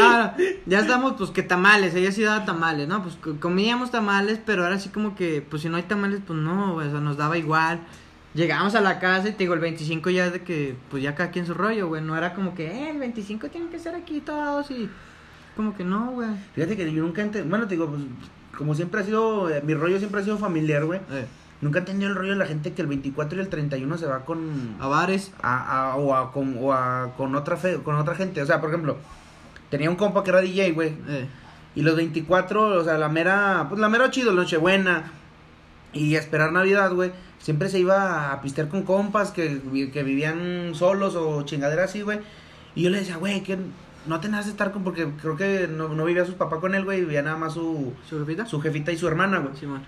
ya 0.66 0.80
estamos, 0.80 1.14
pues 1.18 1.30
que 1.30 1.44
tamales, 1.44 1.94
ella 1.94 2.12
sí 2.12 2.24
daba 2.24 2.46
tamales, 2.46 2.88
¿no? 2.88 3.04
Pues 3.04 3.16
co- 3.16 3.36
comíamos 3.40 3.92
tamales, 3.92 4.40
pero 4.44 4.64
ahora 4.64 4.80
sí 4.80 4.90
como 4.90 5.16
que, 5.16 5.46
pues 5.48 5.62
si 5.62 5.70
no 5.70 5.78
hay 5.78 5.84
tamales, 5.84 6.22
pues 6.26 6.40
no, 6.40 6.74
güey, 6.74 6.88
o 6.88 6.92
sea, 6.92 7.00
nos 7.00 7.18
daba 7.18 7.38
igual. 7.38 7.82
Llegamos 8.34 8.74
a 8.74 8.82
la 8.82 9.00
casa 9.00 9.30
y 9.30 9.34
te 9.34 9.40
digo, 9.40 9.54
el 9.54 9.60
25 9.60 10.10
ya 10.10 10.32
de 10.32 10.42
que, 10.42 10.76
pues 10.90 11.04
ya 11.04 11.14
cada 11.14 11.30
quien 11.30 11.46
su 11.46 11.54
rollo, 11.54 11.88
güey, 11.88 12.02
no 12.02 12.18
era 12.18 12.34
como 12.34 12.56
que, 12.56 12.66
eh, 12.66 12.90
el 12.90 12.98
25 12.98 13.50
tienen 13.50 13.70
que 13.70 13.78
ser 13.78 13.94
aquí 13.94 14.20
todos 14.22 14.72
y, 14.72 14.90
como 15.56 15.76
que 15.78 15.84
no, 15.84 16.10
güey. 16.14 16.30
Fíjate 16.56 16.76
que 16.76 16.92
yo 16.92 17.04
nunca 17.04 17.22
entendí. 17.22 17.48
Bueno, 17.48 17.68
te 17.68 17.76
digo, 17.76 17.88
pues. 17.88 18.02
como 18.58 18.74
siempre 18.74 19.02
ha 19.02 19.04
sido, 19.04 19.48
eh, 19.52 19.62
mi 19.64 19.76
rollo 19.76 20.00
siempre 20.00 20.22
ha 20.22 20.24
sido 20.24 20.40
familiar, 20.40 20.84
güey. 20.86 21.00
Eh, 21.12 21.28
Nunca 21.62 21.80
he 21.80 21.82
entendido 21.82 22.10
el 22.12 22.18
rollo 22.18 22.32
de 22.32 22.38
la 22.40 22.46
gente 22.46 22.74
que 22.74 22.82
el 22.82 22.88
24 22.90 23.38
y 23.38 23.42
el 23.42 23.48
31 23.50 23.98
se 23.98 24.06
va 24.06 24.26
con... 24.26 24.76
a 24.82 24.88
bares. 24.88 25.32
a, 25.42 25.92
a- 25.92 25.96
o, 25.96 26.14
a, 26.16 26.32
con, 26.32 26.58
o 26.60 26.74
a- 26.74 27.14
con 27.16 27.36
otra 27.36 27.56
fe, 27.58 27.78
con 27.84 27.96
otra 27.96 28.16
gente. 28.16 28.42
O 28.42 28.46
sea, 28.46 28.60
por 28.60 28.70
ejemplo, 28.70 28.98
tenía 29.70 29.90
un 29.90 29.96
compa 29.96 30.24
que 30.24 30.30
era 30.32 30.42
DJ, 30.42 30.72
güey. 30.74 30.90
Eh, 31.08 31.28
Y 31.76 31.82
los 31.84 31.96
24, 31.96 32.80
o 32.80 32.84
sea, 32.84 32.98
la 32.98 33.08
mera, 33.10 33.66
pues 33.70 33.80
la 33.80 33.88
mera 33.90 34.12
chido, 34.12 34.34
Nochebuena. 34.34 35.12
Y 35.94 36.16
esperar 36.16 36.52
Navidad, 36.52 36.92
güey. 36.94 37.12
Siempre 37.40 37.70
se 37.70 37.80
iba 37.80 38.32
a 38.32 38.42
pistear 38.42 38.68
con 38.70 38.84
compas 38.84 39.32
que, 39.32 39.62
que 39.94 40.04
vivían 40.04 40.72
solos 40.74 41.16
o 41.16 41.44
chingaderas 41.44 41.90
así, 41.92 42.02
güey. 42.02 42.20
Y 42.76 42.84
yo 42.84 42.90
le 42.90 43.00
decía, 43.00 43.18
güey, 43.18 43.42
que 43.44 43.58
no 44.06 44.20
tenías 44.20 44.46
de 44.46 44.52
estar 44.52 44.72
con, 44.72 44.84
porque 44.84 45.08
creo 45.22 45.36
que 45.38 45.68
no, 45.68 45.90
no 45.90 46.06
vivía 46.06 46.26
su 46.26 46.34
papá 46.36 46.60
con 46.60 46.74
él, 46.76 46.84
güey. 46.84 47.02
Vivía 47.02 47.22
nada 47.22 47.38
más 47.38 47.54
su, 47.54 47.94
¿Su 48.10 48.20
jefita? 48.20 48.46
su 48.46 48.60
jefita 48.62 48.92
y 48.92 48.98
su 48.98 49.08
hermana, 49.08 49.40
güey. 49.40 49.56
Simón. 49.56 49.84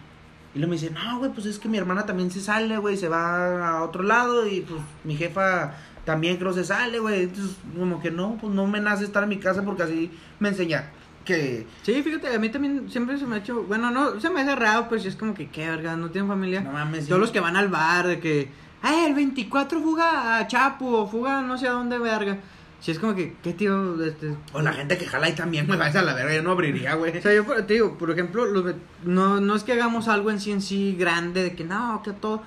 Y 0.56 0.60
luego 0.60 0.72
me 0.72 0.78
dice, 0.80 0.90
no, 0.90 1.20
güey, 1.20 1.32
pues 1.32 1.46
es 1.46 1.60
que 1.60 1.68
mi 1.68 1.78
hermana 1.78 2.06
también 2.06 2.32
se 2.32 2.40
sale, 2.40 2.78
güey, 2.78 2.96
se 2.96 3.10
va 3.10 3.68
a 3.68 3.84
otro 3.84 4.04
lado 4.04 4.48
y 4.48 4.62
pues 4.62 4.82
mi 5.04 5.16
jefa 5.16 5.76
también 6.06 6.38
creo 6.38 6.54
se 6.54 6.64
sale, 6.64 7.00
güey. 7.00 7.24
Entonces, 7.24 7.58
como 7.78 8.02
que 8.02 8.10
no, 8.10 8.38
pues 8.40 8.54
no 8.54 8.66
me 8.66 8.80
nace 8.80 9.04
estar 9.04 9.24
en 9.24 9.30
mi 9.30 9.38
casa 9.38 9.64
porque 9.64 9.84
así 9.84 10.12
me 10.40 10.50
enseña 10.50 10.92
que... 11.26 11.68
Sí, 11.82 12.02
fíjate, 12.02 12.34
a 12.34 12.40
mí 12.40 12.48
también 12.50 12.90
siempre 12.90 13.18
se 13.18 13.26
me 13.26 13.36
ha 13.36 13.40
hecho. 13.40 13.64
Bueno, 13.64 13.92
no, 13.92 14.22
se 14.22 14.30
me 14.30 14.42
hace 14.42 14.56
raro, 14.56 14.88
pero 14.88 15.02
sí 15.02 15.10
es 15.10 15.18
como 15.18 15.34
que, 15.34 15.50
¿qué 15.50 15.68
verga? 15.68 15.98
¿No 15.98 16.10
tienen 16.10 16.30
familia? 16.30 16.62
No 16.62 16.72
mames. 16.72 17.08
Todos 17.08 17.20
los 17.20 17.32
que 17.32 17.42
van 17.42 17.58
al 17.58 17.68
bar, 17.68 18.08
de 18.08 18.20
que, 18.22 18.50
ay, 18.82 19.06
el 19.08 19.14
24 19.14 19.82
fuga 19.82 20.38
a 20.38 20.48
Chapo, 20.48 20.86
o 20.86 21.08
fuga 21.08 21.42
no 21.42 21.58
sé 21.58 21.68
a 21.68 21.72
dónde, 21.72 21.98
verga. 21.98 22.38
Sí, 22.86 22.92
es 22.92 23.00
como 23.00 23.16
que, 23.16 23.34
¿qué 23.42 23.52
tío? 23.52 24.00
Este... 24.06 24.36
O 24.54 24.62
la 24.62 24.72
gente 24.72 24.96
que 25.00 25.08
jala 25.08 25.26
ahí 25.26 25.34
también 25.34 25.66
me 25.66 25.76
vaya 25.76 26.02
a 26.02 26.04
la 26.04 26.14
verga, 26.14 26.36
yo 26.36 26.44
no 26.44 26.52
abriría, 26.52 26.94
güey. 26.94 27.18
O 27.18 27.20
sea, 27.20 27.34
yo 27.34 27.44
te 27.66 27.74
digo, 27.74 27.98
por 27.98 28.12
ejemplo, 28.12 28.46
los 28.46 28.76
no, 29.04 29.42
no 29.42 29.56
es 29.56 29.64
que 29.64 29.74
hagamos 29.74 30.08
algo 30.08 30.30
en 30.30 30.40
sí 30.40 30.52
en 30.52 30.62
sí 30.62 30.96
grande, 30.96 31.42
de 31.42 31.56
que 31.56 31.64
no, 31.64 32.04
que 32.04 32.12
todo. 32.12 32.44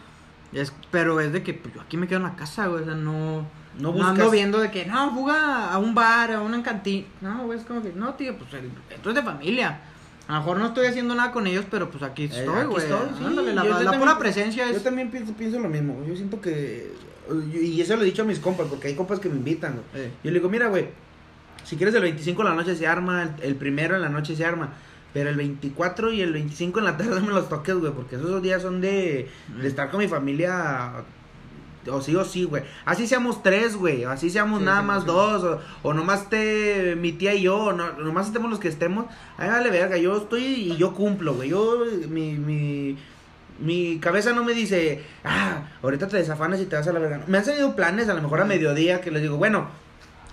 Es, 0.52 0.72
pero 0.92 1.20
es 1.20 1.32
de 1.32 1.42
que 1.42 1.54
pues, 1.54 1.74
yo 1.74 1.80
aquí 1.80 1.96
me 1.96 2.06
quedo 2.06 2.18
en 2.18 2.22
la 2.22 2.36
casa, 2.36 2.68
güey, 2.68 2.82
o 2.82 2.84
sea, 2.84 2.94
no. 2.94 3.48
No 3.80 3.92
No 3.92 4.06
ando 4.06 4.30
viendo 4.30 4.60
de 4.60 4.70
que, 4.70 4.86
no, 4.86 5.12
fuga 5.12 5.72
a 5.72 5.78
un 5.78 5.92
bar, 5.92 6.30
a 6.30 6.40
una 6.40 6.62
cantina. 6.62 7.08
No, 7.20 7.46
güey, 7.46 7.58
es 7.58 7.64
como 7.64 7.82
que, 7.82 7.92
no, 7.92 8.14
tío, 8.14 8.38
pues 8.38 8.62
esto 8.90 9.08
es 9.08 9.16
de 9.16 9.22
familia. 9.24 9.80
A 10.28 10.34
lo 10.34 10.38
mejor 10.38 10.58
no 10.58 10.66
estoy 10.66 10.86
haciendo 10.86 11.16
nada 11.16 11.32
con 11.32 11.48
ellos, 11.48 11.64
pero 11.68 11.90
pues 11.90 12.04
aquí 12.04 12.26
Eh, 12.26 12.30
estoy, 12.30 12.64
güey. 12.66 12.84
estoy, 12.84 13.08
sí, 13.18 13.24
la, 13.34 13.64
la 13.64 13.78
también- 13.78 13.98
pura 13.98 14.18
presencia 14.18 14.70
Yo 14.70 14.80
también 14.82 15.10
pienso, 15.10 15.32
pienso 15.32 15.58
lo 15.58 15.68
mismo, 15.68 16.00
yo 16.06 16.14
siento 16.14 16.40
que... 16.40 16.92
Y 17.52 17.80
eso 17.80 17.96
lo 17.96 18.02
he 18.02 18.06
dicho 18.06 18.22
a 18.22 18.24
mis 18.24 18.38
compas, 18.38 18.66
porque 18.68 18.88
hay 18.88 18.94
compas 18.94 19.20
que 19.20 19.28
me 19.28 19.36
invitan, 19.36 19.74
güey. 19.92 20.04
Eh, 20.06 20.10
Yo 20.24 20.30
le 20.30 20.38
digo, 20.38 20.48
mira, 20.48 20.68
güey, 20.68 20.88
si 21.64 21.76
quieres 21.76 21.94
el 21.94 22.02
25 22.02 22.42
en 22.42 22.48
la 22.48 22.54
noche 22.54 22.74
se 22.76 22.86
arma, 22.86 23.22
el, 23.22 23.42
el 23.42 23.54
primero 23.56 23.96
en 23.96 24.02
la 24.02 24.08
noche 24.08 24.34
se 24.36 24.44
arma. 24.44 24.72
Pero 25.14 25.30
el 25.30 25.36
24 25.36 26.12
y 26.12 26.20
el 26.20 26.32
25 26.32 26.78
en 26.80 26.84
la 26.84 26.96
tarde 26.96 27.20
me 27.20 27.28
los 27.28 27.48
toques, 27.48 27.74
güey, 27.76 27.92
porque 27.92 28.16
esos 28.16 28.42
días 28.42 28.62
son 28.62 28.80
de, 28.80 29.28
de 29.60 29.68
estar 29.68 29.90
con 29.90 30.00
mi 30.00 30.08
familia. 30.08 30.92
O 31.90 32.02
sí 32.02 32.14
o 32.16 32.24
sí, 32.24 32.44
güey. 32.44 32.64
Así 32.84 33.06
seamos 33.06 33.42
tres, 33.42 33.74
güey. 33.76 34.04
Así 34.04 34.28
seamos 34.28 34.58
Sí, 34.58 34.64
nada 34.66 34.80
sí, 34.80 34.86
más 34.86 35.00
sí. 35.02 35.06
dos. 35.06 35.42
O, 35.44 35.60
o 35.88 35.94
nomás 35.94 36.22
esté 36.22 36.94
mi 36.96 37.12
tía 37.12 37.34
y 37.34 37.42
yo. 37.42 37.56
O 37.56 37.72
no, 37.72 37.92
nomás 37.94 38.26
estemos 38.26 38.50
los 38.50 38.58
que 38.58 38.68
estemos. 38.68 39.06
Ay, 39.38 39.48
vale, 39.48 39.70
verga. 39.70 39.96
Yo 39.96 40.16
estoy 40.18 40.42
y 40.44 40.76
yo 40.76 40.92
cumplo, 40.92 41.34
güey. 41.34 41.48
Yo, 41.48 41.84
mi, 42.08 42.34
mi, 42.34 42.98
mi 43.58 43.98
cabeza 43.98 44.32
no 44.32 44.44
me 44.44 44.52
dice, 44.54 45.02
ah, 45.24 45.68
ahorita 45.82 46.08
te 46.08 46.16
desafanas 46.16 46.60
y 46.60 46.66
te 46.66 46.76
vas 46.76 46.86
a 46.86 46.92
la 46.92 46.98
verga. 47.00 47.22
Me 47.26 47.38
han 47.38 47.44
salido 47.44 47.74
planes, 47.74 48.08
a 48.08 48.14
lo 48.14 48.22
mejor 48.22 48.40
a 48.40 48.44
mediodía, 48.44 49.00
que 49.00 49.10
les 49.10 49.22
digo, 49.22 49.36
bueno, 49.36 49.68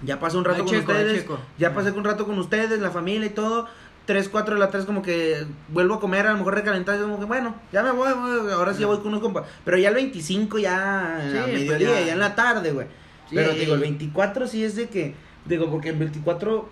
ya 0.03 0.19
pasé 0.19 0.37
un 0.37 0.45
rato 0.45 0.63
con 0.63 0.73
checo, 0.73 0.91
ustedes. 0.91 1.25
Ya 1.57 1.73
pasé 1.73 1.91
un 1.91 2.03
rato 2.03 2.25
con 2.25 2.37
ustedes, 2.37 2.79
la 2.79 2.91
familia 2.91 3.27
y 3.27 3.31
todo. 3.31 3.67
3, 4.05 4.29
4 4.29 4.53
de 4.53 4.59
la 4.59 4.69
tarde 4.69 4.85
como 4.85 5.01
que 5.01 5.47
vuelvo 5.69 5.95
a 5.95 5.99
comer, 5.99 6.27
a 6.27 6.31
lo 6.33 6.37
mejor 6.37 6.53
recalentado, 6.53 6.99
y 6.99 7.01
como 7.01 7.17
que 7.19 7.25
bueno, 7.25 7.55
ya 7.71 7.81
me 7.81 7.89
voy, 7.89 8.13
voy, 8.13 8.51
ahora 8.51 8.71
sí 8.75 8.81
ya 8.81 8.87
voy 8.87 8.97
con 8.97 9.07
unos 9.07 9.21
compas. 9.21 9.45
Pero 9.63 9.77
ya 9.77 9.89
el 9.89 9.95
25 9.95 10.59
ya 10.59 11.27
Sí, 11.31 11.37
a 11.37 11.41
pues 11.45 11.53
mediodía, 11.55 11.99
ya. 12.01 12.05
ya. 12.05 12.13
en 12.13 12.19
la 12.19 12.35
tarde, 12.35 12.71
güey. 12.71 12.85
Sí. 13.29 13.35
Pero 13.35 13.53
digo, 13.53 13.73
el 13.73 13.79
24 13.79 14.47
sí 14.47 14.63
es 14.63 14.75
de 14.75 14.89
que, 14.89 15.15
digo, 15.45 15.71
porque 15.71 15.89
el 15.89 15.95
24, 15.97 16.69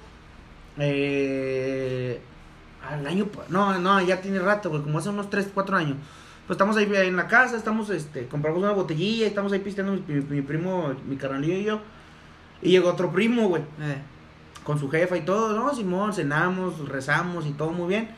eh, 0.78 2.22
al 2.88 3.08
año, 3.08 3.28
no, 3.50 3.80
no, 3.80 4.02
ya 4.02 4.22
tiene 4.22 4.38
rato, 4.40 4.70
güey, 4.70 4.84
como 4.84 5.00
hace 5.00 5.10
unos 5.10 5.30
3, 5.32 5.50
4 5.54 5.76
años. 5.78 5.98
Pues 6.48 6.56
estamos 6.56 6.76
ahí 6.78 6.90
en 6.94 7.16
la 7.16 7.28
casa, 7.28 7.56
estamos, 7.56 7.90
este, 7.90 8.28
compramos 8.28 8.62
una 8.62 8.72
botellilla, 8.74 9.26
estamos 9.28 9.52
ahí 9.54 9.60
pisteando 9.60 9.94
mi, 9.94 10.02
mi- 10.14 10.22
mi 10.22 10.42
primo, 10.42 10.94
mi 11.08 11.16
carnalillo 11.16 11.54
y 11.56 11.64
yo. 11.64 11.80
Y 12.62 12.72
llegó 12.72 12.90
otro 12.90 13.12
primo, 13.12 13.48
güey 13.48 13.62
eh. 13.82 13.98
con 14.64 14.80
su 14.80 14.90
jefa 14.90 15.18
y 15.18 15.22
todo, 15.22 15.54
no, 15.58 15.74
Simón, 15.74 16.14
cenamos, 16.14 16.88
rezamos 16.90 17.46
y 17.46 17.52
todo 17.52 17.72
muy 17.72 17.88
bien. 17.88 18.10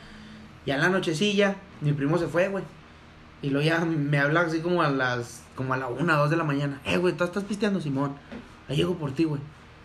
Ya 0.66 0.76
en 0.76 0.82
la 0.82 0.90
nochecilla, 0.90 1.56
mi 1.82 1.94
primo 1.94 2.18
se 2.18 2.28
fue, 2.28 2.48
güey. 2.50 2.64
Y 3.44 3.50
luego 3.52 3.68
ya 3.68 3.86
me 3.86 4.18
habla 4.18 4.42
así 4.42 4.60
como 4.62 4.82
a 4.82 4.90
las, 4.90 5.44
como 5.56 5.74
a 5.76 5.78
la 5.78 5.88
una, 5.88 6.16
dos 6.16 6.32
de 6.32 6.38
la 6.38 6.44
mañana. 6.44 6.82
Eh, 6.86 6.98
güey, 6.98 7.16
tú 7.16 7.24
estás 7.24 7.44
pisteando, 7.44 7.80
Simón. 7.80 8.14
Ahí 8.68 8.78
llego 8.78 8.96
por 8.96 9.12
ti, 9.12 9.26
güey. 9.26 9.42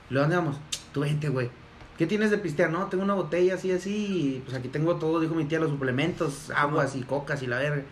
¿Y 0.09 0.15
luego 0.15 0.25
dónde 0.29 0.37
vamos? 0.37 0.57
Tú 0.93 1.01
vente, 1.01 1.29
güey. 1.29 1.51
¿Qué 1.99 2.07
tienes 2.07 2.31
de 2.31 2.39
pistear? 2.39 2.71
No, 2.71 2.87
tengo 2.87 3.05
una 3.05 3.13
botella 3.13 3.55
así, 3.57 3.71
así. 3.71 3.91
y 4.37 4.43
Pues 4.47 4.57
aquí 4.57 4.69
tengo 4.69 4.97
todo, 4.97 5.21
dijo 5.21 5.35
mi 5.35 5.45
tía, 5.45 5.61
los 5.61 5.69
suplementos, 5.71 6.51
aguas 6.57 6.97
y 6.97 7.03
cocas 7.03 7.43
y 7.43 7.47
la 7.47 7.59
verga. 7.59 7.83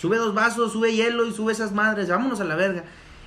Sube 0.00 0.16
dos 0.16 0.34
vasos, 0.34 0.72
sube 0.72 0.92
hielo 0.94 1.26
y 1.26 1.32
sube 1.32 1.52
esas 1.52 1.72
madres, 1.72 2.08
vámonos 2.08 2.40
a 2.40 2.44
la 2.44 2.56
verga. 2.56 2.84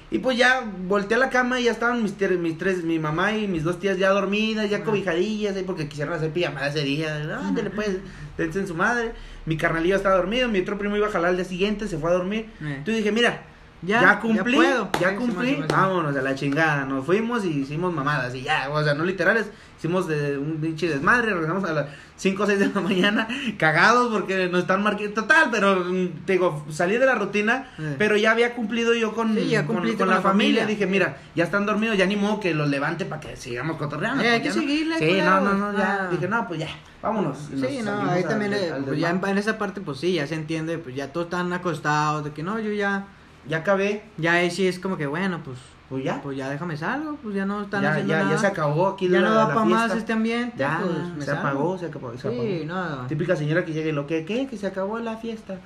Y 0.10 0.20
pues 0.20 0.38
ya 0.38 0.70
volteé 0.88 1.16
a 1.16 1.20
la 1.20 1.30
cama 1.30 1.60
y 1.62 1.64
ya 1.64 1.72
estaban 1.72 2.04
mis, 2.04 2.20
mis 2.40 2.58
tres, 2.58 2.84
mi 2.84 3.00
mamá 3.00 3.32
y 3.34 3.48
mis 3.48 3.64
dos 3.64 3.80
tías 3.80 3.98
ya 3.98 4.10
dormidas, 4.10 4.70
ya 4.70 4.84
cobijadillas, 4.84 5.56
ahí 5.56 5.64
porque 5.64 5.88
quisieron 5.88 6.14
hacer 6.14 6.32
pijamada 6.32 6.68
ese 6.68 6.84
día. 6.84 7.16
Ándale 7.16 7.70
pues, 7.70 7.98
dense 8.38 8.60
en 8.60 8.68
su 8.68 8.76
madre. 8.76 9.14
Mi 9.46 9.56
carnalillo 9.56 9.96
estaba 9.96 10.18
dormido, 10.18 10.50
mi 10.50 10.60
otro 10.60 10.78
primo 10.78 10.98
iba 10.98 11.08
a 11.08 11.12
jalar 11.12 11.30
al 11.30 11.38
día 11.38 11.46
siguiente, 11.46 11.88
se 11.88 11.98
fue 11.98 12.10
a 12.10 12.14
dormir. 12.14 12.48
Eh. 12.62 12.76
Entonces 12.78 12.98
dije, 12.98 13.12
mira, 13.14 13.42
Ya, 13.84 14.02
ya, 14.02 14.20
cumplí, 14.20 14.58
ya 14.58 14.64
ya, 14.64 14.90
puedo. 15.00 15.12
Sí, 15.12 15.16
cumplí, 15.18 15.52
Simón. 15.54 15.68
vámonos 15.70 16.16
a 16.16 16.22
la 16.22 16.36
chingada. 16.36 16.86
Nos 16.86 17.06
fuimos 17.06 17.44
y 17.46 17.50
hicimos 17.62 17.92
mamadas 17.94 18.34
y 18.36 18.44
ya, 18.44 18.70
o 18.70 18.84
sea, 18.84 18.94
no 18.94 19.04
literales, 19.04 19.50
hicimos 19.78 20.08
de 20.08 20.38
un 20.38 20.58
pinche 20.62 20.88
desmadre, 20.88 21.34
regresamos 21.34 21.64
a 21.68 21.74
las 21.74 21.86
5 22.18 22.44
o 22.44 22.46
6 22.46 22.60
de 22.60 22.68
la 22.68 22.82
mañana, 22.82 23.28
cagados 23.58 24.12
porque 24.14 24.48
nos 24.50 24.62
están 24.62 24.84
marcando, 24.84 25.14
total, 25.14 25.50
pero 25.52 25.78
mm, 25.84 26.26
te 26.26 26.34
digo, 26.34 26.64
salí 26.70 26.98
de 26.98 27.06
la 27.08 27.16
rutina, 27.16 27.72
Eh. 27.80 27.96
pero 27.98 28.16
ya 28.18 28.32
había 28.32 28.54
cumplido 28.54 28.94
yo 28.94 29.14
con, 29.16 29.34
Sí, 29.34 29.48
ya 29.50 29.66
con, 29.66 29.78
con 29.78 29.96
con 29.96 30.08
la 30.10 30.16
la 30.16 30.22
familia. 30.22 30.62
familia. 30.62 30.66
Dije, 30.68 30.86
mira, 30.86 31.18
ya 31.36 31.44
están 31.46 31.66
dormidos, 31.66 31.98
ya 31.98 32.06
ni 32.06 32.16
modo 32.16 32.40
que 32.40 32.54
los 32.54 32.70
levante 32.70 33.06
para 33.06 33.20
que 33.22 33.36
sigamos 33.36 33.78
cotorreando. 33.78 34.24
Eh, 34.24 34.30
hay 34.30 34.42
que 34.42 34.50
ya 34.50 34.56
no. 34.56 34.62
seguirle, 34.62 35.00
Sí, 35.00 35.22
no, 35.24 35.42
no, 35.42 35.54
no, 35.56 35.76
ya. 35.76 36.00
Ah. 36.04 36.08
Dije, 36.12 36.28
no, 36.28 36.48
pues 36.48 36.60
ya, 36.60 36.68
vámonos. 37.02 37.38
Sí, 37.50 37.80
no, 37.84 38.12
ahí 38.12 38.22
al- 38.22 38.30
también, 38.30 38.54
eh, 38.54 38.70
al 38.72 38.84
pues 38.84 39.00
ya 39.00 39.10
en, 39.10 39.26
en 39.26 39.38
esa 39.40 39.58
parte, 39.58 39.82
pues 39.82 39.98
sí, 40.00 40.14
ya 40.14 40.28
se 40.28 40.36
entiende, 40.36 40.78
pues 40.78 40.96
ya 40.96 41.12
todos 41.12 41.26
están 41.26 41.52
acostados, 41.54 42.24
de 42.24 42.32
que 42.32 42.44
no, 42.44 42.60
yo 42.60 42.72
ya, 42.72 43.08
Ya 43.48 43.58
acabé, 43.58 44.04
ya 44.18 44.50
sí 44.52 44.68
es 44.68 44.78
como 44.80 44.98
que, 44.98 45.08
bueno, 45.08 45.42
pues, 45.44 45.58
pues 45.90 46.04
ya. 46.04 46.22
pues 46.22 46.38
ya 46.38 46.50
déjame 46.50 46.78
salgo, 46.78 47.18
pues 47.24 47.36
ya 47.36 47.46
no 47.46 47.64
están 47.64 47.82
Ya, 47.82 47.92
haciendo 47.92 48.14
ya, 48.14 48.20
nada. 48.20 48.32
ya 48.32 48.38
se 48.38 48.48
acabó 48.48 48.88
aquí 48.90 49.10
ya 49.10 49.20
la, 49.20 49.30
no 49.30 49.34
da 49.36 49.48
la 49.48 49.54
para 49.54 49.66
más 49.66 49.96
este 49.96 50.14
ambiente, 50.14 50.56
Ya, 50.58 50.80
pues 50.84 51.08
me 51.18 51.26
se 51.26 51.32
apagó, 51.32 51.78
se 51.78 51.88
acabó, 51.88 52.12
se 52.18 52.28
apagó. 52.28 52.44
Sí, 52.44 52.64
no, 52.66 53.08
Típica 53.08 53.36
señora 53.36 53.66
que 53.66 53.74
llega 53.74 53.90
y 53.90 53.92
lo 53.92 54.06
que, 54.08 54.24
¿qué? 54.26 54.48
Que 54.48 54.58
se 54.58 54.68
acabó 54.68 55.00
la 55.00 55.18
fiesta. 55.18 55.60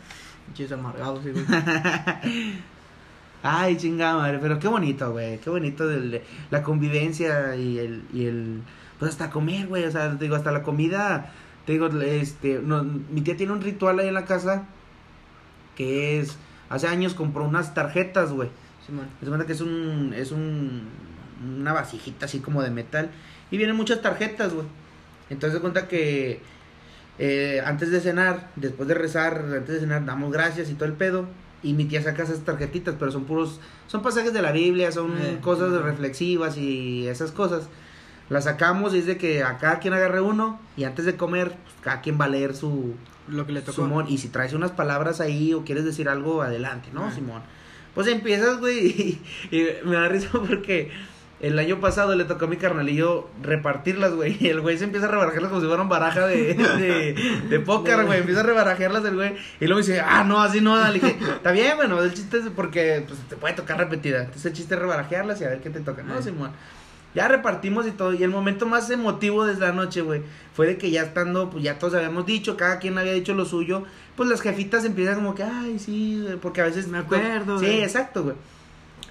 chis 0.53 0.71
amargados, 0.71 1.21
sí, 1.23 1.32
güey. 1.32 1.45
Ay, 3.43 3.78
chingada 3.78 4.15
madre, 4.17 4.39
pero 4.41 4.57
qué 4.57 4.67
bonito, 4.67 5.11
güey, 5.11 5.38
qué 5.39 5.49
bonito 5.51 5.88
del- 5.88 6.21
la 6.49 6.63
convivencia 6.63 7.55
y 7.55 7.78
el, 7.78 8.03
y 8.11 8.26
el, 8.26 8.61
pues 8.97 9.11
hasta 9.11 9.30
comer, 9.30 9.67
güey, 9.67 9.84
o 9.86 9.91
sea, 9.91 10.17
te 10.17 10.23
digo, 10.23 10.36
hasta 10.36 10.51
la 10.51 10.63
comida, 10.63 11.32
te 11.65 11.73
digo, 11.73 11.88
este, 12.01 12.59
no, 12.63 12.84
mi 12.84 13.21
tía 13.21 13.38
tiene 13.38 13.53
un 13.53 13.61
ritual 13.61 13.99
ahí 13.99 14.07
en 14.07 14.15
la 14.15 14.26
casa 14.26 14.63
que 15.76 16.19
es, 16.19 16.38
hace 16.70 16.88
años 16.88 17.13
compró 17.13 17.43
unas 17.45 17.74
tarjetas, 17.74 18.32
güey, 18.32 18.49
Simón. 18.86 19.07
se 19.22 19.28
cuenta 19.28 19.45
que 19.45 19.53
es 19.53 19.61
un, 19.61 20.13
es 20.16 20.32
un, 20.32 20.84
una 21.59 21.74
vasijita 21.74 22.26
así 22.26 22.39
como 22.39 22.61
de 22.61 22.72
metal 22.72 23.09
y 23.51 23.57
vienen 23.57 23.76
muchas 23.76 24.01
tarjetas, 24.01 24.53
güey, 24.53 24.68
entonces 25.30 25.57
se 25.57 25.61
cuenta 25.61 25.88
que 25.88 26.41
eh, 27.18 27.61
antes 27.66 27.91
de 27.91 28.01
cenar, 28.01 28.49
después 28.55 28.88
de 28.88 28.93
rezar, 28.95 29.45
antes 29.53 29.76
de 29.76 29.80
cenar, 29.80 30.05
damos 30.05 30.32
gracias 30.32 30.70
y 30.70 30.74
todo 30.74 30.86
el 30.86 30.93
pedo. 30.93 31.26
Y 31.63 31.74
mi 31.74 31.86
tía 31.86 32.03
saca 32.03 32.22
esas 32.24 32.41
tarjetitas, 32.41 32.95
pero 32.99 33.11
son 33.11 33.24
puros, 33.24 33.59
son 33.88 34.03
pasajes 34.03 34.34
de 34.34 34.41
la 34.43 34.51
Biblia, 34.51 34.91
son 34.91 35.13
Eh, 35.18 35.39
cosas 35.41 35.72
sí. 35.72 35.80
reflexivas 35.80 36.57
y 36.57 37.07
esas 37.07 37.32
cosas. 37.32 37.70
Las 38.30 38.45
sacamos 38.45 38.93
y 38.95 38.99
es 38.99 39.05
de 39.05 39.17
que 39.17 39.43
a 39.43 39.57
cada 39.57 39.80
quien 39.80 39.93
agarre 39.93 40.21
uno 40.21 40.59
y 40.78 40.84
antes 40.84 41.05
de 41.05 41.15
comer, 41.15 41.49
pues, 41.49 41.76
cada 41.82 42.01
quien 42.01 42.19
va 42.19 42.26
a 42.26 42.30
leer 42.30 42.55
su, 42.55 42.95
Lo 43.28 43.45
que 43.45 43.51
le 43.51 43.59
su 43.61 43.67
tocó. 43.67 43.88
mon. 43.88 44.07
Y 44.09 44.17
si 44.17 44.30
traes 44.30 44.53
unas 44.53 44.71
palabras 44.71 45.21
ahí 45.21 45.53
o 45.53 45.63
quieres 45.63 45.86
decir 45.86 46.09
algo, 46.09 46.41
adelante, 46.41 46.89
¿no, 46.93 47.05
Ah. 47.05 47.11
Simón? 47.13 47.41
Pues 47.93 48.07
empiezas, 48.07 48.59
güey, 48.59 48.88
y, 49.51 49.55
y 49.57 49.67
me 49.86 49.95
da 49.95 50.07
risa 50.09 50.30
porque 50.32 50.91
el 51.39 51.59
año 51.59 51.80
pasado 51.80 52.15
le 52.15 52.23
tocó 52.26 52.45
a 52.45 52.47
mi 52.47 52.57
carnalillo 52.57 53.30
repartirlas, 53.43 54.13
güey. 54.15 54.38
Y 54.39 54.47
el 54.47 54.61
güey 54.61 54.78
se 54.78 54.86
empieza 54.86 55.05
a 55.07 55.11
rebarajarlas 55.11 55.49
como 55.49 55.61
si 55.61 55.67
fueran 55.67 55.88
baraja 55.88 56.26
de, 56.26 56.55
de, 56.55 57.41
de 57.49 57.59
póker, 57.59 58.05
güey. 58.05 58.19
Empieza 58.21 58.39
a 58.41 58.43
rebarajarlas 58.43 59.05
el 59.05 59.15
güey. 59.15 59.36
Y 59.59 59.65
luego 59.67 59.80
dice, 59.80 59.99
ah, 60.01 60.23
no, 60.23 60.41
así 60.41 60.61
no. 60.61 60.76
Le 60.88 60.93
dije, 60.93 61.17
está 61.36 61.51
bien, 61.51 61.76
bueno, 61.78 62.01
el 62.01 62.13
chiste 62.13 62.38
es 62.39 62.45
porque 62.55 63.03
pues, 63.07 63.19
te 63.30 63.36
puede 63.36 63.53
tocar 63.53 63.78
repetida. 63.78 64.19
Entonces 64.21 64.45
el 64.47 64.53
chiste 64.53 64.73
es 64.76 64.82
rebarajearlas 64.82 65.39
y 65.41 65.43
a 65.43 65.49
ver 65.49 65.61
qué 65.61 65.69
te 65.69 65.82
toca. 65.82 66.01
No. 66.01 66.19
Simón. 66.21 66.51
Ya 67.16 67.28
repartimos 67.30 67.88
y 67.88 67.91
todo. 67.91 68.13
Y 68.13 68.22
el 68.24 68.30
momento 68.30 68.66
más 68.66 68.89
emotivo 68.89 69.45
de 69.45 69.55
la 69.55 69.72
noche, 69.72 70.01
güey, 70.01 70.22
fue 70.53 70.68
de 70.68 70.78
que 70.78 70.91
ya 70.91 71.01
estando, 71.03 71.49
pues 71.49 71.63
ya 71.63 71.80
todos 71.80 71.93
habíamos 71.95 72.26
dicho, 72.26 72.57
cada 72.57 72.78
quien 72.80 72.97
había 72.97 73.13
dicho 73.13 73.34
lo 73.34 73.45
suyo. 73.45 73.84
Pues 74.18 74.30
las 74.30 74.41
jefitas 74.41 74.84
empiezan 74.86 75.16
como 75.16 75.34
que, 75.34 75.43
ay, 75.43 75.80
sí, 75.80 76.20
güey", 76.22 76.36
porque 76.36 76.61
a 76.61 76.66
veces. 76.66 76.88
Me 76.89 76.97
acuerdo, 76.99 77.57
Sí, 77.59 77.66
güey. 77.66 77.82
exacto, 77.84 78.24
güey. 78.24 78.36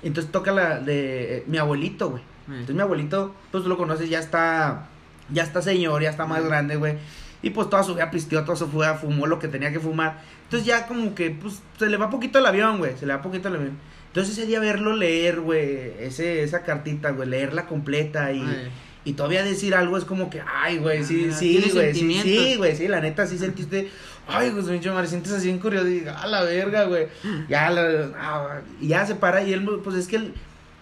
Entonces 0.02 0.30
toca 0.30 0.52
la 0.52 0.78
de 0.80 1.38
eh, 1.38 1.44
mi 1.46 1.56
abuelito, 1.58 2.10
güey. 2.10 2.22
Entonces 2.46 2.76
mi 2.76 2.82
abuelito, 2.82 3.34
pues 3.50 3.62
tú 3.64 3.70
lo 3.70 3.78
conoces, 3.78 4.10
ya 4.10 4.18
está, 4.18 4.86
ya 5.30 5.42
está 5.42 5.62
señor, 5.62 6.02
ya 6.02 6.10
está 6.10 6.26
más 6.26 6.44
grande, 6.44 6.76
güey. 6.76 6.98
Y 7.40 7.50
pues 7.50 7.70
toda 7.70 7.82
su 7.82 7.94
vida 7.94 8.10
pisteó, 8.10 8.44
todo 8.44 8.56
se 8.56 8.66
fue, 8.66 8.86
fumó 8.98 9.26
lo 9.26 9.38
que 9.38 9.48
tenía 9.48 9.72
que 9.72 9.80
fumar. 9.80 10.20
Entonces 10.44 10.66
ya 10.66 10.86
como 10.86 11.14
que, 11.14 11.30
pues, 11.30 11.62
se 11.78 11.86
le 11.88 11.96
va 11.96 12.10
poquito 12.10 12.38
el 12.38 12.44
avión, 12.46 12.76
güey. 12.78 12.96
Se 12.98 13.06
le 13.06 13.14
va 13.14 13.22
poquito 13.22 13.48
el 13.48 13.56
avión. 13.56 13.78
Entonces 14.14 14.38
ese 14.38 14.46
día 14.46 14.60
verlo 14.60 14.94
leer, 14.94 15.40
güey, 15.40 15.90
ese, 15.98 16.44
esa 16.44 16.62
cartita, 16.62 17.10
güey, 17.10 17.28
leerla 17.28 17.66
completa 17.66 18.30
y, 18.30 18.42
Ay. 18.42 18.70
y 19.04 19.14
todavía 19.14 19.42
decir 19.42 19.74
algo 19.74 19.98
es 19.98 20.04
como 20.04 20.30
que, 20.30 20.40
ay, 20.40 20.78
güey, 20.78 21.02
sí, 21.02 21.30
Ah, 21.32 21.34
sí, 21.34 21.68
güey, 21.74 21.92
sí, 21.92 22.20
sí, 22.22 22.54
güey, 22.54 22.76
sí, 22.76 22.86
la 22.86 23.00
neta, 23.00 23.26
sí 23.26 23.36
sentiste, 23.38 23.90
ay, 24.28 24.52
pues, 24.52 24.66
pinche 24.66 24.88
madre, 24.92 25.08
sientes 25.08 25.32
así 25.32 25.50
en 25.50 25.58
curioso, 25.58 25.88
y 25.88 26.04
a 26.06 26.28
la 26.28 26.44
verga, 26.44 26.84
güey, 26.84 27.08
ya, 27.48 27.70
la, 27.70 28.12
ah, 28.16 28.60
y 28.80 28.86
ya 28.86 29.04
se 29.04 29.16
para, 29.16 29.42
y 29.42 29.52
él, 29.52 29.68
pues, 29.82 29.96
es 29.96 30.06
que 30.06 30.14
él, 30.14 30.32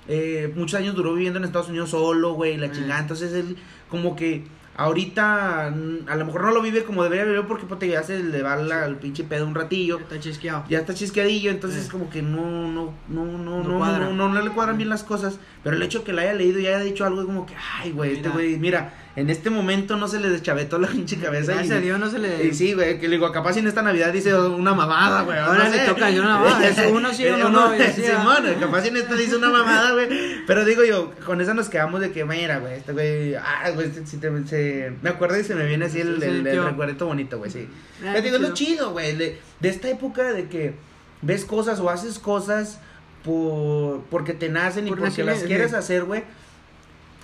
eh, 0.08 0.52
muchos 0.54 0.78
años 0.78 0.94
duró 0.94 1.14
viviendo 1.14 1.38
en 1.38 1.46
Estados 1.46 1.70
Unidos 1.70 1.88
solo, 1.88 2.34
güey, 2.34 2.58
la 2.58 2.70
chingada, 2.70 3.00
entonces 3.00 3.32
él, 3.32 3.56
como 3.88 4.14
que, 4.14 4.44
ahorita, 4.76 5.72
mm, 5.74 6.08
a 6.08 6.16
lo 6.16 6.24
mejor 6.26 6.42
no 6.42 6.50
lo 6.52 6.62
vive 6.62 6.84
como 6.84 7.02
debería 7.02 7.24
vivir, 7.24 7.42
porque, 7.46 7.66
pues, 7.66 7.78
te 7.80 7.88
ya 7.88 8.02
se 8.02 8.22
le 8.22 8.42
va 8.42 8.56
la- 8.56 8.86
el 8.86 8.96
pinche 8.96 9.24
pedo 9.24 9.46
un 9.46 9.54
ratillo, 9.54 9.98
Está 9.98 10.18
chisqueado. 10.20 10.64
ya 10.68 10.78
está 10.80 10.94
chisqueadillo, 10.94 11.50
entonces 11.50 11.84
Sí. 11.84 11.90
como 11.90 12.10
que 12.10 12.22
no, 12.22 12.68
no, 12.70 12.92
no, 13.08 13.24
no, 13.24 13.38
no, 13.38 13.62
No 13.62 14.28
no, 14.28 14.42
le 14.42 14.50
cuadran 14.50 14.76
bien 14.76 14.88
las 14.88 15.02
cosas. 15.04 15.38
Pero 15.62 15.76
el 15.76 15.82
hecho 15.82 16.04
que 16.04 16.12
la 16.12 16.22
haya 16.22 16.34
leído 16.34 16.58
y 16.58 16.66
haya 16.66 16.80
dicho 16.80 17.04
algo 17.04 17.20
es 17.20 17.26
como 17.26 17.46
que, 17.46 17.54
ay, 17.80 17.92
güey, 17.92 18.14
este 18.16 18.28
güey, 18.28 18.56
mira, 18.58 18.92
en 19.14 19.28
este 19.28 19.50
momento 19.50 19.96
no 19.98 20.08
se 20.08 20.18
le 20.20 20.30
deschavetó 20.30 20.78
la 20.78 20.88
pinche 20.88 21.18
cabeza. 21.18 21.52
Gracias 21.52 21.76
a 21.76 21.80
y, 21.80 21.82
Dios 21.84 21.98
no 21.98 22.10
se 22.10 22.18
le. 22.18 22.46
y 22.46 22.54
sí, 22.54 22.72
güey, 22.72 22.98
que 22.98 23.08
le 23.08 23.16
digo, 23.16 23.30
capaz 23.30 23.58
en 23.58 23.66
esta 23.66 23.82
Navidad 23.82 24.10
dice 24.12 24.34
una 24.34 24.72
mamada, 24.74 25.22
güey. 25.22 25.38
Ahora 25.38 25.64
no 25.64 25.70
le 25.70 25.78
sé. 25.80 25.86
toca 25.86 26.08
yo 26.10 26.22
una 26.22 26.38
mamada, 26.38 26.88
uno 26.90 27.12
sí, 27.12 27.26
uno 27.26 27.48
no, 27.50 27.76
y 27.76 27.80
así, 27.82 28.02
Simón, 28.06 28.44
capaz 28.58 28.86
en 28.86 28.96
esta 28.96 29.14
dice 29.14 29.36
una 29.36 29.50
mamada, 29.50 29.92
güey. 29.92 30.08
Pero 30.46 30.64
digo 30.64 30.82
yo, 30.84 31.10
con 31.26 31.40
esa 31.42 31.52
nos 31.52 31.68
quedamos 31.68 32.00
de 32.00 32.10
que, 32.10 32.24
mira, 32.24 32.58
güey, 32.58 32.74
este 32.78 32.92
güey, 32.92 33.34
ah, 33.34 33.70
güey, 33.74 33.88
este, 33.88 34.06
sí 34.06 34.16
te- 34.16 34.46
se- 34.46 34.92
me 35.02 35.10
acuerdo 35.10 35.38
y 35.38 35.44
se 35.44 35.54
me 35.54 35.66
viene 35.66 35.84
así 35.84 36.00
el, 36.00 36.18
Sí, 36.20 36.26
el, 36.28 36.46
el 36.46 36.52
tío. 36.54 36.64
recuerdito 36.64 37.06
bonito, 37.06 37.36
güey, 37.38 37.50
sí. 37.50 37.68
Ah, 38.06 38.14
Te 38.14 38.22
digo, 38.22 38.36
es 38.36 38.42
lo 38.42 38.54
chido. 38.54 38.92
güey, 38.92 39.14
de, 39.16 39.38
de 39.60 39.68
esta 39.68 39.90
época 39.90 40.32
de 40.32 40.48
que 40.48 40.74
ves 41.20 41.44
cosas 41.44 41.80
o 41.80 41.90
haces 41.90 42.18
cosas 42.18 42.78
por 43.24 44.00
porque 44.10 44.32
te 44.32 44.48
nacen 44.48 44.86
y 44.86 44.90
Por 44.90 45.00
porque 45.00 45.22
las 45.22 45.42
quieres 45.44 45.74
hacer, 45.74 46.04
güey. 46.04 46.24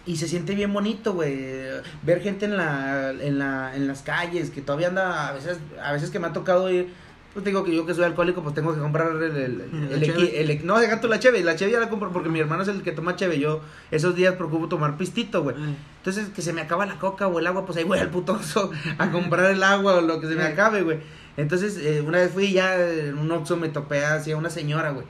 Y 0.08 0.16
se 0.16 0.26
siente 0.26 0.54
bien 0.54 0.72
bonito, 0.72 1.12
güey, 1.12 1.38
ver 2.02 2.22
gente 2.22 2.46
en 2.46 2.56
la, 2.56 3.10
en 3.10 3.38
la, 3.38 3.76
en 3.76 3.86
las 3.86 4.00
calles, 4.02 4.48
que 4.48 4.62
todavía 4.62 4.88
anda, 4.88 5.28
a 5.28 5.32
veces, 5.32 5.58
a 5.82 5.92
veces 5.92 6.08
que 6.10 6.18
me 6.18 6.26
ha 6.28 6.32
tocado 6.32 6.70
ir, 6.70 6.88
pues 7.34 7.44
digo 7.44 7.62
que 7.62 7.76
yo 7.76 7.84
que 7.84 7.92
soy 7.92 8.04
alcohólico, 8.04 8.42
pues 8.42 8.54
tengo 8.54 8.72
que 8.74 8.80
comprar 8.80 9.10
el, 9.10 9.22
el, 9.36 10.60
no, 10.64 10.78
deja 10.78 11.00
tú 11.02 11.08
la 11.08 11.18
cheve, 11.20 11.44
la 11.44 11.56
cheve 11.56 11.72
ya 11.72 11.78
la 11.78 11.90
compro 11.90 12.10
porque 12.10 12.30
mi 12.30 12.40
hermano 12.40 12.62
es 12.62 12.68
el 12.68 12.82
que 12.82 12.92
toma 12.92 13.16
cheve, 13.16 13.38
yo 13.38 13.60
esos 13.90 14.16
días 14.16 14.34
procuro 14.36 14.66
tomar 14.66 14.96
pistito, 14.96 15.42
güey. 15.42 15.56
Ay. 15.58 15.76
Entonces, 15.98 16.30
que 16.30 16.40
se 16.40 16.54
me 16.54 16.62
acaba 16.62 16.86
la 16.86 16.98
coca 16.98 17.26
o 17.28 17.38
el 17.38 17.46
agua, 17.46 17.66
pues 17.66 17.76
ahí 17.76 17.84
voy 17.84 17.98
al 17.98 18.08
puto 18.08 18.32
Oxxo 18.32 18.70
a 18.98 19.10
comprar 19.10 19.50
el 19.50 19.62
agua 19.62 19.96
o 19.96 20.00
lo 20.00 20.20
que 20.20 20.26
se 20.26 20.34
me 20.36 20.46
Sí. 20.46 20.52
acabe, 20.52 20.82
güey. 20.82 21.00
Entonces, 21.36 21.76
eh, 21.76 22.00
una 22.00 22.16
vez 22.18 22.32
fui 22.32 22.50
ya 22.52 22.80
en 22.80 23.18
un 23.18 23.30
Oxxo, 23.30 23.58
me 23.58 23.68
topé 23.68 24.04
así 24.06 24.32
a 24.32 24.38
una 24.38 24.48
señora, 24.48 24.90
güey. 24.92 25.04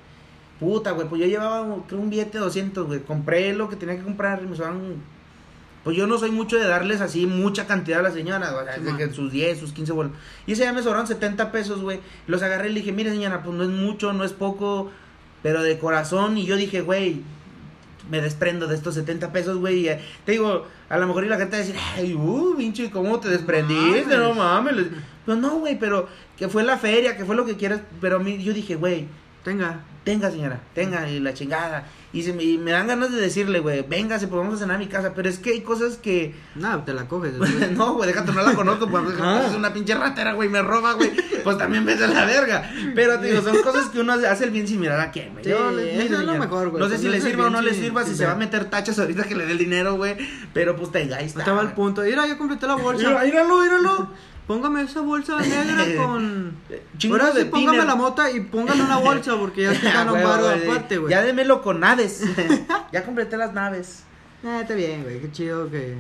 Puta, 0.60 0.90
güey, 0.90 1.08
pues 1.08 1.20
yo 1.20 1.28
llevaba 1.28 1.76
creo, 1.86 2.00
un 2.00 2.10
billete 2.10 2.38
de 2.38 2.44
200, 2.44 2.86
güey. 2.86 3.00
Compré 3.00 3.52
lo 3.52 3.68
que 3.68 3.76
tenía 3.76 3.96
que 3.96 4.02
comprar 4.02 4.42
y 4.42 4.46
me 4.46 4.56
sobraron... 4.56 4.96
Pues 5.84 5.96
yo 5.96 6.06
no 6.06 6.18
soy 6.18 6.32
mucho 6.32 6.56
de 6.56 6.66
darles 6.66 7.00
así 7.00 7.24
mucha 7.26 7.66
cantidad 7.66 8.00
a 8.00 8.02
la 8.02 8.10
señora, 8.10 8.54
o 8.54 8.64
sea, 8.64 8.74
Sí, 8.74 8.96
que 8.96 9.10
sus 9.10 9.30
10, 9.30 9.58
sus 9.58 9.72
15 9.72 9.92
bolos. 9.92 10.12
Y 10.46 10.52
ese 10.52 10.62
día 10.62 10.72
me 10.72 10.82
sobraron 10.82 11.06
70 11.06 11.52
pesos, 11.52 11.80
güey. 11.80 12.00
Los 12.26 12.42
agarré 12.42 12.68
y 12.68 12.72
le 12.72 12.80
dije, 12.80 12.92
mire 12.92 13.10
señora, 13.10 13.42
pues 13.42 13.56
no 13.56 13.62
es 13.62 13.70
mucho, 13.70 14.12
no 14.12 14.24
es 14.24 14.32
poco, 14.32 14.90
pero 15.42 15.62
de 15.62 15.78
corazón. 15.78 16.36
Y 16.36 16.44
yo 16.44 16.56
dije, 16.56 16.82
güey, 16.82 17.22
me 18.10 18.20
desprendo 18.20 18.66
de 18.66 18.74
estos 18.74 18.96
70 18.96 19.32
pesos, 19.32 19.56
güey. 19.58 19.82
y, 19.82 19.88
eh, 19.88 20.00
Te 20.26 20.32
digo, 20.32 20.66
a 20.88 20.98
lo 20.98 21.06
mejor 21.06 21.24
y 21.24 21.28
la 21.28 21.38
gente 21.38 21.56
va 21.56 21.62
a 21.62 21.66
decir, 21.66 21.80
ay, 21.94 22.14
uh, 22.14 22.56
pinche, 22.56 22.90
¿cómo 22.90 23.20
te 23.20 23.28
desprendiste? 23.28 24.16
No 24.16 24.34
mames. 24.34 24.88
Pues 25.24 25.38
no, 25.38 25.60
güey, 25.60 25.78
pero 25.78 26.08
que 26.36 26.48
fue 26.48 26.64
la 26.64 26.76
feria, 26.76 27.16
que 27.16 27.24
fue 27.24 27.36
lo 27.36 27.46
que 27.46 27.56
quieras. 27.56 27.80
Pero 28.00 28.16
a 28.16 28.18
mí, 28.18 28.42
yo 28.42 28.52
dije, 28.52 28.74
güey, 28.74 29.06
Tenga. 29.48 29.80
Tenga, 30.08 30.30
señora, 30.30 30.58
tenga, 30.74 31.06
y 31.06 31.20
la 31.20 31.34
chingada. 31.34 31.84
Y, 32.10 32.22
se 32.22 32.32
me, 32.32 32.42
y 32.42 32.56
me 32.56 32.70
dan 32.70 32.86
ganas 32.86 33.12
de 33.12 33.20
decirle, 33.20 33.60
güey, 33.60 33.82
véngase, 33.86 34.28
pues 34.28 34.38
vamos 34.40 34.54
a 34.54 34.58
cenar 34.58 34.76
a 34.76 34.78
mi 34.78 34.86
casa. 34.86 35.12
Pero 35.14 35.28
es 35.28 35.38
que 35.38 35.50
hay 35.50 35.60
cosas 35.60 35.98
que. 35.98 36.34
No, 36.54 36.82
te 36.84 36.94
la 36.94 37.06
coges. 37.06 37.32
después. 37.38 37.70
no, 37.72 37.94
güey, 37.94 38.08
déjate, 38.08 38.32
no 38.32 38.42
la 38.42 38.54
conozco, 38.54 38.88
pues 38.88 39.04
Ah. 39.20 39.44
es 39.46 39.54
una 39.54 39.74
pinche 39.74 39.94
ratera, 39.94 40.32
güey, 40.32 40.48
me 40.48 40.62
roba, 40.62 40.94
güey. 40.94 41.10
Pues 41.44 41.58
también 41.58 41.84
ves 41.84 42.00
a 42.00 42.06
la 42.06 42.24
verga. 42.24 42.70
Pero 42.94 43.20
te 43.20 43.26
digo, 43.28 43.42
son 43.42 43.60
cosas 43.62 43.88
que 43.90 44.00
uno 44.00 44.14
hace 44.14 44.44
el 44.44 44.50
bien 44.50 44.66
sin 44.66 44.80
mirar 44.80 45.00
a 45.00 45.10
quién, 45.10 45.32
güey. 45.34 45.44
Sí, 45.44 45.50
le- 45.50 46.04
eso 46.06 46.18
es 46.20 46.24
lo 46.24 46.34
mejor, 46.38 46.70
güey. 46.70 46.82
No 46.82 46.88
sé 46.88 46.96
si 46.96 47.02
Cuando 47.02 47.10
le 47.10 47.16
el 47.18 47.22
sirva 47.22 47.46
o 47.46 47.50
no 47.50 47.60
le 47.62 47.74
sirva, 47.74 48.04
si 48.04 48.14
se 48.14 48.24
va 48.24 48.32
a 48.32 48.36
meter 48.36 48.64
tachas 48.70 48.98
ahorita 48.98 49.24
que 49.24 49.34
le 49.36 49.44
dé 49.44 49.52
el 49.52 49.58
dinero, 49.58 49.96
güey. 49.96 50.16
Pero 50.54 50.76
pues 50.76 50.90
te 50.90 50.98
ahí 50.98 51.26
está. 51.26 51.40
Estaba 51.40 51.60
al 51.60 51.66
güey. 51.66 51.76
punto. 51.76 52.02
Mira, 52.02 52.26
yo 52.26 52.38
completé 52.38 52.66
la 52.66 52.74
bolsa. 52.76 53.06
Mira, 53.06 53.22
míralo, 53.24 53.60
míralo. 53.60 54.10
Póngame 54.46 54.80
esa 54.80 55.02
bolsa 55.02 55.38
negra 55.42 55.84
con. 56.02 56.54
Chingo 56.96 57.16
Ahora 57.16 57.32
de 57.32 57.42
sí, 57.42 57.48
póngame 57.50 57.84
la 57.84 57.94
mota 57.96 58.30
y 58.30 58.40
póngale 58.40 58.82
una 58.82 58.96
bolsa 58.96 59.36
porque 59.36 59.64
ya 59.64 59.70
güey, 60.10 60.22
paro 60.22 60.44
güey, 60.46 60.62
aparte, 60.70 60.96
güey. 60.96 61.10
Ya 61.10 61.20
démelo 61.20 61.60
con 61.60 61.84
naves. 61.98 62.22
ya 62.92 63.04
completé 63.04 63.36
las 63.36 63.52
naves. 63.52 64.02
Ah, 64.44 64.60
está 64.62 64.74
bien, 64.74 65.02
güey. 65.02 65.20
Qué 65.20 65.32
chido 65.32 65.68
que, 65.70 65.96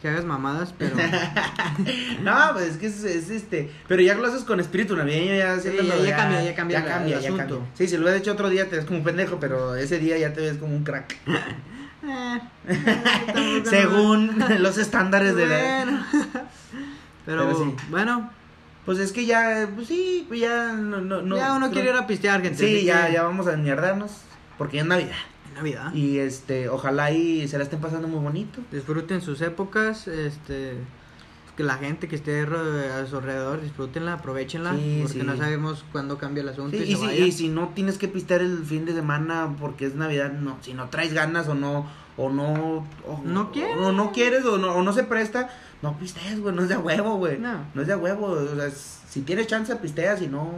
que 0.00 0.08
hagas 0.08 0.24
mamadas, 0.24 0.72
pero. 0.76 0.96
No, 2.22 2.36
pues 2.52 2.66
es 2.72 2.76
que 2.76 2.86
es, 2.86 3.02
es, 3.04 3.30
este. 3.30 3.70
Pero 3.88 4.00
ya 4.02 4.14
lo 4.14 4.26
haces 4.26 4.44
con 4.44 4.60
espíritu 4.60 4.96
navideño, 4.96 5.34
ya, 5.34 5.54
Sí, 5.58 5.68
haciéndolo, 5.68 6.04
ya- 6.04 6.10
ya 6.10 6.16
cambia, 6.16 6.42
ya 6.44 6.54
cambia 6.54 6.78
el- 6.78 6.84
cambia, 6.84 7.16
el 7.16 7.22
ya 7.22 7.36
cambia. 7.36 7.56
Sí, 7.74 7.88
si 7.88 7.96
lo 7.96 8.02
hubieras 8.02 8.20
hecho 8.20 8.32
otro 8.32 8.48
día 8.48 8.68
te 8.70 8.76
ves 8.76 8.84
como 8.84 8.98
un 8.98 9.04
pendejo, 9.04 9.38
pero 9.40 9.74
ese 9.74 9.98
día 9.98 10.16
ya 10.18 10.32
te 10.32 10.40
ves 10.40 10.56
como 10.58 10.74
un 10.76 10.84
crack. 10.84 11.16
eh, 12.68 13.62
Según 13.64 14.38
los 14.60 14.78
estándares 14.78 15.34
de 15.36 15.46
la. 15.46 15.58
Bueno. 15.58 16.06
Pero, 17.26 17.46
Pero 17.48 17.58
sí. 17.58 17.74
bueno, 17.90 18.30
Pues 18.84 18.98
es 18.98 19.12
que 19.12 19.24
ya, 19.24 19.66
pues 19.74 19.88
sí, 19.88 20.26
pues 20.28 20.40
ya 20.40 20.72
no. 20.74 21.00
no, 21.00 21.22
no 21.22 21.36
ya 21.36 21.52
uno 21.54 21.70
creo- 21.70 21.72
quiere 21.72 21.90
ir 21.90 21.96
a 21.96 22.06
pistear, 22.06 22.42
gente. 22.42 22.58
Sí, 22.58 22.84
ya, 22.84 23.06
que- 23.06 23.14
ya 23.14 23.22
vamos 23.22 23.46
a 23.46 23.54
enmierdarnos. 23.54 24.10
Porque 24.58 24.76
ya 24.76 24.82
es 24.82 24.88
Navidad. 24.88 25.16
Navidad. 25.54 25.94
Y 25.94 26.18
este, 26.18 26.68
ojalá 26.68 27.10
y 27.12 27.46
se 27.48 27.58
la 27.58 27.64
estén 27.64 27.80
pasando 27.80 28.08
muy 28.08 28.20
bonito. 28.20 28.60
Disfruten 28.72 29.20
sus 29.20 29.40
épocas, 29.40 30.08
este. 30.08 30.74
Que 31.56 31.62
la 31.62 31.74
gente 31.76 32.08
que 32.08 32.16
esté 32.16 32.42
a 32.42 33.06
su 33.06 33.16
alrededor, 33.16 33.60
disfrútenla, 33.62 34.14
aprovechenla. 34.14 34.74
Sí, 34.74 34.98
porque 35.02 35.20
sí. 35.20 35.24
no 35.24 35.36
sabemos 35.36 35.84
cuándo 35.92 36.18
cambia 36.18 36.42
el 36.42 36.48
asunto 36.48 36.76
Sí, 36.76 36.82
y, 36.82 36.92
y, 36.92 36.96
si, 36.96 37.06
y 37.06 37.30
si 37.32 37.48
no 37.48 37.68
tienes 37.68 37.96
que 37.96 38.08
pistear 38.08 38.40
el 38.40 38.64
fin 38.64 38.84
de 38.84 38.92
semana 38.92 39.54
porque 39.60 39.86
es 39.86 39.94
Navidad, 39.94 40.32
no, 40.32 40.56
si 40.62 40.74
no 40.74 40.88
traes 40.88 41.12
ganas 41.12 41.46
o 41.46 41.54
no, 41.54 41.86
o 42.16 42.28
no, 42.28 42.84
o 43.06 43.22
No 43.24 43.52
quieres. 43.52 43.76
o 43.78 43.92
no 43.92 44.10
quieres 44.10 44.44
o 44.46 44.58
no, 44.58 44.74
o 44.74 44.82
no 44.82 44.92
se 44.92 45.04
presta, 45.04 45.48
no 45.80 45.96
pistees, 45.96 46.40
güey, 46.40 46.52
no 46.56 46.62
es 46.62 46.68
de 46.68 46.76
huevo, 46.76 47.18
güey, 47.18 47.38
No. 47.38 47.60
no 47.72 47.82
es 47.82 47.86
de 47.86 47.94
huevo, 47.94 48.26
o 48.32 48.56
sea, 48.56 48.70
si 48.70 49.20
tienes 49.22 49.46
chance 49.46 49.76
pisteas 49.76 50.22
y 50.22 50.26
no, 50.26 50.50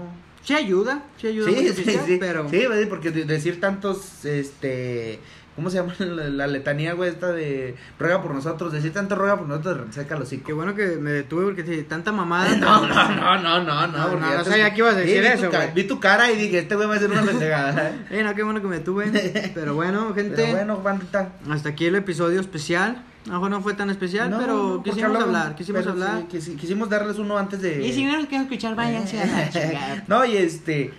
Sí 0.47 0.55
ayuda, 0.55 1.03
sí 1.21 1.27
ayuda. 1.27 1.51
sí, 1.51 1.69
sí, 1.71 1.83
pistear, 1.83 2.07
sí, 2.07 2.17
pero. 2.21 2.49
sí, 2.49 2.63
porque 2.89 3.11
de- 3.11 3.25
decir 3.25 3.61
tantos, 3.61 4.25
este, 4.25 5.19
¿cómo 5.57 5.71
se 5.71 5.79
llama 5.79 5.93
la, 5.99 6.29
la 6.29 6.47
letanía, 6.47 6.93
güey, 6.93 7.11
esta 7.11 7.33
de 7.33 7.75
ruega 7.99 8.23
por 8.23 8.33
nosotros, 8.33 8.73
decir 8.73 8.93
tanto 8.93 9.17
ruega 9.17 9.37
por 9.37 9.49
nosotros, 9.49 9.87
seca 9.91 10.15
los 10.17 10.29
Qué 10.29 10.37
hocico. 10.37 10.55
bueno 10.55 10.77
que 10.77 10.87
me 10.99 11.11
detuve 11.11 11.47
porque 11.47 11.65
sí, 11.65 11.83
tanta 11.83 12.13
mamada. 12.13 12.57
No, 12.57 12.87
no, 12.87 12.95
no, 13.09 13.39
no, 13.43 13.61
no, 13.61 13.61
no, 13.65 13.87
No, 13.89 14.17
no, 14.21 14.35
no 14.39 14.45
sabía 14.45 14.73
que 14.73 14.79
ibas 14.83 14.95
a 14.95 15.01
Sí, 15.03 15.07
decir 15.09 15.25
eso, 15.25 15.51
güey. 15.51 15.73
Vi 15.75 15.85
tu 15.85 15.99
cara 15.99 16.31
y 16.31 16.37
dije, 16.37 16.61
este 16.61 16.77
güey 16.77 16.87
va 16.87 16.95
a 16.95 16.97
hacer 16.99 17.11
una 17.11 17.23
pendejada. 17.23 17.93
Eh, 18.11 18.23
no, 18.23 18.33
qué 18.37 18.45
bueno 18.45 18.61
que 18.63 18.69
me 18.69 18.79
tuve. 18.79 19.51
Pero 19.53 19.75
bueno, 19.75 20.15
gente. 20.15 20.37
Pero 20.37 20.53
bueno, 20.53 20.81
bandita. 20.81 21.33
Hasta 21.51 21.71
aquí 21.71 21.87
el 21.87 21.97
episodio 21.97 22.41
especial. 22.41 23.03
Mejor 23.27 23.51
no 23.51 23.61
fue 23.61 23.75
tan 23.75 23.91
especial, 23.91 24.31
No, 24.31 24.39
pero 24.39 24.83
quisimos 24.85 25.05
hablamos- 25.07 25.27
hablar, 25.37 25.55
quisimos 25.57 25.81
pero 25.83 25.93
hablar. 25.93 26.25
sí, 26.31 26.37
quisi- 26.39 26.57
quisimos 26.57 26.89
darles 26.89 27.19
uno 27.19 27.37
antes 27.37 27.61
de. 27.61 27.85
Y 27.85 27.93
si 27.93 28.05
no 28.05 28.13
nos 28.13 28.27
quieren 28.27 28.43
escuchar, 28.47 28.75
váyanse 28.77 29.21
a 29.21 29.27
la 29.27 29.49
chingada. 29.51 30.05
no, 30.07 30.25
y 30.25 30.37
este. 30.37 30.93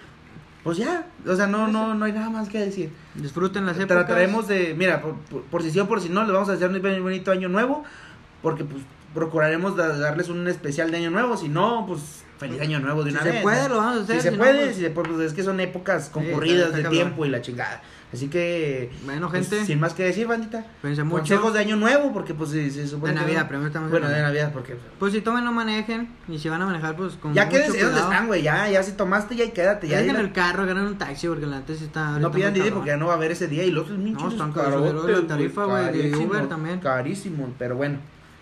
Pues 0.63 0.77
ya. 0.77 1.05
O 1.25 1.33
sea, 1.35 1.47
no, 1.47 1.69
no, 1.69 1.93
no 1.93 2.03
hay 2.05 2.11
nada 2.11 2.29
más 2.29 2.49
que 2.49 2.59
decir. 2.59 2.91
Disfruten 3.15 3.65
las 3.65 3.77
épocas. 3.77 4.05
Trataremos 4.05 4.47
de. 4.49 4.73
Mira, 4.77 5.01
por, 5.01 5.15
por, 5.15 5.43
por 5.43 5.63
si 5.63 5.71
sí 5.71 5.79
o 5.79 5.87
por 5.87 6.01
si 6.01 6.09
no, 6.09 6.23
les 6.23 6.33
vamos 6.33 6.49
a 6.49 6.53
hacer 6.53 6.69
un 6.69 6.81
bonito 7.03 7.31
año 7.31 7.47
nuevo. 7.47 7.85
Porque, 8.41 8.65
pues, 8.65 8.83
procuraremos 9.13 9.77
da- 9.77 9.97
darles 9.97 10.27
un 10.27 10.45
especial 10.49 10.91
de 10.91 10.97
año 10.97 11.09
nuevo. 11.11 11.37
Si 11.37 11.47
no, 11.47 11.85
pues, 11.87 12.23
feliz 12.37 12.59
año 12.59 12.79
nuevo 12.81 13.03
de 13.05 13.11
Si 13.11 13.15
una 13.15 13.23
se 13.23 13.31
vez. 13.31 13.41
puede, 13.41 13.63
¿no? 13.63 13.69
lo 13.69 13.77
vamos 13.77 13.99
a 13.99 14.03
hacer. 14.03 14.15
Si 14.17 14.21
se 14.23 14.31
no, 14.31 14.37
puede, 14.39 14.63
pues- 14.65 14.75
si 14.75 14.81
se 14.81 14.89
puede, 14.89 15.07
pues 15.09 15.21
es 15.27 15.33
que 15.33 15.43
son 15.43 15.59
épocas 15.61 16.01
está- 16.07 16.13
concurridas 16.13 16.65
está 16.65 16.77
de 16.77 16.83
cabrón. 16.83 17.01
tiempo 17.01 17.25
y 17.25 17.29
la 17.29 17.41
chingada. 17.41 17.81
Así 18.13 18.29
que, 18.29 18.89
Bueno, 19.03 19.29
pues, 19.29 19.49
gente, 19.49 19.65
sin 19.65 19.81
más 19.81 19.93
que 19.93 20.03
decir, 20.03 20.27
bandita. 20.27 20.65
cuídense 20.79 21.03
mucho. 21.03 21.17
Consejos 21.17 21.53
de 21.53 21.59
año 21.59 21.75
nuevo, 21.75 22.13
porque 22.13 22.33
pues 22.33 22.51
se, 22.51 22.69
se 22.71 22.87
supone 22.87 23.11
De 23.11 23.17
que- 23.19 23.25
Navidad, 23.25 23.47
primero 23.49 23.67
estamos 23.67 23.87
en 23.87 23.91
Bueno, 23.91 24.07
de 24.07 24.21
Navidad. 24.21 24.53
Porque... 24.53 24.77
Pues 24.97 25.11
si 25.11 25.19
tomen, 25.19 25.43
no 25.43 25.51
manejen. 25.51 26.07
Y 26.29 26.39
si 26.39 26.47
van 26.47 26.61
a 26.61 26.65
manejar, 26.65 26.95
pues 26.95 27.15
con 27.15 27.33
Ya 27.33 27.49
quédense 27.49 27.83
donde 27.83 27.99
están, 27.99 28.27
güey, 28.27 28.43
ya, 28.43 28.69
ya 28.69 28.81
si 28.81 28.93
tomaste 28.93 29.35
ya 29.35 29.43
y 29.43 29.51
quédate, 29.51 29.89
ya. 29.89 29.97
Dejen 29.97 30.15
dile- 30.15 30.19
el 30.21 30.31
carro, 30.31 30.63
agarren 30.63 30.85
un 30.85 30.97
taxi, 30.97 31.27
porque 31.27 31.45
la 31.45 31.61
sí 31.67 31.83
está. 31.83 32.17
no 32.17 32.31
pidan 32.31 32.53
Didi 32.53 32.71
porque 32.71 32.87
ya 32.91 32.97
no 32.97 33.07
va 33.07 33.13
a 33.13 33.15
haber 33.17 33.31
ese 33.31 33.47
día 33.49 33.65
y 33.65 33.71
los 33.71 33.89
No, 33.89 34.29
están 34.29 34.53
caros, 34.53 34.93
la 35.05 35.27
tarifa, 35.27 35.65
güey, 35.65 36.09
de 36.11 36.15
Uber 36.15 36.47
también. 36.47 36.79
Carísimo, 36.79 37.53
pero 37.59 37.75
bueno. 37.75 37.99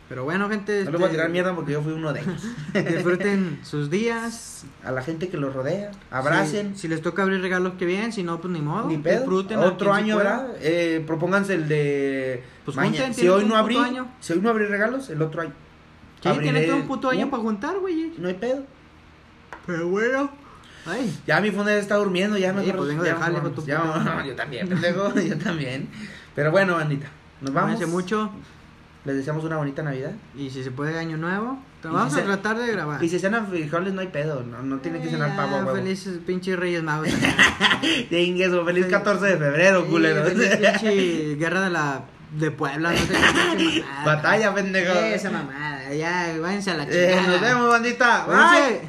Pero 0.07 0.23
bueno, 0.23 0.49
gente. 0.49 0.83
No 0.85 0.91
les 0.91 0.99
voy 0.99 1.03
a 1.03 1.05
este, 1.05 1.17
tirar 1.17 1.29
mierda 1.31 1.55
porque 1.55 1.71
yo 1.71 1.81
fui 1.81 1.93
uno 1.93 2.13
de 2.13 2.21
ellos. 2.21 2.43
Disfruten 2.73 3.59
sus 3.63 3.89
días. 3.89 4.65
A 4.83 4.91
la 4.91 5.01
gente 5.01 5.29
que 5.29 5.37
los 5.37 5.53
rodea, 5.53 5.91
abracen. 6.11 6.75
Si, 6.75 6.81
si 6.81 6.87
les 6.87 7.01
toca 7.01 7.23
abrir 7.23 7.41
regalos, 7.41 7.73
que 7.79 7.85
bien. 7.85 8.13
Si 8.13 8.21
no, 8.21 8.39
pues 8.39 8.53
ni 8.53 8.61
modo. 8.61 8.87
Ni 8.87 8.97
pedo. 8.97 9.19
Disfruten. 9.21 9.59
Otro 9.59 9.93
año. 9.93 10.17
¿verdad? 10.17 10.49
Eh, 10.61 11.03
propónganse 11.07 11.55
el 11.55 11.67
de. 11.67 12.43
Pues 12.65 12.77
maña- 12.77 12.91
junten, 12.91 13.13
si 13.13 13.27
hoy 13.27 13.45
no 13.45 13.55
abrí, 13.55 13.77
año. 13.77 14.07
si 14.19 14.33
hoy 14.33 14.39
no 14.41 14.49
abrí 14.49 14.65
regalos, 14.65 15.09
el 15.09 15.21
otro 15.21 15.41
año. 15.41 15.53
Sí, 16.21 16.29
tienen 16.41 16.65
todo 16.65 16.75
un 16.77 16.87
puto 16.87 17.09
año 17.09 17.29
para 17.29 17.43
juntar, 17.43 17.79
güey. 17.79 18.13
No 18.17 18.27
hay 18.27 18.33
pedo. 18.35 18.63
Pero 19.65 19.87
bueno. 19.89 20.29
Ay. 20.87 21.15
Ya 21.25 21.41
mi 21.41 21.49
fonda 21.49 21.75
está 21.75 21.95
durmiendo, 21.95 22.37
ya 22.37 22.53
me 22.53 22.63
Sí, 22.63 22.71
pues 22.71 22.89
vengo 22.89 23.03
ya 23.03 23.15
jale, 23.15 23.39
vamos, 23.39 23.39
hijo 23.39 23.49
de 23.49 23.55
tu 23.55 23.67
ya 23.67 23.79
madre. 23.79 24.27
Yo 24.27 24.35
también, 24.35 24.69
pendejo, 24.69 25.13
yo 25.19 25.37
también. 25.39 25.89
Pero 26.35 26.51
bueno, 26.51 26.75
bandita, 26.75 27.07
nos 27.41 27.51
vamos. 27.53 27.71
Cuídense 27.71 27.91
mucho. 27.91 28.31
Les 29.05 29.15
deseamos 29.15 29.43
una 29.43 29.57
bonita 29.57 29.83
Navidad. 29.83 30.11
Y 30.35 30.49
si 30.49 30.63
se 30.63 30.71
puede, 30.71 30.97
año 30.97 31.15
nuevo. 31.17 31.59
Vamos 31.83 32.11
si 32.13 32.19
a 32.19 32.21
se- 32.23 32.25
tratar 32.27 32.57
de 32.57 32.71
grabar. 32.71 33.03
Y 33.03 33.07
si 33.09 33.19
cenan 33.19 33.45
frijoles 33.47 33.93
no 33.93 34.01
hay 34.01 34.07
pedo, 34.07 34.43
no, 34.43 34.63
no 34.63 34.79
tiene 34.79 34.99
que 35.01 35.09
cenar 35.09 35.35
pavo, 35.35 35.57
huevo. 35.57 35.75
Felices 35.75 36.17
pinches 36.25 36.57
Reyes 36.57 36.81
Magos. 36.81 37.09
Feliz, 38.09 38.49
feliz 38.65 38.85
14 38.87 39.25
de 39.27 39.37
febrero, 39.37 39.83
Sí, 39.83 39.89
culero. 39.91 40.23
feliz 40.25 40.55
pinche 40.57 41.35
guerra 41.35 41.61
de 41.61 41.69
la 41.69 42.01
de 42.31 42.51
Puebla, 42.51 42.91
no 42.91 42.97
sé. 42.97 43.83
Batalla, 44.03 44.53
pendejo. 44.53 44.93
Esa 44.99 45.29
mamada, 45.31 45.93
ya, 45.93 46.35
váyanse 46.41 46.71
a 46.71 46.77
la 46.77 46.83
Eh, 46.83 46.87
chingada. 47.11 47.27
nos 47.31 47.41
vemos, 47.41 47.69
bandita. 47.69 48.25
Bye. 48.25 48.81